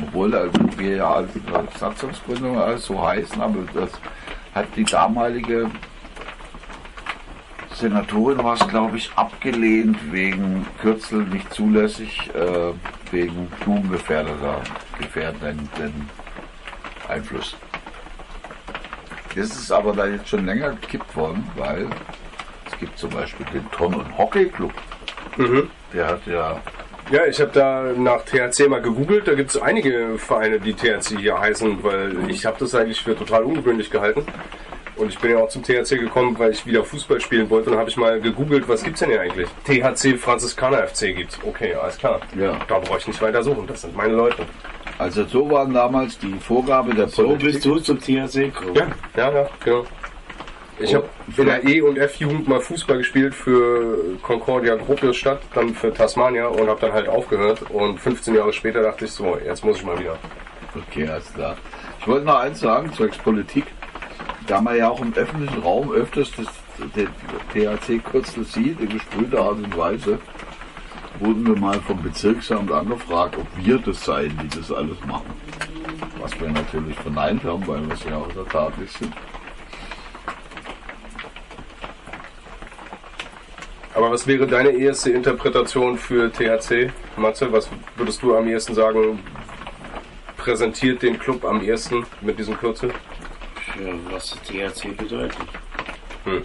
Obwohl 0.00 0.32
wir 0.76 0.96
ja 0.96 1.12
als 1.12 1.30
Satzungsgründung 1.78 2.58
alles 2.58 2.86
so 2.86 3.06
heißen, 3.06 3.40
aber 3.40 3.58
das 3.74 3.90
hat 4.54 4.66
die 4.76 4.84
damalige 4.84 5.70
Senatorin 7.80 8.42
war 8.44 8.54
es, 8.54 8.68
glaube 8.68 8.98
ich, 8.98 9.10
abgelehnt 9.16 10.12
wegen 10.12 10.66
Kürzel 10.80 11.24
nicht 11.24 11.52
zulässig, 11.52 12.28
äh, 12.34 12.72
wegen 13.10 13.46
Blumengefährdeter, 13.60 14.60
gefährdenden 14.98 16.10
Einfluss. 17.08 17.56
Das 19.34 19.46
ist 19.46 19.72
aber 19.72 19.94
da 19.94 20.06
jetzt 20.06 20.28
schon 20.28 20.44
länger 20.44 20.70
gekippt 20.70 21.16
worden, 21.16 21.48
weil 21.56 21.88
es 22.66 22.78
gibt 22.78 22.98
zum 22.98 23.10
Beispiel 23.10 23.46
den 23.46 23.70
Ton- 23.70 23.94
und 23.94 24.18
Hockey-Club. 24.18 24.72
Mhm. 25.36 25.70
Der 25.92 26.06
hat 26.08 26.26
ja, 26.26 26.60
Ja, 27.10 27.26
ich 27.26 27.40
habe 27.40 27.50
da 27.52 27.92
nach 27.96 28.22
THC 28.24 28.68
mal 28.68 28.80
gegoogelt. 28.80 29.26
Da 29.26 29.34
gibt 29.34 29.50
es 29.50 29.60
einige 29.60 30.16
Vereine, 30.16 30.60
die 30.60 30.74
THC 30.74 31.18
hier 31.18 31.38
heißen, 31.40 31.82
weil 31.82 32.30
ich 32.30 32.46
habe 32.46 32.56
das 32.60 32.74
eigentlich 32.74 33.02
für 33.02 33.16
total 33.16 33.42
ungewöhnlich 33.42 33.90
gehalten. 33.90 34.24
Und 34.96 35.08
ich 35.08 35.18
bin 35.18 35.30
ja 35.32 35.38
auch 35.38 35.48
zum 35.48 35.62
THC 35.62 35.98
gekommen, 35.98 36.38
weil 36.38 36.52
ich 36.52 36.66
wieder 36.66 36.84
Fußball 36.84 37.20
spielen 37.20 37.48
wollte. 37.50 37.66
Und 37.70 37.72
dann 37.72 37.80
habe 37.80 37.90
ich 37.90 37.96
mal 37.96 38.20
gegoogelt, 38.20 38.68
was 38.68 38.82
gibt's 38.84 39.00
denn 39.00 39.08
hier 39.10 39.20
eigentlich? 39.22 39.48
THC 39.64 40.16
Franziskaner 40.18 40.86
FC 40.86 41.16
gibt's. 41.16 41.38
Okay, 41.42 41.74
alles 41.74 41.96
klar. 41.98 42.20
Ja. 42.38 42.58
Da 42.68 42.78
brauche 42.78 42.98
ich 42.98 43.08
nicht 43.08 43.20
weiter 43.22 43.42
suchen. 43.42 43.66
Das 43.66 43.80
sind 43.80 43.96
meine 43.96 44.12
Leute. 44.12 44.44
also 44.98 45.24
so 45.24 45.50
waren 45.50 45.72
damals 45.72 46.18
die 46.18 46.34
Vorgabe 46.34 46.94
der 46.94 47.08
So 47.08 47.24
Politik. 47.24 47.52
bist 47.54 47.64
du 47.64 47.78
zum 47.80 47.98
THC 47.98 48.52
gekommen. 48.52 48.74
Ja, 48.74 48.86
ja, 49.16 49.32
ja, 49.32 49.48
genau. 49.64 49.84
Ich 50.82 50.94
habe 50.94 51.06
in 51.36 51.44
der 51.44 51.62
E- 51.64 51.82
und 51.82 51.98
F-Jugend 51.98 52.48
mal 52.48 52.60
Fußball 52.60 52.98
gespielt 52.98 53.34
für 53.34 54.16
Concordia 54.22 54.76
Gropiusstadt, 54.76 55.42
dann 55.52 55.74
für 55.74 55.92
Tasmania 55.92 56.46
und 56.46 56.68
habe 56.68 56.80
dann 56.80 56.92
halt 56.92 57.06
aufgehört. 57.06 57.70
Und 57.70 58.00
15 58.00 58.34
Jahre 58.34 58.52
später 58.52 58.80
dachte 58.82 59.04
ich 59.04 59.12
so, 59.12 59.36
jetzt 59.44 59.62
muss 59.62 59.76
ich 59.76 59.84
mal 59.84 59.98
wieder. 59.98 60.16
Okay, 60.74 61.06
alles 61.06 61.32
klar. 61.34 61.56
Ich 62.00 62.08
wollte 62.08 62.24
noch 62.24 62.38
eins 62.38 62.60
sagen, 62.60 62.90
zwecks 62.94 63.18
Politik. 63.18 63.64
Da 64.46 64.62
man 64.62 64.76
ja 64.76 64.88
auch 64.88 65.02
im 65.02 65.12
öffentlichen 65.12 65.60
Raum 65.60 65.92
öfters 65.92 66.32
das, 66.32 66.46
den 66.96 67.08
THC-Kürzel 67.52 68.44
sieht, 68.44 68.80
in 68.80 68.88
gesprühter 68.88 69.40
Art 69.42 69.56
und 69.58 69.76
Weise, 69.76 70.18
wurden 71.18 71.46
wir 71.46 71.56
mal 71.56 71.78
vom 71.80 72.02
Bezirksamt 72.02 72.72
angefragt, 72.72 73.36
ob 73.36 73.46
wir 73.62 73.78
das 73.78 74.02
seien, 74.02 74.38
die 74.42 74.48
das 74.48 74.72
alles 74.72 74.96
machen. 75.06 75.30
Was 76.20 76.40
wir 76.40 76.48
natürlich 76.48 76.96
verneint 76.96 77.44
haben, 77.44 77.66
weil 77.66 77.86
wir 77.86 77.94
es 77.94 78.04
ja 78.04 78.16
auch 78.16 78.28
in 78.30 78.34
der 78.34 78.48
Tat 78.48 78.78
nicht 78.78 78.96
sind. 78.96 79.12
Aber 84.00 84.12
was 84.12 84.26
wäre 84.26 84.46
deine 84.46 84.70
erste 84.70 85.10
Interpretation 85.10 85.98
für 85.98 86.32
THC, 86.32 86.90
Matze? 87.18 87.52
Was 87.52 87.68
würdest 87.96 88.22
du 88.22 88.34
am 88.34 88.48
ehesten 88.48 88.74
sagen, 88.74 89.18
präsentiert 90.38 91.02
den 91.02 91.18
Club 91.18 91.44
am 91.44 91.62
ehesten 91.62 92.06
mit 92.22 92.38
diesem 92.38 92.56
Kürzel? 92.56 92.94
Ja, 93.78 93.92
was 94.10 94.38
THC 94.42 94.96
bedeutet. 94.96 95.36
Hm. 96.24 96.42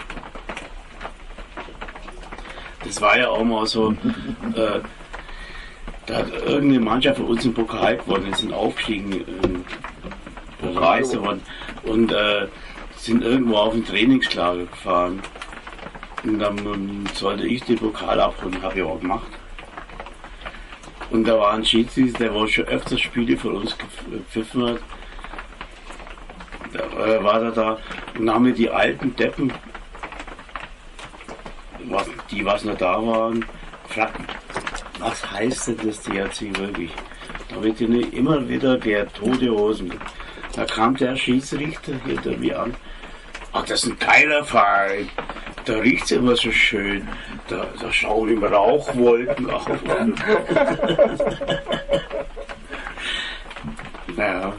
Das 2.84 2.99
war 2.99 3.18
ja 3.18 3.30
auch 3.30 3.45
mal 3.45 3.65
so, 3.65 3.91
äh, 4.53 4.82
da 6.07 6.14
hat 6.14 6.34
irgendeine 6.34 6.82
Mannschaft 6.82 7.19
von 7.19 7.27
uns 7.27 7.45
im 7.45 7.53
Pokal 7.53 7.95
gewonnen, 7.95 8.34
die 8.34 8.38
sind 8.38 8.53
aufgestiegen, 8.53 9.14
äh, 10.61 10.73
Meister 10.73 11.19
geworden 11.19 11.41
und 11.84 12.11
äh, 12.11 12.48
sind 12.98 13.23
irgendwo 13.23 13.56
auf 13.56 13.73
ein 13.73 13.86
Trainingslager 13.86 14.65
gefahren. 14.65 15.22
Und 16.26 16.40
dann 16.40 16.58
ähm, 16.58 17.04
sollte 17.14 17.46
ich 17.46 17.64
den 17.64 17.78
Pokal 17.78 18.20
abholen, 18.20 18.62
habe 18.62 18.80
ich 18.80 18.84
auch 18.84 19.00
gemacht. 19.00 19.28
Und 21.12 21.24
da 21.26 21.38
war 21.38 21.54
ein 21.54 21.64
Schiedsrichter, 21.64 22.26
der 22.26 22.34
wohl 22.34 22.48
schon 22.48 22.66
öfters 22.66 23.00
Spiele 23.00 23.38
von 23.38 23.58
uns 23.58 23.78
gepfiffen 23.78 24.66
hat. 24.66 24.80
Da 26.74 26.80
äh, 27.06 27.24
war 27.24 27.42
er 27.42 27.52
da 27.52 27.78
und 28.18 28.30
haben 28.30 28.44
mir 28.44 28.54
die 28.54 28.70
alten 28.70 29.16
Deppen, 29.16 29.54
was, 31.84 32.08
die 32.32 32.44
was 32.44 32.66
noch 32.66 32.78
da 32.78 32.96
waren, 33.06 33.46
gefragt, 33.88 34.20
was 35.00 35.32
heißt 35.32 35.68
denn 35.68 35.78
das 35.86 36.02
THC 36.02 36.58
wirklich? 36.58 36.92
Da 37.50 37.62
wird 37.62 37.80
immer 37.82 38.50
wieder 38.50 38.78
der 38.78 39.12
tote 39.14 39.52
Hosen. 39.52 39.94
Da 40.54 40.66
kam 40.66 40.96
der 40.96 41.16
Schiedsrichter 41.16 41.94
hinter 42.06 42.36
mir 42.38 42.60
an. 42.60 42.76
Ach, 43.57 43.64
das 43.64 43.84
ist 43.84 43.90
ein 43.90 43.98
geiler 43.99 44.44
Verein. 44.44 45.07
Da 45.64 45.76
riecht's 45.76 46.11
immer 46.11 46.36
so 46.36 46.52
schön. 46.52 47.07
Da, 47.48 47.65
da 47.80 47.90
schauen 47.90 48.27
immer 48.27 48.52
Rauchwolken 48.52 49.49
auf. 49.49 49.65
naja, 54.18 54.52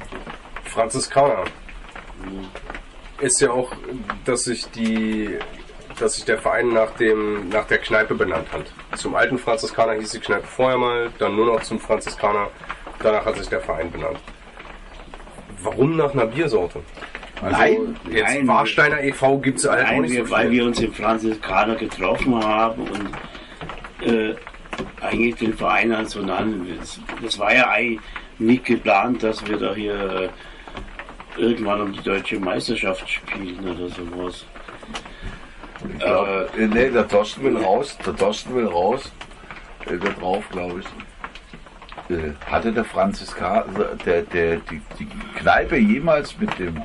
Franziskaner. 0.64 1.44
ist 3.20 3.38
ja 3.42 3.50
auch, 3.50 3.70
dass 4.24 4.44
sich 4.44 4.64
die, 4.70 5.38
dass 5.98 6.14
sich 6.14 6.24
der 6.24 6.38
Verein 6.38 6.70
nach 6.70 6.92
dem, 6.92 7.50
nach 7.50 7.66
der 7.66 7.76
Kneipe 7.78 8.14
benannt 8.14 8.50
hat. 8.50 8.64
Zum 8.98 9.14
alten 9.14 9.36
Franziskaner 9.36 9.92
hieß 9.92 10.12
die 10.12 10.20
Kneipe 10.20 10.46
vorher 10.46 10.78
mal, 10.78 11.10
dann 11.18 11.36
nur 11.36 11.44
noch 11.44 11.62
zum 11.62 11.78
Franziskaner. 11.78 12.48
Danach 13.00 13.26
hat 13.26 13.36
sich 13.36 13.48
der 13.48 13.60
Verein 13.60 13.90
benannt. 13.90 14.20
Warum 15.62 15.98
nach 15.98 16.14
einer 16.14 16.24
Biersorte? 16.24 16.80
Also 17.42 17.56
Nein, 17.56 17.96
jetzt 18.10 18.34
nein. 18.34 18.48
Warsteiner 18.48 19.02
e.V. 19.02 19.38
gibt 19.38 19.58
es 19.58 19.68
halt 19.68 19.86
auch 19.86 20.00
nicht 20.00 20.12
wir, 20.12 20.24
so 20.24 20.30
weil 20.30 20.50
wir 20.50 20.64
uns 20.64 20.80
im 20.80 20.92
Franziskaner 20.92 21.74
getroffen 21.74 22.42
haben 22.42 22.82
und 22.82 24.06
äh, 24.06 24.34
eigentlich 25.02 25.36
den 25.36 25.54
Verein 25.54 25.92
als 25.92 26.12
so 26.12 26.22
nannten. 26.22 26.66
Das, 26.78 26.98
das 27.22 27.38
war 27.38 27.54
ja 27.54 27.68
eigentlich 27.68 28.00
nicht 28.38 28.64
geplant, 28.64 29.22
dass 29.22 29.46
wir 29.46 29.58
da 29.58 29.74
hier 29.74 30.30
äh, 31.36 31.40
irgendwann 31.40 31.82
um 31.82 31.92
die 31.92 32.02
deutsche 32.02 32.38
Meisterschaft 32.38 33.08
spielen 33.08 33.58
oder 33.68 33.88
sowas. 33.88 34.46
Ich 35.92 35.98
glaub, 35.98 36.26
äh, 36.56 36.66
nee, 36.66 36.90
der 36.90 37.06
Thorsten 37.06 37.44
will 37.44 37.56
raus. 37.58 37.96
Der 38.04 38.16
Thorsten 38.16 38.54
will 38.54 38.66
raus. 38.66 39.12
Äh, 39.86 39.98
da 39.98 40.08
drauf, 40.10 40.44
glaube 40.50 40.80
ich. 40.80 42.16
Äh, 42.16 42.32
hatte 42.46 42.72
der 42.72 42.84
Franziska, 42.84 43.64
der, 44.04 44.22
der, 44.22 44.56
die, 44.56 44.80
die 44.98 45.08
Kneipe 45.38 45.76
jemals 45.76 46.38
mit 46.38 46.58
dem 46.58 46.82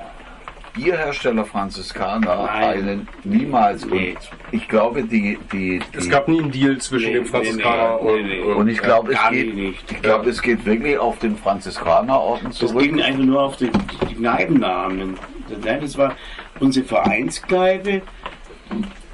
Bierhersteller 0.74 1.46
Franziskaner 1.46 2.46
Nein. 2.46 2.64
einen 2.64 3.08
niemals. 3.24 3.86
Nee. 3.86 4.12
Und 4.12 4.18
ich 4.52 4.68
glaube, 4.68 5.04
die, 5.04 5.38
die, 5.52 5.80
die 5.80 5.98
Es 5.98 6.10
gab 6.10 6.28
nie 6.28 6.40
einen 6.40 6.52
Deal 6.52 6.78
zwischen 6.78 7.10
Nee, 7.10 7.14
dem 7.16 7.26
Franziskaner 7.26 8.00
nee, 8.02 8.04
nee, 8.04 8.12
und, 8.12 8.28
nee, 8.28 8.36
nee. 8.36 8.42
und, 8.42 8.56
und 8.56 8.68
ich 8.70 8.82
glaube, 8.82 9.14
es 9.14 9.20
geht, 9.30 9.58
ich 9.58 10.28
es 10.28 10.42
geht 10.42 10.66
wirklich 10.66 10.98
auf 10.98 11.20
den 11.20 11.36
Franziskanerorden 11.38 12.52
zurück. 12.52 12.82
ging 12.84 13.02
einfach 13.02 13.24
nur 13.24 13.42
auf 13.42 13.58
die, 13.58 13.72
die 14.10 14.16
Kneipennamen. 14.16 15.18
Nein, 15.64 15.82
das 15.82 15.98
war 15.98 16.16
unsere 16.60 16.86
Vereinskneipe, 16.86 18.02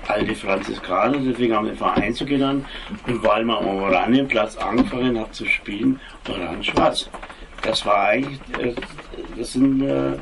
alte 0.07 0.35
Franziskaner, 0.35 1.17
deswegen 1.17 1.55
haben 1.55 1.65
wir 1.65 1.73
den 1.73 1.77
Verein 1.77 2.13
so 2.13 2.25
genannt. 2.25 2.65
Und 3.07 3.23
weil 3.23 3.43
man 3.43 3.57
am 3.57 3.67
Oranienplatz 3.67 4.57
angefangen 4.57 5.19
hat 5.19 5.33
zu 5.33 5.45
spielen, 5.45 5.99
Orange-Schwarz. 6.29 7.09
Das 7.63 7.85
war 7.85 8.09
eigentlich, 8.09 8.39
äh, 8.59 8.73
das 9.35 9.53
sind 9.53 9.81
äh, 9.81 10.13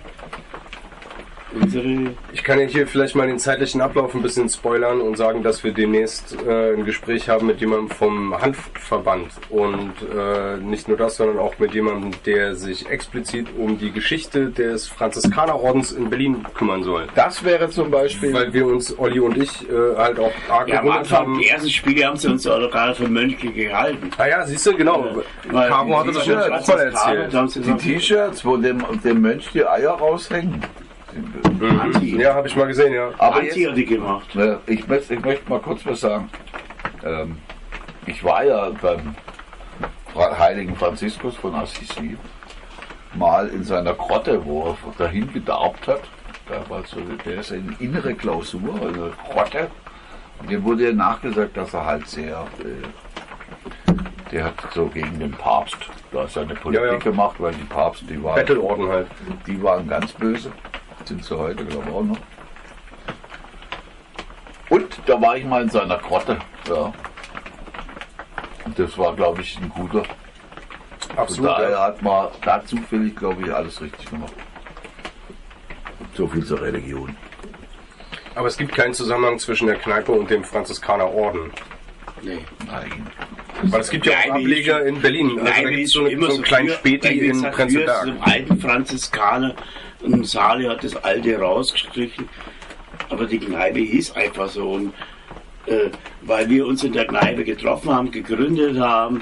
unsere 1.56 2.11
Ich 2.34 2.44
kann 2.44 2.60
ja 2.60 2.65
hier 2.65 2.88
vielleicht 2.88 3.15
mal 3.15 3.27
den 3.27 3.40
zeitlichen 3.40 3.82
Ablauf 3.82 4.14
ein 4.14 4.22
bisschen 4.22 4.49
spoilern 4.49 5.02
und 5.02 5.18
sagen, 5.18 5.44
dass 5.44 5.64
wir 5.64 5.72
demnächst 5.72 6.36
äh, 6.48 6.73
ein 6.73 6.86
Gespräch 6.86 7.30
haben 7.30 7.48
mit 7.48 7.60
jemandem 7.60 7.90
vom 7.90 8.40
Handverband. 8.40 9.27
Und 9.49 9.94
äh, 10.15 10.57
nicht 10.57 10.88
nur 10.88 10.98
das, 10.98 11.18
sondern 11.18 11.40
auch 11.40 11.57
mit 11.60 11.73
jemandem, 11.73 12.11
der 12.26 12.56
sich 12.56 12.90
explizit 12.90 13.48
um 13.57 13.77
die 13.77 13.91
Geschichte 13.91 14.49
des 14.49 14.88
Franziskanerordens 14.88 15.91
in 15.91 16.10
Berlin 16.10 16.45
kümmern 16.53 16.84
soll. 16.84 17.07
Das 17.15 17.44
wäre 17.44 17.69
zum 17.69 17.91
Beispiel. 17.91 18.34
Weil 18.34 18.53
wir 18.53 18.65
uns, 18.68 18.98
Olli 18.98 19.19
und 19.19 19.38
ich, 19.38 19.69
äh, 19.69 19.95
halt 19.98 20.19
auch 20.19 20.32
arg 20.49 20.68
Ja, 20.68 20.80
am 20.80 20.86
gewundert 20.86 20.99
Anfang, 21.11 21.18
haben. 21.27 21.40
die 21.40 21.48
ersten 21.48 21.69
Spiele 21.69 22.06
haben 22.06 22.18
sie 22.18 22.27
uns 22.30 22.45
auch 22.48 22.69
gar 22.72 22.94
für 22.95 23.07
Mönche 23.07 23.48
gehalten. 23.52 24.10
Ah 24.18 24.27
ja, 24.27 24.45
siehst 24.45 24.65
du, 24.65 24.76
genau. 24.76 25.06
Weil 25.49 25.69
Caro 25.69 25.98
hatte 25.99 26.10
die 26.10 26.15
das 26.15 26.23
T-Shirts, 26.26 26.65
schon 26.65 26.76
Kabel, 26.94 27.19
erzählt. 27.34 27.65
die 27.65 27.73
T-Shirts, 27.76 28.45
wo 28.45 28.57
dem, 28.57 28.84
dem 29.03 29.22
Mönch 29.22 29.49
die 29.53 29.65
Eier 29.65 29.91
raushängen. 29.91 30.61
Anti, 31.82 32.18
Ja, 32.18 32.34
habe 32.34 32.48
ich 32.48 32.56
mal 32.56 32.68
gesehen, 32.68 32.94
ja. 32.94 33.10
Aber 33.18 33.38
Anti 33.38 33.62
jetzt, 33.62 33.70
hat 33.70 33.78
die 33.78 33.86
gemacht. 33.86 34.36
äh, 34.36 34.58
ich, 34.68 34.88
möchte, 34.88 35.14
ich 35.14 35.24
möchte 35.24 35.50
mal 35.50 35.60
kurz 35.60 35.86
was 35.86 36.02
sagen. 36.02 36.30
Ähm, 37.04 37.38
ich 38.06 38.24
war 38.24 38.44
ja 38.44 38.70
beim 38.82 39.16
heiligen 40.16 40.76
Franziskus 40.76 41.36
von 41.36 41.56
Assisi 41.56 42.18
mal 43.16 43.48
in 43.48 43.64
seiner 43.64 43.94
Grotte, 43.94 44.44
wo 44.46 44.70
er 44.70 44.78
dahin 44.98 45.32
gedarbt 45.32 45.88
hat. 45.88 46.02
Da 46.48 46.70
war 46.70 46.84
so, 46.86 46.98
der 47.26 47.40
ist 47.40 47.52
eine 47.52 47.74
innere 47.80 48.14
Klausur, 48.14 48.76
eine 48.82 49.12
Grotte. 49.32 49.70
Und 50.40 50.50
dem 50.50 50.64
wurde 50.64 50.88
ja 50.90 50.94
nachgesagt, 50.94 51.56
dass 51.58 51.74
er 51.74 51.86
halt 51.86 52.08
sehr, 52.08 52.46
äh, 52.60 53.92
der 54.32 54.46
hat 54.46 54.54
so 54.74 54.88
gegen 54.88 55.18
den 55.20 55.32
Papst 55.32 55.78
da 56.12 56.28
seine 56.28 56.56
Politik 56.56 56.86
Ja, 56.86 56.92
ja. 56.94 57.00
gemacht, 57.00 57.36
weil 57.40 57.54
die 57.54 57.64
Papst, 57.64 58.04
die 58.10 58.22
waren, 58.22 58.36
halt. 58.90 59.08
die 59.48 59.64
waren 59.64 59.88
ganz 59.88 60.12
böse. 60.14 60.52
Sind 61.06 61.23
sie 61.23 61.38
heute, 61.38 61.64
glaube 61.65 61.86
ich, 61.88 61.94
auch 61.95 62.03
noch. 62.03 62.18
Und 64.69 64.86
da 65.06 65.22
war 65.22 65.38
ich 65.38 65.45
mal 65.45 65.64
in 65.64 65.69
seiner 65.69 65.98
Grotte. 65.99 66.38
Ja. 66.68 66.91
Und 68.65 68.80
das 68.80 68.98
war, 68.98 69.15
glaube 69.15 69.41
ich, 69.41 69.57
ein 69.60 69.69
guter. 69.69 70.03
Absolut. 71.15 71.52
daher 71.52 71.69
Ja. 71.69 71.84
hat 71.84 72.02
man 72.02 72.30
da 72.44 72.65
zufällig, 72.65 73.15
glaube 73.15 73.44
ich, 73.44 73.53
alles 73.53 73.80
richtig 73.82 74.10
gemacht. 74.10 74.34
So 76.15 76.27
viel 76.27 76.44
zur 76.44 76.61
Religion. 76.61 77.15
Aber 78.34 78.48
es 78.48 78.57
gibt 78.57 78.73
keinen 78.73 78.94
Zusammenhang 78.94 79.38
zwischen 79.40 79.68
der 79.68 79.77
Kneipe 79.77 80.11
und 80.11 80.30
dem 80.30 80.44
Franziskanerorden. 80.44 81.52
Nee. 82.22 82.40
Nein. 82.65 83.07
Weil 83.64 83.82
es 83.82 83.90
gibt 83.90 84.06
ja 84.07 84.14
auch 84.27 84.32
Ableger 84.36 84.84
in 84.86 84.99
Berlin. 85.02 85.30
Also 85.40 85.45
da 85.45 85.52
Kneipe 85.52 85.72
gibt 85.72 85.90
so, 85.90 85.99
eine, 86.02 86.10
immer 86.10 86.27
so 86.27 86.34
einen 86.36 86.44
kleinen 86.44 86.68
früher- 86.69 86.77
Späti 86.77 87.19
in 87.27 87.41
Prenzlberg. 87.44 88.07
im 88.07 88.22
alten 88.23 88.60
Franziskaner 88.60 89.56
und 90.06 90.27
Sali 90.27 90.65
hat 90.65 90.84
das 90.84 90.95
alte 90.98 91.40
rausgestrichen. 91.40 92.30
Aber 93.10 93.26
die 93.26 93.40
Kneipe 93.40 93.80
hieß 93.80 94.15
einfach 94.15 94.49
so. 94.49 94.72
Und 94.72 94.94
äh, 95.68 95.90
weil 96.22 96.49
wir 96.49 96.65
uns 96.65 96.84
in 96.84 96.94
der 96.94 97.06
Kneipe 97.06 97.44
getroffen 97.44 97.94
haben, 97.94 98.11
gegründet 98.11 98.80
haben, 98.80 99.22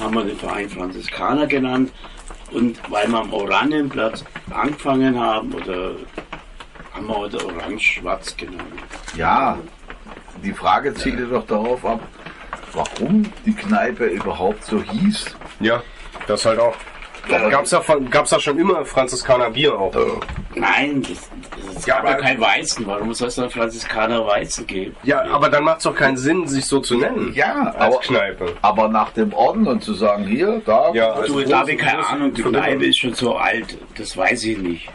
haben 0.00 0.14
wir 0.14 0.24
den 0.24 0.36
Verein 0.36 0.68
Franziskaner 0.68 1.46
genannt. 1.46 1.92
Und 2.52 2.78
weil 2.90 3.08
wir 3.08 3.18
am 3.18 3.32
Oranienplatz 3.32 4.24
angefangen 4.50 5.18
haben, 5.18 5.52
oder 5.54 5.92
haben 6.92 7.06
wir 7.06 7.16
heute 7.16 7.46
Orange-Schwarz 7.46 8.36
genannt. 8.36 8.62
Ja, 9.16 9.58
die 10.42 10.52
Frage 10.52 10.92
zielte 10.94 11.26
doch 11.26 11.46
darauf 11.46 11.84
ab, 11.84 12.00
warum 12.72 13.24
die 13.46 13.54
Kneipe 13.54 14.06
überhaupt 14.06 14.64
so 14.64 14.82
hieß. 14.82 15.36
Ja, 15.60 15.82
das 16.26 16.44
halt 16.44 16.58
auch. 16.58 16.76
Gab's 17.28 17.70
da, 17.70 17.80
von- 17.80 18.10
gab's 18.10 18.30
da 18.30 18.40
schon 18.40 18.58
immer 18.58 18.84
Franziskaner 18.84 19.50
Bier 19.50 19.78
auch? 19.78 19.92
Nein, 20.54 21.02
das, 21.02 21.30
das 21.74 21.86
Ja, 21.86 21.96
gab 22.00 22.04
ja 22.06 22.14
kein 22.14 22.40
Weizen. 22.40 22.86
Warum 22.86 23.14
soll 23.14 23.28
es 23.28 23.36
dann 23.36 23.48
Franziskaner 23.48 24.26
Weizen 24.26 24.66
geben? 24.66 24.96
Ja, 25.04 25.22
aber 25.30 25.48
dann 25.48 25.62
macht's 25.64 25.84
doch 25.84 25.94
keinen 25.94 26.16
Sinn, 26.16 26.46
sich 26.48 26.66
so 26.66 26.80
zu 26.80 26.96
nennen. 26.98 27.32
Ja, 27.34 27.70
als 27.78 27.94
aber, 27.94 27.98
Kneipe. 28.00 28.54
aber 28.60 28.88
nach 28.88 29.10
dem 29.12 29.32
Orden 29.32 29.66
und 29.68 29.82
zu 29.84 29.94
sagen, 29.94 30.24
hier, 30.26 30.60
da, 30.66 30.92
Ja, 30.94 31.12
also 31.12 31.34
Du, 31.34 31.40
jetzt 31.40 31.52
habe 31.54 31.72
ich 31.72 31.78
keine 31.78 32.04
Ahnung, 32.06 32.34
die? 32.34 32.42
Kneipe 32.42 32.86
ist 32.86 32.98
schon 32.98 33.14
so 33.14 33.36
alt, 33.36 33.78
das 33.96 34.16
weiß 34.16 34.44
ich 34.44 34.58
nicht. 34.58 34.88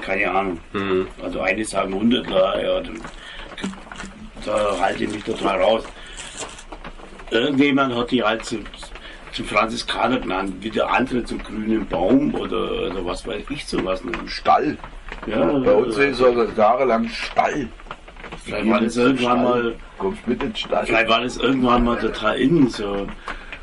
Keine 0.00 0.30
Ahnung. 0.30 0.60
Mhm. 0.72 1.08
Also 1.22 1.40
einige 1.40 1.64
sagen 1.66 1.92
100 1.94 2.28
Jahre, 2.30 2.64
ja, 2.64 2.80
dann- 2.80 3.00
da 4.44 4.76
halte 4.80 5.04
ich 5.04 5.10
mich 5.10 5.24
total 5.24 5.60
raus. 5.62 5.84
Irgendjemand 7.30 7.94
hat 7.94 8.10
die 8.10 8.22
halt 8.22 8.44
zum, 9.32 9.46
zum 9.46 9.56
Franziskaner 9.56 10.20
genannt, 10.20 10.54
wie 10.60 10.70
der 10.70 10.90
andere 10.90 11.24
zum 11.24 11.42
grünen 11.42 11.86
Baum 11.86 12.34
oder, 12.34 12.90
oder 12.90 13.04
was 13.04 13.26
weiß 13.26 13.44
ich 13.50 13.64
sowas. 13.66 14.04
Ne? 14.04 14.12
Stall. 14.26 14.76
Ja, 15.26 15.44
Bei 15.58 15.74
uns 15.74 15.96
äh, 15.96 16.10
ist 16.10 16.20
es 16.20 16.56
jahrelang 16.56 17.08
Stall. 17.08 17.68
vielleicht 18.44 18.68
war 18.70 18.80
das 18.80 18.96
irgendwann 18.96 19.44
mal, 19.44 19.74
Kommst 19.98 20.26
mit 20.26 20.42
ins 20.42 20.60
Stall. 20.60 20.86
vielleicht 20.86 21.08
war 21.08 21.20
das 21.20 21.36
irgendwann 21.36 21.84
mal 21.84 21.98
total 21.98 22.36
innen, 22.38 22.68
so 22.68 23.06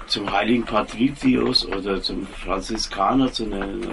zum 0.10 0.32
heiligen 0.32 0.64
Patricius 0.64 1.66
oder 1.68 2.02
zum 2.02 2.28
Franziskaner 2.28 3.32
zu 3.32 3.46
nennen. 3.46 3.86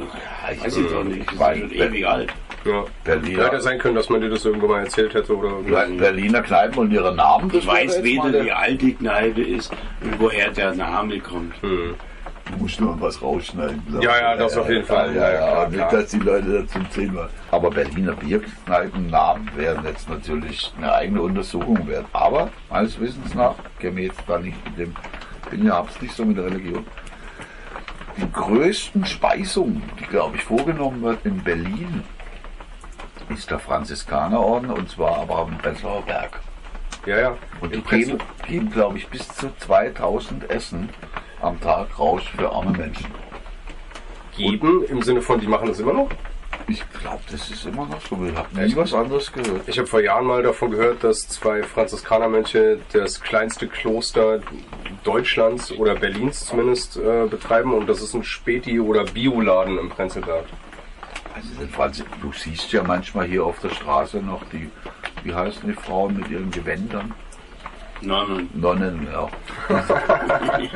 ich- 0.52 0.64
weiß 0.64 0.76
ich 0.78 0.86
doch 0.88 1.04
nicht, 1.04 1.26
das 1.26 1.34
ist 1.34 1.40
weiß- 1.40 1.58
schon 1.60 1.70
ewig 1.72 2.06
alt. 2.06 2.32
Ja. 2.64 2.84
Berliner, 3.04 3.44
Hätte 3.44 3.60
sein 3.60 3.78
können, 3.78 3.94
dass 3.94 4.08
man 4.08 4.20
dir 4.20 4.28
das 4.28 4.44
irgendwann 4.44 4.70
mal 4.70 4.80
erzählt 4.80 5.14
hätte 5.14 5.36
oder 5.36 5.50
Berliner 5.98 6.42
Kneipen 6.42 6.78
und 6.80 6.90
ihre 6.90 7.14
Namen. 7.14 7.48
das 7.48 7.58
Ich 7.60 7.66
weiß 7.66 8.02
weder, 8.02 8.30
der- 8.32 8.44
wie 8.44 8.50
alt 8.52 8.82
die 8.82 8.94
Kneipe 8.94 9.40
ist 9.42 9.70
und 10.02 10.18
woher 10.18 10.50
der 10.50 10.74
Name 10.74 11.20
kommt. 11.20 11.54
Hm. 11.62 11.94
Du 12.50 12.58
musst 12.58 12.80
nur 12.80 13.00
was 13.00 13.20
rausschneiden. 13.20 13.82
glaub 13.88 14.02
Ja, 14.04 14.14
ich. 14.14 14.20
ja, 14.20 14.36
das 14.36 14.56
auf 14.56 14.68
jeden 14.68 14.84
Fall. 14.84 15.14
Ja, 15.16 15.22
ja, 15.22 15.32
Ja, 15.32 15.38
klar, 15.50 15.68
nicht, 15.68 15.76
klar. 15.78 15.90
dass 15.90 16.10
die 16.10 16.18
Leute 16.20 16.62
dazu 16.62 16.78
Thema. 16.94 17.28
Aber 17.50 17.70
Berliner 17.70 18.12
Bierkneipennamen 18.12 19.50
wären 19.56 19.84
jetzt 19.84 20.08
natürlich 20.08 20.72
eine 20.76 20.92
eigene 20.92 21.22
Untersuchung 21.22 21.86
wert. 21.88 22.06
Aber 22.12 22.50
meines 22.70 22.98
Wissens 23.00 23.34
nach, 23.34 23.54
käme 23.80 24.00
jetzt 24.02 24.20
da 24.26 24.38
nicht 24.38 24.56
mit 24.64 24.78
dem, 24.78 24.94
bin 25.50 25.66
ja 25.66 25.74
hab's 25.74 26.00
nicht 26.00 26.14
so 26.14 26.24
mit 26.24 26.36
der 26.36 26.46
Religion. 26.46 26.86
Die 28.16 28.30
größten 28.32 29.04
Speisungen, 29.04 29.82
die 30.00 30.04
glaube 30.04 30.36
ich 30.36 30.44
vorgenommen 30.44 31.02
wird 31.02 31.24
in 31.26 31.42
Berlin, 31.42 32.02
ist 33.28 33.50
der 33.50 33.58
Franziskanerorden 33.58 34.70
und 34.70 34.88
zwar 34.88 35.18
aber 35.18 35.38
am 35.38 35.58
Prenzlauer 35.58 36.02
Berg. 36.02 36.40
Ja, 37.06 37.18
ja. 37.18 37.36
Und 37.60 37.74
die 37.74 37.82
geben, 37.82 38.18
geben 38.46 38.70
glaube 38.70 38.98
ich, 38.98 39.08
bis 39.08 39.28
zu 39.28 39.50
2000 39.58 40.50
Essen 40.50 40.88
am 41.40 41.60
Tag 41.60 41.98
raus 41.98 42.22
für 42.36 42.50
arme 42.50 42.72
Menschen. 42.72 43.06
geben, 44.36 44.84
im 44.88 45.02
Sinne 45.02 45.22
von, 45.22 45.40
die 45.40 45.46
machen 45.46 45.68
das 45.68 45.78
immer 45.78 45.92
noch. 45.92 46.08
Ich 46.68 46.82
glaube, 47.00 47.22
das 47.30 47.48
ist 47.48 47.64
immer 47.64 47.86
noch 47.86 48.00
so. 48.00 48.18
Ich 48.26 48.34
habe 48.34 48.60
nie 48.60 48.74
was 48.74 48.92
anderes 48.92 49.32
gehört. 49.32 49.68
Ich 49.68 49.78
habe 49.78 49.86
vor 49.86 50.00
Jahren 50.00 50.26
mal 50.26 50.42
davon 50.42 50.72
gehört, 50.72 51.04
dass 51.04 51.28
zwei 51.28 51.62
Franziskanermönche 51.62 52.78
das 52.92 53.20
kleinste 53.20 53.68
Kloster 53.68 54.40
Deutschlands 55.04 55.70
oder 55.70 55.94
Berlins 55.94 56.44
zumindest 56.44 56.96
äh, 56.96 57.26
betreiben 57.26 57.72
und 57.72 57.88
das 57.88 58.02
ist 58.02 58.14
ein 58.14 58.24
Späti- 58.24 58.80
oder 58.80 59.04
Bioladen 59.04 59.78
im 59.78 59.90
Prenzlberg. 59.90 60.44
ich 61.38 61.58
nicht, 61.60 61.72
Franz, 61.72 62.02
du 62.20 62.32
siehst 62.32 62.72
ja 62.72 62.82
manchmal 62.82 63.26
hier 63.26 63.44
auf 63.44 63.60
der 63.60 63.70
Straße 63.70 64.18
noch 64.18 64.42
die, 64.50 64.68
wie 65.22 65.32
heißen 65.32 65.68
die 65.68 65.74
Frauen 65.74 66.16
mit 66.16 66.28
ihren 66.28 66.50
Gewändern? 66.50 67.14
Nein, 68.00 68.50
Nonnen, 68.54 69.06
ja. 69.10 69.28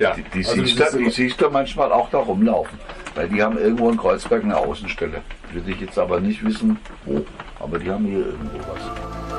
Ja, 0.00 0.14
Die, 0.14 0.22
die, 0.22 0.38
also 0.38 0.64
siehst 0.64 0.80
ist 0.80 0.98
die 0.98 1.10
siehst 1.10 1.40
du 1.40 1.50
manchmal 1.50 1.92
auch 1.92 2.08
da 2.10 2.18
rumlaufen. 2.18 2.78
Weil 3.14 3.28
die 3.28 3.42
haben 3.42 3.58
irgendwo 3.58 3.90
in 3.90 3.98
Kreuzberg 3.98 4.42
eine 4.44 4.56
Außenstelle. 4.56 5.20
Würde 5.52 5.70
ich 5.70 5.80
jetzt 5.80 5.98
aber 5.98 6.20
nicht 6.20 6.42
wissen, 6.42 6.78
wo. 7.04 7.24
Aber 7.58 7.78
die 7.78 7.90
haben 7.90 8.06
hier 8.06 8.24
irgendwo 8.24 8.58
was. 8.60 9.29